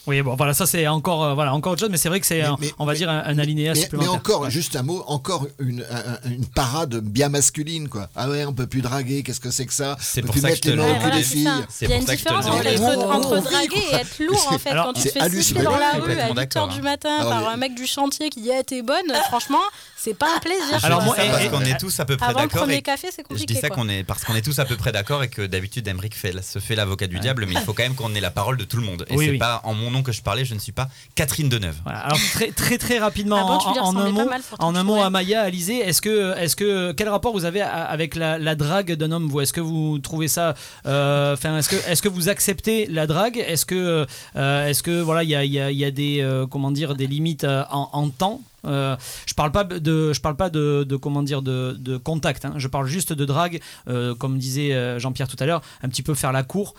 Oui, 0.06 0.20
bon, 0.22 0.34
voilà, 0.36 0.52
ça 0.54 0.66
c'est 0.66 0.86
encore, 0.86 1.24
euh, 1.24 1.34
voilà, 1.34 1.54
encore 1.54 1.72
autre 1.72 1.80
chose, 1.80 1.90
mais 1.90 1.96
c'est 1.96 2.08
vrai 2.10 2.20
que 2.20 2.26
c'est, 2.26 2.38
Mais- 2.38 2.44
un- 2.44 2.56
mais- 2.60 2.72
on 2.78 2.84
va 2.84 2.92
mais- 2.92 2.98
dire, 2.98 3.08
un, 3.10 3.22
un 3.24 3.38
alinéa 3.38 3.72
Mais, 3.72 3.78
mais 3.78 3.82
supplémentaire. 3.84 4.12
encore, 4.14 4.40
Ouais. 4.42 4.50
juste 4.50 4.76
un 4.76 4.82
mot, 4.82 5.02
encore 5.06 5.46
une, 5.58 5.84
un- 5.90 6.28
un- 6.28 6.30
une 6.30 6.46
parade 6.46 6.96
bien 6.96 7.28
masculine, 7.30 7.88
quoi. 7.88 8.08
Ah 8.14 8.28
ouais, 8.28 8.44
on 8.44 8.52
peut 8.52 8.66
plus 8.66 8.82
draguer, 8.82 9.22
qu'est-ce 9.22 9.40
que 9.40 9.50
c'est 9.50 9.64
que 9.66 9.72
ça 9.72 9.96
C'est 10.00 10.20
On 10.20 10.22
peut 10.22 10.26
pour 10.26 10.32
plus 10.34 10.40
ça 10.42 10.48
que 10.48 10.52
mettre 10.52 10.64
je 10.66 10.70
te 10.70 10.76
les 10.76 10.82
mains 10.82 10.98
au 10.98 11.02
cul 11.10 11.10
des 11.16 11.22
filles. 11.22 11.40
Il 11.40 11.44
y 11.44 11.48
a 11.48 11.52
pour 11.54 12.00
une 12.00 12.06
ça 12.06 12.12
que 12.16 12.18
je 12.20 12.24
te 12.24 12.32
le 12.32 12.38
différence 12.38 12.76
dis. 12.76 12.84
entre, 12.84 13.06
On- 13.06 13.10
entre 13.12 13.42
draguer 13.50 13.82
et 13.92 13.94
être 13.94 14.18
lourd 14.24 14.48
en 14.52 14.58
fait. 14.58 14.70
Alors, 14.70 14.86
quand 14.86 14.92
tu 14.92 15.02
te 15.04 15.08
fais 15.08 15.30
siffler 15.42 15.62
dans 15.64 15.76
la 15.76 15.92
rue 15.92 16.12
à 16.12 16.28
8h 16.28 16.34
d'accord, 16.34 16.68
du 16.68 16.78
hein. 16.78 16.82
matin 16.82 17.16
Alors, 17.20 17.30
par 17.30 17.40
les- 17.40 17.46
un 17.46 17.56
mec 17.56 17.74
du 17.74 17.86
chantier 17.86 18.28
qui 18.30 18.42
dit 18.42 18.50
Eh, 18.58 18.62
t'es 18.64 18.82
bonne, 18.82 18.96
franchement, 19.28 19.62
c'est 19.96 20.14
pas 20.14 20.28
un 20.36 20.40
plaisir. 20.40 20.78
Alors, 20.84 21.00
je 21.00 21.06
moi, 21.06 21.14
parce 21.16 21.48
qu'on 21.48 21.60
est 21.62 21.78
tous 21.78 21.98
à 22.00 22.04
peu 22.04 22.16
près 22.18 22.26
Avant 22.26 22.42
le 22.42 22.48
d'accord. 22.48 22.68
café, 22.84 23.08
c'est 23.10 23.22
Je 23.22 23.28
compliqué. 23.28 23.54
dis 23.54 23.60
ça 23.60 23.70
qu'on 23.70 23.88
est 23.88 24.04
parce 24.04 24.24
qu'on 24.24 24.34
est 24.34 24.42
tous 24.42 24.58
à 24.58 24.64
peu 24.66 24.76
près 24.76 24.92
d'accord 24.92 25.22
et 25.22 25.28
que 25.28 25.42
d'habitude 25.46 25.88
Emmerich 25.88 26.14
fait, 26.14 26.34
se 26.44 26.58
fait 26.58 26.74
l'avocat 26.74 27.06
du 27.06 27.18
diable, 27.20 27.46
mais 27.46 27.54
il 27.54 27.60
faut 27.60 27.72
quand 27.72 27.82
même 27.84 27.94
qu'on 27.94 28.14
ait 28.14 28.20
la 28.20 28.30
parole 28.30 28.56
de 28.58 28.64
tout 28.64 28.76
le 28.76 28.82
monde. 28.82 29.06
Et 29.08 29.16
Oui, 29.16 29.24
c'est 29.26 29.30
oui. 29.32 29.38
pas 29.38 29.60
en 29.64 29.72
mon 29.74 29.93
nom 29.94 30.02
que 30.02 30.12
je 30.12 30.20
parlais, 30.20 30.44
je 30.44 30.52
ne 30.54 30.58
suis 30.58 30.72
pas 30.72 30.88
Catherine 31.14 31.48
Deneuve. 31.48 31.76
Voilà, 31.84 32.00
alors 32.00 32.18
très 32.34 32.50
très 32.50 32.76
très 32.76 32.98
rapidement 32.98 33.38
Ah 33.38 33.72
bon, 33.74 33.80
en, 33.80 33.86
en 33.86 33.96
un 33.96 34.10
mot, 34.10 34.28
en 34.58 34.74
un 34.74 34.82
mot 34.84 35.00
à 35.00 35.08
Maya, 35.08 35.40
Alizé, 35.40 35.78
est-ce 35.78 36.02
que 36.02 36.36
est-ce 36.36 36.56
que 36.56 36.92
quel 36.92 37.08
rapport 37.08 37.32
vous 37.32 37.46
avez 37.46 37.62
avec 37.62 38.14
la, 38.16 38.38
la 38.38 38.54
drague 38.54 38.92
d'un 38.92 39.10
homme 39.12 39.28
vous? 39.28 39.40
Est-ce 39.40 39.52
que 39.54 39.62
vous 39.62 39.98
trouvez 40.00 40.28
ça 40.28 40.54
euh, 40.86 41.32
enfin 41.32 41.56
est-ce 41.58 41.68
que 41.70 41.76
est-ce 41.90 42.02
que 42.02 42.08
vous 42.10 42.28
acceptez 42.28 42.86
la 42.86 43.06
drague? 43.06 43.38
Est-ce 43.38 43.64
que 43.64 44.06
euh, 44.36 44.66
est-ce 44.68 44.82
que 44.82 45.00
voilà 45.00 45.22
il 45.22 45.30
y 45.30 45.34
a, 45.36 45.44
il 45.44 45.52
y 45.52 45.60
a- 45.60 45.70
y 45.70 45.84
a 45.84 45.90
des 45.90 46.20
euh, 46.20 46.46
comment 46.46 46.70
dire 46.70 46.94
des 46.94 47.06
limites 47.06 47.44
euh, 47.44 47.62
en, 47.70 47.88
en 47.92 48.10
temps? 48.10 48.40
Euh, 48.66 48.96
je 49.26 49.34
parle 49.34 49.52
pas 49.52 49.64
de 49.64 50.12
je 50.14 50.20
parle 50.22 50.36
pas 50.36 50.48
de, 50.48 50.86
de, 50.88 50.96
comment 50.96 51.22
dire 51.22 51.42
de, 51.42 51.76
de 51.78 51.98
contact 51.98 52.46
hein. 52.46 52.54
je 52.56 52.66
parle 52.66 52.86
juste 52.86 53.12
de 53.12 53.26
drague 53.26 53.60
euh, 53.88 54.14
comme 54.14 54.38
disait 54.38 54.72
euh, 54.72 54.98
Jean-Pierre 54.98 55.28
tout 55.28 55.36
à 55.38 55.44
l'heure 55.44 55.60
un 55.82 55.88
petit 55.90 56.02
peu 56.02 56.14
faire 56.14 56.32
la 56.32 56.44
cour 56.44 56.74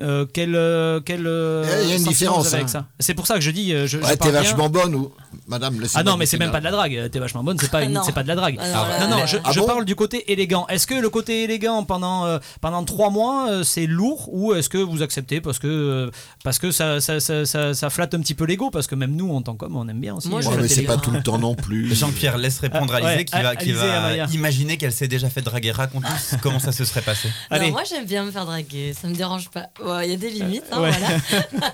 euh, 0.00 0.26
quelle, 0.32 0.54
euh, 0.54 1.00
quelle 1.00 1.26
euh, 1.26 1.64
Eh, 1.66 1.84
il 1.84 1.88
y 1.88 1.92
a 1.92 1.96
une 1.96 2.04
sentiment 2.04 2.10
différence, 2.12 2.52
avec 2.54 2.64
hein. 2.66 2.68
ça 2.68 2.86
C'est 3.00 3.14
pour 3.14 3.26
ça 3.26 3.34
que 3.34 3.40
je 3.40 3.50
dis. 3.50 3.72
euh, 3.72 3.86
Je, 3.86 3.98
Ouais, 3.98 4.16
t'es 4.16 4.30
vachement 4.30 4.68
bonne 4.68 4.94
ou. 4.94 5.12
Madame, 5.46 5.80
laissez 5.80 5.94
Ah 5.98 6.02
non, 6.02 6.16
mais 6.16 6.26
c'est 6.26 6.38
même 6.38 6.50
pas 6.50 6.60
de 6.60 6.64
la 6.64 6.70
drague. 6.70 7.10
T'es 7.10 7.18
vachement 7.18 7.42
bonne, 7.42 7.58
c'est 7.58 7.70
pas, 7.70 7.82
une- 7.84 7.98
pas 8.14 8.22
de 8.22 8.28
la 8.28 8.34
drague. 8.36 8.58
Ah 8.60 9.06
non, 9.08 9.18
non, 9.18 9.26
je, 9.26 9.36
Ah 9.44 9.52
je 9.52 9.60
bon 9.60 9.66
parle 9.66 9.84
du 9.84 9.94
côté 9.94 10.30
élégant. 10.32 10.66
Est-ce 10.68 10.86
que 10.86 10.94
le 10.94 11.08
côté 11.10 11.44
élégant 11.44 11.84
pendant, 11.84 12.26
euh, 12.26 12.38
pendant 12.60 12.84
trois 12.84 13.10
mois, 13.10 13.48
euh, 13.50 13.62
c'est 13.62 13.86
lourd 13.86 14.28
ou 14.32 14.54
est-ce 14.54 14.68
que 14.68 14.78
vous 14.78 15.02
acceptez 15.02 15.40
parce 15.40 15.58
que, 15.58 15.66
euh, 15.68 16.10
parce 16.44 16.58
que 16.58 16.70
ça, 16.70 17.00
ça, 17.00 17.20
ça, 17.20 17.44
ça, 17.46 17.74
ça 17.74 17.90
flatte 17.90 18.14
un 18.14 18.20
petit 18.20 18.34
peu 18.34 18.44
l'ego? 18.44 18.70
Parce 18.70 18.86
que 18.86 18.94
même 18.94 19.14
nous, 19.16 19.34
en 19.34 19.42
tant 19.42 19.54
qu'homme, 19.54 19.76
on 19.76 19.88
aime 19.88 20.00
bien 20.00 20.14
aussi. 20.14 20.28
Moi, 20.28 20.40
euh, 20.40 20.42
je 20.42 20.48
Ouais, 20.48 20.56
mais 20.62 20.68
c'est 20.68 20.82
pas 20.82 20.96
tout 20.96 21.10
le 21.10 21.22
temps 21.22 21.38
non 21.38 21.54
plus. 21.54 21.94
Jean-Pierre, 21.94 22.38
laisse 22.38 22.58
répondre 22.60 22.92
Ah, 22.94 22.96
Alizé 22.98 23.16
ouais, 23.16 23.24
qui 23.24 23.42
va, 23.42 23.56
qui 23.56 23.72
va 23.72 24.16
imaginer 24.32 24.76
qu'elle 24.76 24.92
s'est 24.92 25.08
déjà 25.08 25.28
fait 25.30 25.42
draguer. 25.42 25.70
Raconte-nous 25.72 26.38
comment 26.42 26.58
ça 26.58 26.72
se 26.72 26.84
serait 26.84 27.02
passé. 27.02 27.28
Allez. 27.50 27.70
Moi 27.70 27.82
j'aime 27.88 28.04
bien 28.06 28.24
me 28.24 28.30
faire 28.30 28.44
draguer, 28.46 28.92
ça 28.94 29.08
me 29.08 29.14
dérange 29.14 29.48
pas. 29.50 29.66
Il 30.04 30.10
y 30.10 30.14
a 30.14 30.16
des 30.16 30.30
limites, 30.30 30.64
hein, 30.72 30.80
Ouais. 30.82 30.90
voilà. 30.90 31.16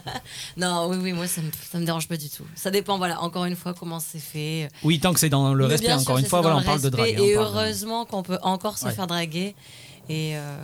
non, 0.56 0.88
oui, 0.88 0.96
oui, 1.00 1.12
moi 1.12 1.26
ça 1.26 1.40
me, 1.40 1.50
ça 1.70 1.78
me 1.78 1.84
dérange 1.84 2.08
pas 2.08 2.16
du 2.16 2.28
tout. 2.30 2.44
Ça 2.54 2.70
dépend, 2.70 2.98
voilà, 2.98 3.20
encore 3.22 3.44
une 3.44 3.56
fois, 3.56 3.74
comment 3.74 4.00
c'est 4.00 4.18
fait. 4.18 4.68
Oui, 4.82 5.00
tant 5.00 5.12
que 5.12 5.20
c'est 5.20 5.28
dans 5.28 5.54
le 5.54 5.64
Mais 5.66 5.72
respect, 5.72 5.92
encore 5.92 6.16
sûr, 6.16 6.18
une 6.18 6.26
fois, 6.26 6.40
voilà, 6.40 6.56
on 6.56 6.60
le 6.60 6.64
parle 6.64 6.80
de 6.82 6.88
drague. 6.88 7.08
Et 7.20 7.34
de- 7.34 7.38
heureusement 7.38 8.04
qu'on 8.04 8.22
peut 8.22 8.38
encore 8.42 8.78
se 8.78 8.86
Ouais. 8.86 8.92
faire 8.92 9.06
draguer. 9.06 9.54
Et 10.08 10.36
euh, 10.36 10.56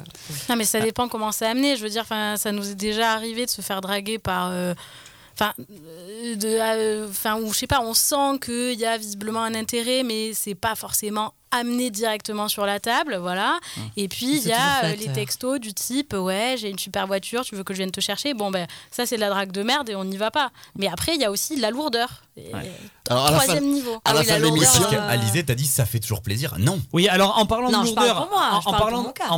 Non, 0.48 0.56
mais 0.56 0.64
ça 0.64 0.80
dépend 0.80 1.08
comment 1.08 1.32
c'est 1.32 1.46
amené. 1.46 1.76
Je 1.76 1.82
veux 1.82 1.88
dire, 1.88 2.04
ça 2.06 2.52
nous 2.52 2.70
est 2.70 2.74
déjà 2.74 3.12
arrivé 3.12 3.46
de 3.46 3.50
se 3.50 3.62
faire 3.62 3.80
draguer 3.80 4.18
par. 4.18 4.48
euh, 4.50 4.74
Enfin, 5.34 5.54
euh, 5.58 6.36
de, 6.36 6.48
euh, 6.48 7.08
enfin, 7.08 7.40
ou 7.40 7.50
je 7.54 7.58
sais 7.60 7.66
pas, 7.66 7.80
on 7.80 7.94
sent 7.94 8.38
qu'il 8.44 8.78
y 8.78 8.84
a 8.84 8.98
visiblement 8.98 9.42
un 9.42 9.54
intérêt, 9.54 10.02
mais 10.02 10.32
c'est 10.34 10.54
pas 10.56 10.74
forcément 10.74 11.32
amené 11.50 11.90
directement 11.90 12.48
sur 12.48 12.64
la 12.66 12.78
table, 12.80 13.16
voilà. 13.20 13.58
Et 13.96 14.08
puis 14.08 14.38
il 14.38 14.46
y 14.46 14.52
a 14.52 14.84
euh, 14.84 14.94
les 14.96 15.08
textos 15.12 15.58
du 15.60 15.74
type, 15.74 16.12
ouais, 16.14 16.56
j'ai 16.58 16.70
une 16.70 16.78
super 16.78 17.06
voiture, 17.06 17.44
tu 17.44 17.54
veux 17.56 17.64
que 17.64 17.74
je 17.74 17.78
vienne 17.78 17.90
te 17.90 18.00
chercher? 18.00 18.34
Bon 18.34 18.50
ben, 18.50 18.66
ça 18.90 19.06
c'est 19.06 19.16
de 19.16 19.20
la 19.20 19.28
drague 19.30 19.52
de 19.52 19.62
merde 19.62 19.88
et 19.90 19.94
on 19.96 20.04
n'y 20.04 20.16
va 20.16 20.30
pas. 20.30 20.50
Mais 20.76 20.88
après 20.88 21.14
il 21.14 21.20
y 21.20 21.24
a 21.24 21.30
aussi 21.30 21.56
la 21.56 21.70
lourdeur. 21.70 22.22
Ouais. 22.36 22.70
Alors, 23.10 23.26
à 23.26 23.30
la 23.32 23.38
fin, 23.40 23.44
Troisième 23.46 23.70
niveau. 23.70 23.94
à 23.96 24.00
Ah 24.04 24.14
la 24.14 24.20
oui, 24.20 24.26
fin 24.26 24.38
de 24.38 24.44
l'émission. 24.44 24.80
lourdeur, 24.82 25.00
Parce 25.00 25.12
qu'Alizé 25.18 25.44
t'a 25.44 25.54
dit 25.54 25.66
ça 25.66 25.84
fait 25.84 25.98
toujours 25.98 26.22
plaisir. 26.22 26.54
Non. 26.58 26.80
Oui, 26.92 27.06
alors 27.08 27.36
en 27.36 27.44
parlant 27.44 27.70
Non, 27.70 27.80
de 27.82 27.86
lourdeur, 27.86 28.28
moi, 28.30 28.60
en, 28.64 28.72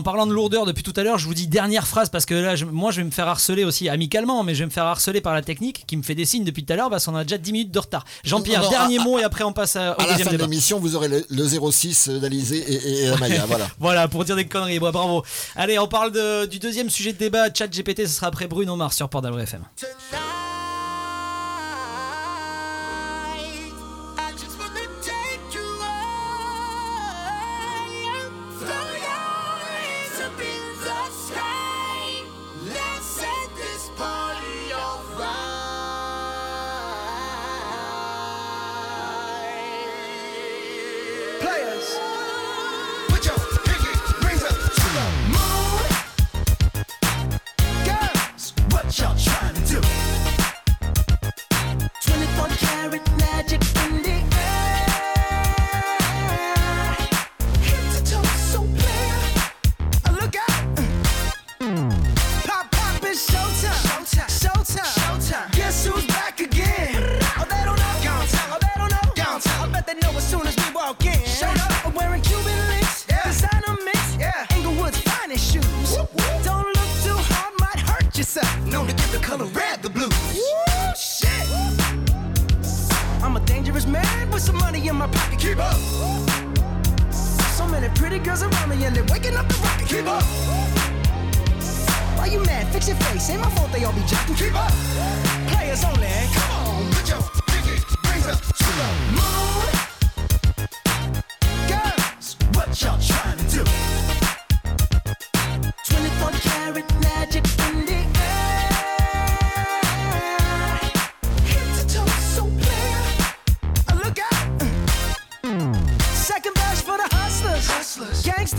parlant, 0.03 0.21
en 0.21 0.27
de 0.27 0.33
lourdeur 0.33 0.67
depuis 0.67 0.83
tout 0.85 0.93
à 0.97 1.03
l'heure, 1.03 1.19
je 1.19 1.27
vous 1.27 1.35
dis 1.35 1.49
dernière 1.49 1.87
phrase 1.89 2.09
parce 2.11 2.27
que 2.27 2.35
là, 2.35 2.55
je- 2.55 2.65
moi, 2.67 2.93
je 2.93 2.99
vais 2.99 3.05
me 3.05 3.11
faire 3.11 3.27
harceler 3.27 3.65
aussi 3.65 3.89
amicalement, 3.89 4.45
mais 4.45 4.55
je 4.55 4.61
vais 4.61 4.67
me 4.67 4.71
faire 4.71 4.85
harceler 4.85 5.21
par 5.21 5.35
la 5.35 5.43
technique 5.43 5.85
qui 5.87 5.97
me 5.97 6.03
fait 6.03 6.15
des 6.15 6.27
signes 6.27 6.45
depuis 6.45 6.65
tout 6.65 6.73
à 6.73 6.77
l'heure 6.77 6.91
parce 6.91 7.07
qu'on 7.07 7.17
a 7.17 7.25
déjà 7.25 7.39
10 7.39 7.53
minutes 7.53 7.71
de 7.73 7.79
retard. 7.79 8.05
Jean-Pierre, 8.25 8.69
dernier 8.69 8.99
à- 9.01 9.03
mot 9.05 9.19
et 9.19 9.25
après 9.25 9.43
on 9.43 9.53
passe 9.55 9.75
à- 9.75 9.97
au 9.99 10.01
À 10.03 10.07
la 10.07 10.19
fin 10.19 10.31
de 10.31 10.37
l'émission, 10.37 10.79
vous 10.79 10.95
aurez 10.95 11.09
le, 11.09 11.25
le 11.29 11.45
06 11.49 12.02
d'Alizé 12.09 12.59
et, 12.59 13.05
et 13.05 13.09
Amaya. 13.09 13.47
Voilà. 13.47 13.69
Voilà, 13.79 14.09
pour 14.09 14.25
dire 14.25 14.37
des 14.37 14.47
conneries, 14.47 14.79
ouais, 14.79 14.93
bravo. 14.93 15.23
Allez, 15.57 15.79
on 15.79 15.89
parle 15.89 16.13
de- 16.13 16.47
du 16.47 16.59
deuxième 16.59 16.91
sujet 16.91 17.13
de 17.13 17.19
débat, 17.19 17.49
chat 17.53 17.67
GPT, 17.69 18.07
ce 18.07 18.15
sera 18.15 18.29
après 18.29 18.47
Bruno 18.47 18.77
Mars 18.77 18.97
sur 18.97 19.09
Port 19.09 19.23
FM. 19.27 19.63
Color 79.33 79.51
red 79.53 79.83
the 79.83 79.89
blues. 79.89 80.13
Woo, 80.35 80.93
shit. 80.95 81.49
I'm 83.25 83.37
a 83.37 83.41
dangerous 83.41 83.87
man 83.87 84.31
with 84.31 84.43
some 84.43 84.57
money 84.57 84.87
in 84.87 84.97
my 84.97 85.07
pocket. 85.07 85.39
Keep 85.39 85.59
up. 85.59 85.77
So 87.57 87.67
many 87.67 87.89
pretty 87.95 88.19
girls 88.19 88.43
around 88.43 88.69
me 88.69 88.85
and 88.85 88.95
they're 88.95 89.05
waking 89.05 89.37
up 89.37 89.49
the 89.49 89.55
rocket. 89.65 89.89
Keep 89.89 90.07
up. 90.07 90.23
Why 92.19 92.27
you 92.27 92.41
mad? 92.45 92.67
Fix 92.73 92.89
your 92.89 92.97
face. 92.99 93.31
Ain't 93.31 93.41
my 93.41 93.49
fault 93.51 93.73
they 93.73 93.85
all 93.85 93.95
be 93.95 94.01
jocking. 94.03 94.37
Keep 94.37 94.55
up. 94.55 94.73
Players 95.51 95.83
only. 95.85 96.09
Come 96.37 96.51
on, 96.61 96.93
put 96.93 97.09
your 97.09 97.23
pinky 97.49 97.77
rings 98.09 98.27
up 98.29 98.39
to 98.61 98.69
the 98.81 98.89
moon. 99.17 99.69
Girls, 101.73 102.37
what 102.53 102.69
y'all 102.83 103.01
trying 103.01 103.39
to 103.39 103.47
do? 103.57 103.65
24 105.89 106.31
karat 106.45 107.02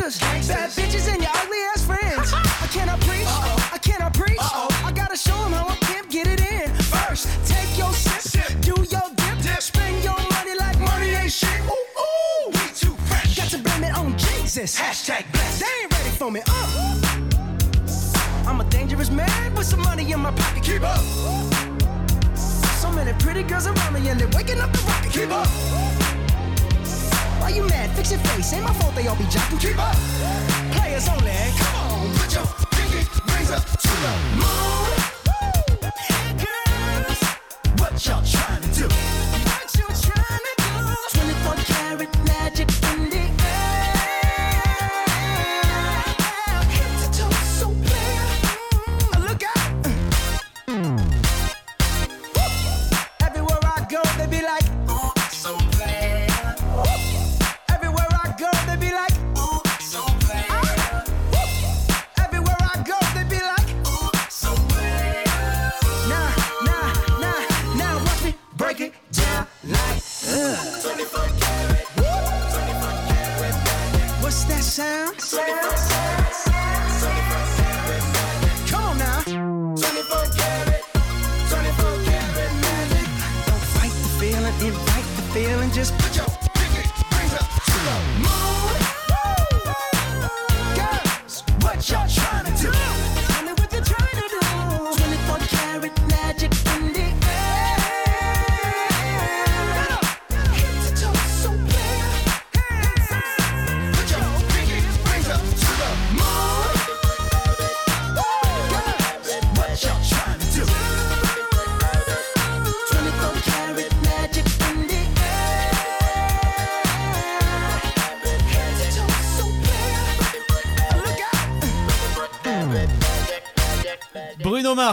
hustlers, 0.04 0.30
gangsters, 0.32 0.56
bad 0.56 0.70
bitches, 0.72 1.14
and 1.14 1.22
your 1.22 1.32
ugly 1.36 1.58
ass 1.74 1.86
friends. 1.86 2.34
I 2.34 2.68
cannot 2.68 3.00
preach, 3.02 3.28
I 3.72 3.78
cannot 3.78 4.14
preach. 4.14 4.40
I 4.40 4.92
gotta 4.94 5.16
show 5.16 5.36
'em 5.46 5.54
how 5.54 5.68
a 5.68 5.76
pimp 5.86 6.10
get 6.10 6.28
it 6.28 6.42
in. 6.42 6.74
First, 6.84 7.28
take 7.46 7.78
your 7.78 7.94
sip, 7.94 8.22
sip. 8.22 8.62
do 8.62 8.76
your 8.90 9.08
dip, 9.16 9.62
spend 9.62 10.04
your 10.04 10.20
money 10.32 10.56
like 10.60 10.80
money 10.80 11.10
ain't 11.12 11.32
shit. 11.32 11.60
Ooh, 11.68 12.02
ooh, 12.04 12.50
we 12.52 12.66
too 12.82 12.96
fresh. 13.08 13.36
Got 13.36 13.50
to 13.50 13.58
blame 13.60 13.84
it 13.84 13.96
on 13.98 14.18
Jesus. 14.18 14.78
Hashtag 14.78 15.24
blessed. 15.32 15.60
They 15.62 15.84
ain't 15.84 15.92
ready 15.94 16.10
for 16.10 16.32
me. 16.32 16.42
Uh. 16.48 16.96
I'm 18.46 18.60
a 18.60 18.66
dangerous 18.66 19.10
man 19.10 19.56
with 19.56 19.68
some 19.68 19.82
money 19.82 20.12
in 20.12 20.20
my 20.20 20.32
pocket. 20.32 20.64
Keep 20.64 20.84
up. 20.84 21.04
So 22.82 22.92
many 22.92 23.14
pretty 23.14 23.44
girls 23.44 23.68
around 23.68 23.94
me 23.94 24.10
and 24.10 24.20
they're 24.20 24.36
waking 24.38 24.60
up 24.60 24.72
the 24.74 24.80
rocket. 24.80 25.12
Keep 25.14 25.32
up. 25.32 25.48
Why 27.44 27.50
you 27.50 27.68
mad? 27.68 27.90
Fix 27.98 28.10
your 28.10 28.22
face. 28.22 28.54
Ain't 28.54 28.64
my 28.64 28.72
fault 28.72 28.96
they 28.96 29.06
all 29.06 29.18
be 29.18 29.26
jocking. 29.26 29.60
Keep 29.60 29.78
up. 29.78 29.98
Players 30.72 31.10
only. 31.10 31.34
Come 31.58 31.76
on, 31.92 32.16
put 32.16 32.34
your 32.34 32.46
pinky 32.72 33.06
rings 33.36 33.52
up 33.52 33.66
to 33.66 33.90
the 33.90 34.14
moon. 34.38 35.13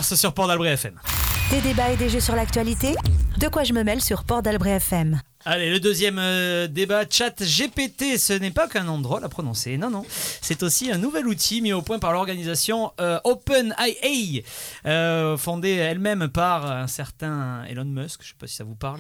Mars 0.01 0.15
sur 0.15 0.33
Port 0.33 0.49
d'Albret 0.49 0.71
FM. 0.73 0.95
Des 1.51 1.61
débats 1.61 1.91
et 1.91 1.97
des 1.99 2.09
jeux 2.09 2.21
sur 2.21 2.35
l'actualité 2.35 2.95
De 3.37 3.49
quoi 3.49 3.65
je 3.65 3.75
me 3.75 3.83
mêle 3.83 4.01
sur 4.01 4.25
Port 4.25 4.41
d'Albret 4.41 4.77
FM. 4.77 5.21
Allez, 5.45 5.69
le 5.69 5.79
deuxième 5.79 6.19
euh, 6.19 6.67
débat, 6.69 7.03
chat 7.11 7.35
GPT, 7.43 8.17
ce 8.17 8.33
n'est 8.33 8.51
pas 8.51 8.67
qu'un 8.67 8.85
nom 8.85 8.99
drôle 8.99 9.23
à 9.25 9.29
prononcer, 9.29 9.77
non, 9.77 9.91
non. 9.91 10.07
C'est 10.53 10.65
aussi 10.65 10.91
un 10.91 10.99
nouvel 10.99 11.29
outil 11.29 11.63
mis 11.63 11.73
au 11.73 11.81
point 11.81 12.01
par 12.01 12.13
l'organisation 12.13 12.91
euh, 13.01 13.21
OpenIA, 13.23 14.43
euh, 14.85 15.37
fondée 15.37 15.71
elle-même 15.71 16.27
par 16.27 16.69
un 16.69 16.89
certain 16.89 17.63
Elon 17.71 17.85
Musk, 17.85 18.19
je 18.23 18.27
ne 18.27 18.29
sais 18.31 18.35
pas 18.37 18.47
si 18.49 18.57
ça 18.57 18.65
vous 18.65 18.75
parle. 18.75 18.99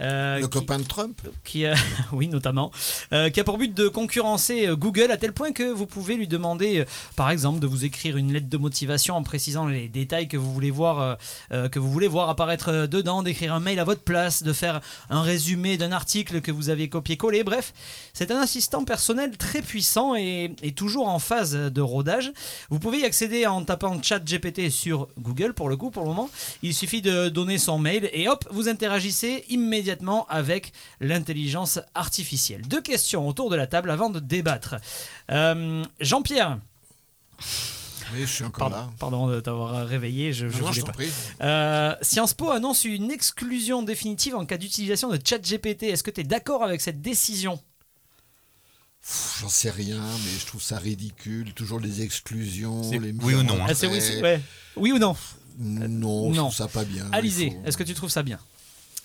euh, 0.00 0.40
Le 0.40 0.48
qui- 0.48 0.58
copain 0.58 0.80
de 0.80 0.82
Trump 0.82 1.20
qui 1.44 1.66
a, 1.66 1.74
oui 2.12 2.26
notamment, 2.26 2.72
euh, 3.12 3.30
qui 3.30 3.38
a 3.38 3.44
pour 3.44 3.58
but 3.58 3.72
de 3.72 3.86
concurrencer 3.86 4.66
euh, 4.66 4.74
Google 4.74 5.12
à 5.12 5.16
tel 5.18 5.32
point 5.32 5.52
que 5.52 5.70
vous 5.70 5.86
pouvez 5.86 6.16
lui 6.16 6.26
demander, 6.26 6.80
euh, 6.80 6.84
par 7.14 7.30
exemple, 7.30 7.60
de 7.60 7.68
vous 7.68 7.84
écrire 7.84 8.16
une 8.16 8.32
lettre 8.32 8.48
de 8.48 8.56
motivation 8.58 9.14
en 9.14 9.22
précisant 9.22 9.66
les 9.68 9.86
détails 9.88 10.26
que 10.26 10.36
vous 10.36 10.52
voulez 10.52 10.72
voir, 10.72 10.98
euh, 11.00 11.14
euh, 11.52 11.68
que 11.68 11.78
vous 11.78 11.92
voulez 11.92 12.08
voir 12.08 12.28
apparaître 12.28 12.70
euh, 12.72 12.86
dedans, 12.88 13.22
d'écrire 13.22 13.54
un 13.54 13.60
mail 13.60 13.78
à 13.78 13.84
votre 13.84 14.02
place, 14.02 14.42
de 14.42 14.52
faire 14.52 14.80
un 15.10 15.22
résumé 15.22 15.76
d'un 15.76 15.92
article 15.92 16.40
que 16.40 16.50
vous 16.50 16.70
avez 16.70 16.88
copié-collé. 16.88 17.44
Bref, 17.44 17.72
c'est 18.14 18.32
un 18.32 18.40
assistant 18.40 18.84
personnel 18.84 19.36
très 19.36 19.62
puissant 19.62 20.16
et, 20.16 20.56
et 20.64 20.72
toujours 20.72 20.87
en 20.96 21.18
phase 21.18 21.52
de 21.52 21.80
rodage. 21.80 22.32
Vous 22.70 22.78
pouvez 22.78 23.00
y 23.00 23.04
accéder 23.04 23.46
en 23.46 23.62
tapant 23.64 24.00
chat 24.02 24.18
GPT 24.20 24.70
sur 24.70 25.08
Google 25.18 25.54
pour 25.54 25.68
le 25.68 25.76
coup 25.76 25.90
pour 25.90 26.02
le 26.04 26.08
moment. 26.08 26.30
Il 26.62 26.74
suffit 26.74 27.02
de 27.02 27.28
donner 27.28 27.58
son 27.58 27.78
mail 27.78 28.08
et 28.12 28.28
hop, 28.28 28.46
vous 28.50 28.68
interagissez 28.68 29.44
immédiatement 29.48 30.26
avec 30.28 30.72
l'intelligence 31.00 31.78
artificielle. 31.94 32.62
Deux 32.68 32.80
questions 32.82 33.28
autour 33.28 33.50
de 33.50 33.56
la 33.56 33.66
table 33.66 33.90
avant 33.90 34.10
de 34.10 34.20
débattre. 34.20 34.76
Euh, 35.30 35.84
Jean-Pierre, 36.00 36.58
Oui, 38.14 38.20
je 38.22 38.26
suis 38.26 38.44
encore 38.44 38.70
pardon, 38.70 38.76
là. 38.86 38.90
pardon 38.98 39.26
de 39.28 39.40
t'avoir 39.40 39.86
réveillé, 39.86 40.32
je, 40.32 40.48
je 40.48 40.62
Non, 40.62 40.70
pas. 40.86 40.92
prie. 40.92 41.10
Euh, 41.42 41.94
Sciences 42.00 42.32
Po 42.34 42.50
annonce 42.50 42.84
une 42.84 43.10
exclusion 43.10 43.82
définitive 43.82 44.34
en 44.34 44.46
cas 44.46 44.56
d'utilisation 44.56 45.10
de 45.10 45.18
ChatGPT. 45.22 45.82
Est-ce 45.84 46.02
que 46.02 46.10
tu 46.10 46.22
es 46.22 46.24
d'accord 46.24 46.64
avec 46.64 46.80
cette 46.80 47.02
décision? 47.02 47.60
J'en 49.40 49.48
sais 49.48 49.70
rien, 49.70 50.00
mais 50.00 50.38
je 50.38 50.44
trouve 50.46 50.62
ça 50.62 50.78
ridicule. 50.78 51.54
Toujours 51.54 51.80
les 51.80 52.02
exclusions. 52.02 52.82
Les 52.90 53.12
oui 53.12 53.34
ou 53.34 53.42
non, 53.42 53.54
hein. 53.62 53.66
Ah, 53.68 53.72
oui, 53.88 54.00
c'est- 54.00 54.20
ouais. 54.20 54.40
oui 54.76 54.92
ou 54.92 54.98
non 54.98 55.16
Non, 55.58 56.30
je 56.32 56.36
Non. 56.36 56.42
trouve 56.44 56.54
ça 56.54 56.68
pas 56.68 56.84
bien. 56.84 57.08
Alizé, 57.12 57.50
faut- 57.50 57.64
est-ce 57.66 57.76
que 57.76 57.82
tu 57.84 57.94
trouves 57.94 58.10
ça 58.10 58.22
bien 58.22 58.38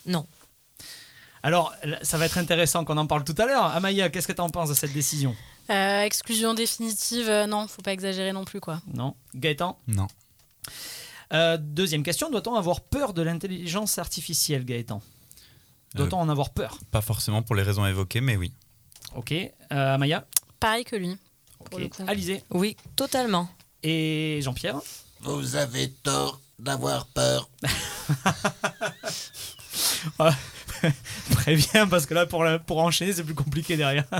Non. 0.06 0.26
Alors, 1.42 1.74
ça 2.02 2.16
va 2.18 2.26
être 2.26 2.38
intéressant 2.38 2.84
qu'on 2.84 2.96
en 2.96 3.06
parle 3.06 3.24
tout 3.24 3.34
à 3.38 3.46
l'heure. 3.46 3.64
Amaya, 3.64 4.08
qu'est-ce 4.10 4.26
que 4.28 4.32
tu 4.32 4.40
en 4.40 4.50
penses 4.50 4.68
de 4.70 4.74
cette 4.74 4.92
décision 4.92 5.34
Euh, 5.70 6.02
exclusion 6.02 6.52
définitive, 6.54 7.28
euh, 7.28 7.46
non, 7.46 7.66
faut 7.66 7.80
pas 7.82 7.92
exagérer 7.92 8.32
non 8.32 8.44
plus 8.44 8.60
quoi. 8.60 8.82
Non 8.92 9.14
Gaëtan 9.34 9.78
Non. 9.88 10.06
Euh, 11.32 11.56
Deuxième 11.58 12.02
question, 12.02 12.30
doit-on 12.30 12.54
avoir 12.54 12.80
peur 12.82 13.14
de 13.14 13.22
l'intelligence 13.22 13.98
artificielle, 13.98 14.64
Gaëtan? 14.64 15.00
Doit-on 15.94 16.18
en 16.18 16.28
avoir 16.28 16.50
peur? 16.50 16.78
Pas 16.90 17.00
forcément 17.00 17.42
pour 17.42 17.54
les 17.54 17.62
raisons 17.62 17.86
évoquées, 17.86 18.20
mais 18.20 18.36
oui. 18.36 18.52
Ok. 19.14 19.32
Euh, 19.32 19.50
Amaya 19.94 20.24
Pareil 20.60 20.84
que 20.84 20.96
lui. 20.96 21.16
pour 21.64 21.74
Ok. 21.74 21.80
le 21.80 21.88
coup. 21.88 22.04
Alizé 22.06 22.42
Oui, 22.50 22.76
totalement. 22.96 23.48
Et 23.82 24.40
Jean-Pierre 24.42 24.80
Vous 25.20 25.56
avez 25.56 25.90
tort 25.90 26.40
d'avoir 26.58 27.06
peur. 27.06 27.48
Très 31.32 31.56
bien, 31.56 31.86
parce 31.88 32.06
que 32.06 32.14
là, 32.14 32.26
pour, 32.26 32.44
la- 32.44 32.58
pour 32.58 32.78
enchaîner, 32.78 33.12
c'est 33.12 33.24
plus 33.24 33.34
compliqué 33.34 33.76
derrière. 33.76 34.04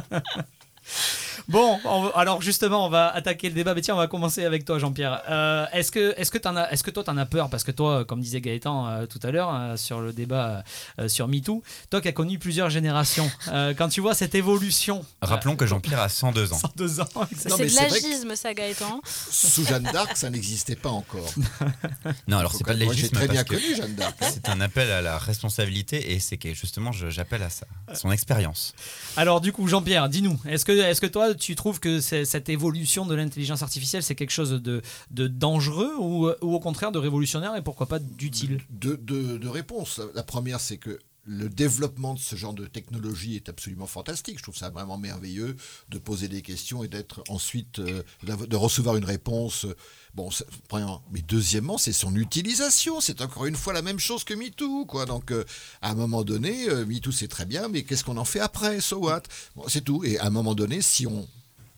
Bon, 1.49 1.79
on- 1.85 2.09
alors 2.11 2.41
justement, 2.43 2.87
on 2.87 2.89
va 2.89 3.09
attaquer 3.09 3.49
le 3.49 3.55
débat. 3.55 3.75
Mais 3.75 3.81
tiens, 3.83 3.95
on 3.95 3.99
va 3.99 4.07
commencer 4.07 4.45
avec 4.45 4.65
toi, 4.65 4.79
Jean-Pierre. 4.79 5.23
Euh, 5.29 5.67
est-ce 5.73 5.93
que, 5.93 6.15
est-ce 6.17 6.31
que 6.31 6.39
t'en 6.39 6.57
as, 6.57 6.71
est-ce 6.71 6.83
que 6.83 6.91
toi, 6.91 7.05
t'en 7.05 7.17
as 7.17 7.27
peur? 7.27 7.51
Parce 7.51 7.65
que 7.65 7.71
toi, 7.71 8.05
comme 8.05 8.21
disait 8.21 8.41
Gaëtan 8.41 8.89
euh, 8.89 9.07
tout 9.07 9.21
à 9.23 9.31
l'heure 9.31 9.51
euh, 9.55 9.77
sur 9.77 10.01
le 10.01 10.13
débat 10.13 10.65
euh, 10.99 11.09
sur 11.09 11.29
MeToo, 11.29 11.63
toi 11.91 12.01
qui 12.01 12.09
as 12.09 12.13
connu 12.13 12.39
plusieurs 12.39 12.71
générations, 12.71 13.31
euh, 13.49 13.75
quand 13.77 13.89
tu 13.89 14.01
vois 14.01 14.15
cette 14.15 14.35
évolution, 14.35 15.05
Rappelons 15.23 15.57
que 15.57 15.67
Jean-Pierre 15.67 16.01
a 16.01 16.09
102 16.09 16.53
ans. 16.53 16.59
102 16.59 17.01
ans, 17.01 17.07
C'est 17.37 17.49
de 17.49 17.77
l'agisme 17.77 18.35
ça 18.37 18.55
Gaëtan. 18.55 19.01
Sous 19.31 19.65
Jeanne 19.67 19.89
d'Arc, 19.93 20.17
ça 20.17 20.31
n'existait 20.31 20.77
pas 20.77 20.91
encore. 20.91 21.27
Non, 22.29 22.39
alors 22.39 22.53
c'est 22.53 22.65
pas 22.65 22.75
de 22.75 22.81
légisme 22.81 23.15
très 23.17 23.29
bien 23.29 23.45
connu 23.45 23.75
Jeanne 23.77 23.95
d'Arc. 23.95 24.17
hein. 24.21 24.27
c'est 24.33 24.49
un 24.49 24.61
appel 24.61 24.91
à 24.91 25.03
la 25.03 25.19
responsabilité 25.19 26.13
et 26.13 26.21
c'est 26.21 26.37
que 26.37 26.53
justement 26.55 26.93
je- 26.93 27.11
j'appelle 27.11 27.43
à 27.43 27.51
ça, 27.51 27.67
à 27.89 27.95
son 27.95 28.11
expérience. 28.13 28.75
Alors 29.17 29.41
du 29.41 29.53
coup, 29.53 29.67
Jean-Pierre, 29.69 30.09
dis-nous, 30.09 30.39
est-ce 30.49 30.65
que, 30.65 30.73
est-ce 30.73 31.01
que 31.01 31.07
toi, 31.07 31.34
tu 31.35 31.55
trouves 31.55 31.81
que 31.81 32.01
cette 32.01 32.49
évolution 32.49 33.07
de 33.07 33.15
l'intelligence 33.15 33.63
artificielle, 33.63 34.03
c'est 34.03 34.15
quelque 34.15 34.31
chose 34.31 34.51
de, 34.51 34.83
de 35.11 35.27
dangereux 35.29 35.93
ou, 35.99 36.29
au 36.41 36.61
contraire 36.61 36.93
de 36.93 36.99
révolutionnaire 36.99 37.55
et 37.57 37.63
pourquoi 37.63 37.87
pas 37.87 37.99
d'utile? 37.99 38.61
Deux- 38.71 38.97
deux 38.97 39.51
réponses. 39.51 40.01
La 40.15 40.23
première, 40.23 40.61
c'est 40.61 40.79
que 40.79 40.99
le 41.27 41.49
développement 41.49 42.13
de 42.13 42.19
ce 42.19 42.37
genre 42.37 42.53
de 42.53 42.67
technologie 42.67 43.37
est 43.37 43.49
absolument 43.49 43.87
fantastique. 43.87 44.37
Je 44.37 44.43
trouve 44.43 44.57
ça 44.57 44.69
vraiment 44.69 44.99
merveilleux 44.99 45.57
de 45.89 45.99
poser 45.99 46.29
des 46.29 46.43
questions 46.43 46.85
et 46.85 46.89
d'être 46.89 47.25
ensuite 47.31 47.79
euh, 47.79 48.03
de 48.25 48.57
recevoir 48.57 48.97
une 48.97 49.07
réponse. 49.07 49.67
Bon, 50.15 50.31
premièrement. 50.69 51.03
mais 51.11 51.23
deuxièmement, 51.23 51.77
c'est 51.77 51.93
son 51.93 52.15
utilisation. 52.15 53.01
C'est 53.01 53.21
encore 53.21 53.47
une 53.47 53.57
fois 53.57 53.73
la 53.73 53.83
même 53.83 53.99
chose 53.99 54.23
que 54.23 54.33
MeToo, 54.35 54.85
quoi. 54.87 55.07
Donc, 55.07 55.33
euh, 55.33 55.45
à 55.83 55.91
un 55.91 55.95
moment 55.95 56.23
donné, 56.23 56.69
euh, 56.69 56.87
MeToo 56.87 57.11
c'est 57.11 57.29
très 57.29 57.47
bien, 57.47 57.69
mais 57.69 57.83
qu'est-ce 57.83 58.05
qu'on 58.05 58.17
en 58.17 58.25
fait 58.25 58.41
après? 58.41 58.81
So 58.81 58.99
what? 58.99 59.23
Bon, 59.57 59.65
C'est 59.67 59.83
tout. 59.83 60.05
Et 60.05 60.19
à 60.19 60.27
un 60.27 60.31
moment 60.31 60.55
donné, 60.55 60.83
si 60.83 61.07
on 61.07 61.27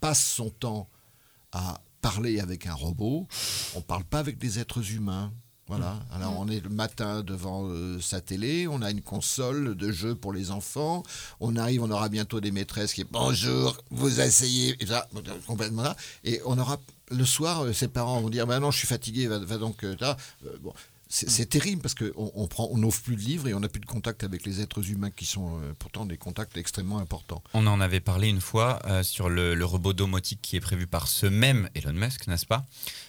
passe 0.00 0.22
son 0.22 0.50
temps 0.50 0.88
à 1.52 1.80
parler 2.02 2.40
avec 2.40 2.66
un 2.66 2.74
robot, 2.74 3.26
on 3.74 3.80
parle 3.80 4.04
pas 4.04 4.18
avec 4.18 4.36
des 4.38 4.58
êtres 4.58 4.92
humains. 4.92 5.32
Voilà. 5.68 5.98
Alors 6.12 6.38
on 6.38 6.46
est 6.46 6.60
le 6.60 6.68
matin 6.68 7.24
devant 7.24 7.66
euh, 7.68 8.00
sa 8.00 8.20
télé, 8.20 8.68
on 8.68 8.82
a 8.82 8.90
une 8.92 9.02
console 9.02 9.74
de 9.74 9.90
jeux 9.90 10.14
pour 10.14 10.32
les 10.32 10.52
enfants, 10.52 11.02
on 11.40 11.56
arrive, 11.56 11.82
on 11.82 11.90
aura 11.90 12.08
bientôt 12.08 12.40
des 12.40 12.52
maîtresses 12.52 12.94
qui 12.94 13.02
bonjour, 13.02 13.76
vous 13.90 14.20
asseyez, 14.20 14.76
et 14.78 14.86
ça, 14.86 15.08
complètement 15.48 15.82
là, 15.82 15.96
et 16.22 16.40
on 16.44 16.56
aura 16.56 16.78
le 17.10 17.24
soir, 17.24 17.64
euh, 17.64 17.72
ses 17.72 17.88
parents 17.88 18.20
vont 18.20 18.30
dire, 18.30 18.46
bah 18.46 18.58
non, 18.60 18.70
je 18.70 18.78
suis 18.78 18.86
fatigué, 18.86 19.26
va, 19.26 19.38
donc 19.58 19.84
euh. 19.84 19.96
Euh, 20.02 20.56
c'est 21.08 21.48
terrible 21.48 21.82
parce 21.82 21.94
qu'on 21.94 22.32
on 22.58 22.78
n'offre 22.78 23.00
plus 23.00 23.14
de 23.14 23.20
livres 23.20 23.46
et 23.46 23.54
on 23.54 23.60
n'a 23.60 23.68
plus 23.68 23.78
de 23.80 23.86
contact 23.86 24.24
avec 24.24 24.44
les 24.44 24.60
êtres 24.60 24.90
humains 24.90 25.12
qui 25.12 25.24
sont 25.24 25.60
pourtant 25.78 26.04
des 26.04 26.16
contacts 26.16 26.56
extrêmement 26.56 26.98
importants. 26.98 27.44
On 27.54 27.68
en 27.68 27.80
avait 27.80 28.00
parlé 28.00 28.26
une 28.26 28.40
fois 28.40 28.80
sur 29.04 29.28
le 29.28 29.64
robot 29.64 29.92
domotique 29.92 30.40
qui 30.42 30.56
est 30.56 30.60
prévu 30.60 30.88
par 30.88 31.06
ce 31.06 31.26
même 31.26 31.70
Elon 31.76 31.92
Musk, 31.92 32.26
n'est-ce 32.26 32.44
pas? 32.44 32.66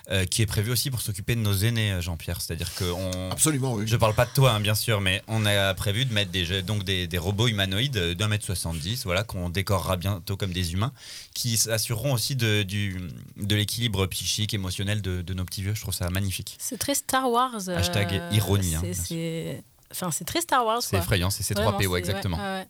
Euh, 0.10 0.24
Qui 0.24 0.42
est 0.42 0.46
prévu 0.46 0.72
aussi 0.72 0.90
pour 0.90 1.02
s'occuper 1.02 1.36
de 1.36 1.42
nos 1.42 1.54
aînés, 1.54 1.92
euh, 1.92 2.02
Jean-Pierre. 2.02 2.40
C'est-à-dire 2.40 2.74
que 2.76 2.86
on... 2.86 3.30
Absolument, 3.30 3.74
oui. 3.74 3.84
Je 3.88 3.98
parle 3.98 4.14
pas 4.16 4.26
de 4.26 4.32
toi, 4.34 4.54
hein, 4.54 4.62
bien 4.62 4.74
sûr, 4.74 5.02
mais 5.02 5.22
on 5.28 5.46
a 5.46 5.74
prévu 5.74 6.06
de 6.06 6.14
mettre 6.14 6.32
des, 6.32 6.62
donc 6.62 6.86
des, 6.86 7.08
des 7.08 7.18
robots 7.18 7.50
humanoïdes 7.50 7.98
euh, 7.98 8.16
d'un 8.16 8.30
mètre 8.30 8.46
70, 8.46 9.04
voilà, 9.04 9.24
qu'on 9.26 9.50
décorera 9.50 9.98
bientôt 9.98 10.38
comme 10.38 10.54
des 10.54 10.72
humains, 10.72 10.94
qui 11.34 11.60
assureront 11.70 12.14
aussi 12.14 12.38
de, 12.38 12.64
du, 12.64 12.96
de 13.36 13.56
l'équilibre 13.56 14.06
psychique, 14.08 14.54
émotionnel 14.54 15.02
de, 15.02 15.22
de 15.22 15.34
nos 15.34 15.44
petits 15.44 15.62
vieux. 15.62 15.74
Je 15.76 15.82
trouve 15.82 15.94
ça 15.94 16.10
magnifique. 16.10 16.56
C'est 16.58 16.78
très 16.78 16.96
Star 16.96 17.30
Wars. 17.30 17.68
Hashtag 17.68 18.22
ironie, 18.32 18.76
hein, 18.76 18.84
c'est- 18.94 19.62
Enfin, 19.92 20.12
c'est 20.12 20.26
très 20.26 20.42
Star 20.42 20.66
Wars. 20.66 20.82
C'est 20.82 20.98
effrayant, 20.98 21.30
c'est 21.30 21.54
Vraiment, 21.54 21.72
C3PO, 21.78 21.82
c'est- 21.82 21.88
ouais, 21.88 22.00
exactement. 22.00 22.38
ouais, 22.38 22.44
ouais. 22.44 22.68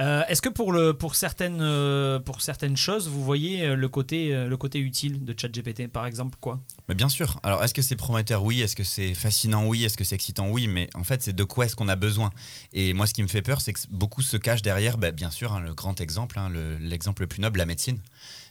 Euh, 0.00 0.22
Est-ce 0.28 0.42
que 0.42 0.48
pour, 0.48 0.72
le, 0.72 0.92
pour, 0.92 1.14
certaines, 1.14 1.58
euh, 1.60 2.18
pour 2.18 2.40
certaines 2.42 2.76
choses, 2.76 3.08
vous 3.08 3.24
voyez 3.24 3.64
euh, 3.64 3.76
le 3.76 3.88
côté, 3.88 4.34
euh, 4.34 4.48
le 4.48 4.56
côté 4.56 4.78
utile 4.78 5.24
de 5.24 5.34
ChatGPT 5.38 5.88
Par 5.88 6.06
exemple, 6.06 6.36
quoi? 6.40 6.60
Mais 6.88 6.94
bien 6.94 7.08
sûr. 7.08 7.38
Alors, 7.42 7.62
est-ce 7.64 7.74
que 7.74 7.82
c'est 7.82 7.96
prometteur? 7.96 8.42
Oui. 8.44 8.60
Est-ce 8.60 8.74
que 8.76 8.84
c'est 8.84 9.14
fascinant? 9.14 9.66
Oui. 9.66 9.84
Est-ce 9.84 9.96
que 9.96 10.04
c'est 10.04 10.14
excitant? 10.14 10.48
Oui. 10.50 10.66
Mais 10.68 10.88
en 10.94 11.04
fait, 11.04 11.22
c'est 11.22 11.32
de 11.32 11.44
quoi 11.44 11.66
est-ce 11.66 11.76
qu'on 11.76 11.88
a 11.88 11.96
besoin? 11.96 12.30
Et 12.72 12.92
moi, 12.92 13.06
ce 13.06 13.14
qui 13.14 13.22
me 13.22 13.28
fait 13.28 13.42
peur, 13.42 13.60
c'est 13.60 13.72
que 13.72 13.80
beaucoup 13.90 14.22
se 14.22 14.36
cachent 14.36 14.62
derrière, 14.62 14.98
bah, 14.98 15.10
bien 15.12 15.30
sûr, 15.30 15.52
hein, 15.52 15.60
le 15.60 15.74
grand 15.74 16.00
exemple, 16.00 16.38
hein, 16.38 16.48
le- 16.48 16.76
l'exemple 16.78 17.22
le, 17.22 17.28
plus 17.28 17.40
noble, 17.40 17.58
la 17.58 17.66
médecine. 17.66 18.00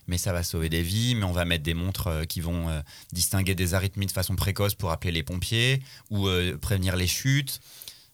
Mais 0.09 0.17
ça 0.17 0.31
va 0.31 0.41
sauver 0.43 0.69
des 0.69 0.81
vies, 0.83 1.15
mais 1.15 1.25
on 1.25 1.33
va 1.33 1.43
mettre 1.43 1.63
des 1.63 1.73
montres 1.73 2.07
euh, 2.07 2.23
qui 2.23 2.39
vont 2.39 2.69
euh, 2.69 2.79
distinguer 3.11 3.55
des 3.55 3.73
arythmies 3.73 4.05
de 4.05 4.11
façon 4.11 4.37
précoce 4.37 4.73
pour 4.73 4.91
appeler 4.91 5.11
les 5.11 5.23
pompiers 5.23 5.81
ou 6.09 6.27
euh, 6.29 6.57
prévenir 6.57 6.95
les 6.95 7.07
chutes. 7.07 7.59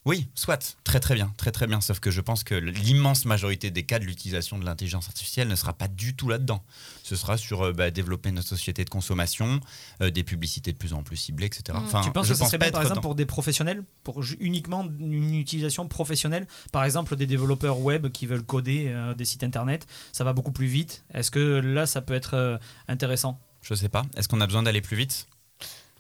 Oui, 0.06 0.28
soit, 0.36 0.76
très 0.84 1.00
très 1.00 1.16
bien, 1.16 1.34
très 1.38 1.52
très 1.52 1.66
bien. 1.66 1.80
Sauf 1.80 2.02
que 2.02 2.12
je 2.12 2.20
pense 2.20 2.44
que 2.44 2.56
l'immense 2.56 3.24
majorité 3.24 3.72
des 3.72 3.84
cas 3.84 4.00
de 4.00 4.04
l'utilisation 4.04 4.60
de 4.60 4.66
l'intelligence 4.66 5.08
artificielle 5.08 5.48
ne 5.48 5.56
sera 5.56 5.72
pas 5.72 5.88
du 5.88 6.14
tout 6.14 6.28
là-dedans. 6.28 6.62
Ce 7.04 7.16
sera 7.16 7.38
sur 7.38 7.62
euh, 7.62 7.72
bah, 7.72 7.90
développer 7.90 8.32
notre 8.32 8.50
société 8.50 8.84
de 8.84 8.90
consommation, 8.90 9.62
euh, 10.02 10.10
des 10.10 10.26
publicités 10.26 10.74
de 10.74 10.78
plus 10.78 10.92
en 10.92 11.04
plus 11.04 11.16
ciblées, 11.16 11.46
etc. 11.46 11.64
Mm. 11.70 11.86
Enfin, 11.86 12.02
Tu 12.02 12.12
penses 12.12 12.28
je 12.28 12.34
que 12.34 12.38
ça 12.40 12.46
serait 12.48 12.58
pas 12.58 12.66
bien, 12.66 12.72
par 12.74 12.82
être 12.82 12.88
exemple, 12.90 13.02
pour 13.02 13.16
des 13.16 13.26
professionnels 13.26 13.84
Pour 14.04 14.22
uniquement 14.42 14.86
une 15.00 15.36
utilisation 15.36 15.88
professionnelle 15.88 16.48
Par 16.74 16.84
exemple, 16.84 17.16
des 17.16 17.28
développeurs 17.28 17.80
web 17.80 18.10
qui 18.10 18.26
veulent 18.26 18.44
coder 18.44 18.88
euh, 18.90 19.14
des 19.14 19.26
sites 19.26 19.44
internet, 19.44 19.88
ça 20.12 20.26
va 20.26 20.34
beaucoup 20.34 20.52
plus 20.52 20.68
vite. 20.68 21.06
Est-ce 21.14 21.32
que 21.32 21.40
là, 21.64 21.86
ça 21.86 22.02
peut 22.02 22.14
être 22.14 22.34
euh, 22.34 22.58
intéressant? 22.90 23.40
Je 23.62 23.74
sais 23.74 23.88
pas. 23.90 24.04
Est-ce 24.18 24.28
qu'on 24.28 24.42
a 24.42 24.48
besoin 24.48 24.64
d'aller 24.64 24.82
plus 24.82 24.98
vite? 24.98 25.28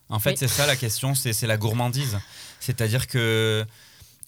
En 0.09 0.19
fait, 0.19 0.31
Oui. 0.31 0.35
c'est 0.37 0.49
ça 0.49 0.67
la 0.67 0.75
question, 0.75 1.15
c'est 1.15 1.31
c'est 1.31 1.47
la 1.47 1.55
gourmandise. 1.55 2.19
C'est-à-dire 2.59 3.07
que 3.07 3.65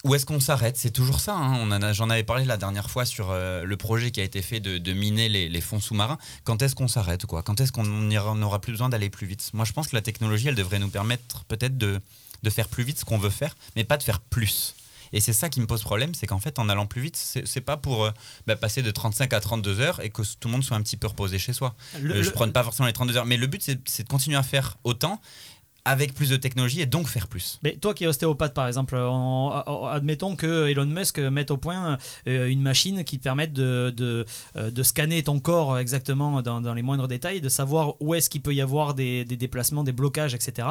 Où 0.05 0.15
est-ce 0.15 0.25
qu'on 0.25 0.39
s'arrête? 0.39 0.77
C'est 0.77 0.91
toujours 0.91 1.19
ça. 1.19 1.33
hein. 1.35 1.57
On 1.59 1.71
en 1.71 1.81
a- 1.81 1.93
J'en 1.93 2.09
avais 2.09 2.23
parlé 2.23 2.45
la 2.45 2.57
dernière 2.57 2.89
fois 2.89 3.05
sur 3.05 3.31
euh, 3.31 3.63
le 3.63 3.75
projet 3.77 4.11
qui 4.11 4.21
a 4.21 4.23
été 4.23 4.41
fait 4.41 4.59
de, 4.59 4.77
de 4.77 4.93
miner 4.93 5.29
les, 5.29 5.49
les 5.49 5.61
fonds 5.61 5.79
sous-marins. 5.79 6.17
Quand 6.43 6.61
est-ce 6.61 6.75
qu'on 6.75 6.87
s'arrête 6.87 7.25
quoi? 7.25 7.41
Quand 7.43 7.59
est-ce 7.59 7.71
qu'on 7.71 7.83
n'aura 7.83 8.61
plus 8.61 8.71
besoin 8.71 8.89
d'aller 8.89 9.09
plus 9.09 9.27
vite? 9.27 9.49
Moi, 9.53 9.65
je 9.65 9.73
pense 9.73 9.87
que 9.87 9.95
la 9.95 10.01
technologie, 10.01 10.47
elle 10.47 10.55
devrait 10.55 10.79
nous 10.79 10.89
permettre 10.89 11.43
peut-être 11.45 11.77
de, 11.77 11.99
de 12.43 12.49
faire 12.49 12.67
plus 12.67 12.83
vite 12.83 12.99
ce 12.99 13.05
qu'on 13.05 13.17
veut 13.17 13.29
faire, 13.29 13.55
mais 13.75 13.83
pas 13.83 13.97
de 13.97 14.03
faire 14.03 14.19
plus. 14.19 14.75
Et 15.13 15.21
c'est 15.21 15.33
ça 15.33 15.49
qui 15.49 15.61
me 15.61 15.67
pose 15.67 15.81
problème, 15.81 16.13
c'est 16.13 16.27
qu'en 16.27 16.39
fait, 16.39 16.59
en 16.59 16.67
allant 16.67 16.87
plus 16.87 17.01
vite, 17.01 17.15
c'est 17.15 17.61
pas 17.61 17.77
pour 17.77 18.05
euh, 18.05 18.11
bah, 18.47 18.55
passer 18.55 18.81
de 18.81 18.91
35 18.91 19.31
à 19.33 19.39
32 19.39 19.79
heures 19.79 20.01
et 20.03 20.09
que 20.09 20.21
tout 20.39 20.47
le 20.47 20.51
monde 20.51 20.63
soit 20.63 20.75
un 20.75 20.81
petit 20.81 20.97
peu 20.97 21.07
reposé 21.07 21.39
chez 21.39 21.53
soi. 21.53 21.73
Le- 22.01 22.15
Euh, 22.15 22.21
je 22.23 22.27
le- 22.29 22.31
prends 22.33 22.49
pas 22.49 22.63
forcément 22.63 22.87
les 22.87 22.93
32 22.93 23.15
heures, 23.15 23.25
mais 23.25 23.37
le 23.37 23.47
but, 23.47 23.61
c'est 23.85 24.03
de 24.03 24.09
continuer 24.09 24.35
à 24.37 24.43
faire 24.43 24.77
autant 24.83 25.21
avec 25.85 26.13
plus 26.13 26.29
de 26.29 26.35
technologie 26.37 26.81
et 26.81 26.85
donc 26.85 27.07
faire 27.07 27.27
plus. 27.27 27.59
Mais 27.63 27.75
toi 27.77 27.93
qui 27.93 28.03
es 28.03 28.07
ostéopathe 28.07 28.53
par 28.53 28.67
exemple, 28.67 28.95
en- 28.97 29.63
en- 29.65 29.85
admettons 29.87 30.35
que 30.35 30.67
Elon 30.67 30.85
Musk 30.85 31.19
mette 31.19 31.51
au 31.51 31.57
point 31.57 31.97
euh, 32.27 32.47
une 32.47 32.61
machine 32.61 33.03
qui 33.03 33.17
te 33.19 33.23
permette 33.23 33.53
de, 33.53 33.93
de, 33.95 34.25
euh, 34.57 34.71
de 34.71 34.83
scanner 34.83 35.21
ton 35.23 35.39
corps 35.39 35.77
exactement 35.79 36.41
dans, 36.41 36.59
dans 36.61 36.73
les 36.73 36.81
moindres 36.81 37.07
détails, 37.07 37.39
de 37.41 37.49
savoir 37.49 37.93
où 38.01 38.13
est-ce 38.15 38.29
qu'il 38.29 38.41
peut 38.41 38.53
y 38.53 38.61
avoir 38.61 38.93
des, 38.95 39.25
des 39.25 39.37
déplacements, 39.37 39.83
des 39.83 39.91
blocages, 39.91 40.33
etc. 40.33 40.67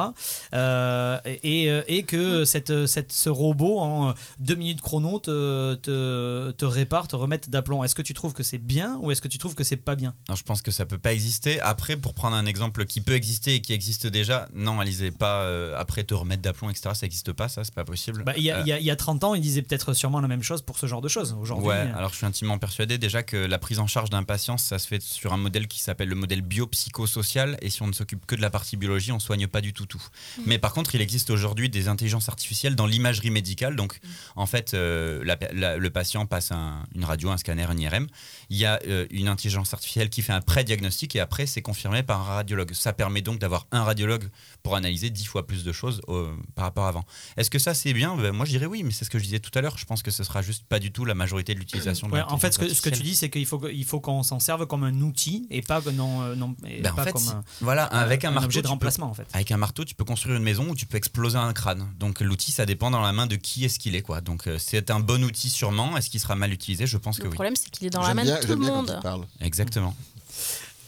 Euh, 0.53 1.19
et, 1.43 1.65
et 1.87 2.03
que 2.03 2.45
cette, 2.45 2.85
cette, 2.85 3.11
ce 3.11 3.29
robot 3.29 3.79
en 3.79 4.13
deux 4.39 4.55
minutes 4.55 4.81
chrono 4.81 5.19
te, 5.19 5.75
te, 5.75 6.51
te 6.51 6.65
répare, 6.65 7.07
te 7.07 7.15
remette 7.15 7.49
d'aplomb. 7.49 7.83
Est-ce 7.83 7.95
que 7.95 8.01
tu 8.01 8.13
trouves 8.13 8.33
que 8.33 8.43
c'est 8.43 8.57
bien 8.57 8.97
ou 9.01 9.11
est-ce 9.11 9.21
que 9.21 9.27
tu 9.27 9.37
trouves 9.37 9.55
que 9.55 9.63
c'est 9.63 9.75
pas 9.77 9.95
bien? 9.95 10.13
Non, 10.29 10.35
je 10.35 10.43
pense 10.43 10.61
que 10.61 10.71
ça 10.71 10.85
peut 10.85 10.97
pas 10.97 11.13
exister. 11.13 11.59
Après, 11.61 11.95
pour 11.97 12.13
prendre 12.13 12.35
un 12.35 12.45
exemple 12.45 12.85
qui 12.85 13.01
peut 13.01 13.13
exister 13.13 13.55
et 13.55 13.61
qui 13.61 13.73
existe 13.73 14.07
déjà, 14.07 14.47
non, 14.53 14.79
Alizé, 14.79 15.04
pas 15.11 15.41
euh, 15.41 15.75
après 15.77 16.03
te 16.03 16.13
remettre 16.13 16.41
d'aplomb, 16.41 16.69
etc. 16.69 16.89
Ça 16.93 17.05
n'existe 17.05 17.33
pas, 17.33 17.47
ça, 17.49 17.63
c'est 17.63 17.73
pas 17.73 17.85
possible. 17.85 18.23
Bah, 18.23 18.33
il, 18.37 18.43
y 18.43 18.51
a, 18.51 18.57
Euh, 18.57 18.61
il 18.61 18.67
y 18.67 18.71
a- 18.71 18.79
il 18.79 18.85
y 18.85 18.91
a 18.91 18.95
30 18.95 19.23
ans, 19.23 19.35
il 19.35 19.41
disait 19.41 19.61
peut-être 19.61 19.93
sûrement 19.93 20.19
la 20.21 20.27
même 20.27 20.43
chose 20.43 20.61
pour 20.61 20.77
ce 20.77 20.85
genre 20.87 21.01
de 21.01 21.07
choses. 21.07 21.35
Aujourd'hui, 21.39 21.67
Ouais, 21.67 21.75
euh, 21.75 21.95
alors 21.97 22.11
je 22.11 22.17
suis 22.17 22.25
intimement 22.25 22.57
persuadé 22.57 22.97
déjà 22.97 23.23
que 23.23 23.37
la 23.37 23.57
prise 23.59 23.79
en 23.79 23.87
charge 23.87 24.09
d'un 24.09 24.23
patient, 24.23 24.57
ça 24.57 24.79
se 24.79 24.87
fait 24.87 25.01
sur 25.01 25.33
un 25.33 25.37
modèle 25.37 25.67
qui 25.67 25.79
s'appelle 25.79 26.09
le 26.09 26.15
modèle 26.15 26.41
biopsychosocial. 26.41 27.57
Et 27.61 27.69
si 27.69 27.81
on 27.81 27.87
ne 27.87 27.93
s'occupe 27.93 28.25
que 28.25 28.35
de 28.35 28.41
la 28.41 28.49
partie 28.49 28.77
biologie, 28.77 29.11
on 29.11 29.19
soigne 29.19 29.47
pas 29.47 29.61
du 29.61 29.73
tout 29.73 29.85
tout. 29.85 30.01
Mais 30.45 30.57
par 30.59 30.73
contre, 30.73 30.95
il 30.95 31.01
existe 31.01 31.29
aujourd'hui 31.29 31.69
des 31.69 31.87
intelligences 31.87 32.29
artificielles 32.29 32.75
dans 32.75 32.85
l'imagerie 32.87 33.31
médicale. 33.31 33.75
Donc, 33.75 33.99
en 34.35 34.45
fait, 34.45 34.73
euh, 34.73 35.23
la- 35.23 35.37
la- 35.53 35.77
le 35.77 35.89
patient 35.89 36.25
passe 36.25 36.51
un- 36.51 36.83
une 36.95 37.05
radio, 37.05 37.29
un 37.29 37.37
scanner, 37.37 37.63
un 37.69 37.77
IRM. 37.77 38.07
Il 38.49 38.57
y 38.57 38.65
a 38.65 38.79
euh, 38.87 39.05
une 39.11 39.27
intelligence 39.27 39.73
artificielle 39.73 40.09
qui 40.09 40.21
fait 40.21 40.33
un 40.33 40.41
pré-diagnostic 40.41 41.15
et 41.15 41.19
après, 41.19 41.45
c'est 41.45 41.61
confirmé 41.61 42.03
par 42.03 42.21
un 42.21 42.35
radiologue. 42.35 42.73
Ça 42.73 42.93
permet 42.93 43.21
donc 43.21 43.39
d'avoir 43.39 43.67
un 43.71 43.83
radiologue 43.83 44.29
pour 44.63 44.75
analyser 44.75 44.94
dix 44.97 45.25
fois 45.25 45.45
plus 45.47 45.63
de 45.63 45.71
choses 45.71 46.01
euh, 46.09 46.33
par 46.55 46.65
rapport 46.65 46.85
à 46.85 46.89
avant. 46.89 47.05
Est-ce 47.37 47.49
que 47.49 47.59
ça, 47.59 47.73
c'est 47.73 47.93
bien? 47.93 48.15
Ben, 48.15 48.31
Moi, 48.31 48.45
je 48.45 48.51
dirais 48.51 48.65
oui, 48.65 48.83
mais 48.83 48.91
c'est 48.91 49.05
ce 49.05 49.09
que 49.09 49.19
je 49.19 49.23
disais 49.23 49.39
tout 49.39 49.51
à 49.57 49.61
l'heure. 49.61 49.77
Je 49.77 49.85
pense 49.85 50.01
que 50.03 50.11
ce 50.11 50.23
sera 50.23 50.41
juste 50.41 50.63
pas 50.67 50.79
du 50.79 50.91
tout 50.91 51.05
la 51.05 51.13
majorité 51.15 51.53
de 51.53 51.59
l'utilisation 51.59 52.07
de 52.07 52.13
Ouais, 52.13 52.21
en 52.21 52.37
fait, 52.37 52.51
ce 52.53 52.57
que, 52.59 52.63
l'intelligence 52.65 52.83
ce 52.83 52.89
que 52.89 52.95
tu 52.95 53.03
dis, 53.03 53.15
c'est 53.15 53.29
qu'il 53.29 53.45
faut, 53.45 53.67
il 53.69 53.85
faut 53.85 53.99
qu'on 53.99 54.23
s'en 54.23 54.39
serve 54.39 54.65
comme 54.65 54.83
un 54.83 55.01
outil 55.01 55.47
et 55.49 55.61
pas, 55.61 55.81
non, 55.93 56.21
euh, 56.21 56.35
non, 56.35 56.55
et 56.67 56.81
Ben, 56.81 56.93
en 56.93 57.03
fait, 57.03 57.11
comme 57.11 57.27
un, 57.27 57.43
voilà, 57.61 57.85
avec 57.85 58.23
un, 58.25 58.31
marteau, 58.31 58.45
objet 58.45 58.61
de 58.61 58.63
peux- 58.67 58.69
remplacement. 58.69 59.07
En 59.07 59.13
fait. 59.13 59.27
Avec 59.33 59.51
un 59.51 59.57
marteau, 59.57 59.83
tu 59.85 59.95
peux 59.95 60.05
construire 60.05 60.35
une 60.37 60.43
maison 60.43 60.69
ou 60.69 60.75
tu 60.75 60.85
peux 60.85 60.97
exploser 60.97 61.37
un 61.37 61.53
crâne. 61.53 61.87
Donc 61.99 62.21
l'outil, 62.21 62.51
ça 62.51 62.65
dépend 62.65 62.91
dans 62.91 63.01
la 63.01 63.11
main 63.11 63.27
de 63.27 63.35
qui 63.35 63.65
est-ce 63.65 63.79
qu'il 63.79 63.95
est. 63.95 64.01
Quoi. 64.01 64.21
Donc 64.21 64.47
euh, 64.47 64.57
c'est 64.59 64.91
un 64.91 64.99
bon 64.99 65.23
outil 65.23 65.49
sûrement. 65.49 65.97
Est-ce 65.97 66.09
qu'il 66.09 66.19
sera 66.19 66.35
mal 66.35 66.51
utilisé? 66.53 66.85
Je 66.87 66.97
pense 66.97 67.17
que 67.17 67.23
Le 67.23 67.29
oui. 67.29 67.35
problème, 67.35 67.55
c'est 67.55 67.69
qu'il 67.69 67.87
est 67.87 67.89
dans 67.89 68.01
la 68.01 68.13
main 68.13 68.23
bien, 68.23 68.35
de 68.39 68.41
tout 68.41 68.47
le 68.49 68.55
monde. 68.57 68.99
Exactement. 69.41 69.95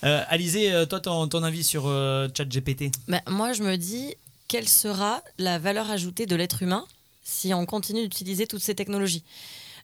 Euh, 0.04 0.24
Alizé, 0.28 0.72
euh, 0.72 0.86
toi, 0.86 1.00
ton, 1.00 1.28
ton 1.28 1.43
avis 1.43 1.64
sur 1.64 1.88
euh, 1.88 2.28
ChatGPT? 2.36 2.91
Bah, 3.08 3.22
moi, 3.28 3.54
je 3.54 3.64
me 3.64 3.76
dis, 3.78 4.16
quelle 4.48 4.68
sera 4.68 5.22
la 5.38 5.60
valeur 5.60 5.89
ajoutée 5.89 6.26
de 6.26 6.36
l'être 6.36 6.62
humain 6.62 6.86
si 7.24 7.54
on 7.54 7.66
continue 7.66 8.04
d'utiliser 8.04 8.48
toutes 8.48 8.62
ces 8.62 8.76
technologies? 8.76 9.24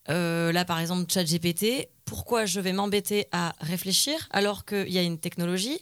Là, 0.08 0.66
par 0.66 0.80
exemple, 0.80 1.12
ChatGPT, 1.12 1.88
pourquoi 2.04 2.46
je 2.46 2.60
vais 2.60 2.74
m'embêter 2.74 3.28
à 3.32 3.56
réfléchir 3.62 4.28
alors 4.32 4.66
qu'il 4.66 4.92
y 4.92 4.98
a 4.98 5.02
une 5.02 5.18
technologie 5.18 5.80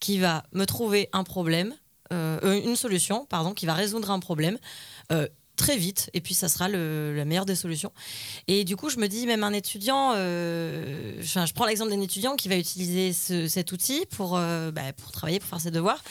qui 0.00 0.18
va 0.18 0.44
me 0.52 0.64
trouver 0.64 1.08
un 1.12 1.24
problème, 1.24 1.74
une 2.12 2.76
solution, 2.76 3.26
pardon, 3.26 3.52
qui 3.52 3.66
va 3.66 3.74
résoudre 3.74 4.12
un 4.12 4.20
problème 4.20 4.58
très 5.56 5.76
vite, 5.76 6.10
et 6.14 6.20
puis 6.20 6.34
ça 6.34 6.48
sera 6.48 6.68
le- 6.68 7.14
la 7.16 7.24
meilleure 7.24 7.46
des 7.46 7.54
solutions. 7.54 7.92
Et 8.48 8.64
du 8.64 8.76
coup, 8.76 8.88
je 8.90 8.98
me 8.98 9.06
dis, 9.08 9.26
même 9.26 9.44
un 9.44 9.52
étudiant, 9.52 10.12
euh, 10.16 11.14
je 11.20 11.52
prends 11.52 11.66
l'exemple 11.66 11.90
d'un 11.90 12.00
étudiant 12.00 12.36
qui 12.36 12.48
va 12.48 12.56
utiliser 12.56 13.12
ce- 13.12 13.46
cet 13.48 13.72
outil 13.72 14.04
pour, 14.10 14.36
euh, 14.36 14.70
bah, 14.70 14.92
pour 14.96 15.12
travailler, 15.12 15.38
pour 15.40 15.48
faire 15.48 15.60
ses 15.60 15.70
devoirs. 15.70 16.02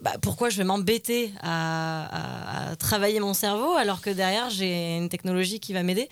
Bah, 0.00 0.14
pourquoi 0.20 0.48
je 0.50 0.56
vais 0.56 0.64
m'embêter 0.64 1.32
à 1.42 2.74
travailler 2.78 3.20
mon 3.20 3.34
cerveau 3.34 3.74
alors 3.74 4.00
que 4.00 4.10
derrière 4.10 4.50
j'ai 4.50 4.96
une 4.96 5.08
technologie 5.08 5.60
qui 5.60 5.72
va 5.72 5.82
m'aider? 5.84 6.08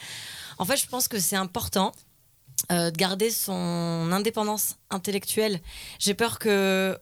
En 0.58 0.64
fait, 0.64 0.76
je 0.76 0.86
pense 0.86 1.08
que 1.08 1.18
c'est 1.18 1.36
important 1.36 1.92
euh, 2.70 2.90
de 2.90 2.96
garder 2.96 3.30
son 3.30 4.10
indépendance 4.12 4.76
intellectuelle. 4.90 5.60
J'ai 5.98 6.14
peur 6.14 6.38
que. 6.38 6.96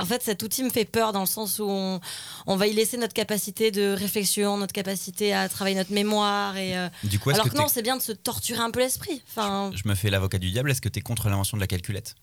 En 0.00 0.04
fait, 0.04 0.22
cet 0.22 0.42
outil 0.42 0.62
me 0.62 0.70
fait 0.70 0.84
peur 0.84 1.12
dans 1.12 1.20
le 1.20 1.26
sens 1.26 1.58
où 1.58 1.66
on, 1.68 2.00
on 2.46 2.56
va 2.56 2.66
y 2.66 2.72
laisser 2.72 2.96
notre 2.96 3.14
capacité 3.14 3.70
de 3.70 3.92
réflexion, 3.92 4.56
notre 4.56 4.72
capacité 4.72 5.34
à 5.34 5.48
travailler 5.48 5.76
notre 5.76 5.92
mémoire. 5.92 6.56
Et, 6.56 6.76
euh, 6.76 6.88
Du 7.04 7.18
coup, 7.18 7.30
alors 7.30 7.46
que 7.46 7.50
que 7.50 7.56
non, 7.56 7.66
c'est 7.68 7.82
bien 7.82 7.96
de 7.96 8.02
se 8.02 8.12
torturer 8.12 8.60
un 8.60 8.70
peu 8.70 8.80
l'esprit. 8.80 9.22
Enfin, 9.28 9.70
je 9.74 9.88
me 9.88 9.94
fais 9.94 10.10
l'avocat 10.10 10.38
du 10.38 10.50
diable. 10.50 10.70
Est-ce 10.70 10.80
que 10.80 10.88
tu 10.88 11.00
es 11.00 11.02
contre 11.02 11.28
l'invention 11.28 11.56
de 11.56 11.60
la 11.60 11.66
calculette? 11.66 12.14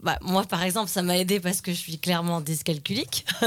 Bah, 0.00 0.16
moi, 0.22 0.44
par 0.44 0.62
exemple, 0.62 0.88
ça 0.88 1.02
m'a 1.02 1.18
aidé 1.18 1.40
parce 1.40 1.60
que 1.60 1.72
je 1.72 1.76
suis 1.78 1.98
clairement 1.98 2.40
dyscalculique. 2.40 3.26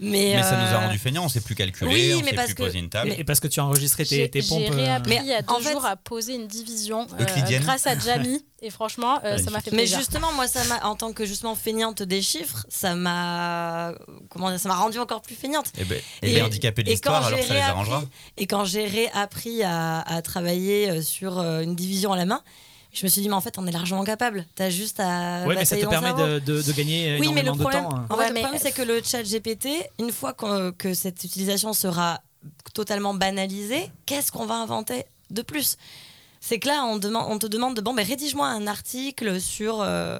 mais 0.00 0.34
Mais 0.36 0.42
ça 0.42 0.56
nous 0.56 0.66
a 0.74 0.78
euh, 0.82 0.86
rendu 0.86 0.98
feignants. 0.98 1.24
On 1.24 1.28
sait 1.28 1.40
plus 1.40 1.54
calculer, 1.54 1.90
oui, 1.90 2.12
on 2.14 2.20
mais 2.24 2.30
sait 2.30 2.34
parce 2.36 2.46
plus 2.48 2.54
que- 2.54 2.62
poser 2.64 2.78
une 2.78 2.90
table. 2.90 3.14
Et 3.16 3.24
parce 3.24 3.40
que 3.40 3.48
tu 3.48 3.60
as 3.60 3.64
enregistré 3.64 4.04
tes, 4.04 4.28
tes 4.28 4.42
pompes. 4.42 4.62
j'ai 4.66 4.70
euh, 4.72 4.74
réappris 4.76 5.10
Mais 5.10 5.20
il 5.22 5.26
y 5.28 5.32
a 5.32 5.42
deux 5.42 5.54
en 5.54 5.58
fait- 5.60 5.72
jours 5.72 5.86
à 5.86 5.96
poser 5.96 6.34
une 6.34 6.46
division 6.48 7.06
euh, 7.18 7.22
Euclidienne. 7.22 7.62
grâce 7.62 7.86
à 7.86 7.98
Jamie. 7.98 8.44
Et 8.62 8.68
franchement, 8.68 9.18
euh, 9.24 9.38
ça 9.38 9.50
m'a 9.50 9.60
fait 9.62 9.70
Mais 9.70 9.78
plaisir. 9.78 9.98
justement, 9.98 10.32
moi, 10.34 10.46
ça 10.46 10.62
m'a, 10.64 10.84
en 10.84 10.94
tant 10.94 11.14
que 11.14 11.24
justement 11.24 11.54
feignante 11.54 12.02
des 12.02 12.20
chiffres, 12.20 12.66
ça 12.68 12.94
m'a, 12.94 13.94
comment 14.28 14.50
dire, 14.50 14.60
ça 14.60 14.68
m'a 14.68 14.76
rendu 14.76 14.98
encore 14.98 15.22
plus 15.22 15.34
feignante. 15.34 15.72
Eh 15.78 15.84
ben, 15.84 15.98
et, 16.20 16.34
les 16.34 16.42
handicapés 16.42 16.82
de 16.82 16.88
et 16.88 16.92
l'histoire, 16.92 17.22
quand 17.22 17.28
alors 17.28 17.38
j'ai 17.40 17.46
ça 17.46 17.54
les 17.54 17.60
réappris- 17.60 17.70
arrangera. 17.70 18.02
Et 18.36 18.46
quand 18.46 18.66
j'ai 18.66 18.84
réappris 18.86 19.62
à, 19.62 20.00
à 20.00 20.20
travailler 20.20 21.00
sur 21.00 21.38
une 21.40 21.74
division 21.74 22.12
à 22.12 22.18
la 22.18 22.26
main, 22.26 22.42
je 22.92 23.04
me 23.04 23.08
suis 23.08 23.22
dit, 23.22 23.28
mais 23.28 23.34
en 23.34 23.40
fait, 23.40 23.56
on 23.58 23.66
est 23.66 23.72
largement 23.72 24.04
capable. 24.04 24.46
T'as 24.54 24.70
juste 24.70 24.98
à. 25.00 25.44
Ouais, 25.46 25.54
mais 25.54 25.64
ça 25.64 25.76
te 25.76 25.86
permet 25.86 26.12
de, 26.12 26.38
de- 26.40 26.62
de 26.62 26.72
gagner 26.72 27.18
Oui, 27.20 27.32
mais 27.32 27.42
le 27.42 27.52
de 27.52 27.58
problème, 27.58 27.84
temps. 27.84 27.94
hein. 27.96 28.06
en 28.10 28.16
Ouais, 28.16 28.24
fait, 28.24 28.28
le 28.28 28.34
mais- 28.34 28.40
problème, 28.40 28.60
c'est 28.62 28.72
que 28.72 28.82
le 28.82 29.00
chat 29.02 29.22
GPT, 29.22 29.68
une 29.98 30.10
fois 30.12 30.32
que 30.32 30.94
cette 30.94 31.22
utilisation 31.24 31.72
sera 31.72 32.20
totalement 32.74 33.14
banalisée, 33.14 33.90
qu'est-ce 34.06 34.32
qu'on 34.32 34.46
va 34.46 34.54
inventer 34.54 35.04
de 35.30 35.42
plus? 35.42 35.76
C'est 36.40 36.58
que 36.58 36.68
là, 36.68 36.84
on, 36.86 36.98
te 36.98 37.46
demande 37.46 37.76
de 37.76 37.80
bon, 37.82 37.92
ben, 37.94 38.04
rédige-moi 38.06 38.46
un 38.48 38.66
article 38.66 39.40
sur. 39.40 39.80
euh, 39.82 40.18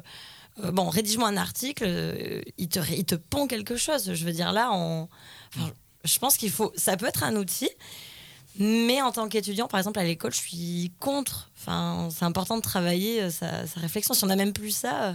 euh, 0.63 0.71
bon, 0.71 0.89
rédige-moi 0.91 1.27
un 1.29 1.37
article, 1.39 1.85
euh, 1.87 2.43
il, 2.59 2.69
te, 2.69 2.79
il 2.93 3.05
te 3.05 3.15
pond 3.15 3.47
quelque 3.47 3.77
chose. 3.77 4.13
Je 4.13 4.25
veux 4.25 4.33
dire, 4.33 4.53
là, 4.53 4.71
on, 4.73 5.09
enfin, 5.57 5.71
je 6.05 6.19
pense 6.19 6.37
qu'il 6.37 6.51
faut. 6.51 6.73
Ça 6.77 6.97
peut 6.99 7.07
être 7.07 7.25
un 7.25 7.37
outil, 7.37 7.71
mais 8.59 9.01
en 9.01 9.13
tant 9.13 9.29
qu'étudiant, 9.29 9.69
par 9.69 9.79
exemple, 9.79 9.99
à 9.99 10.05
l'école, 10.05 10.33
je 10.33 10.39
suis 10.41 10.93
contre. 10.99 11.51
Enfin, 11.59 12.09
c'est 12.11 12.25
important 12.25 12.57
de 12.57 12.63
travailler 12.63 13.23
euh, 13.23 13.31
sa, 13.31 13.67
sa 13.67 13.81
réflexion. 13.81 14.15
Si 14.15 14.25
on 14.25 14.29
n'a 14.29 14.37
même 14.37 14.53
plus 14.53 14.71
ça. 14.71 15.03
euh, 15.11 15.15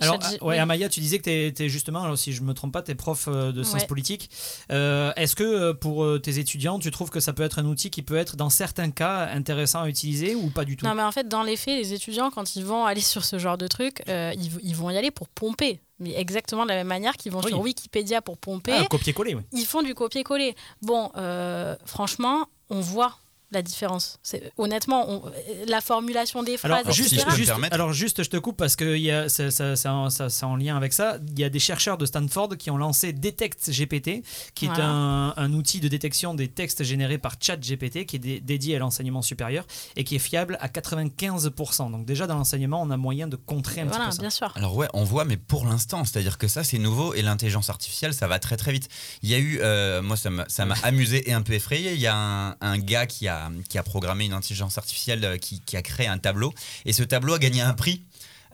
Alors, 0.00 0.20
Chat- 0.22 0.28
euh, 0.34 0.44
ouais, 0.44 0.54
oui. 0.54 0.58
Amaya, 0.58 0.88
tu 0.88 1.00
disais 1.00 1.18
que 1.18 1.48
tu 1.50 1.62
es, 1.64 1.68
justement, 1.68 2.02
alors, 2.02 2.16
si 2.18 2.32
je 2.32 2.42
me 2.42 2.52
trompe 2.54 2.72
pas, 2.72 2.82
tu 2.82 2.90
es 2.90 2.94
prof 2.94 3.26
euh, 3.28 3.52
de 3.52 3.62
sciences 3.62 3.82
Ouais. 3.82 3.86
politiques. 3.88 4.30
Euh, 4.70 5.12
Est-ce 5.16 5.34
que 5.34 5.42
euh, 5.44 5.74
pour 5.74 6.04
euh, 6.04 6.18
tes 6.18 6.38
étudiants, 6.38 6.78
tu 6.78 6.90
trouves 6.90 7.10
que 7.10 7.20
ça 7.20 7.32
peut 7.32 7.42
être 7.42 7.58
un 7.58 7.64
outil 7.64 7.90
qui 7.90 8.02
peut 8.02 8.16
être, 8.16 8.36
dans 8.36 8.50
certains 8.50 8.90
cas, 8.90 9.28
intéressant 9.32 9.82
à 9.82 9.88
utiliser 9.88 10.34
ou 10.34 10.50
pas 10.50 10.64
du 10.64 10.76
tout? 10.76 10.84
Non, 10.86 10.94
mais 10.94 11.02
en 11.02 11.12
fait, 11.12 11.26
dans 11.26 11.42
les 11.42 11.56
faits, 11.56 11.76
les 11.78 11.94
étudiants, 11.94 12.30
quand 12.30 12.54
ils 12.54 12.64
vont 12.64 12.84
aller 12.84 13.00
sur 13.02 13.24
ce 13.24 13.38
genre 13.38 13.58
de 13.58 13.66
truc, 13.66 14.02
euh, 14.08 14.32
ils, 14.36 14.50
ils 14.62 14.76
vont 14.76 14.90
y 14.90 14.96
aller 14.96 15.10
pour 15.10 15.28
pomper. 15.28 15.80
Mais 16.00 16.14
exactement 16.14 16.62
de 16.64 16.68
la 16.68 16.76
même 16.76 16.86
manière 16.86 17.16
qu'ils 17.16 17.32
vont 17.32 17.40
Oui. 17.42 17.48
sur 17.48 17.60
Wikipédia 17.60 18.22
pour 18.22 18.38
pomper, 18.38 18.72
Ah, 18.72 18.84
Copier-coller, 18.88 19.34
oui. 19.34 19.42
ils 19.52 19.64
font 19.66 19.82
du 19.82 19.94
copier-coller. 19.94 20.54
Bon, 20.80 21.10
euh, 21.16 21.74
franchement, 21.86 22.46
on 22.70 22.80
voit 22.80 23.14
la 23.50 23.62
différence. 23.62 24.18
C'est- 24.22 24.52
Honnêtement, 24.58 25.08
on- 25.08 25.22
la 25.66 25.80
formulation 25.80 26.42
des 26.42 26.56
phrases, 26.58 26.70
Alors 26.84 26.92
juste, 26.92 27.08
si 27.08 27.18
je 27.18 27.36
juste- 27.36 27.52
alors 27.70 27.92
juste, 27.92 28.22
je 28.22 28.28
te 28.28 28.36
coupe 28.36 28.56
parce 28.56 28.76
que 28.76 28.96
il 28.96 29.02
y 29.02 29.10
a- 29.10 29.28
ça- 29.28 29.50
ça- 29.50 29.74
ça- 29.76 29.92
en- 29.92 30.10
ça- 30.10 30.28
c'est 30.28 30.44
en 30.44 30.56
lien 30.56 30.76
avec 30.76 30.92
ça. 30.92 31.18
Il 31.32 31.38
y 31.38 31.44
a 31.44 31.48
des 31.48 31.58
chercheurs 31.58 31.96
de 31.98 32.04
Stanford 32.06 32.56
qui 32.58 32.70
ont 32.70 32.76
lancé 32.76 33.12
Detect 33.12 33.70
GPT, 33.70 34.22
qui 34.54 34.66
est 34.66 34.80
un, 34.80 35.32
un 35.36 35.52
outil 35.54 35.80
de 35.80 35.88
détection 35.88 36.34
des 36.34 36.48
textes 36.48 36.82
générés 36.84 37.18
par 37.18 37.36
ChatGPT, 37.40 38.04
qui 38.06 38.16
est 38.16 38.18
dé- 38.18 38.40
dédié 38.40 38.76
à 38.76 38.78
l'enseignement 38.80 39.22
supérieur 39.22 39.64
et 39.96 40.04
qui 40.04 40.16
est 40.16 40.18
fiable 40.20 40.58
à 40.60 40.68
95%. 40.68 41.90
Donc 41.90 42.04
déjà 42.04 42.26
dans 42.26 42.36
l'enseignement, 42.36 42.82
on 42.82 42.90
a 42.90 42.96
moyen 42.96 43.28
de 43.28 43.36
contrer 43.36 43.80
un 43.80 43.86
Voilà, 43.86 44.08
petit 44.08 44.18
peu 44.18 44.24
ça. 44.24 44.30
sûr. 44.30 44.52
Alors 44.56 44.76
ouais, 44.76 44.88
on 44.94 45.04
voit, 45.04 45.24
mais 45.24 45.36
pour 45.36 45.66
l'instant, 45.66 46.04
c'est-à-dire 46.04 46.38
que 46.38 46.48
ça 46.48 46.64
c'est 46.64 46.78
nouveau 46.78 47.14
et 47.14 47.22
l'intelligence 47.22 47.70
artificielle, 47.70 48.14
ça 48.14 48.26
va 48.26 48.38
très 48.38 48.56
très 48.56 48.72
vite. 48.72 48.88
Il 49.22 49.28
y 49.30 49.34
a 49.34 49.38
eu, 49.38 49.58
euh, 49.62 50.02
moi 50.02 50.16
ça 50.16 50.30
m'a 50.30 50.44
ça 50.48 50.64
m'a 50.64 50.74
amusé 50.82 51.28
et 51.28 51.32
un 51.32 51.42
peu 51.42 51.52
effrayé. 51.54 51.92
Il 51.94 52.00
y 52.00 52.06
a 52.06 52.14
un, 52.16 52.56
un 52.60 52.78
gars 52.78 53.06
qui 53.06 53.28
a 53.28 53.37
qui 53.68 53.78
a 53.78 53.82
programmé 53.82 54.26
une 54.26 54.32
intelligence 54.32 54.78
artificielle 54.78 55.24
euh, 55.24 55.36
qui, 55.36 55.60
qui 55.60 55.76
a 55.76 55.82
créé 55.82 56.06
un 56.06 56.18
tableau 56.18 56.52
et 56.84 56.92
ce 56.92 57.02
tableau 57.02 57.34
a 57.34 57.38
gagné 57.38 57.60
un 57.60 57.74
prix. 57.74 58.02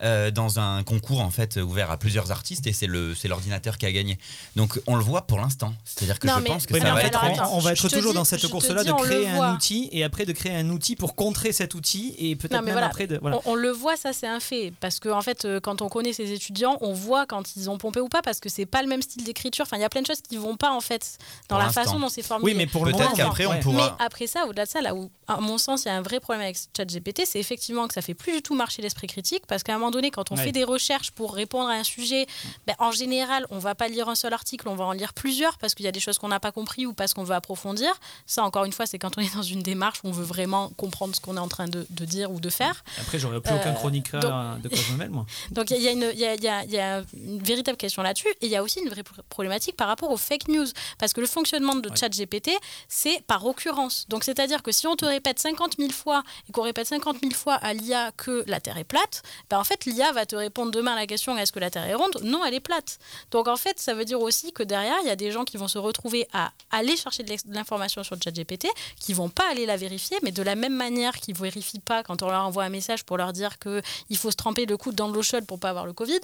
Euh, 0.03 0.31
dans 0.31 0.59
un 0.59 0.83
concours 0.83 1.21
en 1.21 1.31
fait 1.31 1.57
ouvert 1.57 1.91
à 1.91 1.97
plusieurs 1.97 2.31
artistes 2.33 2.67
et 2.67 2.73
c'est 2.73 2.87
le 2.87 3.15
c'est 3.15 3.29
l'ordinateur 3.29 3.79
qui 3.79 3.87
a 3.87 3.93
gagné. 3.93 4.19
Donc 4.57 4.81
on 4.87 4.97
le 4.97 5.03
voit 5.03 5.23
pour 5.27 5.39
l'instant. 5.39 5.75
C'est-à-dire 5.85 6.19
que 6.19 6.27
Non, 6.27 6.35
je 6.37 6.41
mais- 6.43 6.49
pense 6.51 6.67
que 6.67 6.75
Oui, 6.75 6.81
ça 6.81 6.93
va 6.95 7.01
fait, 7.01 7.07
être 7.09 7.23
alors, 7.25 7.37
on- 7.37 7.41
attends, 7.43 7.57
on, 7.57 7.61
va 7.61 7.73
être 7.73 7.89
toujours 7.89 8.13
dis- 8.13 8.17
dans 8.19 8.25
cette 8.25 8.47
course-là 8.49 8.85
de 8.85 8.93
créer 8.93 9.29
un 9.29 9.37
voit. 9.37 9.53
outil 9.53 9.89
et 9.93 10.03
après 10.05 10.25
de 10.27 10.33
créer 10.33 10.55
un 10.57 10.69
outil 10.71 10.97
pour 10.97 11.15
contrer 11.15 11.53
cet 11.53 11.75
outil 11.75 12.15
et 12.19 12.37
peut-être 12.37 12.63
même 12.63 12.73
voilà. 12.73 12.87
après 12.87 13.07
de 13.07 13.19
voilà. 13.21 13.39
On, 13.45 13.53
on 13.53 13.55
le 13.55 13.71
voit, 13.71 13.97
ça 13.97 14.13
c'est 14.13 14.27
un 14.27 14.41
fait. 14.41 14.73
Parce 14.81 14.99
que 15.01 15.09
en 15.09 15.23
fait, 15.23 15.45
euh, 15.45 15.61
quand 15.61 15.83
on 15.83 15.89
connaît 15.89 16.13
ces 16.13 16.33
étudiants, 16.33 16.77
on 16.81 16.93
voit 16.93 17.27
quand 17.27 17.57
ils 17.57 17.71
ont 17.71 17.79
pompé 17.79 18.01
ou 18.01 18.09
pas, 18.09 18.23
parce 18.23 18.41
que 18.41 18.49
c'est 18.49 18.67
pas 18.67 18.83
le 18.83 18.89
même 18.89 19.03
style 19.03 19.25
d'écriture. 19.25 19.65
Enfin, 19.67 19.77
il 19.77 19.81
y 19.81 19.85
a 19.85 19.89
plein 19.89 20.03
de 20.03 20.07
choses 20.07 20.21
qui 20.21 20.37
vont 20.37 20.57
pas 20.57 20.71
en 20.73 20.81
fait 20.81 21.19
dans 21.49 21.57
Pour 21.57 21.65
la 21.65 21.71
façon 21.73 21.99
dont 21.99 22.09
c'est 22.09 22.23
formulé. 22.23 22.53
Oui, 22.53 22.59
mais 22.59 22.67
pour 22.67 22.85
le 22.85 22.93
moment, 22.93 23.13
qu'après, 23.15 23.47
on 23.47 23.59
pourra- 23.61 23.97
Mais 23.99 24.05
après 24.05 24.27
ça, 24.27 24.47
au-delà 24.47 24.65
de 24.65 24.71
ça, 24.71 24.81
là 24.81 24.95
où, 24.95 25.11
à 25.29 25.39
mon 25.41 25.59
sens, 25.59 25.85
il 25.85 25.89
y 25.89 25.91
a 25.91 25.95
un 25.97 26.03
vrai 26.03 26.21
problème 26.21 26.43
avec 26.43 26.57
ChatGPT, 26.77 27.23
c'est 27.27 27.39
effectivement 27.41 27.87
que 27.89 27.95
ça 27.95 28.03
fait 28.03 28.15
plus 28.15 28.33
du 28.33 28.43
tout 28.43 28.55
marcher 28.55 28.83
l'esprit 28.83 29.07
critique, 29.07 29.43
parce 29.47 29.63
qu'à 29.63 29.75
un 29.75 29.79
moment 29.85 29.91
donné, 29.91 30.11
quand 30.11 30.31
on 30.33 30.37
Ouais. 30.37 30.45
fait 30.45 30.53
des 30.53 30.65
recherches 30.65 31.11
pour 31.11 31.35
répondre 31.35 31.69
à 31.71 31.75
un 31.75 31.85
sujet, 31.85 32.27
ben, 32.67 32.75
en 32.79 32.91
général, 32.91 33.47
on 33.51 33.59
va 33.59 33.75
pas 33.75 33.89
lire 33.89 34.09
un 34.09 34.15
seul 34.15 34.33
article, 34.33 34.69
on 34.69 34.75
va 34.75 34.85
en 34.85 34.93
lire 34.93 35.13
plusieurs, 35.15 35.59
parce 35.59 35.75
qu'il 35.75 35.85
y 35.85 35.89
a 35.89 35.93
des 35.93 36.01
choses 36.01 36.19
qu'on 36.19 36.29
n'a 36.29 36.41
pas 36.41 36.53
compris 36.53 36.87
ou 36.87 36.93
parce 36.93 37.15
qu'on 37.15 37.25
veut 37.25 37.35
approfondir. 37.35 37.93
Ça, 38.27 38.43
encore 38.45 38.65
une 38.65 38.73
fois, 38.73 38.87
c'est 38.87 38.99
quand 38.99 39.17
on 39.19 39.21
est 39.21 39.35
dans 39.35 39.43
une 39.43 39.63
démarche 39.63 39.99
où 40.05 40.09
on 40.09 40.13
veut 40.13 40.25
vraiment 40.25 40.71
comprendre 40.77 41.15
ce 41.15 41.21
qu'on 41.21 41.37
est 41.37 41.41
en 41.41 41.49
train 41.49 41.67
de, 41.69 41.87
de 41.91 42.05
dire 42.05 42.31
ou 42.31 42.41
de 42.41 42.51
faire. 42.51 42.83
Après, 43.01 43.19
j'aurais 43.19 43.41
plus 43.41 43.55
aucun 43.55 43.71
Euh, 43.71 43.75
chroniqueur 43.75 44.21
donc- 44.21 44.63
de 44.63 44.69
quoi 44.69 44.79
je 44.79 44.93
me 44.93 44.99
mêle, 44.99 45.11
moi. 45.11 45.27
Donc 45.51 45.71
il 45.71 45.81
y, 45.83 45.89
a- 45.89 45.93
y 45.93 45.95
une- 45.95 46.13
y 46.15 46.73
y 46.75 46.79
a- 46.79 47.03
véritable 47.39 47.77
question 47.77 48.03
là-dessus 48.03 48.29
et 48.41 48.47
il 48.47 48.51
y 48.51 48.57
a 48.57 48.63
aussi 48.63 48.81
une 48.81 48.89
vraie 48.89 49.03
pr- 49.03 49.23
problématique 49.29 49.77
par 49.77 49.89
rapport 49.89 50.11
aux 50.11 50.17
fake 50.17 50.49
news. 50.49 50.67
Parce 50.99 51.13
que 51.13 51.21
le 51.21 51.27
fonctionnement 51.27 51.75
de 51.75 51.89
Ouais. 51.89 51.97
ChatGPT, 51.97 52.51
c'est 52.89 53.23
par 53.27 53.45
occurrence. 53.47 54.07
Donc 54.09 54.25
c'est-à-dire 54.25 54.63
que 54.63 54.73
si 54.73 54.87
on 54.87 54.97
te 54.97 55.05
répète 55.05 55.39
50 55.39 55.77
000 55.79 55.91
fois 55.93 56.23
et 56.49 56.53
qu'on 56.53 56.63
répète 56.63 56.87
50 56.87 57.19
000 57.21 57.33
fois 57.35 57.55
à 57.55 57.73
l'IA 57.75 58.13
que 58.17 58.45
la 58.47 58.61
Terre 58.61 58.79
est 58.79 58.85
plate, 58.85 59.23
ben 59.51 59.59
en 59.59 59.65
fait 59.65 59.74
l'IA 59.87 60.13
va 60.13 60.27
te 60.27 60.37
répondre 60.37 60.71
demain 60.71 60.93
à 60.93 60.97
la 60.97 61.07
question 61.07 61.37
est-ce 61.37 61.53
que 61.53 61.59
la 61.61 61.71
Terre 61.71 61.85
est 61.85 61.95
ronde? 61.95 62.21
Non, 62.23 62.45
elle 62.45 62.55
est 62.55 62.61
plate. 62.61 62.99
Donc 63.31 63.49
en 63.49 63.57
fait, 63.57 63.79
ça 63.81 63.95
veut 63.95 64.05
dire 64.05 64.21
aussi 64.21 64.53
que 64.53 64.63
derrière, 64.63 64.97
il 65.03 65.07
y 65.07 65.11
a 65.11 65.17
des 65.17 65.31
gens 65.31 65.45
qui 65.45 65.57
vont 65.57 65.69
se 65.69 65.79
retrouver 65.79 66.27
à 66.33 66.53
aller 66.71 66.97
chercher 66.97 67.23
de 67.23 67.35
l'information 67.49 68.03
sur 68.05 68.17
ChatGPT, 68.23 68.67
qui 69.01 69.13
vont 69.13 69.29
pas 69.29 69.51
aller 69.51 69.67
la 69.67 69.77
vérifier, 69.77 70.17
mais 70.23 70.31
de 70.33 70.43
la 70.43 70.55
même 70.55 70.75
manière 70.75 71.15
qu'ils 71.17 71.35
vérifient 71.37 71.81
pas 71.81 72.03
quand 72.03 72.23
on 72.23 72.31
leur 72.31 72.45
envoie 72.45 72.65
un 72.65 72.69
message 72.69 73.05
pour 73.05 73.17
leur 73.17 73.33
dire 73.33 73.59
que 73.59 73.83
il 74.11 74.17
faut 74.17 74.31
se 74.31 74.37
tremper 74.37 74.67
le 74.67 74.77
coude 74.77 74.95
dans 74.95 75.09
de 75.09 75.15
l'eau 75.15 75.23
chaude 75.23 75.47
pour 75.47 75.59
pas 75.59 75.71
avoir 75.71 75.87
le 75.87 75.93
Covid. 75.93 76.21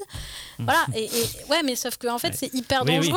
Voilà. 0.58 0.84
Et, 0.94 1.04
et- 1.04 1.44
ouais, 1.50 1.62
mais 1.64 1.76
sauf 1.76 1.96
que 1.96 2.06
en 2.06 2.18
fait, 2.18 2.28
Ouais. 2.28 2.36
c'est 2.36 2.54
hyper 2.54 2.84
Oui, 2.84 2.98
oui. 3.00 3.12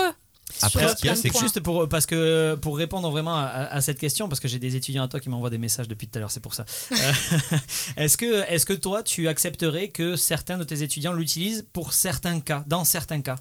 Après, 0.61 0.87
sur 0.87 0.89
ce 0.89 0.95
qu'il 0.95 1.05
y 1.05 1.09
a, 1.09 1.13
plein 1.13 1.21
de 1.21 1.21
c'est 1.21 1.29
que. 1.29 1.39
Juste 1.39 1.59
pour, 1.59 1.87
parce 1.89 2.05
que, 2.05 2.55
pour 2.55 2.77
répondre 2.77 3.09
vraiment 3.09 3.35
à, 3.35 3.45
à 3.45 3.81
cette 3.81 3.99
question, 3.99 4.29
parce 4.29 4.39
que 4.39 4.47
j'ai 4.47 4.59
des 4.59 4.75
étudiants 4.75 5.03
à 5.03 5.07
toi 5.07 5.19
qui 5.19 5.29
m'envoient 5.29 5.49
des 5.49 5.57
messages 5.57 5.87
depuis 5.87 6.07
tout 6.07 6.17
à 6.17 6.19
l'heure, 6.19 6.31
c'est 6.31 6.39
pour 6.39 6.53
ça. 6.53 6.65
Euh, 6.91 6.95
est-ce, 7.97 8.17
que, 8.17 8.49
est-ce 8.49 8.65
que 8.65 8.73
toi, 8.73 9.03
tu 9.03 9.27
accepterais 9.27 9.89
que 9.89 10.15
certains 10.15 10.57
de 10.57 10.63
tes 10.63 10.83
étudiants 10.83 11.13
l'utilisent 11.13 11.65
pour 11.73 11.93
certains 11.93 12.39
cas, 12.39 12.63
dans 12.67 12.83
certains 12.83 13.21
cas? 13.21 13.37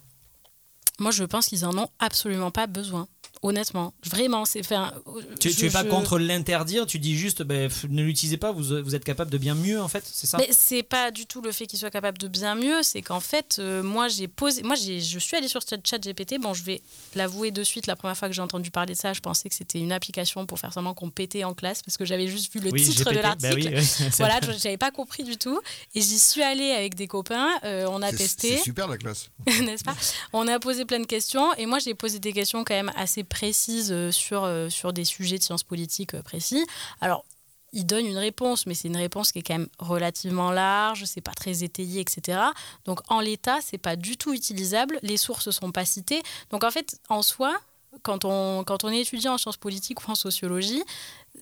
Moi, 0.98 1.10
je 1.10 1.24
pense 1.24 1.46
qu'ils 1.46 1.64
en 1.64 1.76
ont 1.76 1.88
absolument 1.98 2.50
pas 2.50 2.66
besoin. 2.66 3.08
Honnêtement, 3.44 3.92
vraiment, 4.04 4.44
c'est. 4.44 4.60
Enfin, 4.60 4.92
Tu, 5.40 5.50
je- 5.50 5.56
tu 5.56 5.66
es 5.66 5.70
pas 5.70 5.82
je- 5.82 5.88
contre 5.88 6.16
l'interdire, 6.18 6.86
tu 6.86 7.00
dis 7.00 7.16
juste 7.18 7.42
ben, 7.42 7.68
ne 7.88 8.02
l'utilisez 8.04 8.36
pas, 8.36 8.52
vous, 8.52 8.80
vous 8.84 8.94
êtes 8.94 9.04
capable 9.04 9.32
de 9.32 9.38
bien 9.38 9.56
mieux 9.56 9.80
en 9.80 9.88
fait, 9.88 10.04
c'est 10.10 10.28
ça? 10.28 10.38
Mais 10.38 10.48
c'est 10.52 10.84
pas 10.84 11.10
du 11.10 11.26
tout 11.26 11.40
le 11.42 11.50
fait 11.50 11.66
qu'il 11.66 11.76
soit 11.78 11.90
capable 11.90 12.18
de 12.18 12.28
bien 12.28 12.54
mieux, 12.54 12.82
c'est 12.84 13.02
qu'en 13.02 13.18
fait, 13.18 13.56
euh, 13.58 13.82
moi 13.82 14.06
j'ai 14.06 14.28
posé, 14.28 14.62
moi 14.62 14.76
je 14.76 15.18
suis 15.18 15.36
allée 15.36 15.48
sur 15.48 15.60
Chat- 15.68 15.84
ChatGPT. 15.84 16.38
Bon, 16.40 16.54
je 16.54 16.62
vais 16.62 16.82
l'avouer 17.16 17.50
de 17.50 17.64
suite. 17.64 17.88
La 17.88 17.96
première 17.96 18.16
fois 18.16 18.28
que 18.28 18.34
j'ai 18.34 18.42
entendu 18.42 18.70
parler 18.70 18.94
de 18.94 18.98
ça, 18.98 19.12
je 19.12 19.20
pensais 19.20 19.48
que 19.48 19.54
c'était 19.56 19.80
une 19.80 19.90
application 19.90 20.46
pour 20.46 20.60
faire 20.60 20.72
seulement 20.72 20.94
qu'on 20.94 21.10
pétait 21.10 21.42
en 21.42 21.52
classe 21.54 21.82
parce 21.82 21.96
que 21.96 22.04
j'avais 22.04 22.28
juste 22.28 22.52
vu 22.54 22.60
le 22.60 22.70
Oui, 22.70 22.80
titre 22.84 23.02
GPT, 23.10 23.16
de 23.16 23.20
l'article. 23.22 23.70
ben 23.70 23.80
oui, 23.80 24.08
Voilà, 24.18 24.38
je 24.40 24.50
n'avais 24.52 24.76
pas 24.76 24.92
compris 24.92 25.24
du 25.24 25.36
tout. 25.36 25.60
Et 25.96 26.00
j'y 26.00 26.18
suis 26.20 26.42
allée 26.42 26.70
avec 26.70 26.94
des 26.94 27.08
copains. 27.08 27.48
euh, 27.64 27.86
on 27.90 28.02
a 28.02 28.12
testé. 28.12 28.56
C'est 28.58 28.62
super 28.62 28.86
la 28.86 28.98
classe. 28.98 29.30
n'est-ce 29.62 29.82
pas? 29.82 29.96
On 30.32 30.46
a 30.46 30.60
posé 30.60 30.84
plein 30.84 31.00
de 31.00 31.06
questions 31.06 31.52
et 31.54 31.66
moi 31.66 31.80
j'ai 31.80 31.94
posé 31.94 32.20
des 32.20 32.32
questions 32.32 32.62
quand 32.62 32.74
même 32.74 32.92
assez 32.96 33.24
précises 33.32 33.90
euh, 33.92 34.12
sur, 34.12 34.44
euh, 34.44 34.68
sur 34.68 34.92
des 34.92 35.04
sujets 35.04 35.38
de 35.38 35.42
sciences 35.42 35.64
politiques 35.64 36.14
euh, 36.14 36.22
précis. 36.22 36.64
Alors, 37.00 37.24
il 37.72 37.86
donne 37.86 38.04
une 38.04 38.18
réponse, 38.18 38.66
mais 38.66 38.74
c'est 38.74 38.88
une 38.88 38.98
réponse 38.98 39.32
qui 39.32 39.38
est 39.38 39.42
quand 39.42 39.54
même 39.54 39.68
relativement 39.78 40.50
large, 40.50 41.04
c'est 41.06 41.22
pas 41.22 41.32
très 41.32 41.64
étayé, 41.64 42.02
etc. 42.02 42.38
Donc 42.84 43.00
en 43.08 43.20
l'état, 43.20 43.60
c'est 43.62 43.78
pas 43.78 43.96
du 43.96 44.18
tout 44.18 44.34
utilisable, 44.34 44.98
les 45.02 45.16
sources 45.16 45.50
sont 45.50 45.72
pas 45.72 45.86
citées. 45.86 46.22
Donc 46.50 46.64
en 46.64 46.70
fait, 46.70 47.00
en 47.08 47.22
soi, 47.22 47.58
quand 48.02 48.26
on, 48.26 48.62
quand 48.64 48.84
on 48.84 48.90
est 48.90 49.00
étudiant 49.00 49.32
en 49.34 49.38
sciences 49.38 49.56
politiques 49.56 50.06
ou 50.06 50.10
en 50.10 50.14
sociologie, 50.14 50.82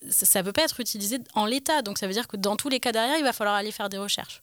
ça 0.09 0.41
ne 0.41 0.45
peut 0.47 0.53
pas 0.53 0.63
être 0.63 0.81
utilisé 0.81 1.19
en 1.35 1.45
l'état. 1.45 1.83
Donc 1.83 1.99
ça 1.99 2.07
veut 2.07 2.13
dire 2.13 2.27
que 2.27 2.37
dans 2.37 2.57
tous 2.57 2.69
les 2.69 2.81
cas 2.81 2.91
derrière, 2.93 3.19
il 3.19 3.25
va 3.25 3.33
falloir 3.33 3.55
aller 3.57 3.71
faire 3.71 3.89
des 3.89 3.99
recherches. 3.99 4.43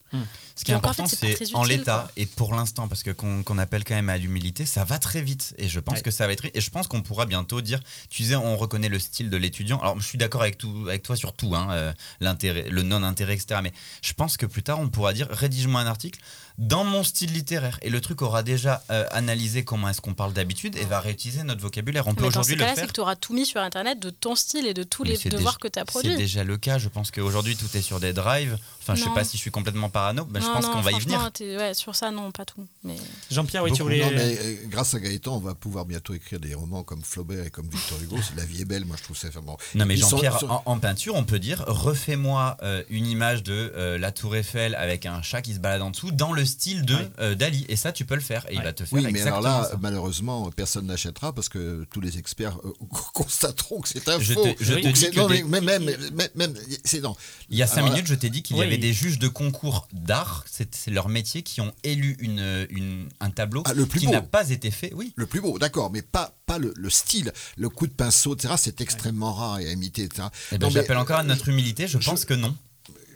Ce 0.55 0.63
qui 0.63 0.71
est 0.71 0.75
en 0.75 0.77
important, 0.77 1.07
fait, 1.07 1.35
c'est 1.35 1.55
en 1.55 1.63
l'état 1.63 2.09
et 2.15 2.25
pour 2.25 2.53
l'instant, 2.53 2.87
parce 2.87 3.03
que 3.03 3.11
qu'on 3.11 3.57
appelle 3.57 3.83
quand 3.83 3.95
même 3.95 4.09
à 4.09 4.17
l'humilité, 4.17 4.65
ça 4.65 4.83
va 4.83 4.99
très 4.99 5.21
vite. 5.21 5.53
Et 5.57 5.67
je 5.67 5.79
pense 5.79 5.95
Ouais. 5.95 6.01
que 6.01 6.11
ça 6.11 6.27
va 6.27 6.33
être. 6.33 6.45
Et 6.53 6.61
je 6.61 6.69
pense 6.69 6.87
qu'on 6.87 7.01
pourra 7.01 7.25
bientôt 7.25 7.61
dire. 7.61 7.79
Tu 8.09 8.21
disais, 8.21 8.35
on 8.35 8.55
reconnaît 8.57 8.89
le 8.89 8.99
style 8.99 9.29
de 9.29 9.37
l'étudiant. 9.37 9.79
Alors, 9.79 9.99
je 9.99 10.05
suis 10.05 10.17
d'accord 10.17 10.41
avec 10.41 10.57
tout, 10.57 10.85
avec 10.87 11.03
toi 11.03 11.15
sur 11.15 11.33
tout, 11.33 11.55
hein, 11.55 11.67
euh, 11.71 11.93
l'intérêt, 12.19 12.69
le 12.69 12.83
non-intérêt, 12.83 13.33
etc. 13.33 13.59
Mais 13.63 13.73
je 14.01 14.13
pense 14.13 14.37
que 14.37 14.45
plus 14.45 14.63
tard, 14.63 14.79
on 14.79 14.89
pourra 14.89 15.13
dire, 15.13 15.27
rédige-moi 15.29 15.81
un 15.81 15.87
article 15.87 16.19
dans 16.57 16.83
mon 16.83 17.03
style 17.03 17.33
littéraire. 17.33 17.77
Et 17.83 17.89
le 17.89 18.01
truc 18.01 18.21
aura 18.21 18.41
déjà 18.43 18.83
euh, 18.89 19.05
analysé 19.11 19.63
comment 19.63 19.89
est-ce 19.89 20.01
qu'on 20.01 20.13
parle 20.15 20.33
d'habitude 20.33 20.75
et 20.75 20.85
va 20.85 20.99
réutiliser 20.99 21.43
notre 21.43 21.61
vocabulaire. 21.61 22.07
On 22.07 22.15
peut 22.15 22.25
aujourd'hui 22.25 22.55
le 22.55 22.63
faire. 22.63 22.73
c'est 22.75 22.87
que 22.87 22.91
tu 22.93 22.99
auras 23.01 23.15
tout 23.15 23.33
mis 23.33 23.45
sur 23.45 23.61
Internet 23.61 23.99
de 23.99 24.09
ton 24.09 24.35
style 24.35 24.65
et 24.65 24.73
de 24.73 24.83
tous 24.83 25.03
Mais 25.03 25.09
les 25.09 25.15
c'est 25.17 25.29
devoirs 25.29 25.57
déjà- 25.59 25.67
que 25.69 25.73
tu 25.73 25.79
as 25.79 25.81
C'est 25.81 25.85
produits. 25.85 26.15
déjà 26.17 26.43
le 26.43 26.57
cas. 26.57 26.77
Je 26.79 26.89
pense 26.89 27.11
qu'aujourd'hui, 27.11 27.55
tout 27.55 27.67
est 27.77 27.81
sur 27.81 27.99
des 27.99 28.13
drives. 28.13 28.57
Enfin, 28.81 28.95
je 28.95 29.01
sais 29.03 29.09
Non. 29.09 29.15
pas 29.15 29.23
si 29.25 29.35
je 29.37 29.41
suis 29.41 29.51
complètement 29.51 29.89
parano, 29.89 30.25
mais 30.31 30.39
je 30.39 30.45
Non, 30.45 30.53
pense 30.53 30.65
non, 30.65 30.71
qu'on 30.73 30.81
va 30.81 30.91
y 30.93 30.99
venir. 30.99 31.29
Ouais, 31.41 31.73
sur 31.73 31.95
ça, 31.95 32.09
non, 32.09 32.31
pas 32.31 32.45
tout. 32.45 32.65
Mais... 32.83 32.95
Jean-Pierre, 33.29 33.63
oui, 33.63 33.71
tu 33.73 33.81
voulais. 33.83 33.99
Non, 33.99 34.11
mais 34.15 34.37
euh, 34.39 34.55
grâce 34.67 34.93
à 34.93 34.99
Gaëtan, 34.99 35.35
on 35.35 35.39
va 35.39 35.53
pouvoir 35.55 35.85
bientôt 35.85 36.13
écrire 36.13 36.39
des 36.39 36.53
romans 36.55 36.83
comme 36.83 37.03
Flaubert 37.03 37.45
et 37.45 37.49
comme 37.49 37.67
Victor 37.69 37.99
Hugo. 38.01 38.17
C'est 38.25 38.35
La 38.37 38.45
vie 38.45 38.61
est 38.61 38.65
belle, 38.65 38.85
moi 38.85 38.95
je 38.97 39.03
trouve 39.03 39.17
ça 39.17 39.29
vraiment. 39.29 39.57
Non 39.75 39.85
mais 39.85 39.97
Jean-Pierre, 39.97 40.39
sont- 40.39 40.47
en, 40.49 40.63
en 40.65 40.79
peinture, 40.79 41.15
on 41.15 41.23
peut 41.25 41.39
dire 41.39 41.63
refais-moi 41.67 42.57
euh, 42.63 42.83
une 42.89 43.07
image 43.07 43.43
de 43.43 43.73
euh, 43.75 43.97
la 43.97 44.11
Tour 44.11 44.35
Eiffel 44.35 44.73
avec 44.75 45.05
un 45.05 45.21
chat 45.21 45.41
qui 45.41 45.53
se 45.53 45.59
balade 45.59 45.81
en 45.81 45.89
dessous 45.91 46.11
dans 46.11 46.31
le 46.33 46.45
style 46.47 46.83
de 46.85 46.95
Ouais. 46.95 47.09
euh, 47.19 47.35
Dali. 47.35 47.65
Et 47.69 47.75
ça, 47.75 47.91
tu 47.91 48.05
peux 48.05 48.15
le 48.15 48.21
faire. 48.21 48.45
Et 48.49 48.55
il 48.55 48.61
va 48.63 48.73
te 48.73 48.83
faire 48.83 48.93
Oui, 48.99 49.07
mais 49.11 49.21
alors 49.21 49.41
là, 49.41 49.67
ça. 49.71 49.77
malheureusement, 49.81 50.49
personne 50.51 50.87
n'achètera 50.87 51.33
parce 51.33 51.49
que 51.49 51.85
tous 51.91 52.01
les 52.01 52.17
experts 52.17 52.57
euh, 52.65 52.71
constateront 53.13 53.81
que 53.81 53.89
c'est 53.89 54.07
un 54.09 54.19
Je 54.19 54.33
faux. 54.33 54.43
te- 54.43 54.63
je 54.63 54.73
te 54.73 54.79
Donc 54.81 54.93
dis 54.93 54.99
c'est- 54.99 55.11
que 55.11 55.17
non, 55.19 55.27
des- 55.27 55.43
mais 55.43 55.61
même, 55.61 55.83
même, 55.83 55.99
même, 56.13 56.29
même- 56.35 56.53
c'est 56.83 57.01
non. 57.01 57.15
Il 57.49 57.57
y 57.57 57.61
a 57.63 57.67
cinq 57.67 57.77
Alors 57.81 57.91
minutes, 57.91 58.07
je 58.07 58.15
t'ai 58.15 58.29
dit 58.29 58.41
qu'il 58.43 58.57
y 58.57 58.61
avait 58.61 58.77
des 58.77 58.93
juges 58.93 59.19
de 59.19 59.27
concours 59.27 59.87
d'art, 59.93 60.43
c'est 60.49 60.87
leur 60.87 61.09
métier, 61.09 61.41
qui 61.43 61.61
ont 61.61 61.73
élu 61.83 62.15
une, 62.19 62.67
une- 62.69 63.07
un 63.19 63.29
tableau 63.29 63.63
Ah, 63.65 63.73
le 63.73 63.85
plus 63.85 63.99
qui 63.99 64.05
beau. 64.07 64.11
n'a 64.13 64.21
pas 64.21 64.49
été 64.49 64.71
fait. 64.71 64.91
Oui. 64.95 65.13
Le 65.15 65.25
plus 65.25 65.41
beau, 65.41 65.59
d'accord, 65.59 65.91
mais 65.91 66.01
pas, 66.01 66.33
pas 66.45 66.57
le, 66.57 66.73
le 66.75 66.89
style, 66.89 67.31
le 67.57 67.69
coup 67.69 67.87
de 67.87 67.91
pinceau, 67.93 68.35
etc. 68.35 68.53
C'est 68.57 68.81
extrêmement 68.81 69.33
rare 69.33 69.53
à 69.55 69.61
imiter, 69.61 70.03
etc. 70.03 70.27
Ben, 70.51 70.59
mais, 70.61 70.69
J'appelle 70.71 70.97
encore 70.97 71.17
à 71.17 71.21
euh, 71.21 71.23
notre 71.23 71.49
humilité. 71.49 71.87
Je 71.87 71.99
je- 71.99 72.05
pense 72.09 72.25
que 72.25 72.33
non. 72.33 72.55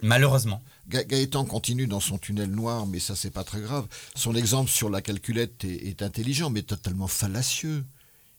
Malheureusement. 0.02 0.62
Ga- 0.88 1.04
Gaëtan 1.04 1.44
continue 1.44 1.86
dans 1.86 2.00
son 2.00 2.18
tunnel 2.18 2.50
noir, 2.50 2.86
mais 2.86 2.98
ça, 2.98 3.14
c'est 3.16 3.30
pas 3.30 3.44
très 3.44 3.60
grave. 3.60 3.86
Son 4.14 4.34
exemple 4.34 4.70
sur 4.70 4.90
la 4.90 5.00
calculette 5.00 5.64
est, 5.64 5.88
est 5.88 6.02
intelligent, 6.02 6.50
mais 6.50 6.62
totalement 6.62 7.06
fallacieux. 7.08 7.84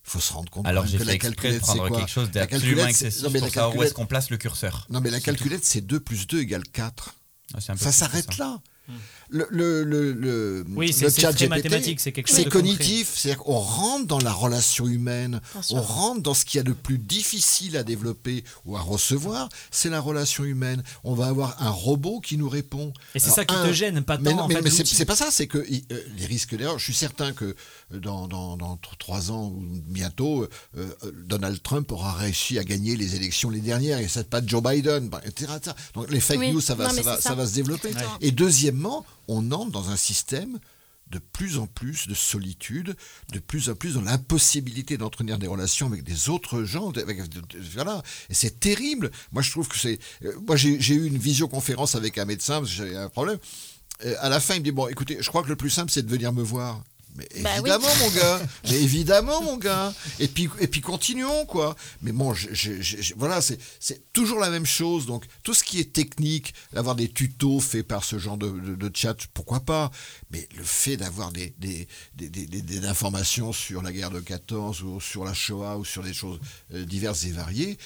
Il 0.06 0.10
faut 0.10 0.20
se 0.20 0.34
rendre 0.34 0.50
compte 0.52 0.68
Alors 0.68 0.86
que 0.86 0.98
la 1.04 1.18
calculette, 1.18 1.54
c'est 1.56 1.60
prendre 1.62 1.88
quoi? 1.88 2.00
quelque 2.00 2.10
chose 2.12 2.28
La 2.36 2.46
d'absolument 2.46 2.76
calculette, 2.82 2.96
c'est- 2.96 3.06
excessif 3.08 3.24
non, 3.24 3.30
mais 3.32 3.40
pour 3.40 3.48
la 3.48 3.54
savoir 3.54 3.76
où 3.78 3.84
est-ce 3.84 3.94
qu'on 3.94 4.06
place 4.06 4.30
le 4.30 4.38
curseur. 4.38 4.86
Non, 4.90 5.00
mais 5.00 5.10
la 5.10 5.22
calculette, 5.22 5.64
c'est 5.64 5.80
2 5.82 6.00
plus 6.02 6.28
2 6.28 6.42
égale 6.42 6.64
4. 6.68 7.16
Ah, 7.54 7.62
c'est 7.62 7.72
un 7.72 7.76
peu 7.78 7.84
Ça 7.86 7.92
s'arrête 7.94 8.38
là. 8.38 8.60
Le, 8.90 8.94
le, 9.50 9.84
le, 9.84 10.14
le- 10.14 10.66
Oui, 10.76 10.96
le 11.02 11.10
chat 11.10 11.32
GPT, 11.34 11.50
mathématique, 11.50 12.00
c'est 12.00 12.12
quelque 12.12 12.28
chose 12.28 12.38
C'est 12.38 12.44
de 12.46 12.50
concret. 12.50 12.62
cognitif, 12.70 13.12
c'est-à-dire 13.16 13.44
qu'on 13.44 13.58
rentre 13.58 14.06
dans 14.08 14.20
la 14.20 14.32
relation 14.32 14.88
humaine, 14.88 15.42
on 15.72 15.82
rentre 15.82 16.22
dans 16.22 16.34
ce 16.36 16.46
qu'il 16.46 16.60
y 16.60 16.62
a 16.62 16.64
de 16.64 16.72
plus 16.74 17.00
difficile 17.00 17.76
à 17.78 17.84
développer 17.84 18.44
ou 18.66 18.78
à 18.78 18.82
recevoir, 18.82 19.50
c'est 19.72 19.90
la 19.90 20.00
relation 20.00 20.44
humaine. 20.44 20.84
On 21.04 21.16
va 21.16 21.28
avoir 21.28 21.62
un 21.62 21.72
robot 21.72 22.20
qui 22.20 22.38
nous 22.38 22.48
répond. 22.50 22.94
Et 23.16 23.20
c'est 23.20 23.32
ça 23.32 23.44
qui 23.44 23.56
un- 23.56 23.66
te 23.68 23.74
gêne, 23.74 24.04
pas 24.04 24.18
mais 24.20 24.30
tant 24.32 24.38
non, 24.38 24.44
en 24.44 24.48
mais, 24.48 24.56
fait, 24.56 24.62
mais 24.62 24.70
c'est 24.70 25.06
pas 25.06 25.16
ça, 25.16 25.28
c'est 25.32 25.48
que 25.48 25.58
euh, 25.58 26.04
les 26.18 26.26
risques 26.26 26.56
d'erreur, 26.56 26.78
je 26.78 26.84
suis 26.84 26.94
certain 26.94 27.34
que 27.34 27.46
euh, 27.94 28.00
dans, 28.00 28.28
dans, 28.28 28.56
dans 28.56 28.76
tr- 28.76 28.98
trois 29.00 29.32
ans 29.32 29.48
ou 29.48 29.64
bientôt, 29.88 30.48
euh, 30.78 30.88
Donald 31.26 31.62
Trump 31.64 31.92
aura 31.92 32.14
réussi 32.14 32.60
à 32.60 32.64
gagner 32.64 32.96
les 32.96 33.16
élections 33.16 33.50
les 33.50 33.60
dernières 33.62 33.98
et 34.00 34.08
c'est 34.08 34.30
pas 34.30 34.42
Joe 34.46 34.62
Biden, 34.62 35.10
bah, 35.10 35.22
etc., 35.26 35.52
etc. 35.58 35.76
Donc 35.96 36.12
les 36.12 36.20
fake 36.20 36.40
Oui. 36.40 36.52
news, 36.52 36.62
ça 36.62 36.76
va, 36.76 36.84
Non, 36.86 36.90
ça 36.92 36.96
mais 36.98 37.02
va, 37.02 37.16
ça 37.16 37.30
ça. 37.30 37.36
va 37.36 37.48
se 37.48 37.54
développer. 37.54 37.90
Ouais. 37.90 38.02
Et 38.22 38.32
deuxièmement, 38.32 39.06
on 39.28 39.52
entre 39.52 39.72
dans 39.72 39.90
un 39.90 39.98
système 39.98 40.60
de 41.08 41.20
plus 41.20 41.60
en 41.60 41.68
plus 41.68 42.08
de 42.08 42.14
solitude, 42.16 42.96
de 43.32 43.40
plus 43.40 43.70
en 43.70 43.76
plus 43.76 43.96
dans 43.96 44.02
l'impossibilité 44.02 44.98
d'entretenir 44.98 45.38
des 45.38 45.48
relations 45.48 45.86
avec 45.88 46.04
des 46.04 46.30
autres 46.30 46.64
gens. 46.64 46.92
voilà. 47.74 48.02
Et 48.30 48.34
c'est 48.34 48.60
terrible. 48.60 49.12
Moi, 49.32 49.42
je 49.44 49.52
trouve 49.52 49.68
que 49.68 49.78
c'est. 49.78 50.00
euh, 50.24 50.34
Moi, 50.48 50.56
j'ai 50.56 50.96
eu 50.96 51.06
une 51.06 51.18
visioconférence 51.18 51.96
avec 51.96 52.18
un 52.18 52.26
médecin 52.26 52.60
parce 52.60 52.70
que 52.70 52.76
j'avais 52.78 52.96
un 52.96 53.10
problème. 53.10 53.38
À 54.20 54.30
la 54.30 54.40
fin, 54.40 54.56
il 54.56 54.60
me 54.60 54.64
dit 54.64 54.72
Bon, 54.72 54.88
écoutez, 54.88 55.18
je 55.22 55.30
crois 55.30 55.44
que 55.44 55.50
le 55.50 55.56
plus 55.56 55.70
simple, 55.70 55.92
c'est 55.92 56.04
de 56.04 56.10
venir 56.10 56.34
me 56.34 56.42
voir. 56.42 56.84
Mais 57.16 57.28
Bah 57.42 57.50
oui. 57.62 57.70
évidemment, 57.70 57.96
mon 58.00 58.10
gars. 58.12 58.42
Mais 58.70 58.82
évidemment, 58.82 59.42
mon 59.44 59.58
gars. 59.58 59.94
Et 60.20 60.28
puis, 60.28 60.50
et 60.60 60.68
puis 60.68 60.82
continuons, 60.82 61.46
quoi. 61.46 61.76
Mais 62.02 62.12
bon, 62.12 62.34
je- 62.34 62.54
je- 62.54 62.82
je- 62.82 63.02
je- 63.02 63.14
voilà, 63.16 63.40
c'est 63.42 63.60
c'est 63.80 64.12
toujours 64.14 64.40
la 64.40 64.50
même 64.50 64.66
chose. 64.66 65.06
Donc, 65.06 65.26
tout 65.44 65.54
ce 65.54 65.64
qui 65.64 65.80
est 65.80 65.94
technique, 65.94 66.54
d'avoir 66.74 66.96
des 66.96 67.10
tutos 67.12 67.60
faits 67.60 67.88
par 67.88 68.04
ce 68.04 68.18
genre 68.18 68.38
de, 68.38 68.50
de- 68.50 68.76
de 68.76 68.92
chat, 68.96 69.16
pourquoi 69.34 69.60
pas. 69.60 69.92
Mais 70.32 70.48
le 70.58 70.64
fait 70.64 70.98
d'avoir 70.98 71.32
des, 71.32 71.54
des, 71.60 71.88
des, 72.16 72.30
des- 72.30 72.86
informations 72.88 73.54
sur 73.54 73.82
la 73.84 73.92
guerre 73.92 74.10
de 74.12 74.20
14 74.20 74.82
ou 74.82 75.00
sur 75.00 75.24
la 75.24 75.34
Shoah 75.34 75.78
ou 75.78 75.86
sur 75.86 76.02
des 76.04 76.14
choses 76.14 76.40
euh, 76.74 76.84
diverses 76.86 77.26
et 77.26 77.32
variées, 77.32 77.78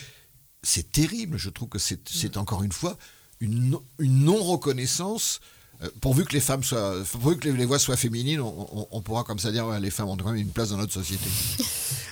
c'est 0.63 0.91
terrible. 0.91 1.37
Je 1.37 1.49
trouve 1.49 1.69
que 1.69 1.79
c'est 1.79 2.07
c'est 2.09 2.37
encore 2.37 2.63
une 2.63 2.71
fois 2.71 2.97
une, 3.41 3.77
une 3.99 4.23
non-reconnaissance. 4.23 5.39
Euh, 5.83 5.89
pourvu 6.01 6.25
que 6.25 6.33
les 6.33 6.39
femmes 6.39 6.63
soient, 6.63 6.95
pourvu 7.11 7.37
que 7.37 7.47
les, 7.49 7.65
voix 7.65 7.77
soient 7.77 7.97
féminines, 7.97 8.39
on, 8.41 8.67
on- 8.73 8.87
on 8.89 9.01
pourra 9.01 9.23
comme 9.23 9.37
ça 9.37 9.51
dire 9.51 9.67
ouais, 9.67 9.79
les 9.79 9.91
femmes 9.91 10.09
ont 10.09 10.17
quand 10.17 10.31
même 10.31 10.37
une 10.41 10.49
place 10.49 10.69
dans 10.69 10.77
notre 10.77 10.93
société. 10.93 11.29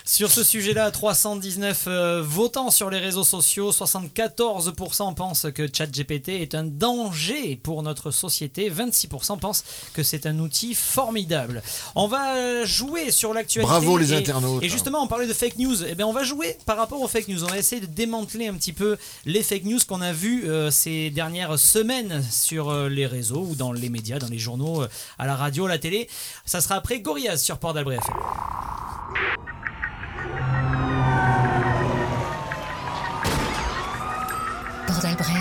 Sur 0.08 0.30
ce 0.32 0.44
sujet-là, 0.44 0.92
319 0.92 1.86
euh, 1.88 2.22
votants 2.22 2.70
sur 2.70 2.92
les 2.92 3.00
réseaux 3.00 3.24
sociaux, 3.24 3.72
74% 3.72 5.16
pensent 5.16 5.48
que 5.52 5.68
ChatGPT 5.72 6.30
est 6.30 6.54
un 6.54 6.64
danger 6.64 7.56
pour 7.56 7.82
notre 7.82 8.12
société, 8.12 8.70
26% 8.70 9.40
pensent 9.40 9.64
que 9.94 10.04
c'est 10.04 10.28
un 10.28 10.38
outil 10.38 10.76
formidable. 10.76 11.64
On 11.96 12.08
va 12.08 12.66
jouer 12.66 13.10
sur 13.10 13.34
l'actualité. 13.34 13.68
Bravo 13.68 13.98
les 13.98 14.14
et- 14.14 14.18
internautes. 14.18 14.62
Et 14.62 14.70
justement, 14.70 15.02
on 15.02 15.08
parlait 15.08 15.26
de 15.26 15.34
fake 15.34 15.58
news. 15.58 15.84
Eh 15.84 15.96
bien, 15.96 16.06
on 16.06 16.14
va 16.14 16.24
jouer 16.24 16.56
par 16.68 16.78
rapport 16.78 17.02
aux 17.02 17.08
fake 17.08 17.28
news. 17.30 17.44
On 17.44 17.48
va 17.48 17.58
essayer 17.58 17.82
de 17.82 17.88
démanteler 17.88 18.48
un 18.48 18.54
petit 18.54 18.74
peu 18.74 18.98
les 19.26 19.42
fake 19.42 19.64
news 19.66 19.80
qu'on 19.88 20.02
a 20.02 20.14
vues 20.14 20.48
euh, 20.48 20.70
ces 20.70 21.10
dernières 21.10 21.58
semaines 21.58 22.24
sur 22.30 22.70
euh, 22.70 22.90
les 22.90 23.08
réseaux 23.08 23.48
ou 23.50 23.56
dans 23.56 23.72
les 23.74 23.90
médias, 23.90 24.20
dans 24.20 24.30
les 24.30 24.38
journaux, 24.38 24.84
à 25.18 25.26
la 25.26 25.36
radio, 25.36 25.66
à 25.66 25.70
la 25.70 25.80
télé. 25.80 26.08
Ça 26.46 26.62
sera 26.62 26.76
après 26.76 27.00
Gorillaz 27.00 27.38
sur 27.38 27.58
Port 27.58 27.74
d'Albret 27.74 27.98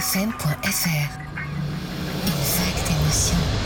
FM. 0.04 0.32
Portalbrefm.fr 0.36 1.18
Une 2.26 2.42
vague 2.54 2.84
d'émotion. 2.86 3.63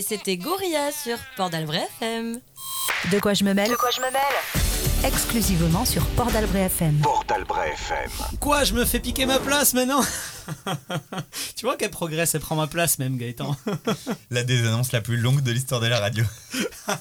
Et 0.00 0.02
c'était 0.02 0.38
Gorilla 0.38 0.92
sur 0.92 1.18
Port 1.36 1.50
d'Albret 1.50 1.86
FM. 2.00 2.40
De 3.12 3.20
quoi 3.20 3.34
je 3.34 3.44
me 3.44 3.52
mêle 3.52 3.68
De 3.68 3.76
quoi 3.76 3.90
je 3.90 4.00
me 4.00 4.10
mêle 4.10 5.04
Exclusivement 5.04 5.84
sur 5.84 6.06
Port 6.16 6.30
d'Albret 6.30 6.62
FM. 6.62 7.00
Port 7.02 7.22
d'Albret 7.28 7.74
FM. 7.74 8.10
Quoi, 8.40 8.64
je 8.64 8.72
me 8.72 8.86
fais 8.86 8.98
piquer 8.98 9.26
ma 9.26 9.38
place 9.38 9.74
maintenant 9.74 10.00
Tu 11.56 11.66
vois 11.66 11.76
qu'elle 11.76 11.90
progresse, 11.90 12.34
elle 12.34 12.40
prend 12.40 12.56
ma 12.56 12.66
place 12.66 12.98
même, 12.98 13.18
Gaëtan. 13.18 13.54
La 14.30 14.42
désannonce 14.42 14.92
la 14.92 15.02
plus 15.02 15.18
longue 15.18 15.42
de 15.42 15.52
l'histoire 15.52 15.82
de 15.82 15.88
la 15.88 16.00
radio. 16.00 16.24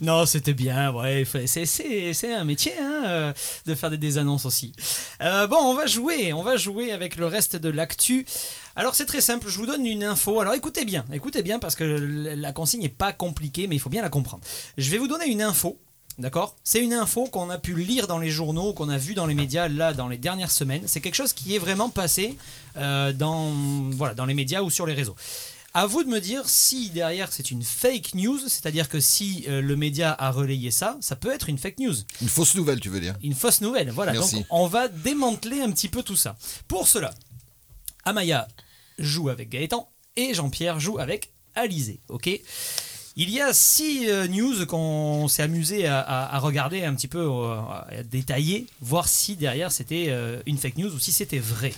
Non, 0.00 0.26
c'était 0.26 0.54
bien, 0.54 0.92
ouais. 0.92 1.24
C'est, 1.46 1.66
c'est, 1.66 2.12
c'est 2.12 2.32
un 2.34 2.44
métier 2.44 2.72
hein, 2.80 3.02
euh, 3.06 3.32
de 3.66 3.74
faire 3.74 3.90
des, 3.90 3.96
des 3.96 4.18
annonces 4.18 4.44
aussi. 4.44 4.72
Euh, 5.22 5.46
bon, 5.46 5.56
on 5.56 5.74
va 5.74 5.86
jouer, 5.86 6.32
on 6.32 6.42
va 6.42 6.56
jouer 6.56 6.92
avec 6.92 7.16
le 7.16 7.26
reste 7.26 7.56
de 7.56 7.68
l'actu. 7.68 8.26
Alors 8.76 8.94
c'est 8.94 9.06
très 9.06 9.20
simple, 9.20 9.48
je 9.48 9.58
vous 9.58 9.66
donne 9.66 9.84
une 9.86 10.04
info. 10.04 10.40
Alors 10.40 10.54
écoutez 10.54 10.84
bien, 10.84 11.04
écoutez 11.12 11.42
bien 11.42 11.58
parce 11.58 11.74
que 11.74 11.84
la 11.84 12.52
consigne 12.52 12.80
n'est 12.82 12.88
pas 12.88 13.12
compliquée, 13.12 13.66
mais 13.66 13.76
il 13.76 13.78
faut 13.80 13.90
bien 13.90 14.02
la 14.02 14.08
comprendre. 14.08 14.42
Je 14.78 14.90
vais 14.90 14.98
vous 14.98 15.08
donner 15.08 15.26
une 15.26 15.42
info. 15.42 15.78
D'accord? 16.18 16.56
C'est 16.62 16.82
une 16.82 16.92
info 16.92 17.24
qu'on 17.24 17.48
a 17.48 17.56
pu 17.56 17.74
lire 17.74 18.06
dans 18.06 18.18
les 18.18 18.28
journaux, 18.28 18.74
qu'on 18.74 18.90
a 18.90 18.98
vu 18.98 19.14
dans 19.14 19.24
les 19.24 19.34
médias 19.34 19.68
là 19.68 19.94
dans 19.94 20.08
les 20.08 20.18
dernières 20.18 20.50
semaines. 20.50 20.82
C'est 20.86 21.00
quelque 21.00 21.14
chose 21.14 21.32
qui 21.32 21.54
est 21.54 21.58
vraiment 21.58 21.88
passé 21.88 22.36
euh, 22.76 23.14
dans, 23.14 23.50
voilà, 23.92 24.14
dans 24.14 24.26
les 24.26 24.34
médias 24.34 24.60
ou 24.60 24.68
sur 24.68 24.84
les 24.84 24.92
réseaux. 24.92 25.16
À 25.72 25.86
vous 25.86 26.04
de 26.04 26.10
me 26.10 26.20
dire 26.20 26.46
si 26.50 26.90
derrière 26.90 27.32
c'est 27.32 27.50
une 27.50 27.62
fake 27.62 28.14
news, 28.14 28.38
c'est-à-dire 28.40 28.90
que 28.90 29.00
si 29.00 29.46
euh, 29.48 29.62
le 29.62 29.74
média 29.74 30.14
a 30.18 30.30
relayé 30.30 30.70
ça, 30.70 30.98
ça 31.00 31.16
peut 31.16 31.32
être 31.32 31.48
une 31.48 31.56
fake 31.56 31.78
news. 31.78 31.94
Une 32.20 32.28
fausse 32.28 32.54
nouvelle, 32.56 32.78
tu 32.78 32.90
veux 32.90 33.00
dire? 33.00 33.14
Une 33.22 33.34
fausse 33.34 33.62
nouvelle. 33.62 33.90
Voilà, 33.90 34.12
Merci. 34.12 34.34
donc 34.36 34.46
on 34.50 34.66
va 34.66 34.88
démanteler 34.88 35.62
un 35.62 35.70
petit 35.72 35.88
peu 35.88 36.02
tout 36.02 36.16
ça. 36.16 36.36
Pour 36.68 36.88
cela, 36.88 37.14
Amaya 38.04 38.48
joue 39.02 39.28
avec 39.28 39.48
Gaëtan 39.50 39.88
et 40.16 40.34
Jean-Pierre 40.34 40.80
joue 40.80 40.98
avec 40.98 41.30
Alizé. 41.54 42.00
Ok? 42.08 42.30
Il 43.14 43.28
y 43.28 43.42
a 43.42 43.52
six 43.52 44.08
euh, 44.08 44.26
news 44.26 44.64
qu'on 44.64 45.28
s'est 45.28 45.42
amusé 45.42 45.86
à, 45.86 46.00
à- 46.00 46.34
à 46.34 46.38
regarder 46.38 46.82
un 46.82 46.94
petit 46.94 47.08
peu, 47.08 47.20
euh, 47.20 47.56
à 47.60 48.02
détailler, 48.04 48.66
voir 48.80 49.06
si 49.06 49.36
derrière 49.36 49.70
c'était 49.70 50.06
euh, 50.08 50.40
une 50.46 50.56
fake 50.56 50.78
news 50.78 50.94
ou 50.94 50.98
si 50.98 51.12
c'était 51.12 51.38
vrai. 51.38 51.74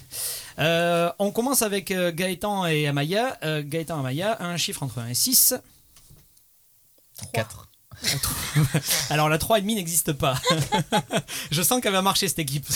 Euh, 0.60 1.10
on 1.18 1.32
commence 1.32 1.62
avec 1.62 1.90
euh, 1.90 2.12
Gaëtan 2.12 2.66
et 2.66 2.86
Amaya. 2.86 3.36
Euh, 3.42 3.64
Gaëtan 3.66 3.96
et 3.96 4.00
Amaya, 4.00 4.40
un 4.44 4.56
chiffre 4.56 4.84
entre 4.84 5.00
1 5.00 5.08
et 5.08 5.14
6. 5.14 5.54
4. 7.32 7.68
Alors 9.10 9.28
la 9.28 9.38
3,5 9.38 9.62
n'existe 9.74 10.12
pas. 10.12 10.40
Je 11.50 11.62
sens 11.62 11.80
qu'elle 11.80 11.92
va 11.92 12.02
marcher 12.02 12.28
cette 12.28 12.38
équipe. 12.40 12.66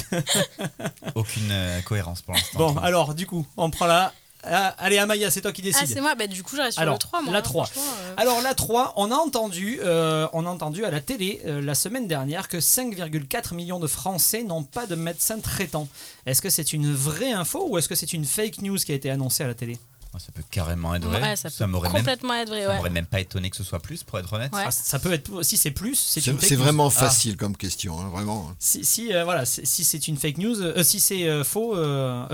Aucune 1.15 1.51
euh, 1.51 1.81
cohérence 1.83 2.23
pour 2.23 2.35
l'instant. 2.35 2.59
Bon, 2.59 2.77
alors 2.79 3.15
du 3.15 3.27
coup, 3.27 3.47
on 3.57 3.71
prend 3.71 3.87
la. 3.87 4.13
Ah, 4.45 4.75
allez, 4.79 4.99
Amaya, 4.99 5.31
c'est 5.31 5.41
toi 5.41 5.53
qui 5.53 5.63
décides. 5.63 5.83
Ah, 5.85 5.93
c'est 5.93 6.01
moi, 6.01 6.15
bah, 6.15 6.27
du 6.27 6.43
coup, 6.43 6.55
je 6.57 6.63
reste 6.63 6.75
sur 6.75 6.83
Alors, 6.83 6.95
le 6.95 6.99
3, 6.99 7.23
moi. 7.23 7.33
la 7.33 7.39
hein, 7.41 7.43
3. 7.43 7.67
franchement, 7.67 7.83
euh. 8.03 8.15
Alors 8.17 8.41
la 8.41 8.55
3, 8.55 8.93
on 8.97 9.11
a 9.11 9.15
entendu, 9.17 9.81
euh, 9.83 10.29
on 10.33 10.47
a 10.47 10.49
entendu 10.49 10.85
à 10.85 10.91
la 10.91 11.01
télé 11.01 11.41
euh, 11.45 11.61
la 11.61 11.75
semaine 11.75 12.07
dernière 12.07 12.49
que 12.49 12.57
5,4 12.57 13.55
millions 13.55 13.81
de 13.81 13.87
Français 13.89 14.45
n'ont 14.45 14.63
pas 14.63 14.87
de 14.87 14.95
médecin 14.95 15.41
traitant. 15.41 15.89
Est-ce 16.25 16.41
que 16.41 16.51
c'est 16.51 16.73
une 16.73 16.93
vraie 16.95 17.33
info 17.33 17.67
ou 17.69 17.79
est-ce 17.79 17.89
que 17.89 17.95
c'est 17.95 18.13
une 18.13 18.25
fake 18.25 18.63
news 18.63 18.77
qui 18.79 18.93
a 18.93 18.95
été 18.95 19.11
annoncée 19.11 19.43
à 19.43 19.49
la 19.49 19.55
télé? 19.55 19.77
Ah, 20.19 20.25
Ça 20.27 20.33
peut 20.33 20.43
carrément 20.51 20.95
être 20.95 21.05
vrai. 21.05 21.21
Ouais, 21.23 21.37
ça 21.37 21.49
peut 21.51 21.65
m'aurait 21.67 21.89
même, 21.89 21.99
complètement 21.99 22.35
être 22.35 22.49
vrai, 22.49 22.63
ça 22.65 22.69
ouais. 22.71 22.77
m'aurait 22.77 22.91
même 22.91 23.07
pas 23.07 23.21
étonné 23.21 23.51
que 23.51 23.57
ce 23.57 23.65
soit 23.65 23.81
plus, 23.81 24.03
pour 24.05 24.19
être 24.19 24.33
honnête. 24.33 24.53
Ouais. 24.53 24.65
Ah, 24.67 24.71
Ça 24.71 24.99
peut 24.99 25.13
être, 25.13 25.43
si 25.43 25.57
c'est 25.57 25.71
plus, 25.71 25.95
c'est 25.95 26.21
C'est 26.21 26.31
une 26.31 26.39
fake 26.39 26.49
c'est 26.49 26.57
news. 26.57 26.63
vraiment 26.65 26.87
Ah. 26.89 26.91
facile 26.91 27.37
comme 27.37 27.57
question, 27.57 28.01
hein, 28.01 28.09
vraiment. 28.09 28.53
Si, 28.59 28.85
si, 28.85 29.13
euh, 29.15 29.25
voilà, 29.25 29.45
si 29.47 29.65
si 29.67 29.85
c'est 29.85 30.09
une 30.09 30.17
fake 30.17 30.39
news, 30.39 30.61
euh, 30.61 30.83
si 30.83 31.01
c'est 31.01 31.29
euh, 31.29 31.45
faux, 31.45 31.77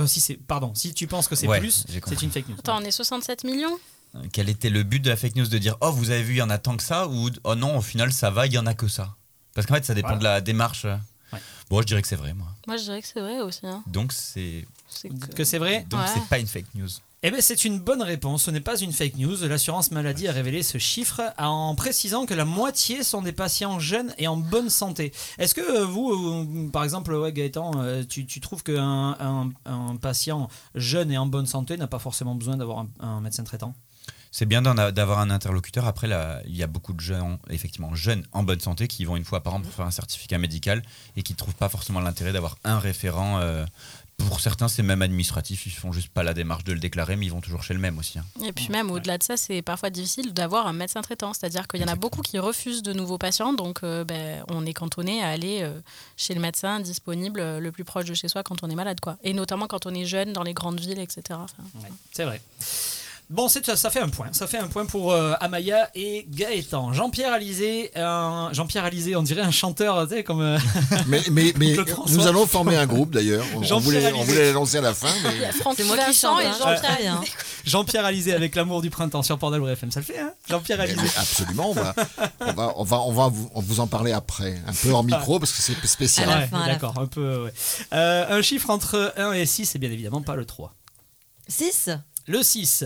si 0.06 0.20
c'est, 0.20 0.34
pardon, 0.34 0.72
si 0.74 0.92
tu 0.94 1.06
penses 1.06 1.28
que 1.28 1.36
c'est 1.36 1.46
Ouais, 1.46 1.60
plus, 1.60 1.84
c'est 2.06 2.22
une 2.22 2.30
fake 2.30 2.48
news. 2.48 2.56
Attends, 2.58 2.78
on 2.80 2.84
est 2.84 2.90
67 2.90 3.44
millions? 3.44 3.78
Quel 4.32 4.48
était 4.48 4.70
le 4.70 4.84
but 4.84 5.00
de 5.00 5.10
la 5.10 5.16
fake 5.16 5.34
news? 5.36 5.46
De 5.48 5.58
dire 5.58 5.76
oh 5.80 5.90
vous 5.90 6.10
avez 6.10 6.22
vu 6.22 6.34
il 6.34 6.38
y 6.38 6.42
en 6.42 6.48
a 6.50 6.58
tant 6.58 6.76
que 6.76 6.84
ça? 6.84 7.08
Ou 7.08 7.30
oh 7.42 7.54
non 7.56 7.76
au 7.78 7.82
final 7.82 8.12
ça 8.12 8.30
va 8.30 8.46
il 8.46 8.52
y 8.52 8.58
en 8.58 8.66
a 8.66 8.72
que 8.74 8.86
ça? 8.86 9.16
Parce 9.54 9.66
qu'en 9.66 9.74
fait 9.74 9.84
ça 9.84 9.92
dépend 9.92 10.10
Voilà. 10.10 10.18
de 10.20 10.24
la 10.24 10.40
démarche. 10.40 10.84
Ouais. 10.84 11.40
Bon 11.68 11.80
je 11.82 11.86
dirais 11.88 12.00
que 12.00 12.06
c'est 12.06 12.14
vrai 12.14 12.32
moi. 12.32 12.46
Moi, 12.68 12.76
je 12.76 12.84
dirais 12.84 13.02
que 13.02 13.08
c'est 13.08 13.18
vrai 13.20 13.40
aussi. 13.40 13.66
Hein. 13.66 13.82
Donc 13.88 14.12
c'est 14.12 14.66
C'est 14.88 15.08
Que 15.34 15.42
c'est 15.42 15.58
vrai? 15.58 15.84
Donc 15.90 15.98
Ouais. 16.00 16.06
c'est 16.14 16.24
pas 16.28 16.38
une 16.38 16.46
fake 16.46 16.66
news. 16.76 16.88
Eh 17.26 17.30
bien, 17.30 17.40
c'est 17.40 17.64
une 17.64 17.78
bonne 17.78 18.02
réponse. 18.02 18.42
Ce 18.42 18.50
n'est 18.50 18.60
pas 18.60 18.76
une 18.76 18.92
fake 18.92 19.16
news. 19.16 19.34
L'assurance 19.48 19.90
maladie 19.92 20.28
a 20.28 20.32
révélé 20.32 20.62
ce 20.62 20.76
chiffre 20.76 21.22
en 21.38 21.74
précisant 21.74 22.26
que 22.26 22.34
la 22.34 22.44
moitié 22.44 23.02
sont 23.02 23.22
des 23.22 23.32
patients 23.32 23.78
jeunes 23.78 24.12
et 24.18 24.28
en 24.28 24.36
bonne 24.36 24.68
santé. 24.68 25.10
Est-ce 25.38 25.54
que 25.54 25.62
euh, 25.62 25.86
vous, 25.86 26.12
euh, 26.12 26.70
par 26.70 26.84
exemple, 26.84 27.14
ouais, 27.14 27.32
Gaëtan, 27.32 27.70
euh, 27.76 28.04
tu, 28.06 28.26
tu 28.26 28.40
trouves 28.40 28.62
qu'un 28.62 29.16
un, 29.18 29.50
un 29.64 29.96
patient 29.96 30.48
jeune 30.74 31.10
et 31.10 31.16
en 31.16 31.24
bonne 31.24 31.46
santé 31.46 31.78
n'a 31.78 31.86
pas 31.86 31.98
forcément 31.98 32.34
besoin 32.34 32.58
d'avoir 32.58 32.80
un, 32.80 32.88
un 33.00 33.22
médecin 33.22 33.42
traitant? 33.42 33.74
C'est 34.30 34.46
bien 34.46 34.62
d'avoir 34.62 35.20
un 35.20 35.30
interlocuteur. 35.30 35.86
Après, 35.86 36.08
là, 36.08 36.42
il 36.44 36.56
y 36.56 36.64
a 36.64 36.66
beaucoup 36.66 36.92
de 36.92 36.98
jeunes, 37.00 37.38
effectivement, 37.50 37.94
jeunes 37.94 38.26
en 38.32 38.42
bonne 38.42 38.58
santé 38.58 38.88
qui 38.88 39.04
vont 39.04 39.16
une 39.16 39.24
fois 39.24 39.44
par 39.44 39.54
an 39.54 39.60
pour 39.60 39.72
faire 39.72 39.86
un 39.86 39.92
certificat 39.92 40.38
médical 40.38 40.82
et 41.16 41.22
qui 41.22 41.34
ne 41.34 41.36
trouvent 41.36 41.54
pas 41.54 41.68
forcément 41.68 42.00
l'intérêt 42.00 42.32
d'avoir 42.32 42.58
un 42.64 42.80
référent. 42.80 43.38
euh, 43.38 43.64
pour 44.16 44.40
certains, 44.40 44.68
c'est 44.68 44.82
même 44.82 45.02
administratif. 45.02 45.66
Ils 45.66 45.72
font 45.72 45.92
juste 45.92 46.08
pas 46.08 46.22
la 46.22 46.34
démarche 46.34 46.64
de 46.64 46.72
le 46.72 46.78
déclarer, 46.78 47.16
mais 47.16 47.26
ils 47.26 47.32
vont 47.32 47.40
toujours 47.40 47.62
chez 47.62 47.74
le 47.74 47.80
même 47.80 47.98
aussi. 47.98 48.18
hein. 48.18 48.24
Et 48.44 48.52
puis 48.52 48.68
même 48.70 48.90
au-delà 48.90 49.18
de 49.18 49.22
ça, 49.22 49.36
c'est 49.36 49.60
parfois 49.62 49.90
difficile 49.90 50.32
d'avoir 50.32 50.66
un 50.66 50.72
médecin 50.72 51.02
traitant. 51.02 51.32
C'est-à-dire 51.34 51.68
qu'il 51.68 51.80
y 51.80 51.84
en 51.84 51.88
a 51.88 51.96
beaucoup 51.96 52.22
qui 52.22 52.38
refusent 52.38 52.82
de 52.82 52.92
nouveaux 52.92 53.18
patients, 53.18 53.52
donc 53.52 53.80
euh, 53.82 54.04
ben, 54.04 54.42
on 54.48 54.64
est 54.66 54.72
cantonné 54.72 55.22
à 55.22 55.28
aller 55.28 55.60
euh, 55.62 55.78
chez 56.16 56.34
le 56.34 56.40
médecin 56.40 56.80
disponible 56.80 57.40
euh, 57.40 57.60
le 57.60 57.70
plus 57.72 57.84
proche 57.84 58.04
de 58.06 58.14
chez 58.14 58.28
soi 58.28 58.42
quand 58.42 58.62
on 58.62 58.70
est 58.70 58.74
malade. 58.74 59.00
quoi. 59.00 59.16
Et 59.24 59.32
notamment 59.34 59.66
quand 59.66 59.86
on 59.86 59.94
est 59.94 60.06
jeune 60.06 60.32
dans 60.32 60.42
les 60.42 60.54
grandes 60.54 60.80
villes, 60.80 61.00
etc. 61.00 61.22
Enfin, 61.30 61.62
Ouais, 61.82 61.90
c'est 62.12 62.24
vrai. 62.24 62.40
Bon, 63.30 63.48
c'est 63.48 63.64
ça, 63.64 63.74
ça 63.74 63.88
fait 63.90 64.00
un 64.00 64.08
point. 64.10 64.28
Ça 64.32 64.46
fait 64.46 64.58
un 64.58 64.66
point 64.68 64.84
pour 64.84 65.12
euh, 65.12 65.32
Amaya 65.40 65.88
et 65.94 66.26
Gaëtan. 66.28 66.92
Jean-Pierre 66.92 67.32
Alizé, 67.32 67.90
un- 67.96 68.50
Jean-Pierre 68.52 68.84
Alizé, 68.84 69.16
on 69.16 69.22
dirait 69.22 69.40
un 69.40 69.50
chanteur, 69.50 70.06
tu 70.06 70.14
sais, 70.14 70.22
comme. 70.24 70.42
euh, 70.42 70.58
Mais, 71.06 71.22
mais, 71.32 71.52
mais 71.58 71.74
François. 71.74 72.16
nous 72.16 72.26
allons 72.26 72.46
former 72.46 72.76
un 72.76 72.86
groupe 72.86 73.10
d'ailleurs. 73.12 73.44
On, 73.54 73.58
on 73.58 73.62
Jean-Pierre 73.62 73.80
voulait, 73.80 74.12
on 74.12 74.16
Alizé. 74.20 74.24
voulait 74.32 74.46
l'annoncer 74.46 74.78
à 74.78 74.80
la 74.82 74.94
fin. 74.94 75.08
Mais... 75.24 75.50
C'est 75.76 75.84
moi 75.84 75.96
qui 75.96 76.14
chante, 76.14 76.40
et 76.42 76.46
hein. 76.46 76.54
Jean 76.58 76.74
Très 76.76 77.02
bien. 77.02 77.20
Jean-Pierre 77.64 78.04
Alizé 78.04 78.34
avec 78.34 78.54
l'amour 78.54 78.82
du 78.82 78.90
printemps 78.90 79.22
sur 79.22 79.38
Port 79.38 79.50
d'Albret 79.50 79.72
FM. 79.72 79.90
Ça 79.90 80.00
le 80.00 80.06
fait, 80.06 80.18
hein 80.20 80.32
Jean-Pierre 80.48 80.80
Alizé. 80.80 80.98
mais 81.02 81.08
absolument, 81.16 81.70
on 81.70 81.74
va, 81.74 81.94
on 82.40 82.52
va, 82.52 82.72
on 82.76 82.84
va, 82.84 83.00
on 83.00 83.12
va 83.12 83.28
vous, 83.28 83.50
vous 83.54 83.80
en 83.80 83.86
parler 83.86 84.12
après, 84.12 84.60
un 84.66 84.72
peu 84.74 84.90
hors 84.90 85.02
micro 85.02 85.38
parce 85.38 85.50
que 85.52 85.62
c'est 85.62 85.86
spécial. 85.86 86.28
Ouais, 86.28 86.48
D'accord, 86.66 86.94
un 87.00 87.06
peu. 87.06 87.44
ouais. 87.44 87.52
Euh, 87.94 88.38
un 88.38 88.42
chiffre 88.42 88.68
entre 88.70 89.14
1 89.16 89.32
et 89.32 89.46
6, 89.46 89.64
c'est 89.66 89.78
bien 89.78 89.90
évidemment 89.90 90.20
pas 90.20 90.36
le 90.36 90.44
3. 90.44 90.74
6 91.48 91.90
Le 92.26 92.42
6. 92.42 92.84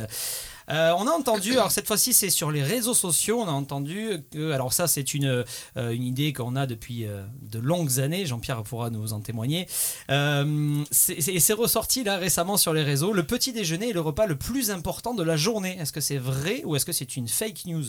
Euh, 0.70 0.93
on 0.98 1.06
a 1.06 1.10
entendu, 1.10 1.52
alors 1.52 1.70
cette 1.70 1.86
fois-ci 1.86 2.12
c'est 2.12 2.28
sur 2.28 2.51
les 2.51 2.62
réseaux 2.62 2.94
sociaux, 2.94 3.40
on 3.40 3.48
a 3.48 3.52
entendu 3.52 4.23
que, 4.31 4.52
alors 4.52 4.73
ça 4.74 4.86
c'est 4.86 5.15
une, 5.15 5.44
euh, 5.77 5.90
une 5.93 6.02
idée 6.02 6.35
qu'on 6.35 6.56
a 6.56 6.66
depuis 6.66 7.06
euh, 7.06 7.24
de 7.40 7.59
longues 7.59 8.01
années, 8.01 8.27
Jean-Pierre 8.27 8.62
pourra 8.65 8.90
nous 8.90 9.15
en 9.15 9.20
témoigner, 9.20 9.66
et 10.10 11.40
c'est 11.40 11.52
ressorti 11.55 12.05
là 12.05 12.19
récemment 12.19 12.59
sur 12.59 12.74
les 12.74 12.82
réseaux, 12.82 13.15
le 13.15 13.23
petit 13.23 13.52
déjeuner 13.52 13.90
est 13.90 13.94
le 13.94 14.01
repas 14.01 14.27
le 14.27 14.36
plus 14.36 14.70
important 14.70 15.15
de 15.15 15.23
la 15.23 15.36
journée. 15.36 15.78
Est-ce 15.78 15.93
que 15.93 16.01
c'est 16.01 16.19
vrai 16.19 16.62
ou 16.65 16.77
est-ce 16.77 16.85
que 16.85 16.93
c'est 16.93 17.16
une 17.16 17.28
fake 17.28 17.65
news? 17.66 17.85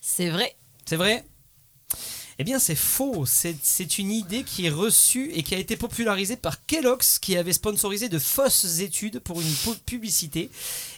C'est 0.00 0.30
vrai. 0.30 0.56
C'est 0.86 0.96
vrai? 0.96 1.24
Eh 2.38 2.44
bien, 2.44 2.58
c'est 2.58 2.74
faux. 2.74 3.24
C'est 3.26 3.98
une 3.98 4.12
idée 4.12 4.42
qui 4.42 4.66
est 4.66 4.70
reçue 4.70 5.30
et 5.34 5.42
qui 5.42 5.54
a 5.54 5.58
été 5.58 5.76
popularisée 5.76 6.36
par 6.36 6.64
Kellogg's, 6.66 7.18
qui 7.18 7.36
avait 7.36 7.52
sponsorisé 7.52 8.08
de 8.08 8.18
fausses 8.18 8.80
études 8.80 9.20
pour 9.20 9.40
une 9.40 9.50
pu- 9.50 9.78
publicité. 9.86 10.50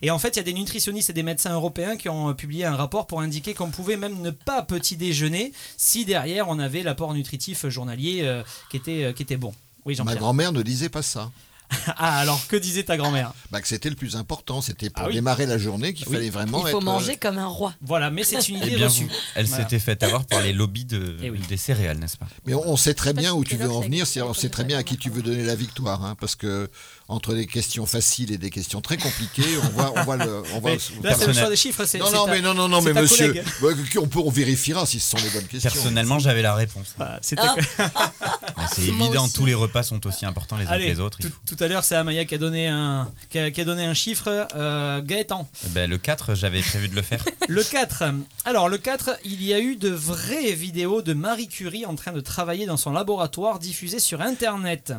Et 0.02 0.10
en 0.10 0.18
fait, 0.18 0.30
il 0.30 0.36
y 0.36 0.40
a 0.40 0.44
des 0.44 0.52
nutritionnistes 0.52 1.10
et 1.10 1.12
des 1.12 1.22
médecins 1.22 1.52
européens 1.54 1.96
qui 1.96 2.08
ont 2.08 2.30
euh, 2.30 2.34
publié 2.34 2.64
un 2.64 2.74
rapport 2.76 3.06
pour 3.06 3.20
indiquer 3.20 3.54
qu'on 3.54 3.70
pouvait 3.70 3.96
même 3.96 4.20
ne 4.20 4.30
pas 4.30 4.62
petit 4.62 4.96
déjeuner 4.96 5.52
si 5.76 6.04
derrière 6.04 6.48
on 6.48 6.58
avait 6.58 6.82
l'apport 6.82 7.14
nutritif 7.14 7.68
journalier 7.68 8.22
euh, 8.22 8.42
qui, 8.70 8.76
était, 8.76 9.04
euh, 9.04 9.12
qui 9.12 9.22
était 9.22 9.36
bon. 9.36 9.54
Oui, 9.84 9.96
Ma 10.04 10.16
grand-mère 10.16 10.52
ne 10.52 10.62
disait 10.62 10.88
pas 10.90 11.02
ça. 11.02 11.30
Ah, 11.96 12.18
alors 12.20 12.46
que 12.48 12.56
disait 12.56 12.82
ta 12.84 12.96
grand-mère? 12.96 13.32
Bah, 13.50 13.60
que 13.60 13.68
c'était 13.68 13.90
le 13.90 13.96
plus 13.96 14.16
important. 14.16 14.60
C'était 14.60 14.90
pour 14.90 15.04
Ah 15.04 15.08
oui. 15.08 15.14
démarrer 15.14 15.46
la 15.46 15.58
journée 15.58 15.94
qu'il 15.94 16.06
Oui. 16.08 16.14
fallait 16.14 16.30
vraiment 16.30 16.66
Il 16.66 16.70
faut 16.70 16.78
être. 16.78 16.84
manger 16.84 17.16
comme 17.16 17.38
un 17.38 17.46
roi. 17.46 17.74
Voilà, 17.80 18.10
mais 18.10 18.24
c'est 18.24 18.46
une 18.48 18.56
Eh 18.62 18.66
idée 18.66 18.76
bien, 18.76 18.86
reçue. 18.88 19.08
elle 19.34 19.46
Voilà. 19.46 19.64
s'était 19.64 19.78
fait 19.78 20.02
avoir 20.02 20.24
par 20.26 20.40
les 20.42 20.52
lobbies 20.52 20.84
de, 20.84 21.16
Eh 21.22 21.30
oui. 21.30 21.40
des 21.48 21.56
céréales, 21.56 21.98
n'est-ce 21.98 22.16
pas? 22.16 22.26
Mais 22.46 22.54
on, 22.54 22.66
on 22.68 22.76
sait 22.76 22.94
très 22.94 23.12
bien 23.12 23.32
où 23.34 23.44
tu 23.44 23.56
veux 23.56 23.70
en 23.70 23.80
venir. 23.80 24.06
On 24.24 24.34
sait 24.34 24.48
très 24.48 24.64
bien 24.64 24.78
à 24.78 24.82
qui 24.82 24.96
tu 24.96 25.10
veux 25.10 25.22
donner 25.22 25.44
la 25.44 25.54
victoire, 25.56 26.04
hein, 26.04 26.16
parce 26.20 26.34
que 26.36 26.70
entre 27.10 27.32
des 27.34 27.46
questions 27.46 27.86
faciles 27.86 28.30
et 28.32 28.36
des 28.38 28.50
questions 28.50 28.82
très 28.82 28.98
compliquées, 28.98 29.42
on 29.64 29.68
voit, 29.70 29.92
on 29.96 30.02
voit 30.04 30.16
le. 30.18 30.42
On 30.54 30.60
voit 30.60 30.72
là, 30.72 31.14
c'est 31.18 31.26
le 31.26 31.32
choix 31.32 31.48
des 31.48 31.56
chiffres. 31.56 31.86
c'est- 31.86 31.96
non, 31.98 32.10
non, 32.10 32.26
ta- 32.26 32.32
mais 32.32 32.42
non, 32.42 32.52
non, 32.52 32.68
non, 32.68 32.82
mais 32.82 32.92
monsieur, 32.92 33.32
bah, 33.62 33.68
on, 33.96 34.06
peut, 34.06 34.18
on 34.18 34.30
vérifiera 34.30 34.84
si 34.84 35.00
ce 35.00 35.10
sont 35.16 35.24
les 35.24 35.30
bonnes 35.30 35.46
questions. 35.46 35.70
Personnellement, 35.70 36.18
j'avais 36.18 36.42
la 36.42 36.54
réponse. 36.54 36.94
Ah, 37.00 37.18
c'était- 37.22 37.40
Mais 37.78 37.84
C'est 38.74 38.82
évident, 38.82 39.24
aussi. 39.24 39.32
tous 39.32 39.46
les 39.46 39.54
repas 39.54 39.82
sont 39.82 40.06
aussi 40.06 40.26
importants 40.26 40.58
les 40.58 40.66
uns 40.66 40.76
que 40.76 40.82
les 40.82 41.00
autres. 41.00 41.18
tout, 41.46 41.56
à 41.60 41.68
l'heure, 41.68 41.82
c'est 41.84 41.94
Amaya 41.96 42.26
qui 42.26 42.34
a 42.34 42.38
donné 42.38 42.68
un, 42.68 43.10
qui 43.30 43.38
a, 43.38 43.50
qui 43.50 43.60
a 43.62 43.64
donné 43.64 43.84
un 43.86 43.94
chiffre. 43.94 44.46
Euh, 44.54 45.00
Gaëtan, 45.00 45.48
Eh 45.64 45.68
ben, 45.70 45.88
le 45.88 45.96
4, 45.96 46.34
j'avais 46.34 46.60
prévu 46.60 46.88
de 46.88 46.94
le 46.94 47.02
faire. 47.02 47.24
le 47.48 47.62
4. 47.64 48.02
Alors, 48.44 48.68
le 48.68 48.76
4, 48.76 49.10
il 49.24 49.42
y 49.42 49.54
a 49.54 49.60
eu 49.60 49.76
de 49.76 49.88
vraies 49.88 50.52
vidéos 50.52 51.00
de 51.00 51.14
Marie 51.14 51.48
Curie 51.48 51.86
en 51.86 51.94
train 51.94 52.12
de 52.12 52.20
travailler 52.20 52.66
dans 52.66 52.76
son 52.76 52.92
laboratoire 52.92 53.58
diffusées 53.58 53.98
sur 54.00 54.20
Internet. 54.20 54.92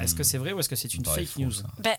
Est-ce 0.00 0.14
que 0.14 0.22
c'est 0.22 0.38
vrai 0.38 0.52
ou 0.52 0.60
est-ce 0.60 0.68
que 0.68 0.76
c'est 0.76 0.92
une 0.94 1.02
Bah, 1.02 1.12
fake 1.14 1.36
news 1.38 1.52
ben, 1.78 1.94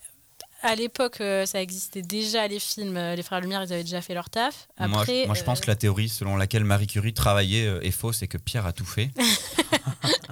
à 0.62 0.74
l'époque, 0.76 1.22
euh, 1.22 1.46
ça 1.46 1.62
existait 1.62 2.02
déjà 2.02 2.48
les 2.48 2.60
films. 2.60 2.98
euh, 2.98 3.16
Les 3.16 3.22
Frères 3.24 3.40
Lumière, 3.42 3.62
ils 3.64 3.72
avaient 3.72 3.84
déjà 3.84 4.02
fait 4.02 4.14
leur 4.16 4.30
taf. 4.30 4.68
moi, 4.80 5.02
Après, 5.02 5.22
je- 5.24 5.26
moi, 5.28 5.36
je 5.36 5.44
pense 5.44 5.60
euh, 5.60 5.62
que 5.62 5.68
la 5.68 5.76
théorie 5.76 6.10
selon 6.10 6.36
laquelle 6.38 6.64
Marie 6.64 6.88
Curie 6.88 7.14
travaillait 7.14 7.68
euh, 7.68 7.82
est 7.84 7.92
fausse 7.92 8.22
et 8.24 8.28
que 8.28 8.38
Pierre 8.38 8.66
a 8.66 8.74
tout 8.74 8.86
fait. 8.86 9.12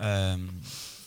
Euh, 0.02 0.36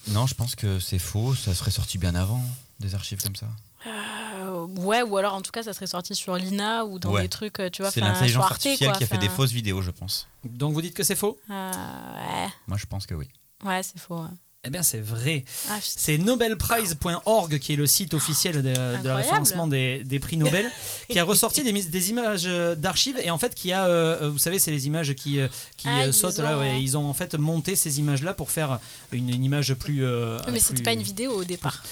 Non, 0.08 0.26
je 0.26 0.34
pense 0.34 0.54
que 0.54 0.78
c'est 0.78 0.98
faux. 1.00 1.34
Ça 1.34 1.54
serait 1.54 1.70
sorti 1.72 1.98
bien 1.98 2.14
avant 2.14 2.40
des 2.80 2.94
archives 2.94 3.20
comme 3.22 3.34
ça. 3.36 3.46
Euh, 3.86 4.64
ouais, 4.78 5.02
ou 5.02 5.16
alors 5.16 5.34
en 5.34 5.42
tout 5.42 5.50
cas, 5.50 5.62
ça 5.62 5.72
serait 5.72 5.86
sorti 5.86 6.14
sur 6.14 6.36
l'INA 6.36 6.84
ou 6.84 6.98
dans 6.98 7.10
Ouais. 7.12 7.22
des 7.22 7.28
trucs, 7.28 7.60
tu 7.72 7.82
vois, 7.82 7.90
C'est 7.90 8.00
l'intelligence 8.00 8.44
artificielle 8.44 8.90
quoi, 8.90 8.98
qui 8.98 9.04
a 9.04 9.06
fait 9.06 9.18
des 9.18 9.28
fausses 9.28 9.52
vidéos, 9.52 9.82
je 9.82 9.90
pense. 9.90 10.28
Donc 10.44 10.72
vous 10.74 10.80
dites 10.82 10.94
que 10.94 11.02
c'est 11.02 11.14
faux? 11.16 11.38
Euh, 11.50 11.72
ouais, 11.72 12.48
Moi, 12.68 12.78
je 12.78 12.86
pense 12.86 13.06
que 13.06 13.14
oui. 13.14 13.28
ouais, 13.64 13.82
c'est 13.82 13.98
faux. 13.98 14.22
ouais. 14.22 14.28
Eh 14.66 14.70
bien, 14.70 14.82
c'est 14.82 15.00
vrai. 15.00 15.44
Ah. 15.70 15.78
C'est 15.80 16.18
nobelprize.org 16.18 17.58
qui 17.58 17.72
est 17.72 17.76
le 17.76 17.86
site 17.86 18.14
officiel 18.14 18.56
de, 18.56 18.62
de 18.62 18.68
Incroyable. 18.70 19.10
référencement 19.16 19.66
des, 19.66 20.02
des 20.04 20.18
prix 20.18 20.36
Nobel, 20.36 20.70
qui 21.08 21.18
a 21.18 21.24
ressorti 21.24 21.62
des, 21.62 22.10
images 22.10 22.44
euh, 22.46 22.74
d'archives 22.74 23.18
et 23.22 23.30
en 23.30 23.38
fait 23.38 23.54
qui 23.54 23.72
a, 23.72 23.86
euh, 23.86 24.28
vous 24.30 24.38
savez, 24.38 24.58
c'est 24.58 24.70
les 24.70 24.86
images 24.86 25.14
qui, 25.14 25.38
euh, 25.40 25.48
qui 25.76 25.88
Ah, 25.88 26.10
sautent 26.12 26.38
ont- 26.40 26.42
là. 26.42 26.58
ouais. 26.58 26.82
ils 26.82 26.96
ont 26.98 27.06
en 27.08 27.14
fait 27.14 27.34
monté 27.34 27.76
ces 27.76 27.98
images-là 28.00 28.34
pour 28.34 28.50
faire 28.50 28.80
une, 29.12 29.28
une 29.30 29.44
image 29.44 29.74
plus. 29.74 30.04
euh, 30.04 30.38
mais 30.52 30.58
c'était 30.60 30.82
pas 30.82 30.92
une 30.92 31.02
vidéo 31.02 31.32
au 31.32 31.44
départ. 31.44 31.82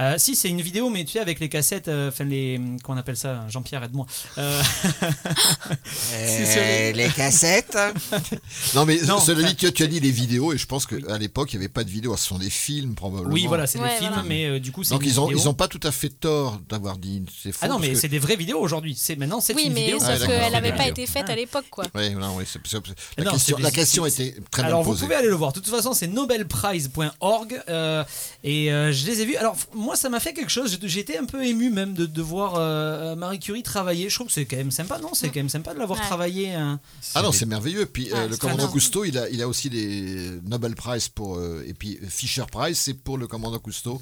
Euh, 0.00 0.14
si, 0.18 0.34
c'est 0.34 0.48
une 0.48 0.60
vidéo, 0.60 0.90
mais 0.90 1.04
tu 1.04 1.12
sais, 1.12 1.20
avec 1.20 1.38
les 1.40 1.48
cassettes, 1.48 1.88
euh, 1.88 2.08
enfin 2.08 2.24
les. 2.24 2.60
Comment 2.82 2.96
on 2.96 3.00
appelle 3.00 3.16
ça 3.16 3.44
Jean-Pierre, 3.48 3.84
aide-moi. 3.84 4.06
Euh, 4.38 4.60
C'est 5.84 6.46
sur 6.46 6.60
les- 6.62 6.92
les 6.92 7.08
cassettes 7.10 7.76
Non, 8.74 8.84
mais 8.84 8.98
Non, 9.02 9.20
cela 9.20 9.46
dit, 9.48 9.54
tu, 9.56 9.72
tu 9.72 9.82
as 9.82 9.86
dit 9.86 10.00
les 10.00 10.10
vidéos, 10.10 10.52
et 10.52 10.58
je 10.58 10.66
pense 10.66 10.86
qu'à 10.86 11.18
l'époque, 11.18 11.52
il 11.52 11.58
n'y 11.58 11.64
avait 11.64 11.72
pas 11.72 11.84
de 11.84 11.90
vidéos. 11.90 12.16
Ce 12.16 12.26
sont 12.26 12.38
des 12.38 12.50
films, 12.50 12.94
probablement. 12.94 13.32
oui, 13.32 13.46
voilà, 13.46 13.66
c'est 13.66 13.78
Ouais, 13.78 13.90
des 13.90 13.96
films, 13.98 14.12
voilà. 14.14 14.28
mais 14.28 14.46
euh, 14.46 14.60
du 14.60 14.72
coup, 14.72 14.82
c'est 14.84 14.94
Donc, 14.94 15.04
une 15.04 15.10
ils 15.10 15.16
n'ont 15.16 15.30
ils 15.30 15.48
ont 15.48 15.54
pas 15.54 15.68
tout 15.68 15.80
à 15.84 15.92
fait 15.92 16.08
tort 16.08 16.60
d'avoir 16.68 16.96
dit 16.98 17.22
c'est 17.42 17.52
faux. 17.52 17.58
Ah 17.62 17.68
non, 17.68 17.78
mais 17.78 17.90
que- 17.90 17.94
c'est 17.98 18.08
des 18.08 18.18
vraies 18.18 18.36
vidéos 18.36 18.58
aujourd'hui. 18.60 18.96
C'est 18.98 19.16
maintenant, 19.16 19.40
c'est 19.40 19.54
Oui, 19.54 19.64
une 19.66 19.72
mais 19.74 19.82
vidéo. 19.84 19.98
sauf 20.00 20.08
Ah, 20.10 20.18
d'accord, 20.18 20.40
qu'elle 20.40 20.52
n'avait 20.52 20.72
pas 20.76 20.88
été 20.88 21.06
faite 21.06 21.30
à 21.30 21.36
l'époque, 21.36 21.66
quoi. 21.70 21.84
Ouais, 21.94 22.10
non, 22.10 22.34
oui, 22.36 22.44
la, 23.16 23.24
Non, 23.24 23.32
question, 23.32 23.56
la 23.58 23.68
était 24.08 24.34
très 24.50 24.62
bien 24.62 24.68
Alors 24.70 24.82
vous 24.82 24.94
pouvez 24.96 25.14
aller 25.14 25.28
le 25.28 25.34
voir. 25.34 25.52
De 25.52 25.60
toute 25.60 25.68
façon, 25.72 25.92
c'est 25.94 26.06
nobelprize.org 26.08 27.62
euh, 27.68 28.04
et 28.42 28.72
euh, 28.72 28.92
je 28.92 29.06
les 29.06 29.20
ai 29.20 29.24
vus. 29.26 29.36
Alors 29.36 29.56
moi, 29.84 29.94
ça 29.96 30.08
m'a 30.08 30.18
fait 30.20 30.32
quelque 30.34 30.50
chose. 30.50 30.78
J'étais 30.82 31.16
un 31.18 31.24
peu 31.26 31.44
ému 31.44 31.70
même 31.70 31.94
de, 31.94 32.06
de 32.06 32.22
voir 32.22 32.54
euh, 32.56 33.14
Marie 33.14 33.38
Curie 33.38 33.62
travailler. 33.62 34.08
Je 34.08 34.14
trouve 34.16 34.26
que 34.28 34.32
c'est 34.32 34.44
quand 34.46 34.56
même 34.56 34.70
sympa, 34.70 34.98
non? 34.98 35.14
C'est 35.14 35.28
quand 35.28 35.36
même 35.36 35.48
sympa 35.48 35.74
de 35.74 35.78
l'avoir 35.78 35.98
Ouais. 36.00 36.04
travaillé. 36.06 36.54
hein. 36.54 36.80
Ah 37.14 37.22
non, 37.22 37.30
c'est 37.30 37.46
merveilleux. 37.46 37.86
Puis 37.86 38.10
euh, 38.12 38.26
le 38.28 38.36
commandant. 38.36 38.68
Cousteau, 38.68 39.04
il 39.04 39.16
a, 39.18 39.28
il 39.28 39.40
a 39.42 39.46
aussi 39.48 39.68
les 39.70 40.30
Nobel 40.44 40.74
Prize 40.74 41.08
pour. 41.08 41.36
euh, 41.36 41.64
et 41.66 41.74
puis 41.74 41.98
Fisher 42.08 42.44
Prize, 42.50 42.78
c'est 42.78 42.94
pour 42.94 43.18
le 43.18 43.26
commandant 43.26 43.58
Cousteau, 43.58 44.00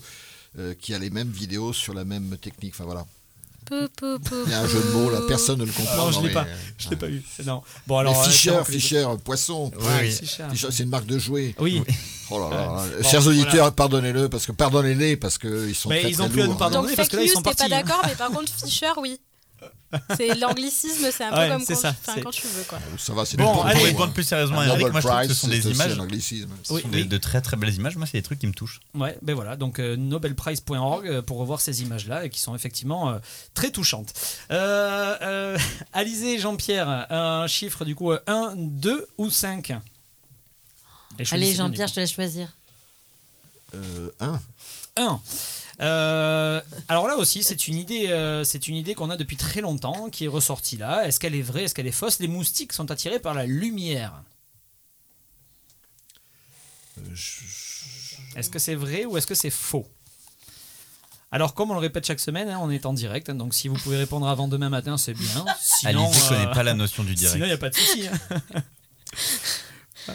euh, 0.59 0.74
qui 0.74 0.94
a 0.94 0.98
les 0.98 1.10
mêmes 1.10 1.30
vidéos 1.30 1.72
sur 1.72 1.92
la 1.94 2.04
même 2.04 2.36
technique. 2.38 2.72
Enfin 2.74 2.84
voilà. 2.84 3.04
Il 3.70 4.51
y 4.51 4.55
a 4.55 4.60
un 4.60 4.66
jeu 4.66 4.80
de 4.82 4.90
mots 4.90 5.10
là, 5.10 5.20
personne 5.28 5.59
ne 5.60 5.64
le 5.64 5.72
comprend. 5.72 5.97
Non, 5.97 6.10
je 6.12 6.20
l'ai 6.20 6.28
mais, 6.28 6.32
pas. 6.34 6.43
euh, 6.44 6.56
Je 6.78 6.90
l'ai 6.90 6.97
pas 6.97 7.09
eu. 7.09 7.22
Non. 7.44 7.62
Bon 7.86 7.98
alors. 7.98 8.14
euh, 8.14 8.16
m'a 8.26 8.64
fait- 8.64 8.72
Fisher, 8.72 9.06
poisson. 9.24 9.70
Oui, 9.76 9.86
oui. 10.02 10.10
Fisher, 10.51 10.68
c'est 10.70 10.82
une 10.82 10.89
marque 10.90 11.06
de 11.06 11.18
jouets. 11.18 11.55
Oui. 11.59 11.82
Oh 12.30 12.39
là 12.40 12.48
là. 12.51 12.56
là. 12.56 12.66
Bon, 13.01 13.09
Chers 13.09 13.20
voilà. 13.22 13.40
auditeurs, 13.40 13.72
pardonnez-le 13.74 14.28
parce 14.28 14.47
que 14.47 14.52
pardonnez-les 14.52 15.16
parce 15.16 15.39
que 15.39 15.68
ils 15.68 15.74
sont 15.74 15.89
Mais 15.90 16.01
très 16.01 16.10
ils 16.10 16.16
très 16.16 16.24
ont 16.24 16.28
plus 16.28 16.40
à 16.40 16.44
nous 16.44 16.51
lourds. 16.51 16.59
pardonner. 16.59 16.97
Parce 16.97 17.09
que 17.09 17.16
fake 17.16 17.20
là, 17.20 17.22
ils 17.22 17.28
news, 17.28 17.32
sont 17.34 17.43
t'es 17.43 17.51
pas 17.51 17.56
partis, 17.56 17.74
hein. 17.74 17.82
d'accord, 17.82 18.02
mais 18.06 18.14
par 18.14 18.30
contre 18.32 18.52
Fischer, 18.52 18.86
oui. 19.01 19.20
C'est 20.16 20.34
l'anglicisme, 20.36 21.06
c'est 21.12 21.24
un 21.24 21.30
peu 21.32 21.36
Ouais, 21.39 21.48
comme 21.51 21.60
c'est 21.66 21.74
quand, 21.74 21.80
ça, 21.80 21.94
c'est- 22.14 22.22
quand 22.22 22.30
tu 22.30 22.47
veux, 22.47 22.62
quoi. 22.64 22.78
Ça 22.98 23.12
va, 23.12 23.26
c'est 23.26 23.36
Bon, 23.36 23.52
Pour 23.52 23.66
allez. 23.66 23.78
bon, 23.78 23.84
répondre 23.84 24.12
plus 24.14 24.22
sérieusement 24.24 24.62
Eric, 24.62 24.90
moi 24.90 25.01
je 25.02 25.06
trouve 25.06 25.20
que 25.20 25.28
ce 25.28 25.34
sont 25.34 25.48
des 25.48 25.68
images. 25.70 25.94
Ce 25.94 26.01
Oui, 26.72 26.80
sont 26.80 26.89
oui. 26.89 26.90
des- 26.90 27.05
de 27.05 27.18
très 27.18 27.43
très 27.43 27.59
belles 27.59 27.74
images. 27.74 27.97
Moi, 27.97 28.06
c'est 28.06 28.16
des 28.16 28.22
trucs 28.22 28.39
qui 28.39 28.47
me 28.47 28.55
touchent. 28.55 28.80
Ouais, 28.94 29.18
ben 29.20 29.34
voilà, 29.34 29.56
donc 29.56 29.78
euh, 29.80 29.97
nobelprize.org 29.97 31.06
euh, 31.06 31.20
pour 31.20 31.36
revoir 31.39 31.60
ces 31.60 31.82
images-là 31.82 32.24
et 32.24 32.30
qui 32.30 32.40
sont 32.40 32.55
effectivement 32.55 33.10
euh, 33.10 33.18
très 33.52 33.70
touchantes. 33.70 34.14
Euh, 34.51 35.16
euh, 35.20 35.59
Alizé, 35.93 36.39
Jean-Pierre, 36.39 36.89
un 37.12 37.47
chiffre 37.47 37.84
du 37.84 37.94
coup 37.94 38.12
1, 38.26 38.55
2 38.56 39.06
ou 39.18 39.28
5 39.30 39.74
Allez, 41.30 41.55
Jean-Pierre, 41.55 41.89
je 41.89 41.94
te 41.94 42.01
laisse 42.01 42.12
choisir. 42.12 42.48
Euh, 43.74 44.09
un. 44.20 44.40
1. 44.97 45.20
Euh, 45.82 46.60
alors 46.88 47.09
là 47.09 47.16
aussi, 47.16 47.42
c'est 47.42 47.66
une 47.66 47.76
idée, 47.76 48.09
euh, 48.09 48.44
c'est 48.44 48.68
une 48.68 48.76
idée 48.76 48.94
qu'on 48.94 49.10
a 49.10 49.16
depuis 49.16 49.36
très 49.36 49.60
longtemps, 49.60 50.10
qui 50.10 50.26
est 50.26 50.28
ressortie 50.28 50.76
là. 50.76 51.06
Est-ce 51.06 51.18
qu'elle 51.18 51.34
est 51.34 51.42
vraie, 51.42 51.64
est-ce 51.64 51.74
qu'elle 51.74 51.88
est 51.88 51.92
fausse? 51.92 52.20
Les 52.20 52.28
moustiques 52.28 52.72
sont 52.72 52.90
attirés 52.90 53.18
par 53.18 53.34
la 53.34 53.46
lumière. 53.46 54.22
Euh, 56.98 57.02
Est-ce 58.36 58.50
que 58.50 58.59
c'est 58.59 58.74
vrai 58.76 59.04
ou 59.06 59.16
est-ce 59.16 59.26
que 59.26 59.34
c'est 59.34 59.50
faux? 59.50 59.86
Alors, 61.34 61.54
comme 61.54 61.70
on 61.70 61.74
le 61.74 61.80
répète 61.80 62.06
chaque 62.06 62.20
semaine, 62.20 62.50
hein, 62.50 62.59
on 62.60 62.70
est 62.70 62.84
en 62.84 62.92
direct, 62.92 63.30
hein, 63.30 63.34
donc 63.34 63.54
si 63.54 63.66
vous 63.68 63.76
pouvez 63.76 63.96
répondre 63.96 64.28
avant 64.28 64.48
demain 64.48 64.68
matin, 64.68 64.98
c'est 64.98 65.14
bien. 65.14 65.44
Sinon, 65.60 66.04
Alizé 66.06 66.20
euh, 66.24 66.28
connaît 66.28 66.52
pas 66.54 66.62
la 66.62 66.74
notion 66.74 67.02
du 67.04 67.16
Sinon, 67.16 67.30
il 67.34 67.40
n'y 67.40 67.46
direct. 67.46 67.54
a 67.54 67.59
pas 67.59 67.70
de 67.70 67.74
souci. 67.74 68.06
hein. 68.06 68.62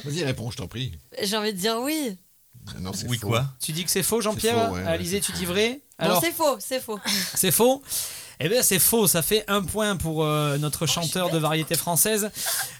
Vas-y, 0.03 0.23
réponds, 0.23 0.51
je 0.51 0.57
t'en 0.57 0.67
prie. 0.67 0.93
J'ai 1.23 1.35
envie 1.35 1.53
de 1.53 1.57
dire 1.59 1.77
oui. 1.81 2.17
Non, 2.79 2.91
c'est 2.93 3.07
Oui 3.07 3.17
faux. 3.17 3.27
quoi 3.27 3.45
Tu 3.59 3.71
dis 3.71 3.83
que 3.85 3.91
c'est 3.91 4.03
faux, 4.03 4.21
Jean-Pierre 4.21 4.67
faux, 4.69 4.73
ouais, 4.75 4.81
ouais, 4.83 4.87
Alizé, 4.87 5.19
tu 5.21 5.31
dis 5.31 5.45
vrai? 5.45 5.81
Non, 5.99 6.05
Alors, 6.05 6.21
c'est 6.23 6.31
faux, 6.31 6.57
c'est 6.59 6.79
faux. 6.79 6.99
c'est 7.35 7.51
faux? 7.51 7.81
Eh 8.39 8.49
bien, 8.49 8.61
c'est 8.61 8.79
faux. 8.79 9.07
Ça 9.07 9.21
fait 9.21 9.43
un 9.47 9.63
point 9.63 9.95
pour 9.95 10.23
euh, 10.23 10.57
notre 10.57 10.85
chanteur 10.85 11.31
de 11.31 11.37
variété 11.37 11.75
française. 11.75 12.29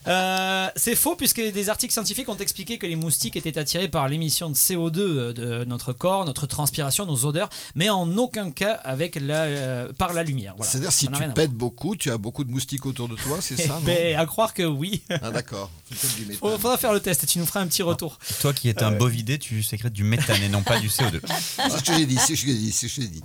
Euh, 0.08 0.68
c'est 0.76 0.96
faux 0.96 1.16
puisque 1.16 1.42
des 1.42 1.70
articles 1.70 1.92
scientifiques 1.94 2.30
ont 2.30 2.38
expliqué 2.38 2.78
que 2.78 2.86
les 2.86 2.96
moustiques 2.96 3.36
étaient 3.36 3.58
attirés 3.58 3.88
par 3.88 4.08
l'émission 4.08 4.50
de 4.50 4.56
CO2 4.56 5.00
euh, 5.00 5.34
de 5.34 5.66
notre 5.66 5.94
corps, 5.94 6.26
notre 6.26 6.46
transpiration, 6.46 7.06
nos 7.06 7.26
odeurs, 7.26 7.50
mais 7.76 7.90
en 7.90 8.18
aucun 8.18 8.52
cas 8.52 8.74
avec 8.74 9.16
la, 9.16 9.44
euh, 9.44 9.92
par 9.94 10.14
la 10.14 10.24
lumière. 10.24 10.54
Voilà. 10.58 10.72
C'est-à-dire, 10.72 10.92
si 10.92 11.08
tu 11.08 11.30
pètes 11.34 11.52
beaucoup, 11.52 11.96
tu 11.96 12.12
as 12.12 12.18
beaucoup 12.18 12.44
de 12.44 12.52
moustiques 12.52 12.86
autour 12.86 13.10
de 13.10 13.16
toi, 13.16 13.38
c'est 13.42 13.58
ça 13.58 13.74
non 13.80 13.82
Ben, 13.82 14.18
à 14.18 14.26
croire 14.26 14.54
que 14.54 14.64
oui. 14.64 15.02
Ah, 15.10 15.32
d'accord. 15.32 15.72
C'est 15.90 16.00
peut-être 16.00 16.16
du 16.18 16.26
méthane. 16.26 16.60
Faudra 16.60 16.78
faire 16.78 16.94
le 16.94 17.00
test. 17.00 17.26
Tu 17.26 17.40
nous 17.40 17.46
feras 17.46 17.62
un 17.62 17.68
petit 17.68 17.84
retour. 17.84 18.20
Toi 18.42 18.54
qui 18.54 18.70
es 18.70 18.84
un 18.84 18.92
bovidé, 18.92 19.40
tu 19.40 19.64
sécrètes 19.64 19.94
du 19.94 20.04
méthane 20.04 20.42
et 20.44 20.50
non 20.50 20.62
pas 20.62 20.80
du 20.80 20.88
CO2. 20.88 21.20
C'est 21.56 21.70
ce 21.70 21.84
que 21.84 21.94
j'ai 21.96 22.06
dit, 22.06 22.18
c'est 22.18 22.36
ce 22.36 22.42
que 22.42 22.48
j'ai 22.48 22.58
dit, 22.58 22.72
c'est 22.72 22.88
ce 22.88 22.96
que 22.96 23.02
j'ai 23.02 23.08
dit 23.08 23.24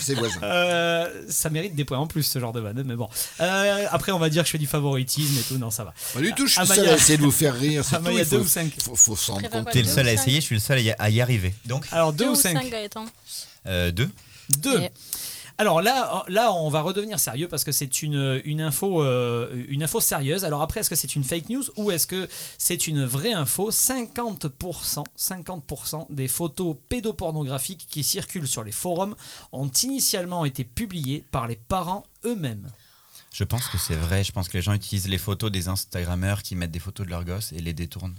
ses 0.00 0.14
voisins. 0.14 0.40
Euh, 0.42 1.22
ça 1.28 1.50
mérite 1.50 1.74
des 1.74 1.84
points 1.84 1.98
en 1.98 2.06
plus, 2.06 2.22
ce 2.22 2.38
genre 2.38 2.52
de 2.52 2.60
vanne, 2.60 2.82
mais 2.84 2.94
bon. 2.94 3.08
Euh, 3.40 3.86
après, 3.90 4.12
on 4.12 4.18
va 4.18 4.28
dire 4.28 4.42
que 4.42 4.46
je 4.46 4.52
fais 4.52 4.58
du 4.58 4.66
favoritisme 4.66 5.38
et 5.38 5.42
tout, 5.42 5.58
non, 5.58 5.70
ça 5.70 5.84
va. 5.84 5.94
Pas 6.12 6.20
du 6.20 6.32
tout, 6.32 6.46
je 6.46 6.52
suis 6.52 6.60
le 6.60 6.66
seul 6.66 6.88
à 6.88 6.94
essayer 6.94 7.18
de 7.18 7.22
vous 7.22 7.30
faire 7.30 7.54
rire. 7.54 7.84
c'est 7.84 7.96
tout, 7.98 8.10
il 8.10 8.24
faut, 8.24 8.36
2 8.36 8.42
ou 8.42 8.46
5. 8.46 8.72
Faut, 8.82 8.96
faut 8.96 9.16
s'en 9.16 9.34
rendre 9.34 9.48
compte. 9.48 9.70
T'es 9.70 9.82
le 9.82 9.88
seul 9.88 10.08
à 10.08 10.12
essayer, 10.12 10.40
je 10.40 10.46
suis 10.46 10.56
le 10.56 10.60
seul 10.60 10.78
à 10.98 11.10
y, 11.10 11.20
arriver. 11.20 11.54
Donc, 11.66 11.86
Alors, 11.92 12.12
2 12.12 12.28
ou 12.28 12.34
5 12.34 12.70
2 13.92 14.10
2. 14.58 14.80
Alors 15.56 15.82
là, 15.82 16.52
on 16.52 16.68
va 16.68 16.80
redevenir 16.80 17.20
sérieux 17.20 17.46
parce 17.46 17.62
que 17.62 17.70
c'est 17.70 18.02
une, 18.02 18.42
une, 18.44 18.60
info, 18.60 19.02
euh, 19.02 19.64
une 19.68 19.84
info 19.84 20.00
sérieuse. 20.00 20.44
Alors 20.44 20.62
après, 20.62 20.80
est-ce 20.80 20.90
que 20.90 20.96
c'est 20.96 21.14
une 21.14 21.22
fake 21.22 21.48
news 21.48 21.64
ou 21.76 21.90
est-ce 21.90 22.06
que 22.06 22.28
c'est 22.58 22.88
une 22.88 23.04
vraie 23.04 23.32
info? 23.32 23.70
50%, 23.70 25.04
50% 25.16 26.06
des 26.10 26.26
photos 26.26 26.76
pédopornographiques 26.88 27.86
qui 27.88 28.02
circulent 28.02 28.48
sur 28.48 28.64
les 28.64 28.72
forums 28.72 29.14
ont 29.52 29.68
initialement 29.68 30.44
été 30.44 30.64
publiées 30.64 31.24
par 31.30 31.46
les 31.46 31.56
parents 31.56 32.04
eux-mêmes. 32.24 32.68
Je 33.32 33.44
pense 33.44 33.66
que 33.68 33.78
c'est 33.78 33.96
vrai. 33.96 34.24
Je 34.24 34.32
pense 34.32 34.48
que 34.48 34.56
les 34.56 34.62
gens 34.62 34.72
utilisent 34.72 35.08
les 35.08 35.18
photos 35.18 35.52
des 35.52 35.68
Instagrammeurs 35.68 36.42
qui 36.42 36.56
mettent 36.56 36.70
des 36.72 36.78
photos 36.78 37.06
de 37.06 37.10
leurs 37.10 37.24
gosses 37.24 37.52
et 37.52 37.60
les 37.60 37.72
détournent. 37.72 38.14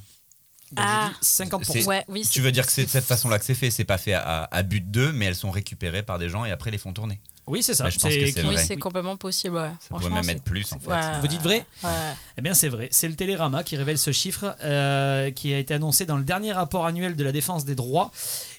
Donc, 0.72 0.86
Ah. 0.88 1.10
j'ai 1.12 1.20
dit 1.20 1.26
50%. 1.26 1.74
C'est- 1.74 1.86
Ouais, 1.88 2.04
oui. 2.08 2.28
Tu 2.30 2.42
veux 2.42 2.52
dire 2.52 2.66
que 2.66 2.72
c'est 2.72 2.86
de 2.86 2.90
cette 2.90 3.06
façon-là 3.06 3.40
que 3.40 3.46
c'est 3.46 3.54
fait 3.54 3.70
C'est 3.72 3.84
pas 3.86 3.98
fait 3.98 4.14
à, 4.14 4.44
à 4.52 4.64
but 4.64 4.90
d'eux, 4.90 5.12
mais 5.12 5.26
elles 5.26 5.36
sont 5.36 5.52
récupérées 5.52 6.04
par 6.04 6.18
des 6.20 6.30
gens 6.30 6.44
et 6.46 6.52
après 6.52 6.72
les 6.72 6.78
font 6.78 6.92
tourner. 6.94 7.20
Oui, 7.48 7.62
c'est 7.62 7.76
ça. 7.76 7.84
Bah, 7.84 7.92
je 7.92 8.00
pense 8.00 8.12
que 8.12 8.32
c'est 8.32 8.44
Oui, 8.44 8.56
c'est 8.58 8.76
complètement 8.78 9.18
possible, 9.18 9.58
ouais. 9.58 9.70
Ça 9.80 9.90
pourrait 9.90 10.10
même 10.10 10.28
être 10.32 10.42
plus 10.44 10.66
en 10.74 10.80
fait. 10.80 10.90
Ouais. 10.90 11.20
Vous 11.22 11.28
dites 11.28 11.44
vrai 11.44 11.64
Ouais. 11.84 11.90
Eh 12.40 12.42
bien, 12.42 12.56
c'est 12.56 12.70
vrai. 12.70 12.88
C'est 12.92 13.08
le 13.08 13.16
Télérama 13.16 13.64
qui 13.64 13.78
révèle 13.78 14.00
ce 14.00 14.12
chiffre 14.12 14.56
euh, 14.64 15.30
qui 15.30 15.54
a 15.54 15.60
été 15.60 15.76
annoncé 15.76 16.08
dans 16.08 16.18
le 16.18 16.24
dernier 16.24 16.54
rapport 16.54 16.88
annuel 16.88 17.16
de 17.16 17.24
la 17.24 17.32
défense 17.32 17.64
des 17.64 17.76
droits. 17.76 18.12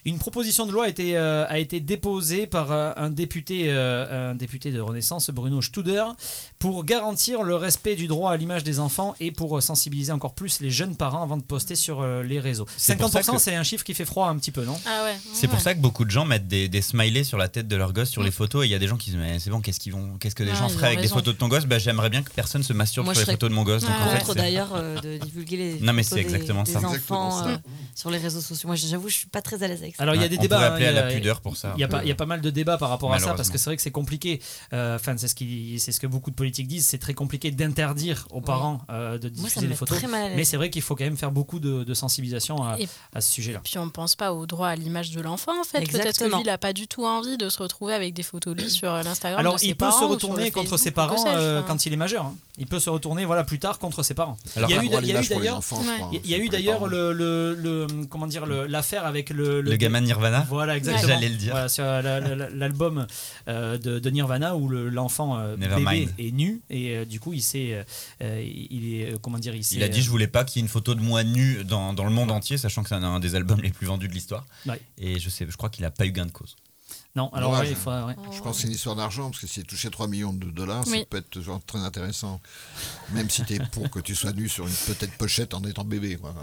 Une 0.07 0.19
proposition 0.19 0.65
de 0.65 0.71
loi 0.71 0.85
a 0.85 0.87
été, 0.87 1.17
euh, 1.17 1.45
a 1.49 1.59
été 1.59 1.81
déposée 1.81 2.47
par 2.47 2.71
euh, 2.71 2.93
un, 2.95 3.09
député, 3.09 3.65
euh, 3.67 4.31
un 4.31 4.35
député 4.35 4.71
de 4.71 4.79
Renaissance, 4.79 5.29
Bruno 5.31 5.61
Studer, 5.61 6.05
pour 6.59 6.85
garantir 6.85 7.43
le 7.43 7.55
respect 7.55 7.95
du 7.97 8.07
droit 8.07 8.31
à 8.31 8.37
l'image 8.37 8.63
des 8.63 8.79
enfants 8.79 9.15
et 9.19 9.31
pour 9.33 9.61
sensibiliser 9.61 10.13
encore 10.13 10.33
plus 10.33 10.61
les 10.61 10.71
jeunes 10.71 10.95
parents 10.95 11.23
avant 11.23 11.35
de 11.35 11.43
poster 11.43 11.75
sur 11.75 11.99
euh, 11.99 12.23
les 12.23 12.39
réseaux. 12.39 12.65
C'est 12.77 12.95
pour 12.95 13.09
ça 13.09 13.19
50%, 13.19 13.31
que- 13.33 13.37
c'est 13.41 13.55
un 13.55 13.63
chiffre 13.63 13.83
qui 13.83 13.93
fait 13.93 14.05
froid 14.05 14.29
un 14.29 14.37
petit 14.37 14.51
peu, 14.51 14.63
non? 14.63 14.79
Ah 14.85 15.03
ouais. 15.03 15.17
C'est 15.33 15.49
pour 15.49 15.59
ça 15.59 15.75
que 15.75 15.79
beaucoup 15.81 16.05
de 16.05 16.09
gens 16.11 16.23
mettent 16.23 16.47
des, 16.47 16.69
des 16.69 16.81
smileys 16.81 17.25
sur 17.25 17.37
la 17.37 17.49
tête 17.49 17.67
de 17.67 17.75
leur 17.75 17.91
gosse 17.91 18.09
sur 18.09 18.23
les 18.23 18.31
photos 18.31 18.63
et 18.63 18.67
il 18.69 18.71
y 18.71 18.75
a 18.75 18.79
des 18.79 18.87
gens 18.87 18.95
qui 18.95 19.07
se 19.11 19.15
disent 19.17 19.19
mais 19.19 19.39
c'est 19.39 19.49
bon 19.49 19.59
qu'est-ce 19.59 19.81
qu'ils 19.81 19.91
vont 19.91 20.17
qu'est-ce 20.19 20.35
que 20.35 20.43
les 20.43 20.55
gens 20.55 20.69
feraient 20.69 20.85
avec 20.87 20.99
des 20.99 21.01
raison. 21.03 21.15
photos 21.15 21.33
de 21.33 21.39
ton 21.39 21.49
gosse? 21.49 21.65
Bah, 21.65 21.79
j'aimerais 21.79 22.09
bien 22.09 22.23
que 22.23 22.31
personne 22.31 22.63
se 22.63 22.71
masturbe 22.71 23.03
Moi, 23.07 23.13
sur 23.13 23.19
les 23.19 23.25
serais 23.25 23.33
photos 23.33 23.49
de 23.49 23.55
mon 23.55 23.63
gosse 23.63 23.81
donc 23.83 23.91
en 23.91 24.25
fait 24.25 24.35
d'ailleurs 24.35 24.73
euh, 24.73 25.01
de 25.01 25.17
divulguer 25.17 25.57
les 25.57 25.79
Non, 25.81 25.91
mais 25.91 26.03
photos 26.03 26.05
c'est 26.07 26.15
des- 26.15 26.21
exactement 26.33 26.63
des 26.63 26.71
ça. 26.71 26.77
enfants 26.79 26.87
Exactement 26.93 27.31
ça. 27.43 27.47
euh, 27.49 27.57
sur 27.93 28.09
les 28.09 28.17
réseaux 28.19 28.39
sociaux. 28.41 28.67
Moi, 28.67 28.75
j'avoue, 28.77 29.09
je 29.09 29.15
suis 29.15 29.27
pas 29.27 29.41
très 29.41 29.63
à 29.63 29.67
l'aise 29.67 29.81
avec 29.81 29.96
Alors 29.99 30.15
il 30.15 30.21
y 30.21 30.25
a 30.25 30.27
des 30.27 30.37
on 30.37 30.41
débats. 30.41 30.59
hein, 30.59 30.73
appeler 30.73 30.85
il 30.85 30.89
à 30.89 30.91
y 30.93 30.97
a- 30.97 31.05
la 31.05 31.11
pudeur 31.13 31.41
pour 31.41 31.57
ça. 31.57 31.73
Il 31.75 31.81
y, 31.81 31.83
a 31.83 31.87
pas, 31.87 31.99
peu. 31.99 32.05
il 32.05 32.09
y 32.09 32.11
a 32.11 32.15
pas 32.15 32.25
mal 32.25 32.41
de 32.41 32.49
débats 32.49 32.77
par 32.77 32.89
rapport 32.89 33.13
à 33.13 33.19
ça 33.19 33.33
parce 33.33 33.49
que 33.49 33.57
c'est 33.57 33.69
vrai 33.69 33.75
que 33.75 33.81
c'est 33.81 33.91
compliqué. 33.91 34.41
Euh, 34.73 34.95
Enfin, 34.95 35.15
c'est 35.17 35.27
ce 35.27 35.35
qui, 35.35 35.79
c'est 35.79 35.91
ce 35.91 35.99
que 35.99 36.07
beaucoup 36.07 36.29
de 36.31 36.35
politiques 36.35 36.67
disent. 36.67 36.87
C'est 36.87 36.97
très 36.97 37.13
compliqué 37.13 37.51
d'interdire 37.51 38.27
aux 38.31 38.41
parents 38.41 38.81
euh, 38.89 39.17
de 39.17 39.29
diffuser 39.29 39.67
des 39.67 39.75
photos. 39.75 39.97
très 39.97 40.07
mal 40.07 40.31
à 40.31 40.35
Mais 40.35 40.43
c'est 40.43 40.57
vrai 40.57 40.69
qu'il 40.69 40.81
faut 40.81 40.95
quand 40.95 41.03
même 41.03 41.17
faire 41.17 41.31
beaucoup 41.31 41.59
de, 41.59 41.83
de 41.83 41.93
sensibilisation 41.93 42.63
à, 42.63 42.79
Et- 42.79 42.87
à 43.13 43.21
ce 43.21 43.31
sujet-là. 43.33 43.61
Puis 43.63 43.77
on 43.77 43.89
pense 43.89 44.15
pas 44.15 44.33
au 44.33 44.45
droit 44.45 44.67
à 44.69 44.75
l'image 44.75 45.11
de 45.11 45.21
l'enfant 45.21 45.59
en 45.59 45.63
fait. 45.63 45.79
Peut-être 45.89 46.19
que 46.19 46.25
lui, 46.25 46.41
il 46.41 46.49
a 46.49 46.57
pas 46.57 46.73
du 46.73 46.87
tout 46.87 47.05
envie 47.05 47.37
de 47.37 47.49
se 47.49 47.61
retrouver 47.61 47.93
avec 47.93 48.13
des 48.13 48.23
photos 48.23 48.55
de 48.55 48.61
lui 48.63 48.69
sur 48.69 48.91
euh, 48.93 49.03
l'Instagram. 49.03 49.39
Alors 49.39 49.55
de 49.55 49.59
ses 49.59 49.67
il 49.67 49.75
peut 49.75 49.91
se 49.91 50.03
retourner 50.03 50.51
contre 50.51 50.77
ses 50.77 50.91
parents 50.91 51.23
euh, 51.27 51.61
quand 51.63 51.85
il 51.85 51.93
est 51.93 51.97
majeur. 51.97 52.25
hein. 52.25 52.35
Il 52.59 52.65
peut 52.65 52.79
se 52.79 52.89
retourner 52.89 53.25
voilà 53.25 53.43
plus 53.43 53.59
tard 53.59 53.77
contre 53.77 54.01
ses 54.03 54.13
parents. 54.15 54.37
Alors, 54.55 54.69
il 54.69 54.75
y 54.75 54.79
a 54.79 54.83
eu, 54.83 54.87
à 54.87 55.21
d'ailleurs, 55.21 55.59
crois, 55.61 55.79
il 56.11 56.29
y 56.29 56.33
a 56.33 56.37
eu 56.39 56.49
d'ailleurs 56.49 56.87
le, 56.87 57.87
comment 58.09 58.27
dire 58.27 58.45
l'affaire 58.45 59.05
avec 59.05 59.29
Le 59.29 59.61
gamin 59.87 60.01
Nirvana. 60.01 60.45
Voilà, 60.49 60.77
exactement. 60.77 61.07
J'allais 61.07 61.29
le 61.29 61.35
dire. 61.35 61.51
Voilà, 61.53 61.69
sur 61.69 61.83
la- 61.83 62.01
la- 62.01 62.19
la- 62.35 62.49
l'album 62.49 63.07
euh, 63.47 63.77
de, 63.77 63.99
de 63.99 64.09
Nirvana 64.09 64.55
où 64.55 64.67
le- 64.69 64.89
l'enfant 64.89 65.37
euh, 65.37 65.55
bébé 65.55 66.09
est 66.19 66.31
nu 66.31 66.61
et 66.69 66.95
euh, 66.97 67.05
du 67.05 67.19
coup 67.19 67.33
il 67.33 67.41
s'est, 67.41 67.73
euh, 67.73 67.83
euh, 68.21 68.41
il 68.69 68.93
est, 68.93 69.13
euh, 69.13 69.17
comment 69.21 69.39
dire, 69.39 69.55
il, 69.55 69.63
s'est, 69.63 69.75
Il 69.75 69.83
a 69.83 69.87
dit 69.89 69.99
euh, 69.99 70.03
je 70.03 70.09
voulais 70.09 70.27
pas 70.27 70.43
qu'il 70.43 70.59
y 70.59 70.59
ait 70.61 70.65
une 70.65 70.71
photo 70.71 70.95
de 70.95 71.01
moi 71.01 71.23
nu 71.23 71.63
dans, 71.63 71.93
dans 71.93 72.03
le 72.05 72.11
monde 72.11 72.31
entier, 72.31 72.57
sachant 72.57 72.83
que 72.83 72.89
c'est 72.89 72.95
un, 72.95 73.03
un 73.03 73.19
des 73.19 73.35
albums 73.35 73.61
les 73.61 73.69
plus 73.71 73.87
vendus 73.87 74.07
de 74.07 74.13
l'histoire. 74.13 74.45
Ouais. 74.65 74.79
Et 74.97 75.19
je 75.19 75.29
sais, 75.29 75.45
je 75.49 75.57
crois 75.57 75.69
qu'il 75.69 75.83
a 75.85 75.91
pas 75.91 76.05
eu 76.05 76.11
gain 76.11 76.25
de 76.25 76.31
cause. 76.31 76.55
Non, 77.15 77.29
alors 77.33 77.51
Ouais, 77.53 77.59
ouais, 77.59 77.65
je- 77.65 77.71
il 77.71 77.75
faudra- 77.75 78.05
ouais. 78.05 78.15
Je 78.31 78.41
pense 78.41 78.57
que 78.57 78.61
c'est 78.61 78.67
une 78.67 78.73
histoire 78.75 78.95
d'argent, 78.95 79.31
parce 79.31 79.41
que 79.41 79.47
s'il 79.47 79.63
touché 79.63 79.89
3 79.89 80.07
millions 80.07 80.33
de 80.33 80.51
dollars, 80.51 80.83
Oui. 80.87 80.99
ça 80.99 81.05
peut 81.09 81.17
être 81.17 81.41
genre 81.41 81.59
très 81.65 81.79
intéressant. 81.79 82.39
Même 83.11 83.29
si 83.29 83.43
tu 83.43 83.55
es 83.55 83.59
pour 83.71 83.89
que 83.89 83.99
tu 83.99 84.13
sois 84.13 84.33
nu 84.33 84.47
sur 84.47 84.67
une 84.67 84.73
peut-être 84.73 85.13
pochette 85.17 85.53
en 85.55 85.61
étant 85.63 85.83
bébé. 85.83 86.17
quoi. 86.17 86.35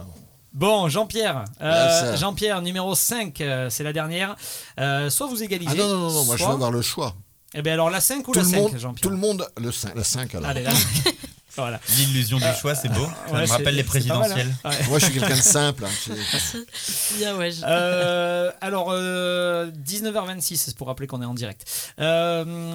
Bon, 0.55 0.89
Jean-Pierre, 0.89 1.44
euh, 1.60 2.16
Jean-Pierre 2.16 2.62
numéro 2.62 2.94
5, 2.94 3.40
euh, 3.40 3.68
c'est 3.70 3.82
la 3.82 3.93
dernière. 3.93 4.36
Euh, 4.78 5.10
soit 5.10 5.26
vous 5.26 5.43
égalisez. 5.43 5.72
Ah 5.72 5.76
non, 5.76 5.89
non, 5.89 5.98
non, 5.98 6.10
non, 6.12 6.24
moi 6.24 6.36
je 6.36 6.44
veux 6.44 6.51
avoir 6.51 6.70
le 6.70 6.81
choix. 6.81 7.14
Eh 7.55 7.62
bien 7.62 7.72
alors 7.74 7.90
la 7.90 8.01
5 8.01 8.26
ou 8.28 8.32
Tout 8.32 8.39
la 8.39 8.44
le, 8.44 8.48
5, 8.51 8.56
monde, 8.56 8.70
tout 8.72 8.78
Jean-Pierre 8.78 9.10
le 9.10 9.16
monde, 9.16 9.48
le 9.60 9.72
5, 9.72 9.94
la 9.97 10.05
5 10.05 10.35
alors. 10.36 10.48
Allez, 10.51 10.62
là. 10.62 10.70
voilà. 11.56 11.81
L'illusion 11.97 12.39
du 12.39 12.44
choix, 12.60 12.74
c'est 12.76 12.89
beau. 12.89 13.05
Ça 13.28 13.32
Ouais, 13.35 13.43
me 13.43 13.47
rappelle 13.48 13.74
les 13.74 13.82
mal, 13.82 13.82
hein. 13.82 13.85
présidentielles. 13.89 14.55
Ouais. 14.64 14.85
Moi 14.89 14.98
je 15.01 15.05
suis 15.06 15.14
quelqu'un 15.14 15.36
de 15.36 15.40
simple. 15.43 15.85
hein, 15.86 17.36
ouais, 17.36 17.51
je- 17.51 17.62
Euh, 17.64 18.52
alors, 18.60 18.89
euh, 18.93 19.70
19h26, 19.85 20.56
c'est 20.56 20.76
pour 20.76 20.86
rappeler 20.86 21.06
qu'on 21.09 21.20
est 21.22 21.26
en 21.26 21.35
direct. 21.35 21.64
Euh, 22.01 22.72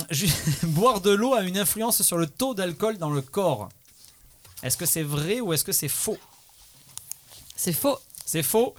boire 0.63 0.99
de 0.99 1.11
l'eau 1.11 1.33
a 1.33 1.41
une 1.43 1.57
influence 1.57 2.01
sur 2.01 2.17
le 2.17 2.27
taux 2.27 2.53
d'alcool 2.53 2.97
dans 2.97 3.09
le 3.09 3.21
corps. 3.21 3.69
Est-ce 4.63 4.75
que 4.75 4.85
c'est 4.85 5.03
vrai 5.03 5.39
ou 5.39 5.53
est-ce 5.53 5.63
que 5.63 5.71
c'est 5.71 5.87
faux? 5.87 6.17
C'est 7.59 7.73
faux. 7.73 7.97
C'est 8.25 8.43
faux 8.43 8.73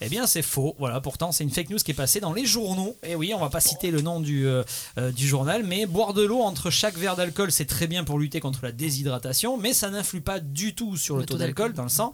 eh 0.00 0.08
bien, 0.08 0.26
c'est 0.26 0.42
faux. 0.42 0.74
Voilà, 0.78 1.00
pourtant, 1.00 1.30
c'est 1.32 1.44
une 1.44 1.50
fake 1.50 1.70
news 1.70 1.78
qui 1.78 1.92
est 1.92 1.94
passée 1.94 2.20
dans 2.20 2.32
les 2.34 2.44
journaux. 2.44 2.96
Et 3.04 3.14
oui, 3.14 3.32
on 3.34 3.38
va 3.38 3.48
pas 3.48 3.60
citer 3.60 3.90
le 3.92 4.02
nom 4.02 4.20
du, 4.20 4.44
euh, 4.46 4.62
euh, 4.98 5.12
du 5.12 5.26
journal, 5.26 5.62
mais 5.64 5.86
boire 5.86 6.12
de 6.14 6.22
l'eau 6.22 6.40
entre 6.42 6.68
chaque 6.68 6.96
verre 6.98 7.16
d'alcool, 7.16 7.50
c'est 7.52 7.64
très 7.64 7.86
bien 7.86 8.02
pour 8.04 8.18
lutter 8.18 8.38
contre 8.40 8.58
la 8.64 8.72
déshydratation, 8.72 9.56
mais 9.56 9.72
ça 9.72 9.88
n'influe 9.90 10.20
pas 10.20 10.40
du 10.40 10.74
tout 10.74 10.96
sur 10.96 11.14
le, 11.14 11.20
Le 11.22 11.26
taux 11.26 11.34
taux 11.34 11.38
d'alcool 11.38 11.72
dans 11.74 11.84
le 11.84 11.88
sang. 11.88 12.12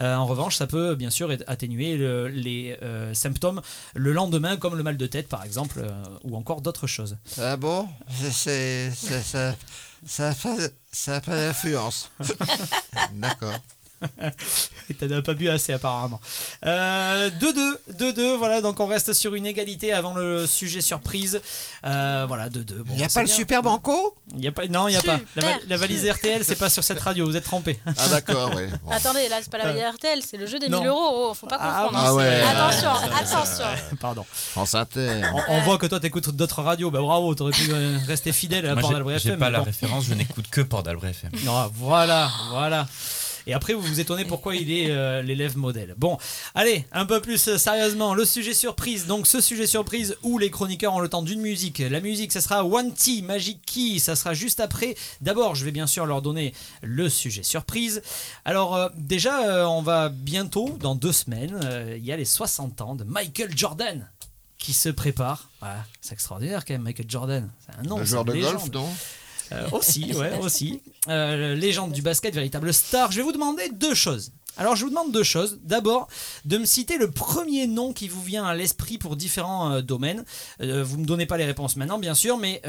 Euh, 0.00 0.16
en 0.16 0.26
revanche, 0.26 0.56
ça 0.56 0.66
peut 0.66 0.94
bien 0.96 1.10
sûr 1.10 1.30
atténuer 1.46 1.96
le- 1.96 2.28
les 2.28 2.76
euh, 2.82 3.12
symptômes 3.14 3.60
le 3.94 4.12
lendemain, 4.12 4.56
comme 4.56 4.74
le 4.74 4.82
mal 4.82 4.96
de 4.96 5.06
tête, 5.06 5.28
par 5.28 5.44
exemple, 5.44 5.80
euh, 5.84 5.90
ou 6.24 6.34
encore 6.34 6.60
d'autres 6.62 6.86
choses. 6.88 7.18
Ah 7.40 7.56
bon? 7.56 7.86
C'est- 8.32 8.90
ça, 8.92 9.54
ça, 10.06 10.30
a 10.30 10.34
pas- 10.34 10.56
ça 10.90 11.16
a 11.16 11.20
pas 11.20 11.36
d'influence. 11.36 12.10
D'accord. 13.12 13.54
T'en 14.98 15.10
as 15.10 15.22
pas 15.22 15.34
bu 15.34 15.48
assez 15.48 15.72
apparemment. 15.72 16.20
Euh, 16.66 17.30
2-2, 17.40 17.94
2-2, 17.98 18.36
voilà, 18.36 18.60
donc 18.60 18.80
on 18.80 18.86
reste 18.86 19.12
sur 19.12 19.34
une 19.34 19.46
égalité 19.46 19.92
avant 19.92 20.14
le 20.14 20.46
sujet 20.46 20.80
surprise. 20.80 21.40
Euh, 21.84 22.24
voilà, 22.26 22.48
2-2. 22.48 22.82
Bon, 22.82 22.84
Il 22.90 22.96
n'y 22.96 23.04
a 23.04 23.08
pas 23.08 23.20
le 23.22 23.28
super 23.28 23.62
banco? 23.62 24.14
Il 24.36 24.42
y 24.44 24.48
a 24.48 24.52
pas, 24.52 24.66
Non, 24.66 24.88
il 24.88 24.92
n'y 24.92 24.96
a 24.96 25.02
pas. 25.02 25.18
La, 25.68 25.76
valise 25.76 26.08
RTL, 26.08 26.44
c'est 26.44 26.56
pas 26.56 26.70
sur 26.70 26.82
cette 26.84 27.00
radio, 27.00 27.26
vous 27.26 27.36
êtes 27.36 27.44
trompés. 27.44 27.78
Ah 27.86 28.08
d'accord, 28.08 28.50
oui. 28.56 28.64
Bon. 28.84 28.90
Attendez, 28.90 29.28
là, 29.28 29.36
c'est 29.42 29.50
pas 29.50 29.58
la 29.58 29.66
valise 29.72 29.82
RTL, 29.94 30.20
c'est 30.28 30.36
le 30.36 30.46
jeu 30.46 30.58
des 30.58 30.68
Non. 30.68 30.80
1000 30.80 30.88
euros. 30.88 31.28
Oh, 31.30 31.34
faut 31.34 31.46
pas 31.46 31.58
Ah, 31.60 31.86
confondre. 31.88 32.04
ah 32.06 32.14
ouais. 32.14 32.40
Attention, 32.42 32.90
attention. 32.90 33.64
Pardon. 34.00 34.24
France 34.32 34.74
Inter. 34.74 35.22
On, 35.48 35.54
on 35.54 35.60
voit 35.62 35.78
que 35.78 35.86
toi, 35.86 36.00
t'écoutes 36.00 36.30
d'autres 36.30 36.62
radios. 36.62 36.90
Bah 36.90 37.00
bravo, 37.00 37.34
t'aurais 37.34 37.52
pu 37.52 37.68
euh, 37.70 37.98
rester 38.06 38.32
fidèle 38.32 38.66
à 38.66 38.72
Moi, 38.74 38.82
Port 38.82 38.92
d'Albret 38.92 39.18
j'ai 39.18 39.28
FM. 39.30 39.38
pas 39.38 39.50
la 39.50 39.58
bon. 39.58 39.64
référence, 39.64 40.04
je 40.06 40.14
n'écoute 40.14 40.46
que 40.50 40.60
Port 40.60 40.82
d'Albret 40.82 41.10
FM. 41.10 41.30
Non, 41.44 41.70
voilà, 41.74 42.30
voilà. 42.50 42.86
Et 43.48 43.54
après, 43.54 43.72
vous 43.72 43.80
vous 43.80 43.98
étonnez 43.98 44.26
pourquoi 44.26 44.54
il 44.54 44.70
est 44.70 44.90
euh, 44.90 45.22
l'élève 45.22 45.56
modèle. 45.56 45.94
Bon, 45.96 46.18
allez, 46.54 46.84
un 46.92 47.06
peu 47.06 47.22
plus 47.22 47.48
euh, 47.48 47.56
sérieusement, 47.56 48.12
le 48.12 48.26
sujet 48.26 48.52
surprise. 48.52 49.06
Donc, 49.06 49.26
ce 49.26 49.40
sujet 49.40 49.66
surprise 49.66 50.18
où 50.22 50.36
les 50.36 50.50
chroniqueurs 50.50 50.94
ont 50.94 51.00
le 51.00 51.08
temps 51.08 51.22
d'une 51.22 51.40
musique. 51.40 51.78
La 51.78 52.00
musique, 52.00 52.30
ça 52.30 52.42
sera 52.42 52.62
One 52.66 52.92
T, 52.92 53.22
Magic 53.22 53.64
Key. 53.64 54.00
Ça 54.00 54.16
sera 54.16 54.34
juste 54.34 54.60
après. 54.60 54.96
D'abord, 55.22 55.54
je 55.54 55.64
vais 55.64 55.70
bien 55.70 55.86
sûr 55.86 56.04
leur 56.04 56.20
donner 56.20 56.52
le 56.82 57.08
sujet 57.08 57.42
surprise. 57.42 58.02
Alors, 58.44 58.76
euh, 58.76 58.90
déjà, 58.98 59.48
euh, 59.48 59.64
on 59.64 59.80
va 59.80 60.10
bientôt, 60.10 60.76
dans 60.80 60.94
deux 60.94 61.12
semaines, 61.12 61.58
il 61.96 62.04
y 62.04 62.12
a 62.12 62.18
les 62.18 62.26
60 62.26 62.82
ans 62.82 62.94
de 62.96 63.04
Michael 63.04 63.56
Jordan 63.56 64.10
qui 64.58 64.74
se 64.74 64.90
prépare. 64.90 65.48
Voilà, 65.60 65.86
c'est 66.02 66.12
extraordinaire 66.12 66.66
quand 66.66 66.74
même, 66.74 66.82
Michael 66.82 67.06
Jordan. 67.08 67.50
C'est 67.64 67.78
un 67.78 67.82
nom. 67.84 67.98
Le 67.98 68.04
joueur 68.04 68.26
de 68.26 68.34
golf, 68.34 68.70
non? 68.72 68.88
Euh, 69.52 69.68
aussi, 69.72 70.12
ouais, 70.14 70.38
aussi. 70.40 70.80
Euh, 71.08 71.54
légende 71.54 71.92
du 71.92 72.02
basket, 72.02 72.34
véritable 72.34 72.72
star. 72.72 73.12
Je 73.12 73.18
vais 73.18 73.22
vous 73.22 73.32
demander 73.32 73.68
deux 73.70 73.94
choses. 73.94 74.32
Alors, 74.56 74.74
je 74.74 74.82
vous 74.82 74.90
demande 74.90 75.12
deux 75.12 75.22
choses. 75.22 75.60
D'abord, 75.62 76.08
de 76.44 76.58
me 76.58 76.64
citer 76.64 76.98
le 76.98 77.10
premier 77.10 77.68
nom 77.68 77.92
qui 77.92 78.08
vous 78.08 78.22
vient 78.22 78.44
à 78.44 78.56
l'esprit 78.56 78.98
pour 78.98 79.14
différents 79.14 79.72
euh, 79.72 79.82
domaines. 79.82 80.24
Vous 80.58 80.98
me 80.98 81.04
donnez 81.04 81.26
pas 81.26 81.36
les 81.36 81.44
réponses 81.44 81.76
maintenant, 81.76 81.98
bien 81.98 82.14
sûr, 82.14 82.38
mais 82.38 82.60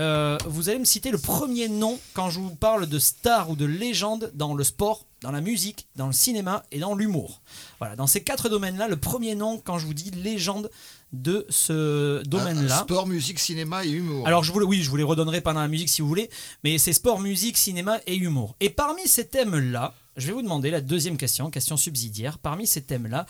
vous 0.46 0.70
allez 0.70 0.80
me 0.80 0.86
citer 0.86 1.12
le 1.12 1.18
premier 1.18 1.68
nom 1.68 2.00
quand 2.14 2.30
je 2.30 2.40
vous 2.40 2.56
parle 2.56 2.88
de 2.88 3.00
star 3.00 3.50
ou 3.50 3.56
de 3.56 3.66
légende 3.66 4.32
dans 4.36 4.54
le 4.54 4.64
sport, 4.64 5.06
dans 5.22 5.32
la 5.32 5.42
musique, 5.42 5.88
dans 5.96 6.08
le 6.08 6.14
cinéma 6.14 6.64
et 6.72 6.80
dans 6.80 6.96
l'humour. 6.96 7.42
Voilà, 7.80 7.96
dans 7.96 8.08
ces 8.08 8.24
quatre 8.24 8.50
domaines-là, 8.50 8.88
le 8.88 8.98
premier 8.98 9.36
nom 9.36 9.58
quand 9.58 9.80
je 9.80 9.86
vous 9.86 9.94
dis 9.94 10.12
légende 10.12 10.70
de 11.12 11.46
ce 11.50 12.24
domaine-là. 12.24 12.80
Sport, 12.80 13.08
musique, 13.08 13.40
cinéma 13.40 13.86
et 13.86 13.90
humour. 13.90 14.28
Alors 14.28 14.44
je 14.44 14.54
le, 14.54 14.66
oui, 14.66 14.84
je 14.84 14.90
vous 14.90 14.96
les 14.96 15.04
redonnerai 15.04 15.42
pendant 15.42 15.62
la 15.62 15.68
musique 15.68 15.90
si 15.90 16.02
vous 16.02 16.08
voulez, 16.08 16.30
mais 16.64 16.78
c'est 16.78 16.94
sport, 16.94 17.20
musique, 17.20 17.58
cinéma 17.58 18.00
et 18.06 18.16
humour. 18.16 18.56
Et 18.60 18.70
parmi 18.70 19.08
ces 19.08 19.28
thèmes-là, 19.28 19.94
je 20.18 20.28
vais 20.28 20.34
vous 20.34 20.42
demander 20.42 20.70
la 20.70 20.82
deuxième 20.82 21.18
question, 21.18 21.50
question 21.50 21.78
subsidiaire. 21.78 22.38
Parmi 22.38 22.68
ces 22.68 22.82
thèmes-là, 22.84 23.26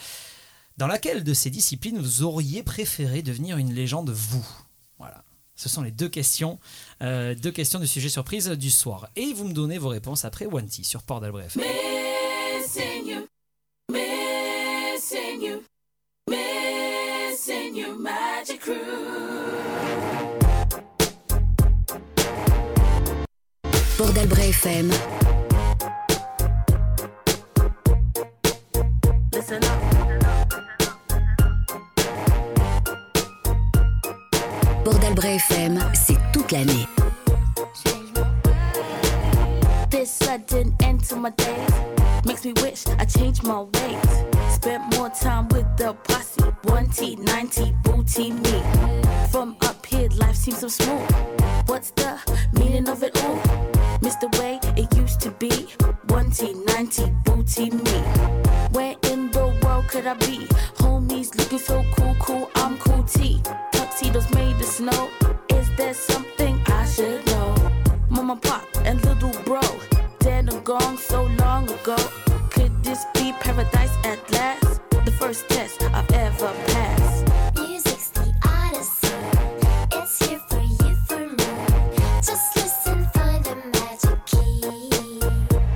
dans 0.78 0.88
laquelle 0.88 1.24
de 1.24 1.34
ces 1.34 1.50
disciplines 1.50 2.00
vous 2.00 2.24
auriez 2.24 2.64
préféré 2.64 3.22
devenir 3.22 3.58
une 3.58 3.74
légende 3.74 4.10
vous? 4.10 4.48
Voilà. 4.98 5.24
Ce 5.56 5.68
sont 5.68 5.82
les 5.82 5.92
deux 5.92 6.08
questions, 6.08 6.58
euh, 7.02 7.36
deux 7.36 7.52
questions 7.52 7.80
du 7.80 7.88
sujet 7.88 8.08
surprise 8.08 8.48
du 8.48 8.70
soir. 8.70 9.10
Et 9.18 9.34
vous 9.34 9.44
me 9.44 9.54
donnez 9.54 9.78
vos 9.78 9.90
réponses 9.90 10.24
après 10.24 10.46
One 10.46 10.68
T 10.68 10.84
sur 10.84 11.04
Port 11.04 11.20
d'Albret 11.20 11.48
FM. 17.50 17.58
Missing 17.58 17.76
you, 17.76 17.98
missing 17.98 17.98
you, 17.98 17.98
missing 17.98 17.98
you, 17.98 18.00
magic 18.00 18.62
crew. 18.62 18.76
Port 23.98 24.14
d'Albret 24.14 24.50
FM, 24.50 24.92
Listen 29.34 29.64
up. 29.64 29.82
Port 34.84 35.00
d'Albret 35.00 35.36
FM, 35.36 35.80
c'est 35.94 36.18
toute 36.32 36.52
l'année. 36.52 36.88
This 39.90 40.12
sudden 40.12 40.76
end 40.84 41.04
to 41.10 41.16
my 41.16 41.32
days 41.32 41.99
makes 42.26 42.46
me 42.46 42.54
wish 42.62 42.86
I 42.88 43.06
changed 43.06 43.44
my 43.44 43.62
ways. 43.62 44.10
Spent 44.54 44.96
more 44.96 45.10
time 45.10 45.48
with 45.50 45.68
the 45.78 45.94
posse. 46.04 46.42
One 46.64 46.90
T, 46.90 47.16
90, 47.16 47.76
booty 47.84 48.32
me. 48.32 48.64
From 49.32 49.56
up 49.62 49.86
here, 49.86 50.10
life 50.16 50.36
seems 50.36 50.60
so 50.60 50.68
smooth. 50.68 51.10
What's 51.68 51.92
the 51.92 52.20
meaning 52.54 52.90
of 52.90 53.04
it 53.04 53.16
all? 53.24 53.40
Miss 54.02 54.16
the 54.16 54.30
way 54.40 54.60
it 54.76 54.96
used 54.98 55.22
to 55.22 55.32
be. 55.32 55.52
One 56.08 56.32
T, 56.32 56.54
90, 56.54 57.14
booty 57.26 57.70
me. 57.70 58.00
Where 58.72 58.96
in 59.04 59.32
the 59.32 59.58
world 59.64 59.88
could 59.88 60.08
I 60.08 60.14
be? 60.16 60.48
Homies 60.78 61.36
looking 61.38 61.60
so 61.60 61.84
cool, 61.96 62.16
cool, 62.20 62.50
I'm 62.56 62.78
cool 62.80 63.04
T. 63.04 63.42
Tuxedos 63.72 64.30
made 64.34 64.56
of 64.56 64.66
snow. 64.66 65.10
Is 65.50 65.70
there 65.78 65.94
something 65.94 66.62
I 66.68 66.86
should 66.86 67.26
know? 67.28 67.56
Mama, 68.10 68.36
pop, 68.36 68.66
and 68.84 69.04
little 69.06 69.32
bro 69.44 69.69
a 70.48 70.62
gong 70.62 70.96
so 70.98 71.24
long 71.40 71.70
ago. 71.70 71.98
Could 72.52 72.72
this 72.82 73.04
be 73.14 73.34
paradise 73.42 73.92
at 74.06 74.20
last? 74.32 74.80
The 74.90 75.12
first 75.20 75.50
test 75.50 75.82
I've 75.84 76.10
ever 76.12 76.54
passed. 76.68 77.28
Music's 77.56 78.10
the 78.12 78.32
odyssey. 78.46 79.08
It's 79.92 80.26
here 80.26 80.40
for 80.48 80.62
you, 80.62 80.96
for 81.08 81.28
me. 81.28 81.46
Just 82.24 82.56
listen, 82.56 83.06
find 83.14 83.44
the 83.44 83.56
magic 83.74 84.26
key. 84.26 85.20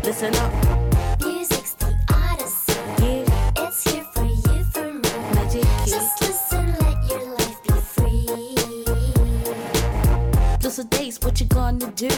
Listen 0.04 0.34
up. 0.36 0.54
Music's 1.20 1.74
the 1.74 1.94
odyssey. 2.14 3.26
It's 3.58 3.92
here 3.92 4.06
for 4.14 4.24
you, 4.24 4.64
for 4.72 4.94
me. 4.94 5.10
Magic 5.36 5.64
key. 5.84 5.92
Just 5.92 6.22
listen, 6.22 6.74
let 6.80 6.98
your 7.10 7.24
life 7.36 7.60
be 7.64 7.74
free. 7.96 8.56
Those 10.62 10.80
are 10.80 10.86
days, 10.86 11.20
what 11.22 11.40
you 11.42 11.48
gonna 11.48 11.92
do? 11.96 12.10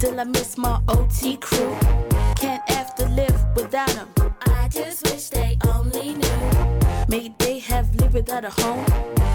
Till 0.00 0.18
I 0.18 0.24
miss 0.24 0.56
my 0.56 0.80
OT 0.88 1.36
crew. 1.36 1.76
Can't 2.34 2.66
have 2.70 2.94
to 2.94 3.06
live 3.10 3.38
without 3.54 3.90
them. 3.90 4.08
I 4.46 4.66
just 4.68 5.02
wish 5.04 5.28
they 5.28 5.58
only 5.68 6.14
knew. 6.14 6.78
Maybe 7.08 7.34
they 7.38 7.58
have 7.58 7.94
lived 7.96 8.14
without 8.14 8.46
a 8.46 8.50
home. 8.62 8.86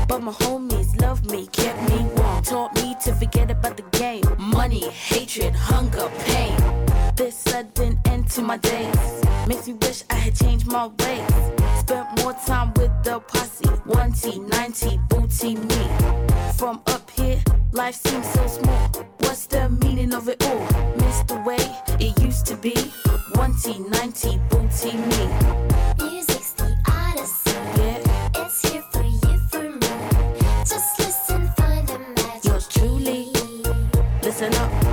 But 0.07 0.23
my 0.23 0.31
homies 0.31 0.99
love 0.99 1.23
me, 1.29 1.45
kept 1.45 1.79
me 1.87 1.97
warm. 2.15 2.41
Taught 2.41 2.73
me 2.77 2.95
to 3.03 3.13
forget 3.13 3.51
about 3.51 3.77
the 3.77 3.83
game. 3.99 4.23
Money, 4.39 4.89
hatred, 4.89 5.53
hunger, 5.55 6.09
pain. 6.25 6.57
This 7.15 7.35
sudden 7.35 8.01
end 8.05 8.27
to 8.31 8.41
my 8.41 8.57
days 8.57 9.23
makes 9.47 9.67
me 9.67 9.73
wish 9.73 10.03
I 10.09 10.15
had 10.15 10.35
changed 10.35 10.65
my 10.65 10.87
ways. 10.87 11.31
Spent 11.79 12.07
more 12.23 12.33
time 12.47 12.73
with 12.73 12.91
the 13.03 13.19
posse. 13.19 13.65
1T, 13.85 14.49
90, 14.49 14.99
booty 15.09 15.55
me. 15.57 16.53
From 16.57 16.81
up 16.87 17.07
here, 17.11 17.39
life 17.71 17.93
seems 17.93 18.27
so 18.33 18.47
small. 18.47 19.14
The 19.55 19.69
meaning 19.69 20.13
of 20.13 20.27
it 20.27 20.43
all? 20.45 20.67
Miss 20.97 21.21
the 21.21 21.39
way 21.45 21.55
it 21.97 22.21
used 22.21 22.45
to 22.47 22.57
be. 22.57 22.73
1T, 23.39 23.89
90, 23.89 24.37
booty 24.49 24.97
me. 24.97 25.23
Music's 26.03 26.51
the 26.59 26.75
odyssey. 26.85 27.51
Yeah, 27.79 28.43
It's 28.43 28.69
here 28.69 28.83
for 28.91 29.03
you, 29.03 29.39
for 29.49 29.63
me. 29.63 29.87
Just 30.67 30.99
listen, 30.99 31.47
find 31.55 31.87
the 31.87 31.99
magic. 32.17 32.43
yours 32.43 32.67
truly. 32.67 33.29
Listen 34.21 34.53
up, 34.55 34.84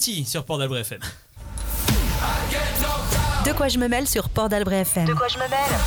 Sur 0.00 0.44
Port 0.46 0.56
d'Albret 0.56 0.80
FM. 0.80 1.00
De 3.44 3.52
quoi 3.52 3.68
je 3.68 3.78
me 3.78 3.86
mêle 3.86 4.06
sur 4.08 4.30
Port 4.30 4.48
d'Albret 4.48 4.80
FM. 4.80 5.04
De 5.06 5.12
quoi 5.12 5.28
je 5.28 5.36
me 5.36 5.42
mêle 5.42 5.78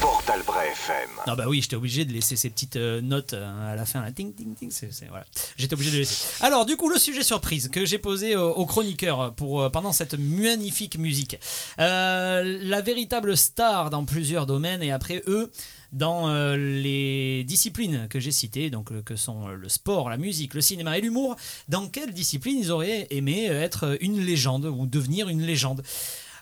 Port 0.00 0.20
d'Albret 0.26 0.66
FM. 0.72 1.10
Ah 1.28 1.36
bah 1.36 1.44
oui, 1.46 1.62
j'étais 1.62 1.76
obligé 1.76 2.04
de 2.04 2.12
laisser 2.12 2.34
ces 2.34 2.50
petites 2.50 2.74
euh, 2.74 3.00
notes 3.00 3.34
euh, 3.34 3.72
à 3.72 3.76
la 3.76 3.86
fin. 3.86 4.02
là. 4.02 4.10
Ting, 4.10 4.34
ting, 4.34 4.56
ting, 4.56 4.70
c'est- 4.72 4.90
c'est- 4.92 5.06
voilà. 5.06 5.24
J'étais 5.60 5.74
obligé 5.74 5.90
de 5.92 5.98
laisser. 5.98 6.26
Alors 6.40 6.66
du 6.66 6.76
coup, 6.76 6.88
le 6.88 6.98
sujet 6.98 7.22
surprise 7.22 7.68
que 7.68 7.84
j'ai 7.84 7.98
posé 7.98 8.34
au- 8.36 8.50
aux 8.50 8.66
chroniqueurs 8.66 9.32
pour, 9.34 9.62
euh, 9.62 9.68
pendant 9.70 9.92
cette 9.92 10.14
magnifique 10.18 10.98
musique. 10.98 11.38
Euh, 11.78 12.58
la 12.62 12.80
véritable 12.80 13.36
star 13.36 13.90
dans 13.90 14.04
plusieurs 14.04 14.46
domaines 14.46 14.82
et 14.82 14.90
après 14.90 15.22
eux 15.28 15.50
dans 15.92 16.28
euh, 16.28 16.56
les 16.56 17.42
disciplines 17.44 18.06
que 18.08 18.20
j'ai 18.20 18.30
citées, 18.30 18.70
donc 18.70 19.02
que 19.04 19.16
sont 19.16 19.48
le 19.48 19.68
sport, 19.68 20.08
la 20.08 20.16
musique, 20.16 20.54
le 20.54 20.60
cinéma 20.60 20.96
et 20.98 21.00
l'humour, 21.00 21.36
dans 21.68 21.88
quelle 21.88 22.12
discipline 22.12 22.58
ils 22.58 22.70
auraient 22.70 23.06
aimé 23.10 23.46
être 23.46 23.96
une 24.00 24.20
légende 24.20 24.66
ou 24.66 24.86
devenir 24.86 25.28
une 25.28 25.42
légende? 25.42 25.82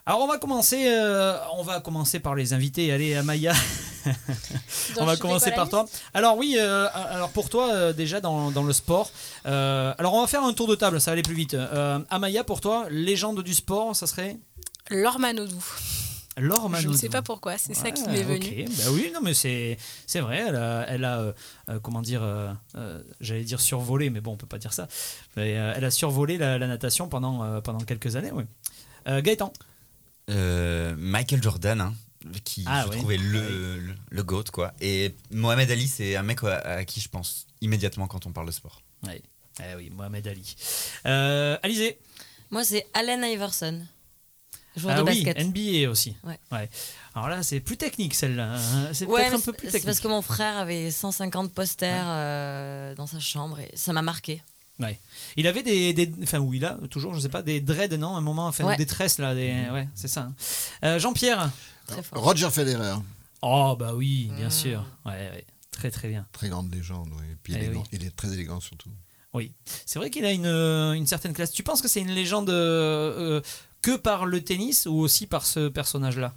Alors 0.09 0.23
on 0.23 0.27
va 0.27 0.39
commencer, 0.39 0.87
euh, 0.89 1.37
on 1.57 1.63
va 1.63 1.81
commencer 1.81 2.19
par 2.19 2.35
les 2.35 2.55
invités. 2.55 2.91
Allez, 2.91 3.15
Amaya, 3.15 3.53
on 4.97 5.05
va 5.05 5.17
commencer 5.19 5.51
par 5.51 5.69
toi. 5.69 5.87
Alors 6.15 6.39
oui, 6.39 6.57
euh, 6.59 6.89
alors 6.95 7.29
pour 7.29 7.51
toi 7.51 7.71
euh, 7.73 7.93
déjà 7.93 8.21
dans, 8.21 8.51
dans 8.51 8.63
le 8.63 8.73
sport. 8.73 9.11
alors 9.45 10.15
on 10.15 10.23
va 10.23 10.27
faire 10.27 10.43
un 10.43 10.55
tour 10.55 10.67
de 10.67 10.75
table, 10.75 10.99
ça 11.01 11.11
va 11.11 11.13
aller 11.13 11.23
plus 11.23 11.35
vite. 11.35 11.57
Amaya, 12.09 12.43
pour 12.43 12.63
toi, 12.63 12.87
légende 12.89 13.43
du 13.43 13.53
sport, 13.53 13.95
ça 13.95 14.07
serait? 14.07 14.39
Laure 14.91 15.19
Manodou. 15.19 15.63
Laure 16.41 16.71
Je 16.77 16.89
ne 16.89 16.97
sais 16.97 17.09
pas 17.09 17.23
pourquoi, 17.23 17.59
c'est 17.59 17.75
ça 17.75 17.91
qui 17.91 18.09
m'est 18.09 18.23
venu. 18.23 18.65
ok. 18.65 18.71
Bah 18.79 18.85
oui, 18.93 19.11
non 19.13 19.21
mais 19.23 19.35
c'est 19.35 19.77
c'est 20.07 20.21
vrai. 20.21 20.45
Elle 20.49 20.57
a, 20.57 20.87
elle 20.89 21.05
a, 21.05 21.19
euh, 21.19 21.35
comment 21.83 22.01
dire, 22.03 22.23
euh, 22.23 22.53
euh, 22.77 23.03
j'allais 23.21 23.45
dire 23.45 23.61
survolé, 23.61 24.11
mais 24.11 24.21
bon, 24.21 24.33
on 24.33 24.37
peut 24.37 24.47
pas 24.47 24.59
dire 24.59 24.73
ça. 24.73 24.89
Mais, 25.37 25.51
elle 25.51 25.85
a 25.85 25.91
survolé 25.91 26.39
la, 26.39 26.59
la 26.59 26.67
natation 26.67 27.09
pendant 27.09 27.61
pendant 27.61 27.81
quelques 27.81 28.17
années. 28.17 28.33
Oui. 28.33 28.45
Gaëtan. 29.07 29.53
Euh, 30.29 30.95
Michael 30.99 31.43
Jordan, 31.43 31.81
hein, 31.81 31.95
qui 32.45 32.65
Ah 32.67 32.85
je 32.85 32.91
oui. 32.91 32.97
trouvais 32.99 33.17
le, 33.17 33.79
le, 33.79 33.95
le 34.11 34.23
GOAT, 34.23 34.45
quoi. 34.53 34.73
Et 34.81 35.15
Mohamed 35.31 35.71
Ali, 35.71 35.89
c'est 35.89 36.17
un 36.17 36.23
mec 36.23 36.43
à, 36.45 36.57
à 36.59 36.85
qui 36.85 37.01
je 37.01 37.09
pense 37.09 37.47
immédiatement 37.61 38.07
quand 38.07 38.27
on 38.27 38.33
parle 38.33 38.47
de 38.47 38.53
sport. 38.53 38.83
Ouais. 39.07 39.23
Eh 39.61 39.75
oui, 39.77 39.91
Mohamed 39.91 40.27
Ali. 40.29 40.55
Euh, 41.07 41.57
Alizé 41.63 41.99
Moi, 42.51 42.65
c'est 42.65 42.87
Allen 42.95 43.25
Iverson. 43.25 43.81
Joueur 44.77 44.95
Ah 44.97 45.03
de 45.03 45.11
oui, 45.11 45.25
basket. 45.25 45.47
NBA 45.47 45.91
aussi. 45.91 46.15
Ouais. 46.23 46.69
Alors 47.15 47.29
là, 47.29 47.43
c'est 47.43 47.59
plus 47.59 47.77
technique 47.77 48.15
celle-là. 48.15 48.55
hein. 48.55 48.91
C'est 48.93 49.07
Ouais, 49.07 49.23
peut-être 49.23 49.35
un 49.35 49.41
peu 49.41 49.53
plus 49.53 49.67
c'est 49.67 49.73
technique. 49.73 49.87
parce 49.87 50.01
que 50.01 50.07
mon 50.09 50.23
frère 50.23 50.57
avait 50.59 50.91
150 50.93 51.53
posters 51.53 52.05
euh, 52.07 52.95
dans 52.95 53.07
sa 53.09 53.19
chambre 53.19 53.59
et 53.59 53.71
ça 53.75 53.93
m'a 53.93 54.03
marqué. 54.03 54.41
Ouais. 54.81 54.99
Il 55.37 55.47
avait 55.47 55.63
des, 55.63 55.93
des- 55.93 56.13
enfin 56.23 56.39
oui, 56.39 56.59
il 56.59 56.65
a 56.65 56.79
toujours, 56.91 57.15
je 57.15 57.21
sais 57.21 57.29
pas, 57.29 57.43
des 57.43 57.61
dreads, 57.61 57.97
non, 57.97 58.17
un 58.17 58.21
moment, 58.21 58.47
enfin 58.47 58.65
Ouais. 58.65 58.77
des 58.77 58.87
tresses 58.87 59.19
là, 59.19 59.35
des, 59.35 59.53
ouais, 59.73 59.89
c'est 59.95 60.07
ça. 60.09 60.23
hein. 60.23 60.35
Euh, 60.85 60.99
Jean-Pierre. 60.99 61.51
Roger 62.13 62.51
Federer, 62.51 62.95
Oh 63.43 63.77
bah 63.79 63.95
oui, 63.95 64.31
bien 64.37 64.49
Mm. 64.49 64.53
sûr. 64.53 64.85
Ouais, 65.07 65.13
ouais. 65.13 65.47
Très 65.71 65.91
très 65.91 66.09
bien. 66.09 66.27
très 66.33 66.49
grande 66.49 66.75
légende, 66.75 67.09
oui. 67.13 67.25
Et 67.33 67.37
puis 67.43 67.55
Eh 67.57 67.63
élégant. 67.65 67.81
oui. 67.83 67.87
il 67.93 68.05
est 68.05 68.15
très 68.17 68.33
élégant 68.33 68.61
surtout. 68.61 68.91
Oui, 69.35 69.53
c'est 69.87 69.99
vrai 69.99 70.11
qu'il 70.11 70.25
a 70.25 70.33
une, 70.33 70.47
une 70.47 71.07
certaine 71.07 71.33
classe. 71.35 71.53
Tu 71.53 71.63
penses 71.63 71.81
que 71.83 71.87
c'est 71.89 72.01
une 72.01 72.11
légende 72.11 72.51
euh, 72.51 73.39
euh, 73.39 73.41
que 73.83 73.97
par 73.97 74.27
le 74.27 74.43
tennis 74.43 74.87
ou 74.87 74.95
aussi 74.99 75.27
par 75.27 75.45
ce 75.47 75.69
personnage-là? 75.69 76.35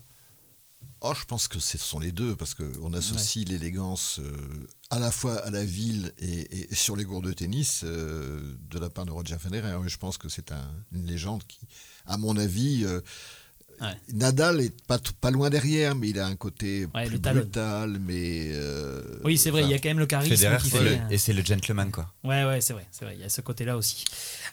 Oh, 1.03 1.13
je 1.19 1.25
pense 1.25 1.47
que 1.47 1.59
ce 1.59 1.79
sont 1.79 1.99
les 1.99 2.11
deux, 2.11 2.35
parce 2.35 2.53
qu'on 2.53 2.93
associe 2.93 3.47
l'élégance 3.47 4.19
euh, 4.19 4.31
à 4.91 4.99
la 4.99 5.09
fois 5.09 5.35
à 5.37 5.49
la 5.49 5.65
ville 5.65 6.11
et, 6.19 6.69
et 6.71 6.75
sur 6.75 6.95
les 6.95 7.05
cours 7.05 7.23
de 7.23 7.33
tennis 7.33 7.81
euh, 7.83 8.39
de 8.69 8.77
la 8.77 8.89
part 8.91 9.05
de 9.05 9.11
Roger 9.11 9.37
Federer. 9.39 9.75
Je 9.87 9.97
pense 9.97 10.19
que 10.19 10.29
c'est 10.29 10.51
un- 10.51 10.71
une 10.91 11.07
légende 11.07 11.41
qui, 11.47 11.57
à 12.05 12.17
mon 12.17 12.37
avis, 12.37 12.83
euh, 12.85 13.01
Ouais. 13.79 13.97
Nadal 14.13 14.61
est 14.61 14.75
pas, 14.85 15.31
loin 15.31 15.49
derrière, 15.49 15.95
mais 15.95 16.09
il 16.09 16.19
a 16.19 16.27
un 16.27 16.35
côté 16.35 16.85
Ouais, 16.93 17.07
plus 17.07 17.17
brutal, 17.17 17.97
mais... 17.99 18.51
euh, 18.53 19.01
Oui, 19.23 19.39
c'est 19.39 19.49
vrai, 19.49 19.63
il 19.63 19.69
y 19.71 19.73
a 19.73 19.79
quand 19.79 19.89
même 19.89 19.97
le 19.97 20.05
charisme 20.05 20.35
Federer, 20.35 20.57
qui 20.61 20.69
c'est 20.69 20.77
fait. 20.77 20.83
le- 21.07 21.13
et 21.13 21.17
c'est 21.17 21.33
le 21.33 21.43
gentleman, 21.43 21.89
quoi. 21.89 22.13
Ouais, 22.23 22.45
ouais, 22.45 22.61
c'est 22.61 22.73
vrai, 22.73 22.85
c'est 22.91 23.05
vrai, 23.05 23.15
il 23.15 23.21
y 23.21 23.23
a 23.23 23.29
ce 23.29 23.41
côté-là 23.41 23.75
aussi. 23.77 24.05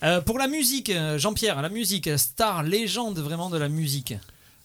Euh, 0.03 0.23
pour 0.23 0.39
la 0.39 0.47
musique, 0.49 0.91
Jean-Pierre, 1.19 1.61
la 1.61 1.69
musique, 1.69 2.09
star, 2.19 2.63
légende 2.63 3.19
vraiment 3.19 3.51
de 3.51 3.59
la 3.59 3.69
musique. 3.69 4.15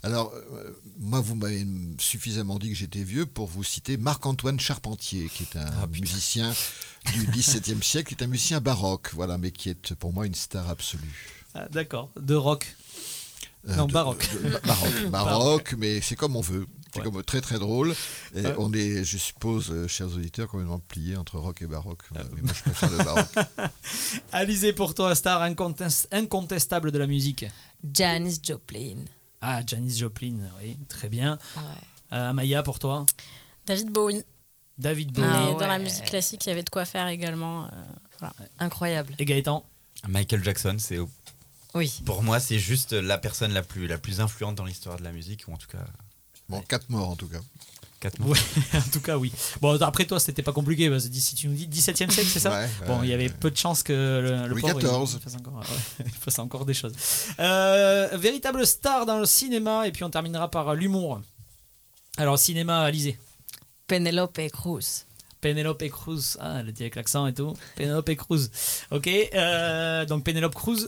Alors, 0.04 0.34
euh, 0.34 0.72
moi, 1.00 1.22
vous 1.22 1.36
m'avez 1.36 1.66
suffisamment 1.98 2.60
dit 2.60 2.70
que 2.70 2.76
j'étais 2.76 3.04
vieux 3.04 3.26
pour 3.26 3.48
vous 3.48 3.64
citer 3.64 3.96
Marc-Antoine 3.98 4.60
Charpentier, 4.60 5.30
qui 5.34 5.44
est 5.44 5.56
un 5.58 5.66
Ah, 5.82 5.88
musicien 5.88 6.54
du 7.14 7.26
XVIIe 7.32 7.82
siècle, 7.82 8.14
qui 8.14 8.22
est 8.22 8.26
un 8.26 8.28
musicien 8.28 8.60
baroque, 8.60 9.12
voilà, 9.14 9.38
mais 9.38 9.52
qui 9.52 9.70
est 9.70 9.94
pour 9.96 10.12
moi 10.12 10.26
une 10.28 10.36
star 10.36 10.70
absolue. 10.70 11.38
Ah, 11.56 11.68
D'accord, 11.72 12.12
de 12.20 12.36
rock. 12.36 12.76
Euh, 13.70 13.76
Non, 13.78 13.86
de- 13.86 13.94
baroque. 13.94 14.28
de- 14.34 14.50
baroque, 14.68 15.10
baroque, 15.10 15.76
mais 15.78 16.02
c'est 16.02 16.18
comme 16.18 16.36
on 16.36 16.42
veut. 16.42 16.68
C'est 16.94 17.00
Ouais. 17.00 17.06
comme 17.10 17.24
très 17.24 17.40
très 17.42 17.58
drôle. 17.58 17.96
Et 18.36 18.42
Ouais. 18.42 18.54
on 18.60 18.72
est, 18.74 19.04
je 19.06 19.18
suppose, 19.18 19.72
euh, 19.72 19.88
chers 19.88 20.08
auditeurs, 20.14 20.48
complètement 20.50 20.80
pliés 20.80 21.16
entre 21.16 21.40
rock 21.40 21.62
et 21.62 21.66
baroque. 21.66 22.04
Ah, 22.16 22.20
mais 22.36 22.42
moi, 22.42 22.52
je 22.54 22.62
préfère 22.62 22.92
le 22.92 22.98
baroque. 22.98 23.72
Alizé, 24.34 24.74
pour 24.74 24.94
toi, 24.94 25.16
star 25.16 25.42
incontest- 25.42 26.08
incontestable 26.12 26.92
de 26.92 26.98
la 27.00 27.08
musique. 27.08 27.46
Janis 27.94 28.40
Joplin. 28.44 28.98
Ah, 29.46 29.62
Janis 29.68 29.98
Joplin, 29.98 30.36
oui, 30.62 30.78
très 30.88 31.10
bien. 31.10 31.38
Ouais. 31.58 31.62
Euh, 32.14 32.30
Amaya, 32.30 32.64
pour 32.64 32.80
toi? 32.80 33.06
David 33.66 33.90
Bowie. 33.90 34.24
David 34.78 35.12
Bowie. 35.12 35.28
Ah 35.30 35.52
dans 35.60 35.68
la 35.68 35.80
musique 35.80 36.06
classique, 36.06 36.46
il 36.46 36.50
y 36.50 36.52
avait 36.54 36.64
de 36.64 36.70
quoi 36.70 36.86
faire 36.86 37.08
également. 37.08 37.66
euh, 37.66 37.70
voilà. 38.20 38.34
Incroyable. 38.60 39.14
Et 39.20 39.26
Gaëtan? 39.26 39.66
Michael 40.08 40.44
Jackson, 40.44 40.78
c'est 40.80 40.98
Oui. 41.74 42.02
pour 42.06 42.24
moi, 42.24 42.40
c'est 42.40 42.58
juste 42.60 42.94
la 42.94 43.18
personne 43.18 43.52
la 43.54 43.64
plus, 43.64 43.86
la 43.88 43.98
plus 43.98 44.22
influente 44.22 44.56
dans 44.56 44.66
l'histoire 44.66 44.98
de 44.98 45.04
la 45.04 45.12
musique, 45.12 45.44
ou 45.48 45.54
en 45.54 45.58
tout 45.58 45.68
cas, 45.68 45.86
Bon, 46.50 46.62
quatre 46.62 46.90
morts 46.90 47.10
en 47.10 47.16
tout 47.16 47.28
cas. 47.28 47.40
Ouais, 48.20 48.38
en 48.76 48.90
tout 48.92 49.02
cas, 49.02 49.18
oui. 49.18 49.32
Bon, 49.62 49.80
après 49.82 50.06
toi, 50.06 50.20
c'était 50.20 50.42
pas 50.44 50.52
compliqué. 50.54 50.90
Parce 50.90 51.08
que 51.08 51.16
si 51.16 51.36
tu 51.36 51.48
nous 51.48 51.56
dis 51.56 51.68
17e 51.68 52.10
siècle, 52.12 52.30
c'est 52.32 52.40
ça 52.40 52.52
Ouais, 52.52 52.70
Bon, 52.88 53.02
il 53.04 53.10
y 53.10 53.14
avait 53.14 53.28
ouais. 53.30 53.34
peu 53.40 53.50
de 53.52 53.58
chances 53.58 53.84
que 53.84 53.94
le, 53.94 54.42
le 54.44 54.48
Louis 54.48 54.62
pauvre, 54.62 54.80
il- 54.82 54.88
XIV. 54.88 55.20
il 55.20 55.24
fasse 55.24 55.36
encore, 55.36 55.54
ouais, 55.56 56.06
il 56.06 56.12
fasse 56.12 56.40
encore 56.40 56.66
des 56.66 56.74
choses. 56.74 56.94
Euh, 57.40 58.10
véritable 58.18 58.66
star 58.68 59.06
dans 59.06 59.20
le 59.20 59.26
cinéma, 59.26 59.88
et 59.88 59.92
puis 59.92 60.04
on 60.04 60.10
terminera 60.10 60.50
par 60.52 60.74
l'humour. 60.76 61.22
Alors, 62.18 62.38
cinéma, 62.38 62.82
Alizé. 62.82 63.18
Penelope 63.88 64.40
Cruz. 64.52 65.06
Penelope 65.42 65.84
Cruz, 65.90 66.38
ah, 66.40 66.58
elle 66.62 66.72
dit 66.72 66.84
avec 66.84 66.96
l'accent 66.96 67.28
et 67.28 67.34
tout. 67.34 67.54
Penelope 67.76 68.16
Cruz. 68.16 68.50
Ok, 68.92 69.08
euh, 69.34 70.06
donc 70.06 70.24
Penelope 70.24 70.56
Cruz. 70.56 70.88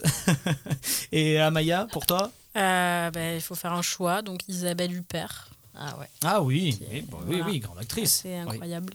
et 1.12 1.40
Amaya, 1.40 1.88
pour 1.92 2.06
toi? 2.06 2.32
Euh, 2.56 3.12
ben, 3.12 3.36
il 3.36 3.42
faut 3.42 3.56
faire 3.56 3.74
un 3.74 3.82
choix. 3.82 4.22
Donc 4.22 4.40
Isabelle 4.48 4.94
Huppert. 4.94 5.50
Ah 5.78 5.98
ouais. 6.00 6.08
Ah 6.24 6.42
oui, 6.42 6.78
oui, 6.92 7.02
bon, 7.02 7.18
oui, 7.28 7.38
Voilà. 7.38 7.46
oui, 7.52 7.60
grande 7.60 7.80
actrice. 7.80 8.22
C'est 8.24 8.30
Oui. 8.44 8.50
incroyable. 8.52 8.94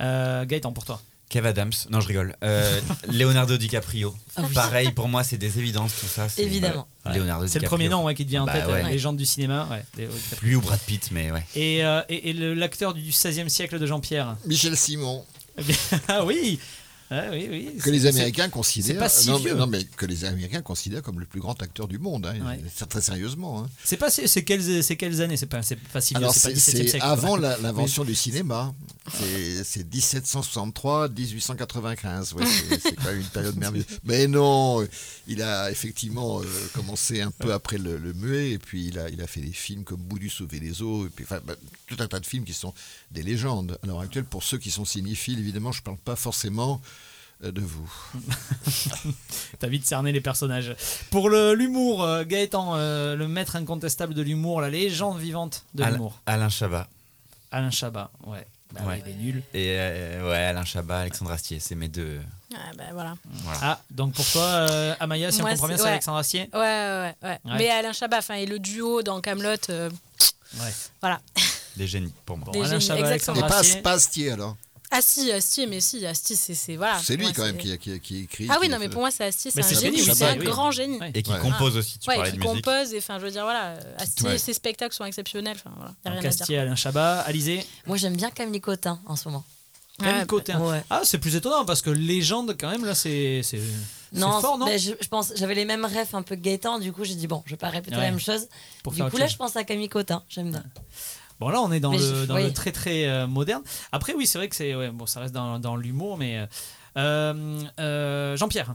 Euh, 0.00 0.44
Gaëtan, 0.44 0.72
pour 0.72 0.84
toi 0.84 1.00
Kev 1.30 1.46
Adams, 1.48 1.72
non 1.90 2.00
je 2.00 2.06
rigole. 2.08 2.36
Euh, 2.44 2.80
Leonardo 3.08 3.56
DiCaprio. 3.56 4.14
Ah 4.36 4.42
oui. 4.46 4.54
Pareil, 4.54 4.92
pour 4.92 5.08
moi 5.08 5.24
c'est 5.24 5.38
des 5.38 5.58
évidences 5.58 5.92
tout 5.98 6.06
ça. 6.06 6.28
c'est- 6.28 6.42
Évidemment. 6.42 6.86
Ouais. 7.06 7.16
Leonardo 7.18 7.46
C'est 7.48 7.58
le 7.58 7.66
premier 7.66 7.88
nom 7.88 8.04
ouais, 8.04 8.14
qui 8.14 8.24
te 8.24 8.30
vient 8.30 8.42
en 8.42 8.46
Bah 8.46 8.52
tête, 8.52 8.66
ouais. 8.66 8.84
euh, 8.84 8.88
légende 8.88 9.16
du 9.16 9.24
cinéma. 9.26 9.66
ouais. 9.70 10.06
Lui 10.42 10.54
ou 10.54 10.60
Brad 10.60 10.78
Pitt, 10.80 11.10
mais 11.10 11.32
ouais. 11.32 11.44
Et, 11.56 11.84
euh, 11.84 12.02
et, 12.08 12.32
l'acteur 12.32 12.94
du 12.94 13.00
XVIe 13.02 13.50
siècle 13.50 13.78
de 13.80 13.86
Jean-Pierre? 13.86 14.36
Michel 14.46 14.76
Simon, 14.76 15.24
Ah 16.08 16.24
oui 16.24 16.60
Ah 17.10 17.24
oui, 17.30 17.46
oui. 17.50 17.76
que 17.82 17.90
les 17.90 18.06
Américains 18.06 18.48
considèrent. 18.48 18.94
c'est 18.94 18.98
pas 18.98 19.08
si 19.08 19.28
non, 19.28 19.36
vieux. 19.38 19.52
mais, 19.54 19.60
non, 19.60 19.66
mais 19.66 19.84
que 19.84 20.06
les 20.06 20.24
Américains 20.24 20.62
considèrent 20.62 21.02
comme 21.02 21.20
le 21.20 21.26
plus 21.26 21.40
grand 21.40 21.60
acteur 21.62 21.86
du 21.86 21.98
monde. 21.98 22.26
hein, 22.26 22.34
Ouais. 22.44 22.60
Très 22.88 23.00
sérieusement. 23.02 23.60
hein. 23.64 23.70
C'est 23.84 23.96
pas 23.98 24.10
c'est 24.10 24.42
quelles, 24.42 24.82
c'est 24.82 24.96
quelles 24.96 25.20
années? 25.20 25.36
C'est 25.36 25.46
pas 25.46 25.62
c'est 25.62 25.76
pas 25.76 26.00
si 26.00 26.14
vieux, 26.14 26.26
c'est 26.32 26.54
pas 26.54 26.54
c'est 26.60 26.72
17e 26.72 26.82
c'est 26.82 26.88
siècle. 26.88 27.04
avant 27.06 27.36
l'invention 27.36 28.04
du 28.04 28.14
cinéma. 28.14 28.74
C'est- 29.18 29.64
C'est 29.64 29.84
1763, 29.84 31.08
1895. 31.10 32.32
Ouais, 32.34 32.44
c'est- 32.46 32.94
quand 32.96 33.04
même 33.04 33.20
une 33.20 33.26
période 33.26 33.56
merveilleuse. 33.56 33.86
Mais 34.04 34.26
non, 34.26 34.86
il 35.26 35.42
a 35.42 35.70
effectivement 35.70 36.40
euh, 36.40 36.44
commencé 36.74 37.20
un 37.20 37.30
peu 37.30 37.52
après 37.52 37.76
le, 37.78 37.98
le 37.98 38.12
muet, 38.14 38.52
et 38.52 38.58
puis 38.58 38.86
il 38.86 38.98
a, 38.98 39.08
il 39.10 39.20
a 39.20 39.26
fait 39.26 39.40
des 39.40 39.52
films 39.52 39.84
comme 39.84 40.00
Bout 40.00 40.18
du 40.18 40.30
sauver 40.30 40.58
les 40.58 40.80
eaux, 40.82 41.06
et 41.06 41.10
puis 41.10 41.24
enfin, 41.24 41.40
bah, 41.46 41.54
tout 41.86 41.96
un 42.00 42.06
tas 42.08 42.20
de 42.20 42.26
films 42.26 42.44
qui 42.44 42.54
sont 42.54 42.72
des 43.10 43.22
légendes. 43.22 43.78
À 43.82 43.86
l'heure 43.86 44.00
actuelle, 44.00 44.24
pour 44.24 44.42
ceux 44.42 44.58
qui 44.58 44.70
sont 44.70 44.84
cinéphiles, 44.84 45.38
évidemment, 45.38 45.72
je 45.72 45.80
ne 45.80 45.84
parle 45.84 45.98
pas 45.98 46.16
forcément 46.16 46.80
de 47.42 47.60
vous. 47.60 47.90
T'as 49.58 49.66
vite 49.68 49.86
cerné 49.86 50.12
les 50.12 50.20
personnages. 50.20 50.74
Pour 51.10 51.28
le- 51.28 51.54
l'humour, 51.54 52.02
euh, 52.02 52.24
Gaëtan, 52.24 52.74
euh, 52.76 53.16
le 53.16 53.28
maître 53.28 53.56
incontestable 53.56 54.14
de 54.14 54.22
l'humour, 54.22 54.60
la 54.60 54.70
légende 54.70 55.18
vivante 55.18 55.64
de 55.74 55.84
l'humour. 55.84 56.20
Alain 56.26 56.48
Chabat. 56.48 56.88
Alain 57.50 57.70
Chabat, 57.70 58.10
ouais. 58.26 58.46
Bah 58.72 58.80
Ouais. 58.86 59.02
il 59.06 59.12
est 59.12 59.14
nul. 59.16 59.42
Et 59.52 59.76
euh, 59.78 60.28
ouais, 60.30 60.36
Alain 60.44 60.64
Chabat, 60.64 61.00
Alexandre 61.00 61.30
Astier, 61.30 61.60
c'est 61.60 61.76
mes 61.76 61.86
deux. 61.88 62.20
Ouais, 62.50 62.58
ben, 62.76 62.86
voilà. 62.92 63.14
Voilà. 63.24 63.58
Ah, 63.62 63.80
donc 63.90 64.14
pour 64.14 64.26
toi, 64.26 64.42
euh, 64.42 64.94
Amaya, 64.98 65.30
si 65.30 65.40
Moi, 65.42 65.50
on 65.50 65.52
comprend 65.52 65.68
bien, 65.68 65.76
c'est- 65.76 65.82
ouais. 65.84 65.88
Alexandre 65.90 66.18
Astier 66.18 66.48
Ouais, 66.52 66.58
ouais, 66.58 67.14
ouais. 67.22 67.28
Ouais. 67.30 67.38
Mais 67.58 67.70
Alain 67.70 67.92
Chabat, 67.92 68.18
enfin, 68.18 68.34
et 68.34 68.46
le 68.46 68.58
duo 68.58 69.02
dans 69.02 69.20
Camelot, 69.20 69.56
euh, 69.70 69.90
Ouais. 70.58 70.72
voilà. 71.00 71.20
Des 71.76 71.86
génies 71.86 72.12
pour 72.26 72.36
moi. 72.38 72.46
Bon, 72.46 72.52
Des 72.52 72.60
Alain 72.60 72.78
génies, 72.80 72.86
Chabat, 72.86 73.00
exactement. 73.14 73.36
Et 73.36 73.40
Alexandre 73.42 73.60
Astier. 73.60 73.82
pas 73.82 73.92
Astier, 73.92 74.30
alors. 74.32 74.56
Ah 74.96 75.02
si, 75.02 75.32
Astier, 75.32 75.66
mais 75.66 75.80
si, 75.80 76.06
Astier, 76.06 76.36
c'est 76.36 76.54
c'est- 76.54 76.76
voilà. 76.76 77.00
C'est 77.02 77.16
lui 77.16 77.32
quand 77.32 77.42
même 77.44 77.56
qui, 77.58 77.76
qui, 77.78 77.98
qui 78.00 78.18
écrit. 78.24 78.46
Ah 78.48 78.58
oui, 78.60 78.66
qui 78.68 78.72
non, 78.72 78.78
mais 78.78 78.88
pour 78.88 79.00
moi, 79.00 79.10
c'est 79.10 79.24
Astier, 79.24 79.50
c'est 79.50 79.64
un 79.64 79.80
génie, 79.80 79.98
c'est 80.04 80.22
un 80.24 80.38
oui. 80.38 80.44
grand 80.44 80.70
génie. 80.70 80.98
Et 81.14 81.22
qui 81.22 81.32
Ouais. 81.32 81.38
compose 81.40 81.76
aussi, 81.76 81.98
tu 81.98 82.08
Ouais, 82.08 82.16
parlais 82.16 82.30
qui 82.30 82.38
de 82.38 82.42
musique. 82.44 82.64
compose, 82.64 82.94
et 82.94 82.98
enfin, 82.98 83.18
je 83.18 83.24
veux 83.24 83.30
dire, 83.32 83.42
voilà, 83.42 83.76
Astier, 83.98 84.28
Ouais. 84.28 84.38
ses 84.38 84.52
spectacles 84.52 84.94
sont 84.94 85.04
exceptionnels. 85.04 85.56
Enfin, 85.58 85.74
voilà, 85.76 85.90
y 86.04 86.08
a 86.08 86.10
Donc 86.12 86.20
rien 86.20 86.30
à 86.30 86.32
dire. 86.32 86.42
Astier, 86.42 86.58
Alain 86.58 86.76
Chabat, 86.76 87.20
Alizé, 87.22 87.66
Moi, 87.86 87.96
j'aime 87.96 88.16
bien 88.16 88.30
Camille 88.30 88.60
Cotin 88.60 89.00
en 89.06 89.16
ce 89.16 89.28
moment. 89.28 89.44
Camille 89.98 90.26
Cotin. 90.26 90.60
ouais. 90.60 90.82
Ah, 90.90 91.00
c'est 91.04 91.18
plus 91.18 91.34
étonnant 91.36 91.64
parce 91.64 91.82
que 91.82 91.90
légende, 91.90 92.56
quand 92.58 92.70
même, 92.70 92.84
là, 92.84 92.94
c'est 92.94 93.42
Non, 94.12 94.40
fort, 94.40 94.58
non 94.58 94.66
mais 94.66 94.78
je, 94.78 94.92
je 95.00 95.08
pense, 95.08 95.32
j'avais 95.36 95.54
les 95.56 95.64
mêmes 95.64 95.84
rêves 95.84 96.14
un 96.14 96.22
peu 96.22 96.36
Gaëtan, 96.36 96.78
du 96.78 96.92
coup 96.92 97.02
j'ai 97.02 97.16
dit 97.16 97.26
bon, 97.26 97.42
je 97.46 97.50
vais 97.50 97.56
pas 97.56 97.68
répéter 97.68 97.96
Ouais. 97.96 98.02
la 98.02 98.10
même 98.12 98.20
chose. 98.20 98.46
Pour 98.84 98.92
du 98.92 99.02
coup 99.02 99.16
là, 99.16 99.24
chose. 99.26 99.32
je 99.32 99.36
pense 99.38 99.56
à 99.56 99.64
Camille 99.64 99.88
Cotin, 99.88 100.22
j'aime 100.28 100.50
bien. 100.52 100.62
Bon 101.40 101.48
là 101.48 101.60
on 101.60 101.72
est 101.72 101.80
dans, 101.80 101.90
Mais 101.92 101.98
le, 101.98 102.04
je- 102.22 102.24
dans 102.26 102.36
oui. 102.36 102.44
le 102.44 102.52
très 102.52 102.72
très 102.72 103.06
euh, 103.08 103.26
moderne. 103.26 103.62
Après 103.92 104.14
oui 104.14 104.26
c'est 104.26 104.38
vrai 104.38 104.48
que 104.48 104.56
c'est 104.56 104.74
ouais, 104.74 104.90
bon 104.90 105.06
ça 105.06 105.20
reste 105.20 105.34
dans, 105.34 105.58
dans 105.58 105.76
l'humour 105.76 106.16
mais 106.18 106.46
euh, 106.96 107.62
euh, 107.80 108.36
Jean-Pierre. 108.36 108.74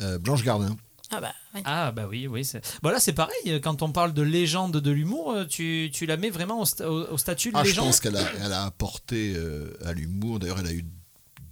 Euh, 0.00 0.18
Blanche 0.18 0.42
Gardin. 0.42 0.76
Ah 1.14 1.20
bah, 1.20 1.32
ouais. 1.54 1.60
Ah 1.66 1.92
bah 1.92 2.06
oui 2.08 2.26
oui 2.26 2.42
c'est 2.44 2.62
bon 2.82 2.88
là 2.90 2.98
c'est 2.98 3.12
pareil 3.12 3.60
quand 3.62 3.82
on 3.82 3.92
parle 3.92 4.14
de 4.14 4.22
légende 4.22 4.72
de 4.78 4.90
l'humour 4.90 5.34
tu, 5.48 5.90
tu 5.92 6.06
la 6.06 6.16
mets 6.16 6.30
vraiment 6.30 6.60
au, 6.60 6.64
sta- 6.64 6.86
au- 6.86 7.12
au 7.12 7.18
statut 7.18 7.52
de 7.52 7.56
Ah, 7.56 7.64
je 7.64 7.68
légende? 7.68 7.84
pense 7.86 8.00
qu'elle 8.00 8.16
a, 8.16 8.24
elle 8.42 8.52
a 8.52 8.64
apporté 8.64 9.34
euh, 9.36 9.76
à 9.84 9.92
l'humour. 9.92 10.38
D'ailleurs, 10.38 10.60
elle 10.60 10.66
a 10.68 10.72
eu 10.72 10.84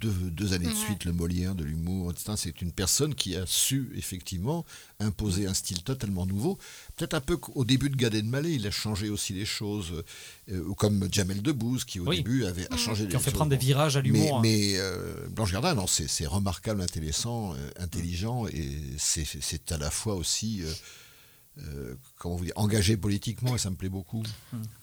deux, 0.01 0.11
deux 0.31 0.53
années 0.53 0.69
de 0.69 0.75
suite 0.75 1.05
le 1.05 1.13
Molière 1.13 1.55
de 1.55 1.65
l'humour. 1.65 2.11
etc. 2.11 2.33
C'est 2.37 2.63
une 2.63 2.73
personne 2.73 3.15
qui 3.15 3.37
a 3.37 3.45
su 3.47 3.91
effectivement 3.97 4.65
imposer 4.99 5.47
un 5.47 5.55
style 5.55 5.83
totalement 5.83 6.27
nouveau. 6.27 6.59
Peut-être 6.97 7.15
un 7.15 7.21
peu 7.21 7.39
au 7.55 7.65
début 7.65 7.91
de 7.91 7.97
Gad 7.97 8.15
Elmaleh, 8.15 8.55
il 8.55 8.67
a 8.67 8.71
changé 8.71 9.09
aussi 9.11 9.33
les 9.33 9.45
choses, 9.45 10.03
euh, 10.51 10.63
ou 10.67 10.75
comme 10.75 11.09
Jamel 11.13 11.43
Debbouze 11.43 11.85
qui 11.85 12.01
au 12.01 12.07
Oui. 12.07 12.17
début 12.17 12.45
avait 12.45 12.67
a 12.73 12.77
changé 12.77 13.05
qui 13.05 13.11
les 13.11 13.17
ont 13.17 13.19
fait 13.21 13.27
choses. 13.31 13.35
prendre 13.35 13.51
des 13.51 13.57
virages 13.57 13.97
à 13.97 14.03
Mais, 14.03 14.09
l'humour. 14.09 14.39
hein. 14.39 14.41
mais 14.43 14.75
euh, 14.77 15.27
Blanche 15.29 15.53
Gardin, 15.53 15.75
non, 15.75 15.87
c'est 15.87 16.09
c'est 16.09 16.27
remarquable, 16.27 16.81
intéressant, 16.83 17.55
euh, 17.55 17.71
intelligent, 17.79 18.47
et 18.47 18.69
c'est 18.99 19.25
c'est 19.27 19.73
à 19.73 19.79
la 19.79 19.91
fois 19.91 20.15
aussi, 20.17 20.63
euh, 21.59 21.95
comment 22.19 22.37
vous 22.37 22.45
dire, 22.45 22.55
engagé 22.57 22.97
politiquement, 22.97 23.55
et 23.55 23.59
ça 23.59 23.71
me 23.71 23.77
plaît 23.77 23.89
beaucoup. 23.89 24.23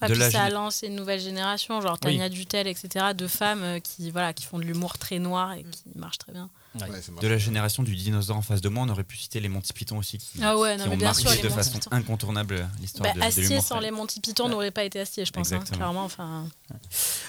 Ah, 0.00 0.08
De 0.08 0.12
puis 0.12 0.20
la 0.20 0.30
ça 0.30 0.50
lancé 0.50 0.86
une 0.86 0.96
nouvelle 0.96 1.20
génération, 1.20 1.80
genre 1.80 1.98
Tania 1.98 2.28
Dutel, 2.28 2.66
etc. 2.66 3.06
De 3.16 3.26
femmes 3.26 3.62
euh, 3.62 3.80
qui, 3.80 4.10
voilà, 4.10 4.32
qui 4.32 4.44
font 4.44 4.58
de 4.58 4.64
l'humour 4.64 4.98
très 4.98 5.18
noir 5.18 5.54
et 5.54 5.64
qui 5.64 5.84
marchent 5.96 6.18
très 6.18 6.32
bien. 6.32 6.50
Ouais, 6.80 7.00
de 7.22 7.26
la 7.28 7.38
génération 7.38 7.82
du 7.82 7.94
dinosaure 7.96 8.36
en 8.36 8.42
face 8.42 8.60
de 8.60 8.68
moi, 8.68 8.84
on 8.86 8.88
aurait 8.88 9.04
pu 9.04 9.16
citer 9.16 9.40
les 9.40 9.48
Monty 9.48 9.72
Python 9.72 9.98
aussi 9.98 10.18
qui, 10.18 10.38
Ah 10.42 10.56
ouais, 10.56 10.76
non, 10.76 10.84
qui 10.84 10.88
ont 10.90 10.96
bien 10.96 11.08
marqué 11.08 11.28
sûr, 11.28 11.42
de 11.42 11.48
façon 11.48 11.72
Python. 11.78 11.90
incontournable 11.92 12.68
l'histoire 12.80 13.08
Bah, 13.12 13.20
de, 13.20 13.24
Astier 13.26 13.42
l'humour. 13.44 13.62
sans 13.64 13.80
les 13.80 13.90
Monty 13.90 14.20
Python 14.20 14.48
n'aurait 14.48 14.70
pas 14.70 14.84
été 14.84 15.00
Astier, 15.00 15.24
je 15.24 15.32
pense. 15.32 15.50
hein, 15.52 15.60
clairement, 15.70 16.04
enfin. 16.04 16.46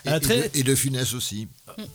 Et, 0.06 0.10
Euh, 0.10 0.18
et 0.18 0.20
de, 0.20 0.50
et 0.60 0.64
de 0.64 0.76
Funès 0.76 1.14
aussi. 1.14 1.48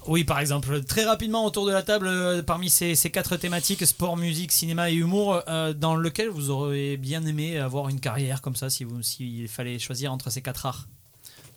Oui, 0.07 0.25
par 0.25 0.41
exemple, 0.41 0.83
très 0.85 1.05
rapidement 1.05 1.45
autour 1.47 1.67
de 1.67 1.73
la 1.73 1.83
table, 1.83 2.07
euh, 2.07 2.43
parmi 2.43 2.71
ces, 2.71 2.95
ces 2.95 3.11
quatre 3.11 3.37
thématiques, 3.37 3.87
sport, 3.87 4.17
musique, 4.17 4.53
cinéma 4.53 4.91
et 4.91 4.95
humour, 4.95 5.43
euh, 5.49 5.73
dans 5.73 5.95
lequel 5.97 6.29
vous 6.29 6.51
auriez 6.51 6.97
bien 6.97 7.25
aimé 7.27 7.59
avoir 7.59 7.89
une 7.89 8.01
carrière 8.01 8.43
comme 8.43 8.57
ça, 8.57 8.71
si 8.71 8.85
vous, 8.85 9.03
s'il 9.03 9.49
fallait 9.49 9.79
choisir 9.79 10.13
entre 10.13 10.31
ces 10.31 10.43
quatre 10.43 10.67
arts? 10.67 10.87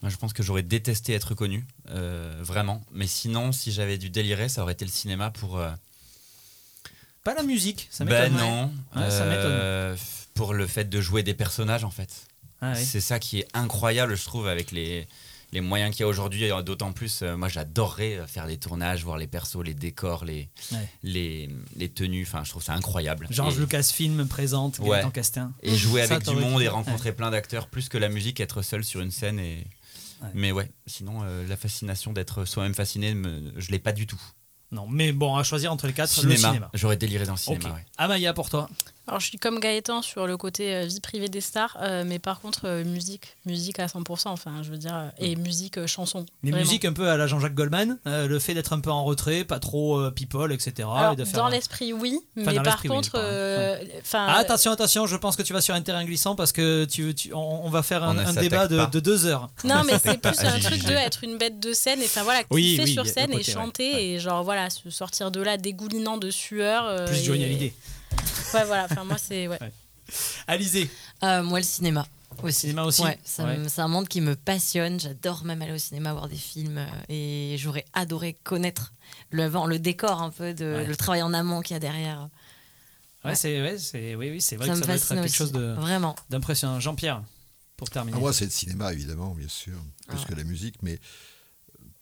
Moi, 0.03 0.11
je 0.11 0.15
pense 0.17 0.31
que 0.31 0.43
j'aurais 0.43 0.61
détesté 0.61 1.13
être 1.13 1.33
connu, 1.33 1.65
euh, 1.89 2.37
vraiment. 2.41 2.83
Mais 2.91 3.07
sinon, 3.07 3.51
si 3.51 3.71
j'avais 3.71 3.97
dû 3.97 4.11
délirer, 4.11 4.47
ça 4.47 4.61
aurait 4.61 4.73
été 4.73 4.85
le 4.85 4.91
cinéma 4.91 5.31
pour. 5.31 5.57
euh, 5.57 5.71
Pas 7.27 7.33
la 7.33 7.43
musique, 7.43 7.87
ça 7.91 8.05
ben 8.05 8.31
m'étonne. 8.31 8.37
non, 8.47 8.71
Ouais, 8.95 9.11
ça 9.11 9.25
m'étonne. 9.25 9.51
euh, 9.51 9.95
pour 10.33 10.53
le 10.53 10.65
fait 10.65 10.85
de 10.89 11.01
jouer 11.01 11.23
des 11.23 11.33
personnages 11.33 11.83
en 11.83 11.89
fait. 11.91 12.09
Ah 12.61 12.71
oui. 12.73 12.85
C'est 12.85 13.01
ça 13.01 13.19
qui 13.19 13.39
est 13.39 13.47
incroyable, 13.53 14.15
je 14.15 14.23
trouve, 14.23 14.47
avec 14.47 14.71
les, 14.71 15.07
les 15.51 15.59
moyens 15.59 15.91
qu'il 15.91 16.01
y 16.01 16.03
a 16.03 16.07
aujourd'hui. 16.07 16.45
Et 16.45 16.63
D'autant 16.63 16.93
plus, 16.93 17.21
euh, 17.23 17.35
moi, 17.35 17.49
j'adorerais 17.49 18.15
euh, 18.19 18.27
faire 18.27 18.47
des 18.47 18.57
tournages, 18.57 19.03
voir 19.03 19.17
les 19.17 19.27
persos, 19.27 19.57
les 19.61 19.73
décors, 19.73 20.23
les, 20.23 20.47
Ouais. 20.71 20.87
les, 21.03 21.49
les 21.75 21.89
tenues. 21.89 22.23
Enfin, 22.23 22.43
je 22.45 22.49
trouve 22.51 22.63
ça 22.63 22.73
incroyable. 22.73 23.27
Georges 23.29 23.59
Lucasfilm 23.59 24.25
présente 24.27 24.79
Ouais. 24.79 24.89
Gaëtan 24.99 25.11
Castin. 25.11 25.51
Et 25.63 25.75
jouer 25.75 26.07
Ça, 26.07 26.15
avec 26.15 26.27
du 26.29 26.35
monde 26.35 26.61
et 26.61 26.69
rencontrer 26.69 27.11
plein 27.11 27.29
d'acteurs, 27.29 27.67
plus 27.67 27.89
que 27.89 27.97
la 27.97 28.07
musique, 28.07 28.39
être 28.39 28.61
seul 28.61 28.85
sur 28.85 29.01
une 29.01 29.11
scène. 29.11 29.37
Et... 29.39 29.67
Mais 30.33 30.51
ouais, 30.53 30.71
sinon, 30.85 31.19
euh, 31.23 31.45
la 31.45 31.57
fascination 31.57 32.13
d'être 32.13 32.45
soi-même 32.45 32.73
fasciné, 32.73 33.13
me- 33.13 33.51
je 33.57 33.69
l'ai 33.71 33.79
pas 33.79 33.91
du 33.91 34.07
tout. 34.07 34.21
Non, 34.71 34.85
mais 34.89 35.11
bon, 35.13 35.35
à 35.35 35.43
choisir 35.43 35.71
entre 35.71 35.87
les 35.87 35.93
quatre, 35.93 36.21
le 36.23 36.35
Cinéma, 36.35 36.69
j'aurais 36.73 36.97
déliré 36.97 37.25
dans 37.25 37.33
le 37.33 37.37
cinéma. 37.37 37.69
Ok. 37.69 37.75
ouais. 37.75 37.85
Amaya, 37.97 38.33
pour 38.33 38.49
toi 38.49 38.69
Alors, 39.07 39.21
je 39.21 39.27
suis 39.27 39.37
comme 39.37 39.59
Gaëtan 39.61 40.01
sur 40.01 40.27
le 40.27 40.35
côté 40.35 40.75
euh, 40.75 40.85
vie 40.85 40.99
privée 40.99 41.29
des 41.29 41.39
stars, 41.39 41.77
euh, 41.81 42.03
mais 42.05 42.19
par 42.19 42.41
contre, 42.41 42.61
euh, 42.65 42.83
musique. 42.83 43.35
Musique 43.45 43.79
à 43.79 43.85
100%, 43.85 44.27
enfin, 44.27 44.51
je 44.63 44.69
veux 44.71 44.77
dire. 44.77 44.93
euh, 44.95 45.07
et 45.19 45.37
musique, 45.37 45.77
euh, 45.77 45.87
chanson. 45.87 46.25
Les 46.43 46.51
vraiment. 46.51 46.65
musiques 46.65 46.83
un 46.83 46.91
peu 46.91 47.07
à 47.07 47.15
la 47.15 47.25
Jean-Jacques 47.25 47.53
Goldman, 47.55 47.99
euh, 48.05 48.27
le 48.27 48.37
fait 48.39 48.53
d'être 48.53 48.73
un 48.73 48.81
peu 48.81 48.89
en 48.91 49.05
retrait, 49.05 49.45
pas 49.45 49.59
trop 49.59 49.97
euh, 49.97 50.11
people, 50.11 50.51
etc. 50.51 50.73
Alors, 50.93 51.13
et 51.13 51.15
de 51.15 51.23
faire 51.23 51.35
dans 51.39 51.45
un- 51.45 51.49
l'esprit, 51.51 51.93
oui, 51.93 52.19
Enfin, 52.37 52.51
mais 52.51 52.61
par 52.61 52.79
oui, 52.83 52.89
contre, 52.89 53.11
euh, 53.15 53.77
Ah, 54.13 54.35
attention, 54.39 54.71
attention, 54.71 55.05
je 55.07 55.15
pense 55.15 55.37
que 55.37 55.41
tu 55.43 55.53
vas 55.53 55.61
sur 55.61 55.73
un 55.73 55.81
terrain 55.81 56.03
glissant 56.03 56.35
parce 56.35 56.51
que 56.51 56.83
tu, 56.83 57.15
tu- 57.15 57.33
on, 57.33 57.65
on 57.65 57.69
va 57.69 57.83
faire 57.83 58.03
un, 58.03 58.33
débat 58.33 58.67
de, 58.67 58.99
deux 58.99 59.25
heures. 59.25 59.49
Non, 59.63 59.83
mais 59.87 59.99
c'est 59.99 60.17
plus 60.21 60.39
un 60.43 60.59
truc 60.59 60.83
de 60.83 60.91
être 60.91 61.23
une 61.23 61.37
bête 61.37 61.61
de 61.61 61.71
scène 61.71 62.01
et 62.01 62.05
enfin 62.05 62.23
voilà, 62.23 62.39
kiffer 62.39 62.47
Oui, 62.53 62.79
oui, 62.83 62.93
sur 62.93 63.05
scène 63.07 63.31
et 63.31 63.41
chanter 63.43 63.93
ouais. 63.93 64.03
et 64.05 64.19
genre 64.19 64.43
voilà, 64.43 64.69
se 64.69 64.89
sortir 64.89 65.31
de 65.31 65.39
là 65.41 65.55
dégoulinant 65.55 66.17
de 66.17 66.29
sueur. 66.29 66.85
euh, 66.87 67.05
Plus 67.07 67.19
et- 67.19 67.23
Johnny 67.23 67.45
Hallyday. 67.45 67.73
Ouais, 68.53 68.63
voilà, 68.65 68.85
enfin 68.89 69.03
moi 69.03 69.17
c'est. 69.17 69.47
Ouais. 69.47 69.57
Ouais. 69.61 69.71
Alizé, 70.47 70.89
Euh, 71.23 71.43
moi, 71.43 71.59
le 71.59 71.65
cinéma. 71.65 72.07
Aussi. 72.43 72.59
Cinéma 72.61 72.83
aussi 72.85 73.01
Ouais, 73.01 73.17
ça 73.25 73.43
Ouais. 73.45 73.57
me- 73.57 73.67
c'est 73.67 73.81
un 73.81 73.87
monde 73.87 74.07
qui 74.07 74.21
me 74.21 74.35
passionne. 74.35 74.99
J'adore 74.99 75.43
même 75.43 75.61
aller 75.61 75.73
au 75.73 75.77
cinéma 75.77 76.13
voir 76.13 76.27
des 76.29 76.35
films. 76.37 76.77
euh, 76.77 76.85
Et 77.09 77.55
j'aurais 77.57 77.83
adoré 77.93 78.33
connaître 78.43 78.93
le, 79.31 79.49
le 79.67 79.79
décor 79.79 80.21
un 80.21 80.29
peu, 80.29 80.53
de, 80.53 80.65
Ouais. 80.65 80.85
le 80.85 80.95
travail 80.95 81.23
en 81.23 81.33
amont 81.33 81.61
qu'il 81.61 81.73
y 81.73 81.77
a 81.77 81.79
derrière. 81.79 82.29
ouais, 83.25 83.35
c'est 83.35 83.61
ouais, 83.61 83.77
c'est 83.79 84.15
oui, 84.15 84.29
oui, 84.29 84.39
c'est 84.41 84.55
vrai 84.55 84.67
ça 84.67 84.73
que 84.73 84.79
ça 84.79 84.85
doit 84.85 84.95
être 84.95 85.07
quelque 85.07 85.25
aussi. 85.25 85.33
chose 85.35 85.51
de- 85.51 85.73
Vraiment. 85.73 86.15
d'impressionnant. 86.29 86.79
Jean-Pierre, 86.79 87.23
pour 87.75 87.89
terminer. 87.89 88.15
Ah, 88.17 88.21
moi, 88.21 88.31
c'est 88.33 88.45
le 88.45 88.51
cinéma, 88.51 88.93
évidemment, 88.93 89.33
bien 89.35 89.49
sûr, 89.49 89.73
plus 90.07 90.19
Ah. 90.23 90.27
que 90.29 90.35
la 90.35 90.43
musique, 90.43 90.75
mais 90.83 90.99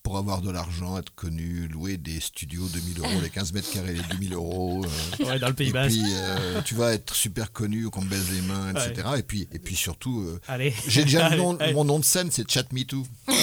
pour 0.05 0.17
avoir 0.19 0.41
de 0.43 0.51
l'argent, 0.51 0.99
être 0.99 1.13
connu, 1.15 1.67
louer 1.67 1.97
des 1.97 2.19
studios 2.19 2.67
2000 2.71 2.99
euros, 2.99 3.21
les 3.23 3.29
15 3.31 3.53
mètres 3.53 3.71
carrés, 3.73 3.95
les 3.95 4.03
2000 4.03 4.33
euros. 4.35 4.85
euh, 5.19 5.25
Ouais, 5.25 5.39
dans 5.39 5.47
le 5.47 5.55
Pays 5.55 5.69
et 5.69 5.73
Basque. 5.73 5.95
puis, 5.95 6.03
euh, 6.13 6.61
tu 6.63 6.75
vas 6.75 6.93
être 6.93 7.15
super 7.15 7.51
connu, 7.51 7.89
qu'on 7.89 8.01
te 8.01 8.05
baise 8.05 8.29
les 8.31 8.41
mains, 8.41 8.69
etc. 8.71 9.07
Et, 9.17 9.23
puis, 9.23 9.47
et 9.51 9.57
puis 9.57 9.75
surtout, 9.75 10.21
euh, 10.21 10.69
j'ai 10.87 11.05
déjà 11.05 11.21
le 11.21 11.25
Allez, 11.33 11.37
nom- 11.41 11.57
allez. 11.57 11.73
mon 11.73 11.85
nom 11.85 11.97
de 11.97 12.05
scène, 12.05 12.29
c'est 12.29 12.47
Chat 12.49 12.71
Me 12.71 12.83
Too. 12.83 13.03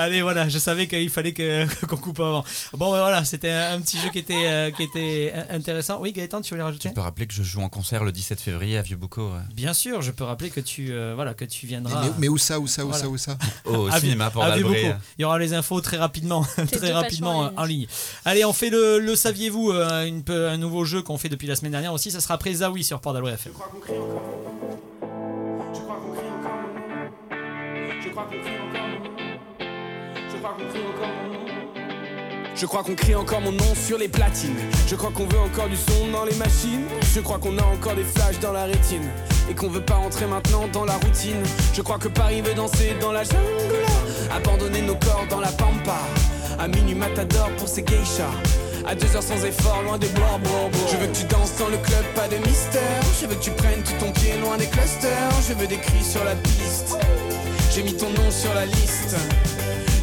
Allez, 0.00 0.22
voilà, 0.22 0.48
je 0.48 0.58
savais 0.58 0.86
qu'il 0.86 1.10
fallait 1.10 1.32
que- 1.32 1.66
qu'on 1.86 1.96
coupe 1.96 2.20
avant. 2.20 2.44
Bon, 2.74 2.92
ben 2.92 3.00
voilà, 3.00 3.24
c'était 3.24 3.50
un 3.50 3.80
petit 3.80 3.98
jeu 3.98 4.10
qui 4.10 4.20
était, 4.20 4.46
euh, 4.46 4.70
qui 4.70 4.84
était 4.84 5.32
intéressant. 5.50 5.98
Oui, 6.00 6.12
Gaëtan, 6.12 6.40
tu 6.40 6.50
voulais 6.54 6.62
rajouter 6.62 6.88
Tu 6.88 6.94
peux 6.94 7.00
rappeler 7.00 7.26
que 7.26 7.34
je 7.34 7.42
joue 7.42 7.60
en 7.62 7.68
concert 7.68 8.04
le 8.04 8.12
17 8.12 8.40
février 8.40 8.78
à 8.78 8.82
Vieux-Boucau, 8.82 9.32
Bien 9.52 9.74
sûr, 9.74 10.00
je 10.00 10.12
peux 10.12 10.22
rappeler 10.22 10.50
que 10.50 10.60
tu, 10.60 10.92
euh, 10.92 11.14
voilà, 11.16 11.34
que 11.34 11.44
tu 11.44 11.66
Mais, 11.66 11.68
viendras. 11.70 12.02
mais- 12.04 12.10
mais 12.18 12.28
où 12.28 12.38
ça, 12.38 12.60
où 12.60 12.68
ça, 12.68 12.84
où 12.84 12.88
Voilà. 12.90 13.02
ça, 13.02 13.08
où 13.08 13.18
ça 13.18 13.36
au 13.64 13.88
à 13.88 13.98
cinéma 13.98 14.26
Vi- 14.28 14.32
pour 14.32 14.44
à 14.44 14.50
Dalbré. 14.50 14.80
Vieux-Boucau. 14.82 15.00
Il 15.18 15.22
y 15.22 15.24
aura 15.24 15.38
les 15.40 15.52
infos 15.52 15.80
très 15.80 15.96
rapidement, 15.96 16.46
très 16.72 16.92
rapidement 16.92 17.46
euh, 17.46 17.50
en 17.56 17.64
ligne. 17.64 17.88
Allez, 18.24 18.44
on 18.44 18.52
fait 18.52 18.70
le, 18.70 19.00
le 19.00 19.16
saviez-vous, 19.16 19.72
euh, 19.72 20.08
un 20.28 20.56
nouveau 20.58 20.84
jeu 20.84 21.02
qu'on 21.02 21.18
fait 21.18 21.28
depuis 21.28 21.48
la 21.48 21.56
semaine 21.56 21.72
dernière 21.72 21.92
aussi. 21.92 22.12
Ça 22.12 22.20
sera 22.20 22.34
après 22.34 22.54
Zawi 22.54 22.84
sur 22.84 23.00
Port 23.00 23.14
d'Albret 23.14 23.32
FM. 23.32 23.52
Je 23.52 23.58
crois 23.58 23.68
qu'on 23.72 23.80
crie 23.80 23.98
encore. 23.98 24.22
Je 25.74 25.80
crois 25.80 25.96
qu'on 25.96 26.12
crie 26.12 26.30
encore. 26.38 28.00
Je 28.04 28.08
crois 28.10 28.24
qu'on 28.24 28.40
crie. 28.40 28.57
Je 32.60 32.66
crois 32.66 32.82
qu'on 32.82 32.96
crie 32.96 33.14
encore 33.14 33.40
mon 33.40 33.52
nom. 33.52 33.74
Sur 33.86 33.98
les 33.98 34.08
platines. 34.08 34.56
Je 34.88 34.96
crois 34.96 35.12
qu'on 35.12 35.26
veut 35.26 35.38
encore 35.38 35.68
du 35.68 35.76
son 35.76 36.08
dans 36.12 36.24
les 36.24 36.34
machines. 36.34 36.86
Je 37.14 37.20
crois 37.20 37.38
qu'on 37.38 37.56
a 37.56 37.62
encore 37.62 37.94
des 37.94 38.02
flashs 38.02 38.40
dans 38.40 38.52
la 38.52 38.64
rétine. 38.64 39.08
Et 39.48 39.54
qu'on 39.54 39.68
veut 39.68 39.84
pas 39.84 39.94
rentrer 39.94 40.26
maintenant 40.26 40.66
dans 40.72 40.84
la 40.84 40.94
routine. 40.94 41.40
Je 41.72 41.82
crois 41.82 41.98
que 41.98 42.08
Paris 42.08 42.40
veut 42.40 42.54
danser 42.54 42.96
dans 43.00 43.12
la 43.12 43.22
jungle. 43.22 43.86
Abandonner 44.34 44.82
nos 44.82 44.96
corps 44.96 45.26
dans 45.30 45.38
la 45.38 45.52
pampa. 45.52 46.00
À 46.58 46.66
minuit 46.66 46.96
matador 46.96 47.48
pour 47.58 47.68
ses 47.68 47.82
geishas. 47.82 48.34
À 48.84 48.96
deux 48.96 49.14
heures 49.14 49.22
sans 49.22 49.44
effort, 49.44 49.82
loin 49.84 49.96
des 49.96 50.08
blancs, 50.08 50.40
blancs. 50.42 50.72
Je 50.90 50.96
veux 50.96 51.06
que 51.06 51.16
tu 51.16 51.24
danses 51.24 51.56
dans 51.58 51.68
le 51.68 51.76
club, 51.76 52.04
pas 52.16 52.26
de 52.26 52.36
mystère. 52.38 53.02
Je 53.20 53.26
veux 53.26 53.36
que 53.36 53.44
tu 53.44 53.50
prennes 53.52 53.82
tout 53.84 54.04
ton 54.04 54.10
pied 54.10 54.36
loin 54.42 54.56
des 54.56 54.66
clusters. 54.66 55.30
Je 55.48 55.54
veux 55.54 55.68
des 55.68 55.76
cris 55.76 56.02
sur 56.02 56.24
la 56.24 56.34
piste. 56.34 56.98
J'ai 57.72 57.84
mis 57.84 57.94
ton 57.94 58.10
nom 58.10 58.30
sur 58.32 58.52
la 58.54 58.66
liste. 58.66 59.16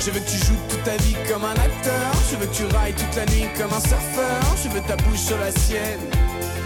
Je 0.06 0.11
veux 0.11 0.19
que 0.19 0.30
tu 0.30 0.38
joues 0.38 0.60
toute 0.69 0.84
ta 0.84 0.95
vie 0.98 1.15
comme 1.27 1.44
un 1.44 1.53
acteur. 1.53 2.14
Je 2.30 2.36
veux 2.36 2.45
que 2.45 2.53
tu 2.53 2.65
railles 2.65 2.94
toute 2.94 3.15
la 3.15 3.26
nuit 3.26 3.48
comme 3.57 3.73
un 3.73 3.80
surfeur. 3.80 4.40
Je 4.64 4.69
veux 4.69 4.82
ta 4.82 4.95
bouche 4.98 5.18
sur 5.18 5.38
la 5.40 5.52
sienne. 5.52 5.99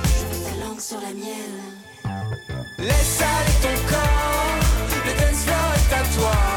Je 0.03 0.25
veux 0.25 0.43
ta 0.43 0.65
langue 0.65 0.79
sur 0.81 0.99
la 0.99 1.13
mienne. 1.13 1.63
Laisse 2.79 3.21
aller 3.21 3.55
ton 3.61 3.87
corps. 3.87 4.59
Le 5.05 5.11
dance 5.21 5.43
floor 5.45 5.73
est 5.73 5.93
à 5.93 6.19
toi. 6.19 6.48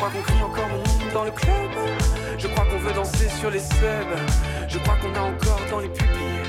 Crois 0.00 0.10
qu'on 0.10 0.22
crie 0.22 0.42
encore 0.42 0.68
mon 0.68 0.78
nom 0.78 1.12
dans 1.12 1.24
le 1.24 1.30
club. 1.30 1.70
Je 2.38 2.46
crois 2.48 2.64
qu'on 2.64 2.78
veut 2.78 2.92
danser 2.94 3.28
sur 3.38 3.50
les 3.50 3.58
subs. 3.58 4.16
Je 4.66 4.78
crois 4.78 4.96
qu'on 4.96 5.14
a 5.14 5.20
encore 5.20 5.60
dans 5.70 5.80
les 5.80 5.88
pupilles 5.88 6.40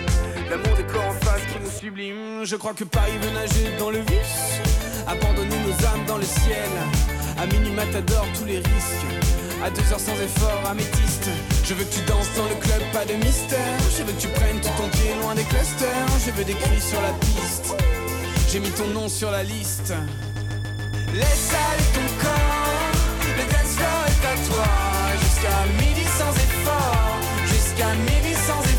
l'amour 0.49 0.75
des 0.77 0.83
corps 0.83 1.07
en 1.09 1.25
face 1.25 1.41
qui 1.51 1.59
nous 1.61 1.69
sublime. 1.69 2.45
Je 2.45 2.55
crois 2.55 2.73
que 2.73 2.85
Paris 2.85 3.17
veut 3.21 3.31
nager 3.31 3.75
dans 3.77 3.89
le 3.89 3.99
vice. 3.99 4.61
Abandonner 5.05 5.57
nos 5.67 5.85
âmes 5.85 6.05
dans 6.07 6.17
le 6.17 6.23
ciel. 6.23 6.71
À 7.37 7.45
minuit 7.45 7.71
matador, 7.71 8.25
tous 8.37 8.45
les 8.45 8.57
risques. 8.57 9.11
À 9.63 9.69
deux 9.69 9.91
heures 9.91 9.99
sans 9.99 10.15
effort, 10.15 10.61
améthyste. 10.69 11.29
Je 11.65 11.73
veux 11.73 11.83
que 11.83 11.93
tu 11.93 12.01
danses 12.05 12.33
dans 12.37 12.47
le 12.47 12.55
club, 12.55 12.81
pas 12.93 13.03
de 13.03 13.15
mystère. 13.15 13.79
Je 13.97 14.03
veux 14.03 14.13
que 14.13 14.21
tu 14.21 14.29
prennes 14.29 14.61
tout 14.61 14.75
ton 14.77 14.87
pied 14.89 15.13
loin 15.21 15.35
des 15.35 15.43
clusters. 15.43 16.07
Je 16.25 16.31
veux 16.31 16.45
des 16.45 16.53
cris 16.53 16.79
sur 16.79 17.01
la 17.01 17.11
piste. 17.19 17.75
J'ai 18.49 18.61
mis 18.61 18.71
ton 18.71 18.87
nom 18.87 19.09
sur 19.09 19.29
la 19.29 19.43
liste. 19.43 19.93
Laisse 21.13 21.53
aller 21.53 21.83
ton 21.93 22.23
corps, 22.23 23.00
Jusqu'à 25.41 25.65
midi 25.83 26.03
sans 26.03 26.35
effort, 26.35 27.17
jusqu'à 27.47 27.95
midi 27.95 28.35
sans 28.35 28.61
effort. 28.61 28.70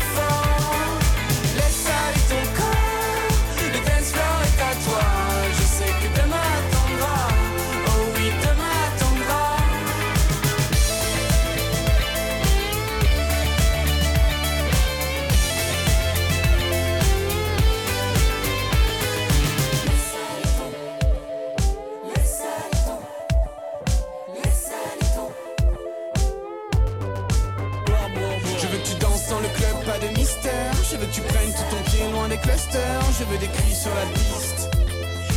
Je 32.55 33.23
veux 33.25 33.37
des 33.37 33.47
cris 33.47 33.73
sur 33.73 33.89
la 33.95 34.05
piste. 34.13 34.69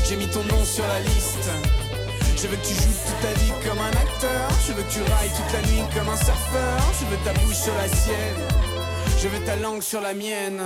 J'ai 0.07 0.17
mis 0.17 0.29
ton 0.29 0.43
nom 0.45 0.65
sur 0.65 0.87
la 0.87 1.01
liste. 1.01 1.49
Je 2.37 2.47
veux 2.47 2.57
que 2.57 2.67
tu 2.67 2.75
joues 2.75 2.93
toute 3.07 3.21
ta 3.23 3.33
vie 3.41 3.53
comme 3.65 3.79
un 3.79 3.91
acteur. 3.91 4.51
Je 4.67 4.73
veux 4.73 4.83
que 4.83 4.93
tu 4.93 5.01
railles 5.01 5.31
toute 5.35 5.53
la 5.53 5.63
nuit 5.71 5.83
comme 5.95 6.09
un 6.11 6.17
surfeur. 6.17 6.79
Je 7.01 7.07
veux 7.07 7.17
ta 7.25 7.33
bouche 7.41 7.57
sur 7.57 7.75
la 7.75 7.89
sienne. 7.89 8.43
Je 9.19 9.29
veux 9.29 9.43
ta 9.47 9.57
langue 9.57 9.83
sur 9.83 10.03
la 10.03 10.13
mienne. 10.13 10.61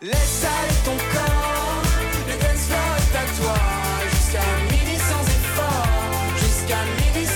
Laisse 0.00 0.44
aller 0.44 0.78
ton 0.86 0.96
corps. 1.12 1.82
Le 2.28 2.34
dance 2.40 2.64
floor 2.68 2.96
est 2.96 3.16
à 3.16 3.24
toi. 3.36 3.56
Jusqu'à 4.10 4.46
midi 4.70 4.96
sans 4.96 5.24
effort. 5.36 5.86
Jusqu'à 6.38 6.80
midi 6.96 7.26
sans 7.26 7.35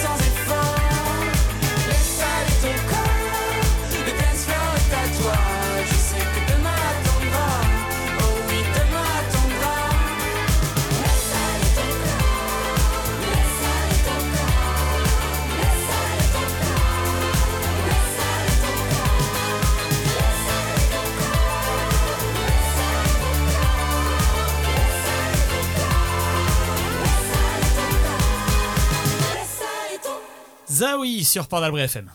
sur 31.31 31.47
Port 31.47 31.65
FM. 31.65 32.11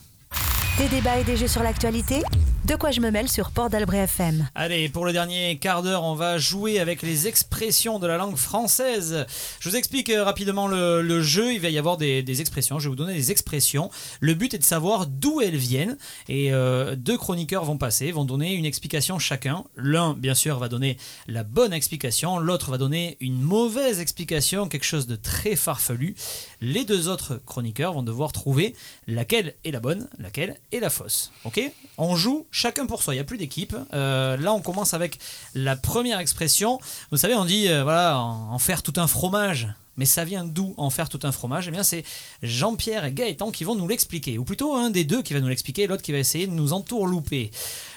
Des 0.77 0.89
débats 0.89 1.17
et 1.17 1.23
des 1.23 1.37
jeux 1.37 1.47
sur 1.47 1.63
l'actualité 1.63 2.21
De 2.65 2.75
quoi 2.75 2.89
je 2.89 2.99
me 2.99 3.11
mêle 3.11 3.29
sur 3.29 3.51
Port 3.51 3.69
d'Albret 3.69 3.99
FM. 3.99 4.49
Allez, 4.55 4.89
pour 4.89 5.05
le 5.05 5.13
dernier 5.13 5.59
quart 5.59 5.83
d'heure, 5.83 6.03
on 6.03 6.15
va 6.15 6.39
jouer 6.39 6.79
avec 6.79 7.03
les 7.03 7.27
expressions 7.27 7.99
de 7.99 8.07
la 8.07 8.17
langue 8.17 8.37
française. 8.37 9.27
Je 9.59 9.69
vous 9.69 9.75
explique 9.75 10.09
euh, 10.09 10.23
rapidement 10.23 10.67
le, 10.67 11.21
jeu. 11.21 11.53
Il 11.53 11.59
va 11.59 11.69
y 11.69 11.77
avoir 11.77 11.97
des, 11.97 12.23
des 12.23 12.41
expressions. 12.41 12.79
Je 12.79 12.85
vais 12.85 12.89
vous 12.89 12.95
donner 12.95 13.13
des 13.13 13.29
expressions. 13.29 13.91
Le 14.19 14.33
but 14.33 14.55
est 14.55 14.57
de 14.57 14.63
savoir 14.63 15.05
d'où 15.05 15.41
elles 15.41 15.55
viennent. 15.55 15.95
Et 16.27 16.51
euh, 16.53 16.95
deux 16.95 17.19
chroniqueurs 17.19 17.65
vont 17.65 17.77
passer, 17.77 18.11
vont 18.11 18.25
donner 18.25 18.55
une 18.55 18.65
explication 18.65 19.19
chacun. 19.19 19.63
L'un, 19.75 20.15
bien 20.15 20.33
sûr, 20.33 20.57
va 20.57 20.67
donner 20.67 20.97
la 21.27 21.43
bonne 21.43 21.71
explication. 21.71 22.39
L'autre 22.39 22.71
va 22.71 22.79
donner 22.79 23.17
une 23.19 23.39
mauvaise 23.39 23.99
explication, 23.99 24.67
quelque 24.69 24.85
chose 24.85 25.05
de 25.05 25.15
très 25.15 25.55
farfelu. 25.55 26.15
Les 26.61 26.83
deux 26.83 27.09
autres 27.09 27.39
chroniqueurs 27.45 27.93
vont 27.93 28.01
devoir 28.01 28.31
trouver 28.31 28.73
laquelle 29.05 29.53
est 29.65 29.71
la 29.71 29.79
bonne, 29.79 30.07
laquelle 30.17 30.57
est 30.71 30.79
la 30.79 30.89
fausse. 30.89 31.31
Ok? 31.43 31.61
On 31.97 32.15
joue 32.15 32.45
chacun 32.51 32.85
pour 32.85 33.01
soi. 33.03 33.13
Il 33.13 33.17
n'y 33.17 33.21
a 33.21 33.25
plus 33.25 33.37
d'équipe. 33.37 33.75
Euh, 33.93 34.35
là, 34.37 34.53
on 34.53 34.61
commence 34.61 34.93
avec 34.93 35.19
la 35.53 35.75
première 35.75 36.19
expression. 36.19 36.79
Vous 37.11 37.17
savez, 37.17 37.35
on 37.35 37.45
dit 37.45 37.67
euh, 37.69 37.83
voilà, 37.83 38.19
en, 38.19 38.51
en 38.53 38.59
faire 38.59 38.83
tout 38.83 38.93
un 38.97 39.07
fromage. 39.07 39.67
Mais 39.97 40.03
ça 40.05 40.25
vient 40.25 40.43
d'où 40.43 40.73
en 40.75 40.89
faire 40.89 41.07
tout 41.07 41.21
un 41.23 41.31
fromage? 41.31 41.69
Eh 41.69 41.71
bien, 41.71 41.83
c'est 41.83 42.03
Jean-Pierre 42.43 43.05
et 43.05 43.13
Gaëtan 43.13 43.49
qui 43.51 43.63
vont 43.63 43.75
nous 43.75 43.87
l'expliquer. 43.87 44.37
Ou 44.37 44.43
plutôt 44.43 44.75
un 44.75 44.89
des 44.89 45.05
deux 45.05 45.21
qui 45.21 45.33
va 45.33 45.39
nous 45.39 45.47
l'expliquer, 45.47 45.87
l'autre 45.87 46.01
qui 46.03 46.11
va 46.11 46.17
essayer 46.17 46.47
de 46.47 46.51
nous 46.51 46.73
entourlouper. 46.73 47.49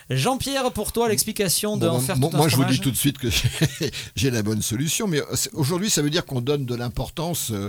Jean-Pierre, 0.09 0.70
pour 0.70 0.93
toi, 0.93 1.09
l'explication 1.09 1.77
de 1.77 1.89
Bon, 1.89 1.97
en 1.97 2.01
faire 2.01 2.16
moi, 2.16 2.31
tout 2.31 2.37
un 2.37 2.39
moi, 2.39 2.49
je 2.49 2.55
vous 2.55 2.62
fromage? 2.62 2.77
dis 2.79 2.83
tout 2.85 2.93
de 2.93 2.97
suite 2.97 3.19
que 3.19 3.29
j'ai- 4.16 4.31
la 4.31 4.43
bonne 4.45 4.62
solution, 4.62 5.09
mais 5.09 5.19
euh, 5.20 5.25
aujourd'hui, 5.55 5.91
ça 5.91 6.01
veut 6.03 6.11
dire 6.11 6.25
qu'on 6.25 6.41
donne 6.41 6.66
de 6.66 6.75
l'importance 6.77 7.51
euh, 7.51 7.69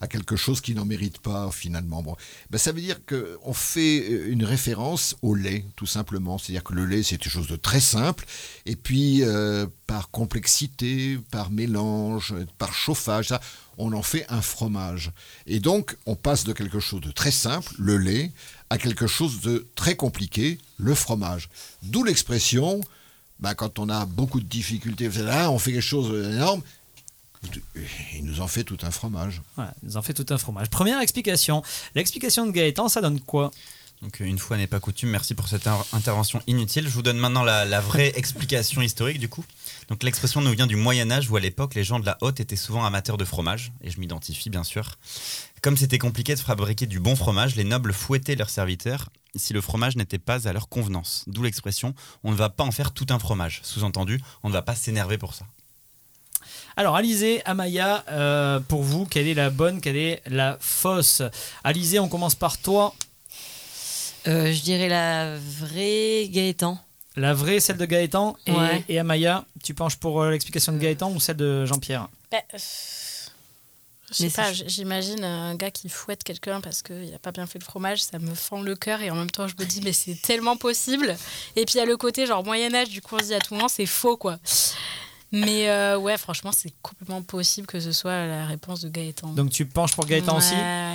à 0.00 0.08
quelque 0.08 0.36
chose 0.36 0.60
qui 0.60 0.74
n'en 0.74 0.84
mérite 0.84 1.18
pas 1.18 1.50
finalement. 1.50 2.04
Ben, 2.50 2.58
ça 2.58 2.72
veut 2.72 2.80
dire 2.80 3.00
qu'on 3.06 3.52
fait 3.52 4.10
euh, 4.10 4.30
une 4.30 4.44
référence 4.44 5.16
au 5.22 5.34
lait, 5.34 5.64
tout 5.76 5.86
simplement. 5.86 6.38
C'est-à-dire 6.38 6.64
que 6.64 6.74
le 6.74 6.86
lait, 6.86 7.02
c'est 7.02 7.18
quelque 7.18 7.32
chose 7.32 7.48
de 7.48 7.56
très 7.56 7.80
simple, 7.80 8.24
et 8.66 8.76
puis 8.76 9.22
euh, 9.22 9.66
par 9.86 10.10
complexité, 10.10 11.18
par 11.30 11.50
mélange, 11.50 12.34
par 12.58 12.72
chauffage, 12.72 13.28
ça, 13.28 13.40
on 13.76 13.92
en 13.92 14.02
fait 14.02 14.26
un 14.28 14.42
fromage. 14.42 15.12
Et 15.46 15.60
donc, 15.60 15.96
on 16.06 16.14
passe 16.14 16.44
de 16.44 16.52
quelque 16.52 16.80
chose 16.80 17.00
de 17.00 17.10
très 17.10 17.30
simple, 17.30 17.72
le 17.78 17.96
lait, 17.96 18.32
à 18.70 18.78
quelque 18.78 19.06
chose 19.06 19.40
de 19.40 19.66
très 19.74 19.96
compliqué, 19.96 20.58
le 20.76 20.94
fromage. 20.94 21.48
D'où 21.82 22.04
l'expression 22.04 22.80
bah, 23.40 23.54
quand 23.54 23.78
on 23.78 23.88
a 23.88 24.04
beaucoup 24.04 24.40
de 24.40 24.46
difficultés, 24.46 25.08
on 25.48 25.58
fait 25.58 25.72
quelque 25.72 25.80
chose 25.80 26.10
d'énorme, 26.10 26.62
il 28.14 28.24
nous 28.24 28.40
en 28.40 28.48
fait 28.48 28.64
tout 28.64 28.78
un 28.82 28.90
fromage. 28.90 29.42
Voilà, 29.56 29.74
ils 29.86 29.96
en 29.96 30.02
fait 30.02 30.14
tout 30.14 30.26
un 30.30 30.38
fromage. 30.38 30.68
Première 30.70 31.00
explication. 31.00 31.62
L'explication 31.94 32.46
de 32.46 32.50
Gaëtan, 32.52 32.88
ça 32.88 33.00
donne 33.00 33.20
quoi? 33.20 33.50
Donc 34.02 34.20
euh, 34.20 34.24
une 34.24 34.38
fois 34.38 34.56
n'est 34.56 34.68
pas 34.68 34.78
coutume, 34.78 35.10
merci 35.10 35.34
pour 35.34 35.48
cette 35.48 35.66
in- 35.66 35.84
intervention 35.92 36.40
inutile. 36.46 36.84
Je 36.84 36.92
vous 36.92 37.02
donne 37.02 37.18
maintenant 37.18 37.42
la, 37.42 37.64
la 37.64 37.80
vraie 37.80 38.12
explication 38.16 38.80
historique 38.80 39.18
du 39.18 39.28
coup. 39.28 39.44
Donc 39.88 40.02
l'expression 40.04 40.40
nous 40.40 40.52
vient 40.52 40.66
du 40.68 40.76
Moyen 40.76 41.10
Âge 41.10 41.28
où 41.30 41.36
à 41.36 41.40
l'époque 41.40 41.74
les 41.74 41.82
gens 41.82 41.98
de 41.98 42.06
la 42.06 42.16
haute 42.20 42.38
étaient 42.40 42.54
souvent 42.56 42.84
amateurs 42.84 43.16
de 43.16 43.24
fromage, 43.24 43.72
et 43.82 43.90
je 43.90 43.98
m'identifie 43.98 44.50
bien 44.50 44.62
sûr. 44.62 44.98
Comme 45.62 45.76
c'était 45.76 45.98
compliqué 45.98 46.34
de 46.36 46.40
fabriquer 46.40 46.86
du 46.86 47.00
bon 47.00 47.16
fromage, 47.16 47.56
les 47.56 47.64
nobles 47.64 47.92
fouettaient 47.92 48.36
leurs 48.36 48.50
serviteurs 48.50 49.08
si 49.34 49.52
le 49.52 49.60
fromage 49.60 49.96
n'était 49.96 50.18
pas 50.18 50.46
à 50.48 50.52
leur 50.52 50.68
convenance. 50.68 51.24
D'où 51.26 51.42
l'expression 51.42 51.92
on 52.22 52.30
ne 52.30 52.36
va 52.36 52.50
pas 52.50 52.62
en 52.64 52.70
faire 52.70 52.92
tout 52.92 53.06
un 53.10 53.18
fromage. 53.18 53.60
Sous-entendu, 53.64 54.20
on 54.44 54.48
ne 54.48 54.52
va 54.52 54.62
pas 54.62 54.76
s'énerver 54.76 55.18
pour 55.18 55.34
ça. 55.34 55.44
Alors, 56.78 56.94
Alizé, 56.94 57.42
Amaya, 57.44 58.04
euh, 58.08 58.60
pour 58.60 58.82
vous, 58.84 59.04
quelle 59.04 59.26
est 59.26 59.34
la 59.34 59.50
bonne, 59.50 59.80
quelle 59.80 59.96
est 59.96 60.22
la 60.26 60.56
fausse? 60.60 61.22
Alizé, 61.64 61.98
on 61.98 62.08
commence 62.08 62.36
par 62.36 62.56
toi. 62.56 62.94
Euh, 64.28 64.52
je 64.52 64.62
dirais 64.62 64.88
la 64.88 65.36
vraie 65.38 66.28
Gaëtan. 66.28 66.78
La 67.16 67.34
vraie, 67.34 67.58
celle 67.58 67.78
de 67.78 67.84
Gaëtan. 67.84 68.36
Et, 68.46 68.52
Ouais. 68.52 68.84
et 68.88 68.96
Amaya, 69.00 69.44
tu 69.64 69.74
penches 69.74 69.96
pour 69.96 70.22
euh, 70.22 70.30
l'explication 70.30 70.70
de 70.72 70.78
Gaëtan 70.78 71.10
ou 71.10 71.18
celle 71.18 71.34
de 71.38 71.66
Jean-Pierre? 71.66 72.06
Bah, 72.30 72.38
euh, 72.54 72.58
je 74.12 74.14
sais 74.14 74.30
pas, 74.30 74.52
j'imagine 74.52 75.24
un 75.24 75.56
gars 75.56 75.72
qui 75.72 75.88
fouette 75.88 76.22
quelqu'un 76.22 76.60
parce 76.60 76.82
qu'il 76.82 77.10
n'a 77.10 77.18
pas 77.18 77.32
bien 77.32 77.46
fait 77.48 77.58
le 77.58 77.64
fromage, 77.64 78.04
ça 78.04 78.20
me 78.20 78.34
fend 78.36 78.62
le 78.62 78.76
cœur 78.76 79.02
et 79.02 79.10
en 79.10 79.16
même 79.16 79.30
temps 79.32 79.48
je 79.48 79.54
me 79.58 79.64
dis 79.66 79.80
mais 79.82 79.92
c'est 79.92 80.14
tellement 80.22 80.56
possible. 80.56 81.16
Et 81.56 81.64
puis 81.64 81.74
il 81.74 81.78
y 81.78 81.80
a 81.80 81.86
le 81.86 81.96
côté 81.96 82.24
genre 82.24 82.44
Moyen-Âge, 82.44 82.88
du 82.88 83.02
coup 83.02 83.16
on 83.16 83.18
se 83.18 83.24
dit 83.24 83.34
à 83.34 83.40
tout 83.40 83.54
moment 83.54 83.68
c'est 83.68 83.84
faux 83.84 84.16
quoi. 84.16 84.38
Mais 85.32 85.68
euh, 85.68 85.98
ouais, 85.98 86.16
franchement 86.16 86.52
c'est 86.56 86.72
complètement 86.82 87.22
possible 87.22 87.66
que 87.66 87.80
ce 87.80 87.92
soit 87.92 88.26
la 88.26 88.46
réponse 88.46 88.80
de 88.80 88.88
Gaëtan. 88.88 89.28
Donc, 89.28 89.50
tu 89.50 89.66
penches 89.66 89.94
pour 89.94 90.06
Gaëtan 90.06 90.36
aussi 90.36 90.54
Ouais. 90.54 90.94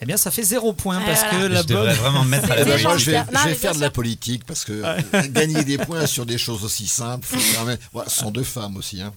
Eh 0.00 0.04
bien, 0.04 0.16
ça 0.16 0.32
fait 0.32 0.42
zéro 0.42 0.72
point 0.72 0.98
Ouais, 0.98 1.04
parce 1.06 1.20
voilà. 1.20 1.38
que 1.38 1.44
la 1.44 1.62
Je 1.62 1.66
devrais 1.68 1.86
bonne. 1.86 1.94
vraiment 1.94 2.24
me 2.24 2.30
mettre 2.30 2.50
à 2.50 2.56
la 2.56 2.64
bonne. 2.64 2.82
Moi, 2.82 2.96
je 2.98 3.10
vais. 3.12 3.18
Non, 3.20 3.40
je 3.44 3.48
vais 3.50 3.54
faire 3.54 3.72
de 3.76 3.80
la 3.80 3.90
politique 3.90 4.44
parce 4.44 4.64
que 4.64 4.82
gagner 5.28 5.62
des 5.62 5.78
points 5.78 6.06
sur 6.06 6.26
des 6.26 6.38
choses 6.38 6.64
aussi 6.64 6.88
simples, 6.88 7.24
faut 7.24 7.36
quand 7.56 7.64
même- 7.64 7.78
Voilà, 7.92 8.10
ce 8.10 8.18
sont 8.18 8.32
deux 8.32 8.42
femmes 8.42 8.76
aussi. 8.76 9.00
Hein. 9.00 9.12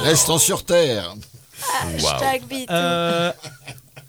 Restons 0.00 0.38
sur 0.38 0.64
terre. 0.64 1.14
Hashtag 1.84 2.44
beat. 2.48 2.70
Euh, 2.70 3.30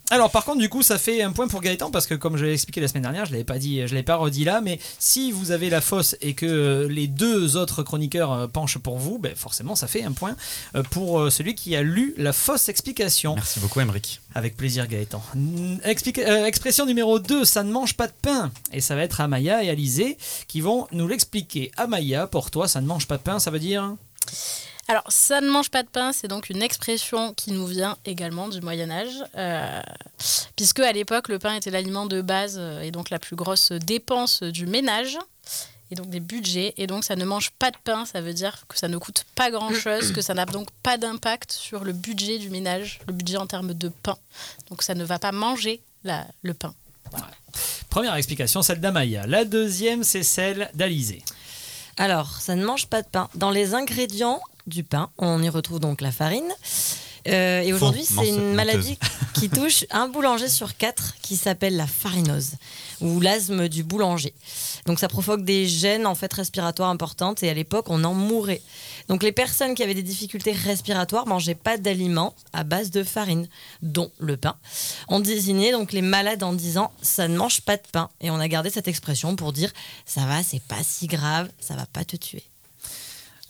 alors 0.09 0.29
par 0.31 0.45
contre 0.45 0.59
du 0.59 0.69
coup 0.69 0.83
ça 0.83 0.97
fait 0.97 1.21
un 1.21 1.31
point 1.31 1.47
pour 1.47 1.61
Gaëtan 1.61 1.89
parce 1.89 2.07
que 2.07 2.13
comme 2.13 2.37
je 2.37 2.45
l'ai 2.45 2.53
expliqué 2.53 2.81
la 2.81 2.87
semaine 2.87 3.03
dernière, 3.03 3.25
je 3.25 3.31
l'avais 3.31 3.43
pas 3.43 3.57
dit, 3.57 3.87
je 3.87 3.93
l'avais 3.93 4.03
pas 4.03 4.15
redit 4.15 4.43
là, 4.43 4.61
mais 4.61 4.79
si 4.99 5.31
vous 5.31 5.51
avez 5.51 5.69
la 5.69 5.81
fausse 5.81 6.15
et 6.21 6.33
que 6.33 6.45
euh, 6.45 6.87
les 6.87 7.07
deux 7.07 7.55
autres 7.57 7.83
chroniqueurs 7.83 8.31
euh, 8.31 8.47
penchent 8.47 8.77
pour 8.77 8.97
vous, 8.97 9.17
ben 9.17 9.35
forcément 9.35 9.75
ça 9.75 9.87
fait 9.87 10.03
un 10.03 10.11
point 10.11 10.35
euh, 10.75 10.83
pour 10.83 11.31
celui 11.31 11.55
qui 11.55 11.75
a 11.75 11.81
lu 11.81 12.13
la 12.17 12.33
fausse 12.33 12.69
explication. 12.69 13.35
Merci 13.35 13.59
beaucoup, 13.59 13.79
Emeric. 13.79 14.21
Avec 14.35 14.57
plaisir 14.57 14.87
Gaëtan. 14.87 15.21
Euh, 15.35 16.45
expression 16.45 16.85
numéro 16.85 17.19
2, 17.19 17.45
ça 17.45 17.63
ne 17.63 17.71
mange 17.71 17.95
pas 17.95 18.07
de 18.07 18.13
pain. 18.21 18.51
Et 18.71 18.81
ça 18.81 18.95
va 18.95 19.03
être 19.03 19.21
Amaya 19.21 19.63
et 19.63 19.69
Alizé 19.69 20.17
qui 20.47 20.61
vont 20.61 20.87
nous 20.91 21.07
l'expliquer. 21.07 21.71
Amaya, 21.77 22.27
pour 22.27 22.51
toi, 22.51 22.67
ça 22.67 22.81
ne 22.81 22.87
mange 22.87 23.07
pas 23.07 23.17
de 23.17 23.23
pain, 23.23 23.39
ça 23.39 23.51
veut 23.51 23.59
dire? 23.59 23.95
Alors, 24.87 25.03
ça 25.07 25.39
ne 25.39 25.49
mange 25.49 25.69
pas 25.69 25.83
de 25.83 25.87
pain, 25.87 26.11
c'est 26.11 26.27
donc 26.27 26.49
une 26.49 26.61
expression 26.61 27.33
qui 27.33 27.51
nous 27.51 27.65
vient 27.65 27.97
également 28.05 28.49
du 28.49 28.59
Moyen 28.59 28.91
Âge, 28.91 29.23
euh, 29.37 29.81
puisque 30.55 30.79
à 30.79 30.91
l'époque 30.91 31.29
le 31.29 31.39
pain 31.39 31.55
était 31.55 31.71
l'aliment 31.71 32.05
de 32.05 32.21
base 32.21 32.57
euh, 32.59 32.81
et 32.81 32.91
donc 32.91 33.09
la 33.09 33.19
plus 33.19 33.37
grosse 33.37 33.71
dépense 33.71 34.43
du 34.43 34.65
ménage 34.65 35.17
et 35.89 35.95
donc 35.95 36.09
des 36.09 36.19
budgets. 36.19 36.73
Et 36.75 36.85
donc 36.85 37.05
ça 37.05 37.15
ne 37.15 37.23
mange 37.23 37.51
pas 37.51 37.71
de 37.71 37.77
pain, 37.81 38.05
ça 38.05 38.19
veut 38.19 38.33
dire 38.33 38.65
que 38.67 38.77
ça 38.77 38.89
ne 38.89 38.97
coûte 38.97 39.25
pas 39.35 39.51
grand-chose, 39.51 40.11
que 40.11 40.21
ça 40.21 40.33
n'a 40.33 40.45
donc 40.45 40.69
pas 40.83 40.97
d'impact 40.97 41.53
sur 41.53 41.85
le 41.85 41.93
budget 41.93 42.37
du 42.37 42.49
ménage, 42.49 42.99
le 43.07 43.13
budget 43.13 43.37
en 43.37 43.47
termes 43.47 43.73
de 43.73 43.87
pain. 43.87 44.17
Donc 44.69 44.83
ça 44.83 44.95
ne 44.95 45.05
va 45.05 45.17
pas 45.17 45.31
manger 45.31 45.81
le 46.03 46.53
pain. 46.53 46.73
Première 47.89 48.15
explication, 48.15 48.61
celle 48.63 48.81
d'Amaya. 48.81 49.27
La 49.27 49.45
deuxième, 49.45 50.03
c'est 50.03 50.23
celle 50.23 50.69
d'Alizé. 50.73 51.23
Alors, 51.97 52.39
ça 52.39 52.55
ne 52.55 52.65
mange 52.65 52.87
pas 52.87 53.01
de 53.01 53.07
pain. 53.07 53.29
Dans 53.35 53.51
les 53.51 53.75
ingrédients 53.75 54.41
du 54.67 54.83
pain, 54.83 55.09
on 55.17 55.41
y 55.41 55.49
retrouve 55.49 55.79
donc 55.79 56.01
la 56.01 56.11
farine. 56.11 56.51
Euh, 57.27 57.61
et 57.61 57.71
aujourd'hui, 57.71 58.03
c'est 58.03 58.27
une 58.27 58.53
maladie 58.53 58.97
qui 59.33 59.49
touche 59.49 59.85
un 59.91 60.09
boulanger 60.09 60.49
sur 60.49 60.75
quatre 60.75 61.15
qui 61.21 61.37
s'appelle 61.37 61.77
la 61.77 61.87
farinose 61.87 62.53
ou 62.99 63.21
l'asthme 63.21 63.69
du 63.69 63.83
boulanger. 63.83 64.33
Donc 64.85 64.99
ça 64.99 65.07
provoque 65.07 65.43
des 65.45 65.65
gènes 65.65 66.05
en 66.05 66.15
fait 66.15 66.33
respiratoires 66.33 66.89
importantes 66.89 67.41
et 67.43 67.49
à 67.49 67.53
l'époque 67.53 67.85
on 67.89 68.03
en 68.03 68.13
mourait. 68.13 68.61
Donc 69.09 69.21
les 69.23 69.31
personnes 69.31 69.75
qui 69.75 69.83
avaient 69.83 69.93
des 69.93 70.03
difficultés 70.03 70.51
respiratoires 70.53 71.27
mangeaient 71.27 71.55
pas 71.55 71.77
d'aliments 71.77 72.33
à 72.53 72.63
base 72.63 72.89
de 72.91 73.03
farine, 73.03 73.47
dont 73.81 74.11
le 74.19 74.37
pain. 74.37 74.55
On 75.09 75.19
désignait 75.19 75.71
donc 75.71 75.91
les 75.91 76.01
malades 76.01 76.43
en 76.43 76.53
disant 76.53 76.91
ça 77.01 77.27
ne 77.27 77.35
mange 77.37 77.61
pas 77.61 77.77
de 77.77 77.83
pain 77.91 78.09
et 78.21 78.29
on 78.31 78.39
a 78.39 78.47
gardé 78.47 78.69
cette 78.69 78.87
expression 78.87 79.35
pour 79.35 79.51
dire 79.53 79.71
ça 80.05 80.25
va, 80.25 80.41
c'est 80.43 80.61
pas 80.63 80.83
si 80.83 81.07
grave, 81.07 81.49
ça 81.59 81.75
va 81.75 81.85
pas 81.85 82.05
te 82.05 82.15
tuer. 82.15 82.43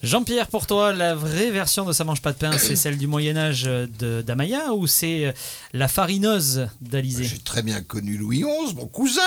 Jean-Pierre, 0.02 0.48
pour 0.48 0.68
toi, 0.68 0.92
la 0.92 1.16
vraie 1.16 1.50
version 1.50 1.86
de 1.86 1.94
Ça 1.94 2.04
mange 2.04 2.22
pas 2.22 2.34
de 2.34 2.38
pain, 2.38 2.58
c'est 2.58 2.76
celle 2.76 2.98
du 2.98 3.08
Moyen-Âge 3.08 3.64
de- 3.64 4.22
d'Amaya 4.22 4.74
ou 4.74 4.86
c'est 4.86 5.28
euh, 5.28 5.32
la 5.72 5.88
farineuse 5.88 6.68
d'Alizé? 6.82 7.24
J'ai 7.24 7.40
très 7.40 7.62
bien 7.62 7.82
connu 7.82 8.18
Louis 8.18 8.40
XI, 8.44 8.76
mon 8.76 8.88
cousin. 8.88 9.22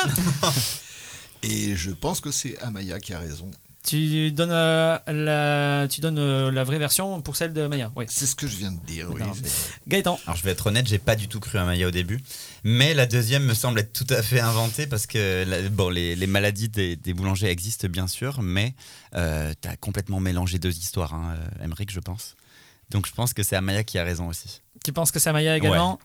Et 1.43 1.77
je 1.77 1.90
pense 1.93 2.20
que 2.20 2.31
c'est 2.31 2.59
Amaya 2.59 2.98
qui 3.01 3.15
a 3.15 3.19
raison. 3.19 3.51
Tu 3.86 4.32
donnes, 4.32 4.50
euh, 4.50 4.98
la, 5.06 5.86
tu 5.88 6.00
donnes 6.00 6.18
euh, 6.18 6.50
la 6.50 6.64
vraie 6.64 6.78
version 6.78 7.20
pour 7.22 7.36
celle 7.36 7.52
de 7.52 7.66
Maya. 7.68 7.92
Oui. 7.94 8.04
C'est 8.08 8.26
ce 8.26 8.34
que 8.34 8.48
je 8.48 8.56
viens 8.56 8.72
de 8.72 8.84
dire. 8.84 9.06
Oui, 9.12 9.22
Gaëtan. 9.86 10.18
Alors 10.26 10.36
je 10.36 10.42
vais 10.42 10.50
être 10.50 10.66
honnête, 10.66 10.88
j'ai 10.88 10.98
pas 10.98 11.14
du 11.14 11.28
tout 11.28 11.38
cru 11.38 11.56
à 11.58 11.64
Maya 11.64 11.86
au 11.86 11.92
début, 11.92 12.20
mais 12.64 12.94
la 12.94 13.06
deuxième 13.06 13.44
me 13.44 13.54
semble 13.54 13.78
être 13.78 13.92
tout 13.92 14.06
à 14.12 14.22
fait 14.22 14.40
inventée 14.40 14.88
parce 14.88 15.06
que 15.06 15.44
la- 15.46 15.68
bon, 15.68 15.88
les, 15.88 16.16
les 16.16 16.26
maladies 16.26 16.68
des, 16.68 16.96
des 16.96 17.14
boulangers 17.14 17.46
existent 17.48 17.86
bien 17.88 18.08
sûr, 18.08 18.42
mais 18.42 18.74
euh, 19.14 19.52
tu 19.62 19.68
as 19.68 19.76
complètement 19.76 20.18
mélangé 20.18 20.58
deux 20.58 20.76
histoires, 20.76 21.14
hein, 21.14 21.36
euh, 21.60 21.64
Emmerich, 21.64 21.92
je 21.92 22.00
pense. 22.00 22.34
Donc 22.90 23.06
je 23.06 23.12
pense 23.12 23.34
que 23.34 23.44
c'est 23.44 23.54
Amaya 23.56 23.84
qui 23.84 23.98
a 23.98 24.04
raison 24.04 24.26
aussi. 24.26 24.62
Tu 24.84 24.92
penses 24.92 25.12
que 25.12 25.20
c'est 25.20 25.30
Amaya 25.30 25.56
également? 25.56 26.00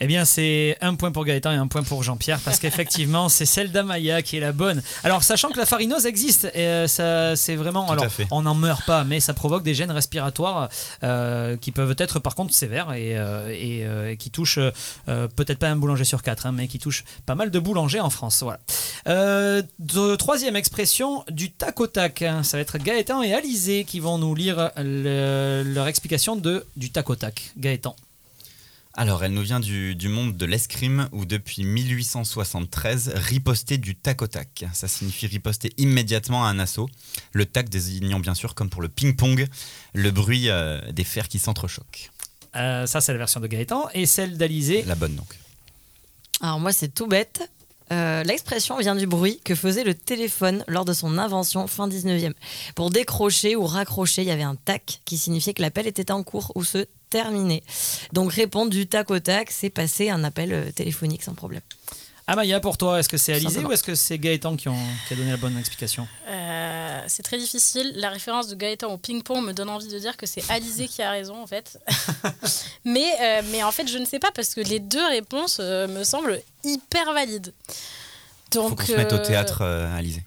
Eh 0.00 0.06
bien, 0.06 0.24
c'est 0.24 0.76
un 0.80 0.94
point 0.94 1.10
pour 1.10 1.24
Gaëtan 1.24 1.50
et 1.52 1.56
un 1.56 1.66
point 1.66 1.82
pour 1.82 2.04
Jean-Pierre, 2.04 2.38
parce 2.44 2.60
qu'effectivement, 2.60 3.28
c'est 3.28 3.46
celle 3.46 3.72
d'Amaya 3.72 4.22
qui 4.22 4.36
est 4.36 4.40
la 4.40 4.52
bonne. 4.52 4.80
Alors, 5.02 5.24
sachant 5.24 5.50
que 5.50 5.58
la 5.58 5.66
farinose 5.66 6.06
existe, 6.06 6.44
et 6.54 6.66
euh, 6.66 6.86
ça, 6.86 7.34
c'est 7.34 7.56
vraiment. 7.56 7.86
Tout 7.86 7.92
alors, 7.94 8.04
on 8.30 8.42
n'en 8.42 8.54
meurt 8.54 8.84
pas, 8.86 9.02
mais 9.02 9.18
ça 9.18 9.34
provoque 9.34 9.64
des 9.64 9.74
gènes 9.74 9.90
respiratoires 9.90 10.68
euh, 11.02 11.56
qui 11.56 11.72
peuvent 11.72 11.96
être 11.98 12.20
par 12.20 12.36
contre 12.36 12.54
sévères 12.54 12.92
et, 12.92 13.18
euh, 13.18 13.48
et, 13.50 13.84
euh, 13.84 14.14
qui 14.14 14.30
touchent 14.30 14.60
peut-être 15.06 15.58
pas 15.58 15.68
un 15.68 15.76
boulanger 15.76 16.04
sur 16.04 16.22
quatre, 16.22 16.46
hein, 16.46 16.52
mais 16.52 16.68
qui 16.68 16.78
touchent 16.78 17.04
pas 17.26 17.34
mal 17.34 17.50
de 17.50 17.58
boulangers 17.58 18.00
en 18.00 18.10
France. 18.10 18.42
Voilà. 18.44 18.60
De- 19.06 20.14
troisième 20.16 20.54
expression, 20.56 21.24
du 21.30 21.50
tac 21.50 21.80
au 21.80 21.86
tac. 21.88 22.22
hein. 22.22 22.42
Ça 22.44 22.56
va 22.56 22.60
être 22.60 22.78
Gaëtan 22.78 23.22
et 23.22 23.34
Alizé 23.34 23.84
qui 23.84 23.98
vont 24.00 24.18
nous 24.18 24.34
lire 24.34 24.70
le- 24.76 25.62
leur 25.64 25.86
explication 25.88 26.36
de 26.36 26.66
du 26.76 26.90
tac 26.90 27.10
au 27.10 27.16
tac. 27.16 27.50
Gaëtan. 27.56 27.96
Alors, 29.00 29.22
elle 29.22 29.30
nous 29.30 29.42
vient 29.42 29.60
du, 29.60 29.94
du 29.94 30.08
monde 30.08 30.36
de 30.36 30.44
l'escrime 30.44 31.08
où 31.12 31.24
depuis 31.24 31.62
1873, 31.62 33.12
riposter 33.14 33.78
du 33.78 33.94
tac 33.94 34.22
au 34.22 34.26
tac. 34.26 34.64
Ça 34.72 34.88
signifie 34.88 35.28
riposter 35.28 35.72
immédiatement 35.76 36.44
à 36.44 36.48
un 36.48 36.58
assaut. 36.58 36.90
Le 37.30 37.46
tac 37.46 37.68
désignant 37.68 38.18
bien 38.18 38.34
sûr, 38.34 38.56
comme 38.56 38.68
pour 38.68 38.82
le 38.82 38.88
ping-pong, 38.88 39.46
le 39.94 40.10
bruit 40.10 40.50
euh, 40.50 40.80
des 40.90 41.04
fers 41.04 41.28
qui 41.28 41.38
s'entrechoquent. 41.38 42.10
Euh, 42.56 42.86
ça, 42.86 43.00
c'est 43.00 43.12
la 43.12 43.18
version 43.18 43.38
de 43.38 43.46
Gaëtan. 43.46 43.88
Et 43.94 44.04
celle 44.04 44.36
d'Alizé. 44.36 44.82
La 44.82 44.96
bonne 44.96 45.14
donc. 45.14 45.32
Alors 46.40 46.58
moi, 46.58 46.72
c'est 46.72 46.92
tout 46.92 47.06
bête. 47.06 47.48
Euh, 47.92 48.24
L'expression 48.24 48.78
vient 48.78 48.96
du 48.96 49.06
bruit 49.06 49.40
que 49.44 49.54
faisait 49.54 49.84
le 49.84 49.94
téléphone 49.94 50.64
lors 50.66 50.84
de 50.84 50.92
son 50.92 51.18
invention 51.18 51.68
fin 51.68 51.86
19e. 51.86 52.34
Pour 52.74 52.90
décrocher 52.90 53.54
ou 53.54 53.64
raccrocher, 53.64 54.22
il 54.22 54.28
y 54.28 54.32
avait 54.32 54.42
un 54.42 54.56
tac 54.56 55.02
qui 55.04 55.18
signifiait 55.18 55.54
que 55.54 55.62
l'appel 55.62 55.86
était 55.86 56.10
en 56.10 56.24
cours 56.24 56.50
ou 56.56 56.64
se 56.64 56.88
terminait. 57.10 57.62
Donc 58.12 58.32
répondre 58.32 58.70
du 58.70 58.86
tac 58.86 59.10
au 59.10 59.18
tac, 59.18 59.50
c'est 59.50 59.70
passer 59.70 60.10
un 60.10 60.24
appel 60.24 60.52
euh, 60.52 60.70
téléphonique 60.72 61.22
sans 61.22 61.34
problème. 61.34 61.62
Amaya, 62.30 62.60
pour 62.60 62.76
toi, 62.76 63.00
est-ce 63.00 63.08
que 63.08 63.16
c'est 63.16 63.32
Alizé 63.32 63.64
ou 63.64 63.72
est-ce 63.72 63.82
que 63.82 63.94
c'est 63.94 64.18
Gaëtan 64.18 64.54
qui, 64.56 64.68
ont- 64.68 64.76
qui 65.06 65.14
a 65.14 65.16
donné 65.16 65.30
la 65.30 65.38
bonne 65.38 65.56
explication? 65.56 66.06
Euh, 66.28 67.00
c'est 67.06 67.22
très 67.22 67.38
difficile. 67.38 67.90
La 67.96 68.10
référence 68.10 68.48
de 68.48 68.54
Gaëtan 68.54 68.92
au 68.92 68.98
ping-pong 68.98 69.42
me 69.46 69.52
donne 69.54 69.70
envie 69.70 69.88
de 69.88 69.98
dire 69.98 70.14
que 70.18 70.26
c'est 70.26 70.42
Alizé 70.50 70.88
qui 70.88 71.00
a 71.00 71.10
raison 71.10 71.42
en 71.42 71.46
fait. 71.46 71.78
mais, 72.84 73.06
euh, 73.22 73.40
mais 73.50 73.62
en 73.62 73.72
fait, 73.72 73.88
je 73.88 73.96
ne 73.96 74.04
sais 74.04 74.18
pas 74.18 74.30
parce 74.30 74.54
que 74.54 74.60
les 74.60 74.78
deux 74.78 75.06
réponses 75.06 75.56
euh, 75.58 75.88
me 75.88 76.04
semblent 76.04 76.38
hyper 76.64 77.14
valides. 77.14 77.54
Donc, 78.50 78.68
Faut 78.70 78.76
qu'on 78.76 78.84
se 78.86 78.92
mette 78.92 79.12
au 79.14 79.18
théâtre, 79.18 79.62
euh, 79.62 79.96
Alizé. 79.96 80.22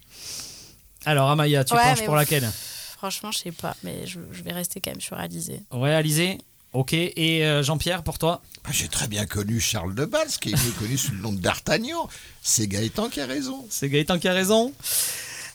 Alors, 1.05 1.29
Amaya, 1.29 1.63
tu 1.63 1.73
Ouais, 1.75 1.83
penches 1.83 2.03
pour 2.05 2.15
laquelle? 2.15 2.49
Franchement, 2.97 3.31
je 3.31 3.39
sais 3.39 3.51
pas, 3.51 3.75
mais 3.83 4.05
je, 4.07 4.19
je 4.31 4.41
vais 4.43 4.53
rester 4.53 4.79
quand 4.81 4.91
même 4.91 5.01
sur 5.01 5.17
Alizé. 5.17 5.61
Ouais, 5.71 5.93
Alizé? 5.93 6.39
Ok. 6.73 6.93
Et 6.93 7.45
euh, 7.45 7.64
Jean-Pierre, 7.64 8.03
pour 8.03 8.18
toi? 8.18 8.41
Ah, 8.64 8.69
J'ai 8.72 8.88
très 8.88 9.07
bien 9.07 9.26
connu 9.26 9.60
Charles 9.60 9.93
de 9.95 10.06
Bals, 10.06 10.27
qui 10.39 10.49
est 10.52 10.65
mieux 10.65 10.72
connu 10.80 10.98
sous 10.98 11.11
le 11.11 11.18
nom 11.19 11.34
de 11.34 11.39
D'Artagnan. 11.39 12.07
C'est 12.41 12.68
Gaëtan 12.68 13.10
qui 13.10 13.19
a 13.19 13.26
raison. 13.26 13.65
C'est 13.69 13.89
Gaëtan 13.89 14.19
qui 14.19 14.27
a 14.27 14.34
raison 14.34 14.72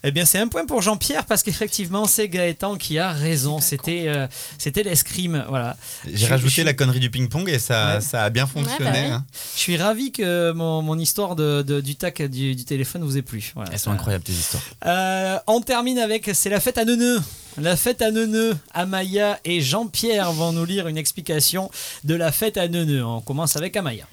eh 0.09 0.13
bien, 0.13 0.25
c'est 0.25 0.39
un 0.39 0.49
point 0.49 0.65
pour 0.67 0.83
Jean-Pierre 0.83 1.25
parce 1.27 1.43
qu'effectivement, 1.43 2.07
c'est 2.07 2.29
Gaëtan 2.29 2.77
qui 2.77 2.99
a 2.99 3.11
raison. 3.13 3.61
C'était, 3.61 4.05
euh, 4.07 4.27
c'était 4.59 4.83
l'escrime, 4.83 5.45
voilà. 5.49 5.77
Je- 6.07 6.17
J'ai 6.17 6.27
rajouté 6.27 6.63
je- 6.63 6.63
la 6.63 6.73
connerie 6.75 7.01
du 7.01 7.11
ping-pong 7.11 7.49
et 7.49 7.59
ça, 7.59 7.97
Ouais. 7.97 8.01
ça 8.01 8.23
a 8.25 8.31
bien 8.31 8.47
fonctionné. 8.47 8.85
bah 8.85 8.93
ouais. 8.93 9.05
hein. 9.11 9.25
Je 9.55 9.61
suis 9.61 9.77
ravi 9.77 10.13
que 10.13 10.53
mon, 10.53 10.83
mon 10.83 10.99
histoire 10.99 11.37
de, 11.37 11.63
de- 11.63 11.81
du 11.81 11.97
tac 11.97 12.23
du, 12.23 12.55
du 12.55 12.65
téléphone 12.65 13.03
vous 13.03 13.17
ait 13.19 13.23
plu. 13.23 13.53
Voilà, 13.55 13.71
Elles 13.73 13.79
sont 13.79 13.91
incroyables 13.91 14.25
tes 14.25 14.33
histoires. 14.33 14.63
Euh, 14.87 15.39
on 15.47 15.61
termine 15.61 15.99
avec 15.99 16.31
c'est 16.35 16.51
la 16.51 16.61
fête 16.61 16.79
à 16.79 16.85
Neuneu. 16.85 17.21
La 17.61 17.77
fête 17.77 18.03
à 18.03 18.11
Neuneu. 18.11 18.57
Amaya 18.75 19.41
et 19.45 19.61
Jean-Pierre 19.61 20.31
vont 20.33 20.53
nous 20.53 20.65
lire 20.67 20.89
une 20.89 20.99
explication 20.99 21.71
de 22.05 22.15
la 22.15 22.31
fête 22.31 22.57
à 22.59 22.69
Neuneu. 22.69 23.05
On 23.05 23.21
commence 23.23 23.57
avec 23.57 23.77
Amaya. 23.77 24.07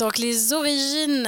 Donc 0.00 0.16
les 0.16 0.54
origines 0.54 1.22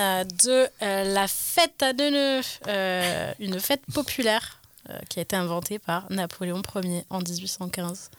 de 0.44 0.66
euh, 0.82 1.04
la 1.14 1.28
fête 1.28 1.82
à 1.82 1.92
Neuneu, 1.92 2.40
euh, 2.68 3.32
une 3.38 3.60
fête 3.60 3.82
populaire 3.92 4.60
euh, 4.88 4.98
qui 5.10 5.18
a 5.18 5.22
été 5.22 5.36
inventée 5.36 5.78
par 5.78 6.10
Napoléon 6.10 6.62
Ier 6.82 7.04
en 7.10 7.18
1815 7.20 8.10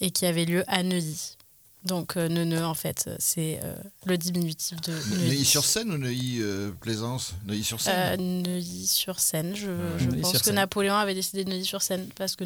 et 0.00 0.10
qui 0.10 0.26
avait 0.26 0.46
lieu 0.46 0.64
à 0.66 0.82
Neuilly. 0.82 1.36
Donc 1.84 2.16
euh, 2.16 2.28
Neuneu 2.28 2.64
en 2.64 2.74
fait 2.74 3.08
c'est 3.20 3.60
euh, 3.62 3.72
le 4.04 4.18
diminutif 4.18 4.80
de 4.80 4.90
Neuilly. 4.92 5.28
Neuilly-sur-Seine 5.28 5.90
ou 5.92 5.98
Neuilly-Plaisance 5.98 7.34
Neuilly-sur-Seine 7.46 7.94
Euh, 7.96 8.16
Neuilly-sur-Seine. 8.16 9.54
Je, 9.54 9.66
je 9.66 9.68
pense 9.68 10.02
que 10.02 10.06
Neuilly-sur-Seine. 10.10 10.54
Napoléon 10.56 10.94
avait 10.96 11.14
décidé 11.14 11.44
de 11.44 11.50
Neuilly-sur-Seine 11.50 12.08
parce 12.16 12.34
que 12.34 12.42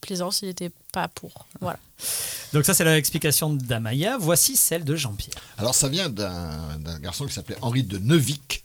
Neuilly-Plaisance 0.00 0.42
il 0.42 0.48
n'était 0.48 0.70
pas 0.92 1.08
pour. 1.08 1.46
Voilà. 1.60 1.78
Donc 2.52 2.64
ça 2.64 2.74
c'est 2.74 2.84
l'explication 2.84 3.54
d'Amaya. 3.54 4.18
Voici 4.18 4.56
celle 4.56 4.84
de 4.84 4.96
Jean-Pierre. 4.96 5.34
Alors 5.58 5.74
ça 5.74 5.88
vient 5.88 6.08
d'un 6.08 6.78
d'un 6.78 6.98
garçon 6.98 7.26
qui 7.26 7.32
s'appelait 7.32 7.58
Henri 7.62 7.82
de 7.82 7.98
Neuvic, 7.98 8.64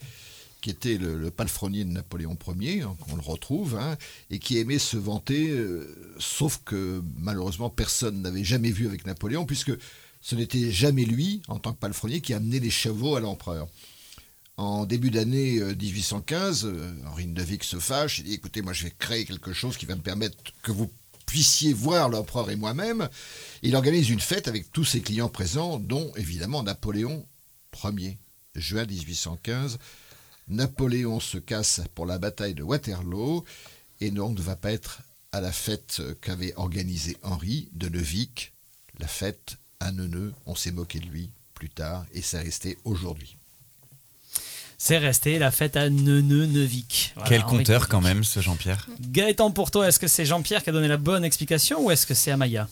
qui 0.62 0.70
était 0.70 0.98
le, 0.98 1.18
le 1.18 1.32
palefrenier 1.32 1.84
de 1.84 1.92
Napoléon 1.92 2.38
Ier, 2.60 2.82
hein, 2.82 2.96
qu'on 3.00 3.16
le 3.16 3.22
retrouve, 3.22 3.76
hein, 3.76 3.98
et 4.32 4.40
qui 4.40 4.58
aimait 4.58 4.80
se 4.80 4.98
vanter, 4.98 5.50
euh, 5.50 6.14
sauf 6.20 6.62
que 6.66 7.02
malheureusement 7.20 7.70
personne 7.70 8.22
n'avait 8.22 8.44
jamais 8.44 8.72
vu 8.72 8.88
avec 8.88 9.06
Napoléon, 9.06 9.46
puisque 9.46 9.74
ce 10.22 10.36
n'était 10.36 10.72
jamais 10.72 11.06
lui, 11.06 11.42
en 11.48 11.60
tant 11.60 11.74
que 11.74 11.80
palefrenier, 11.80 12.22
qui 12.22 12.34
amenait 12.34 12.60
les 12.60 12.72
chevaux 12.72 13.16
à 13.16 13.20
l'empereur. 13.20 13.68
En 14.58 14.86
début 14.86 15.12
d'année 15.12 15.60
euh, 15.60 15.76
1815, 15.76 16.66
euh, 16.66 16.94
Henri 17.08 17.26
de 17.28 17.34
Neuvic 17.40 17.64
se 17.64 17.78
fâche, 17.78 18.20
il 18.20 18.26
dit 18.26 18.34
écoutez, 18.34 18.62
moi 18.62 18.72
je 18.72 18.86
vais 18.86 18.94
créer 18.98 19.26
quelque 19.26 19.52
chose 19.52 19.76
qui 19.76 19.86
va 19.86 19.96
me 19.96 20.02
permettre 20.02 20.38
que 20.64 20.72
vous 20.72 20.90
puissiez 21.26 21.74
voir 21.74 22.10
l'empereur 22.10 22.50
et 22.50 22.56
moi-même. 22.56 23.10
Il 23.62 23.76
organise 23.76 24.10
une 24.10 24.20
fête 24.20 24.48
avec 24.48 24.72
tous 24.72 24.86
ses 24.86 25.02
clients 25.02 25.30
présents, 25.30 25.80
dont 25.80 26.12
évidemment 26.16 26.64
Napoléon 26.64 27.26
Ier. 27.84 28.18
Juin 28.56 28.86
1815, 28.86 29.80
Napoléon 30.48 31.20
se 31.20 31.38
casse 31.38 31.82
pour 31.94 32.06
la 32.06 32.18
bataille 32.18 32.54
de 32.54 32.64
Waterloo 32.64 33.44
et 34.00 34.12
donc 34.12 34.38
ne 34.38 34.44
va 34.44 34.56
pas 34.56 34.72
être 34.72 35.02
à 35.32 35.42
la 35.42 35.52
fête 35.52 36.02
qu'avait 36.22 36.54
organisée 36.56 37.18
Henri 37.22 37.68
de 37.74 37.90
Neuvic, 37.90 38.54
la 39.00 39.08
fête 39.08 39.58
à 39.82 39.92
Neuneu. 39.92 40.34
On 40.46 40.56
s'est 40.56 40.72
moqué 40.72 41.00
de 41.00 41.08
lui 41.08 41.32
plus 41.54 41.70
tard 41.70 42.06
et 42.14 42.22
c'est 42.22 42.40
resté 42.40 42.78
aujourd'hui. 42.86 43.36
C'est 44.78 44.98
resté 44.98 45.40
la 45.40 45.52
fête 45.52 45.78
à 45.78 45.90
Neuneu-Neuvic. 45.90 47.14
Voilà, 47.16 47.30
Quel 47.30 47.42
Henri 47.44 47.58
compteur 47.58 47.88
quand 47.88 48.02
même, 48.02 48.24
ce 48.24 48.40
Jean-Pierre. 48.42 48.88
Gaëtan, 49.00 49.52
pour 49.52 49.72
toi, 49.72 49.88
est-ce 49.88 50.00
que 50.00 50.08
c'est 50.08 50.26
Jean-Pierre 50.26 50.64
qui 50.64 50.70
a 50.70 50.74
donné 50.74 50.88
la 50.88 50.98
bonne 50.98 51.24
explication 51.24 51.82
ou 51.86 51.92
est-ce 51.92 52.06
que 52.06 52.14
c'est 52.14 52.32
Amaya 52.32 52.68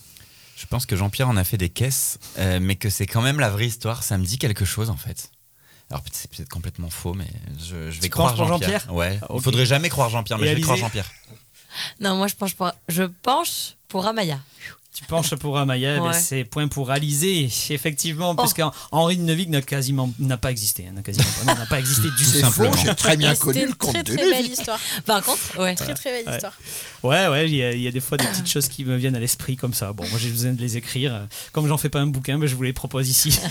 Je 0.56 0.66
pense 0.66 0.84
que 0.86 0.96
Jean-Pierre 0.96 1.28
en 1.28 1.36
a 1.36 1.44
fait 1.44 1.56
des 1.56 1.70
caisses, 1.70 2.18
euh, 2.38 2.58
mais 2.60 2.76
que 2.76 2.90
c'est 2.90 3.06
quand 3.06 3.22
même 3.22 3.40
la 3.40 3.48
vraie 3.50 3.66
histoire. 3.66 4.02
Ça 4.02 4.18
me 4.18 4.24
dit 4.24 4.38
quelque 4.38 4.64
chose 4.64 4.90
en 4.90 4.96
fait. 4.96 5.30
Alors 5.90 6.02
peut-être- 6.02 6.16
c'est 6.16 6.30
peut-être 6.30 6.48
complètement 6.48 6.90
faux, 6.90 7.14
mais 7.14 7.26
je, 7.58 7.90
je 7.90 7.96
vais 8.00 8.04
Tu 8.04 8.10
croire 8.10 8.36
Jean-Pierre. 8.36 8.80
Jean-Pierre 8.80 8.94
ouais. 8.94 9.18
Ah, 9.22 9.26
Il 9.30 9.36
ok. 9.36 9.42
faudrait 9.42 9.66
jamais 9.66 9.88
croire 9.88 10.10
Jean-Pierre, 10.10 10.38
mais 10.38 10.46
Et 10.48 10.50
je 10.50 10.54
vais 10.56 10.60
croire 10.62 10.76
Jean-Pierre. 10.78 11.10
Non, 12.00 12.16
moi 12.16 12.26
je 12.28 12.34
penche 12.34 12.54
pour, 12.54 12.70
je 12.88 13.02
penche 13.04 13.74
pour 13.88 14.06
Amaya. 14.06 14.38
Tu 14.94 15.02
penches 15.06 15.34
pour 15.34 15.58
Amaya, 15.58 15.94
mais 15.94 16.00
Ouais. 16.00 16.12
c'est 16.12 16.44
point 16.44 16.68
pour 16.68 16.92
Alizé, 16.92 17.50
effectivement, 17.70 18.36
puisqu'Henri 18.36 19.16
de 19.16 19.22
Neuvic 19.22 19.48
n'a 19.48 19.60
quasiment 19.60 20.08
n'a 20.20 20.36
pas 20.36 20.52
existé, 20.52 20.86
hein, 20.88 20.92
n'a 20.94 21.02
quasiment 21.02 21.26
pas, 21.44 21.52
non, 21.52 21.58
n'a 21.58 21.66
pas 21.66 21.80
existé 21.80 22.06
du 22.16 22.24
C'est 22.24 22.42
tout. 22.42 22.50
faux, 22.52 22.70
j'ai 22.80 22.94
très 22.94 23.16
bien 23.16 23.34
connu 23.34 23.62
le 23.62 23.66
une 23.70 23.74
conte 23.74 23.92
très 23.92 24.02
de 24.04 24.14
très 24.16 24.30
belle 24.30 24.46
histoire. 24.46 24.78
Par 25.04 25.20
contre, 25.24 25.58
ouais. 25.58 25.74
Très 25.74 25.94
très 25.94 26.10
belle 26.12 26.28
Ouais. 26.28 26.34
histoire. 26.34 26.52
Ouais, 27.02 27.26
ouais, 27.26 27.46
il 27.50 27.56
y, 27.56 27.62
a- 27.64 27.72
il 27.72 27.82
y 27.82 27.88
a 27.88 27.90
des 27.90 27.98
fois 28.00 28.16
des 28.18 28.24
petites 28.26 28.48
choses 28.48 28.68
qui 28.68 28.84
me 28.84 28.96
viennent 28.96 29.16
à 29.16 29.20
l'esprit 29.20 29.56
comme 29.56 29.74
ça. 29.74 29.92
Bon, 29.92 30.04
moi 30.10 30.18
j'ai 30.20 30.30
besoin 30.30 30.52
de 30.52 30.60
les 30.60 30.76
écrire. 30.76 31.26
Comme 31.50 31.66
j'en 31.66 31.76
fais 31.76 31.88
pas 31.88 31.98
un 32.00 32.06
bouquin, 32.06 32.38
ben, 32.38 32.46
je 32.46 32.54
vous 32.54 32.62
les 32.62 32.72
propose 32.72 33.08
ici. 33.08 33.36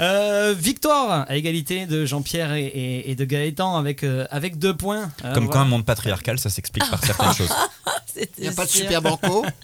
Euh, 0.00 0.54
victoire 0.56 1.26
à 1.28 1.36
égalité 1.36 1.84
de 1.84 2.06
Jean-Pierre 2.06 2.54
et, 2.54 2.64
et- 2.64 3.10
et 3.10 3.14
de 3.14 3.24
Gaëtan 3.26 3.76
avec, 3.76 4.02
euh, 4.02 4.26
avec 4.30 4.58
deux 4.58 4.74
points. 4.74 5.10
Euh, 5.26 5.34
Comme 5.34 5.44
voilà. 5.44 5.48
quoi 5.48 5.60
un 5.60 5.64
monde 5.66 5.84
patriarcal, 5.84 6.38
ça 6.38 6.48
s'explique 6.48 6.88
par 6.88 7.04
certaines 7.04 7.34
choses. 7.34 7.52
Il 8.16 8.44
n'y 8.44 8.48
a 8.48 8.52
pas 8.52 8.64
de 8.64 8.70
super 8.70 9.02
banco? 9.02 9.44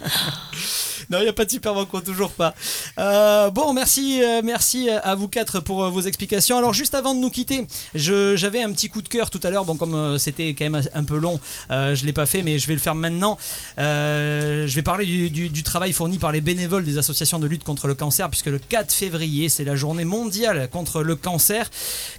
Yeah. 0.57 0.96
Non, 1.11 1.19
il 1.19 1.23
n'y 1.23 1.29
a 1.29 1.33
pas 1.33 1.45
de 1.45 1.51
super 1.51 1.75
banco, 1.75 2.01
toujours 2.01 2.33
pas. 2.33 2.55
Euh, 2.99 3.51
bon, 3.51 3.73
merci, 3.73 4.21
euh, 4.23 4.41
merci 4.43 4.91
à 4.91 5.15
vous 5.15 5.29
quatre 5.29 5.61
pour 5.61 5.85
euh, 5.85 5.91
vos 5.91 6.01
explications. 6.01 6.59
Alors, 6.59 6.75
juste 6.75 6.95
avant 6.95 7.15
de 7.15 7.21
nous 7.21 7.31
quitter, 7.31 7.67
j'avais 7.95 8.63
un 8.63 8.73
petit 8.73 8.89
coup 8.89 9.03
de 9.03 9.09
cœur 9.09 9.31
tout 9.31 9.41
à 9.45 9.51
l'heure. 9.51 9.65
Bon, 9.65 9.77
comme 9.77 10.19
c'était 10.19 10.49
quand 10.55 10.69
même 10.69 10.83
un 10.95 11.05
peu 11.05 11.19
long, 11.19 11.39
je 11.71 12.01
ne 12.01 12.07
l'ai 12.07 12.13
pas 12.13 12.27
fait, 12.27 12.43
mais 12.43 12.59
je 12.59 12.67
vais 12.67 12.75
le 12.75 12.81
faire 12.81 12.95
maintenant. 12.95 13.39
Je 13.79 14.75
vais 14.75 14.83
parler 14.83 15.29
du, 15.29 15.63
travail 15.63 15.93
fourni 15.93 16.19
par 16.19 16.33
les 16.33 16.41
bénévoles 16.41 16.85
des 16.85 16.99
associations 16.99 17.39
de 17.39 17.47
lutte 17.47 17.65
contre 17.65 17.87
le 17.87 17.95
cancer, 17.95 18.29
puisque 18.29 18.47
le 18.47 18.59
4 18.59 18.93
février, 18.93 19.49
c'est 19.49 19.65
la 19.65 19.77
journée 19.77 20.05
mondiale 20.05 20.69
contre 20.71 21.03
le 21.03 21.17
cancer. 21.17 21.71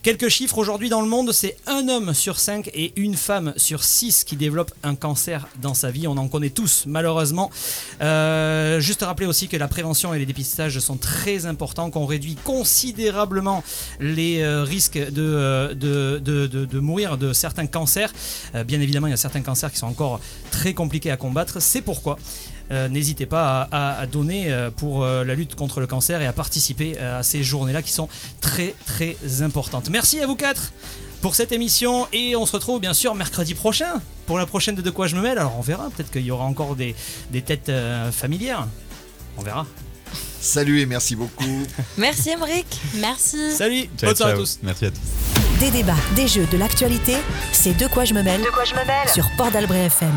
Quelques 0.03 0.29
chiffres 0.29 0.57
aujourd'hui 0.57 0.89
dans 0.89 1.01
le 1.01 1.07
monde, 1.07 1.31
c'est 1.31 1.57
un 1.65 1.87
homme 1.89 2.13
sur 2.13 2.39
cinq 2.39 2.69
et 2.73 2.93
une 2.95 3.15
femme 3.15 3.53
sur 3.57 3.83
six 3.83 4.23
qui 4.23 4.35
développe 4.35 4.71
un 4.83 4.95
cancer 4.95 5.47
dans 5.61 5.73
sa 5.73 5.91
vie. 5.91 6.07
On 6.07 6.17
en 6.17 6.27
connaît 6.27 6.49
tous, 6.49 6.83
malheureusement. 6.87 7.51
Juste 8.79 9.01
rappeler 9.03 9.25
aussi 9.27 9.47
que 9.47 9.57
la 9.57 9.67
prévention 9.67 10.13
et 10.13 10.19
les 10.19 10.25
dépistages 10.25 10.79
sont 10.79 10.97
très 10.97 11.45
importants, 11.45 11.89
qu'on 11.89 12.05
réduit 12.05 12.35
considérablement 12.35 13.63
les 13.99 14.41
euh, 14.41 14.63
risques 14.63 14.97
de, 14.97 15.21
euh, 15.21 15.73
de, 15.73 16.79
mourir 16.79 17.17
de 17.17 17.33
certains 17.33 17.67
cancers. 17.67 18.11
Euh, 18.55 18.63
bien 18.63 18.79
évidemment, 18.81 19.07
il 19.07 19.11
y 19.11 19.13
a 19.13 19.17
certains 19.17 19.41
cancers 19.41 19.71
qui 19.71 19.77
sont 19.77 19.87
encore 19.87 20.19
très 20.51 20.73
compliqués 20.73 21.11
à 21.11 21.17
combattre. 21.17 21.61
C'est 21.61 21.81
pourquoi. 21.81 22.17
euh, 22.71 22.87
N'hésitez 22.89 23.25
pas 23.25 23.67
à, 23.71 24.05
donner 24.07 24.51
euh, 24.51 24.69
pour 24.71 25.03
euh, 25.03 25.23
la 25.23 25.35
lutte 25.35 25.55
contre 25.55 25.79
le 25.79 25.87
cancer 25.87 26.21
et 26.21 26.27
à 26.27 26.33
participer 26.33 26.95
euh, 26.99 27.19
à 27.19 27.23
ces 27.23 27.43
journées-là 27.43 27.81
qui 27.81 27.91
sont 27.91 28.09
très 28.41 28.75
très 28.85 29.17
importantes. 29.41 29.89
Merci 29.89 30.19
à 30.19 30.27
vous 30.27 30.35
quatre 30.35 30.71
pour 31.21 31.35
cette 31.35 31.51
émission 31.51 32.07
et 32.13 32.35
on 32.35 32.45
se 32.45 32.53
retrouve 32.53 32.79
bien 32.79 32.93
sûr 32.93 33.15
mercredi 33.15 33.55
prochain 33.55 34.01
pour 34.25 34.37
la 34.37 34.45
prochaine 34.45 34.75
de 34.75 34.81
De 34.81 34.89
quoi 34.89 35.07
je 35.07 35.15
me 35.15 35.21
mêle. 35.21 35.37
Alors 35.37 35.57
on 35.57 35.61
verra, 35.61 35.89
peut-être 35.89 36.11
qu'il 36.11 36.23
y 36.23 36.31
aura 36.31 36.45
encore 36.45 36.75
des, 36.75 36.95
têtes 37.45 37.69
euh, 37.69 38.11
familières. 38.11 38.67
On 39.37 39.41
verra. 39.41 39.65
Salut 40.39 40.79
et 40.81 40.85
merci 40.85 41.15
beaucoup. 41.15 41.43
Merci 41.97 42.29
Emric. 42.29 42.65
Merci. 42.95 43.53
Salut, 43.55 43.89
Ciao, 43.97 44.09
bonne 44.09 44.15
soirée 44.15 44.33
à 44.33 44.35
tous. 44.35 44.59
Merci 44.63 44.85
à 44.85 44.91
tous. 44.91 44.99
Des 45.59 45.71
débats, 45.71 45.95
des 46.15 46.27
jeux, 46.27 46.45
de 46.51 46.57
l'actualité, 46.57 47.15
c'est 47.51 47.75
De 47.75 47.87
quoi 47.87 48.05
je 48.05 48.13
me 48.13 48.21
mêle, 48.21 48.41
sur 49.11 49.25
Port 49.35 49.51
d'Albret 49.51 49.87
FM. 49.87 50.13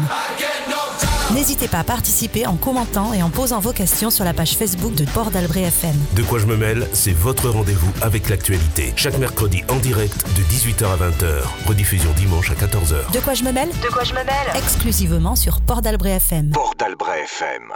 N'hésitez 1.32 1.68
pas 1.68 1.78
à 1.78 1.84
participer 1.84 2.46
en 2.46 2.56
commentant 2.56 3.14
et 3.14 3.22
en 3.22 3.30
posant 3.30 3.60
vos 3.60 3.72
questions 3.72 4.10
sur 4.10 4.24
la 4.24 4.34
page 4.34 4.56
Facebook 4.56 4.94
de 4.94 5.04
Port 5.04 5.30
d'Albret 5.30 5.62
FM. 5.62 5.94
De 6.14 6.22
quoi 6.22 6.38
je 6.38 6.46
me 6.46 6.56
mêle, 6.56 6.88
c'est 6.92 7.12
votre 7.12 7.48
rendez-vous 7.48 7.90
avec 8.02 8.28
l'actualité. 8.28 8.92
Chaque 8.96 9.16
mercredi 9.18 9.62
en 9.68 9.76
direct 9.76 10.14
de 10.36 10.42
18h 10.42 10.84
à 10.84 10.96
20h. 10.96 11.66
Rediffusion 11.68 12.10
dimanche 12.16 12.50
à 12.50 12.54
14h. 12.54 13.12
De 13.12 13.20
quoi 13.20 13.34
je 13.34 13.44
me 13.44 13.52
mêle 13.52 13.70
De 13.82 13.88
quoi 13.88 14.04
je 14.04 14.12
me 14.12 14.24
mêle 14.24 14.50
Exclusivement 14.56 15.36
sur 15.36 15.60
Port 15.60 15.82
d'Albret 15.82 16.12
FM. 16.16 16.50
Port 16.50 16.74
d'Albret 16.78 17.22
FM. 17.22 17.72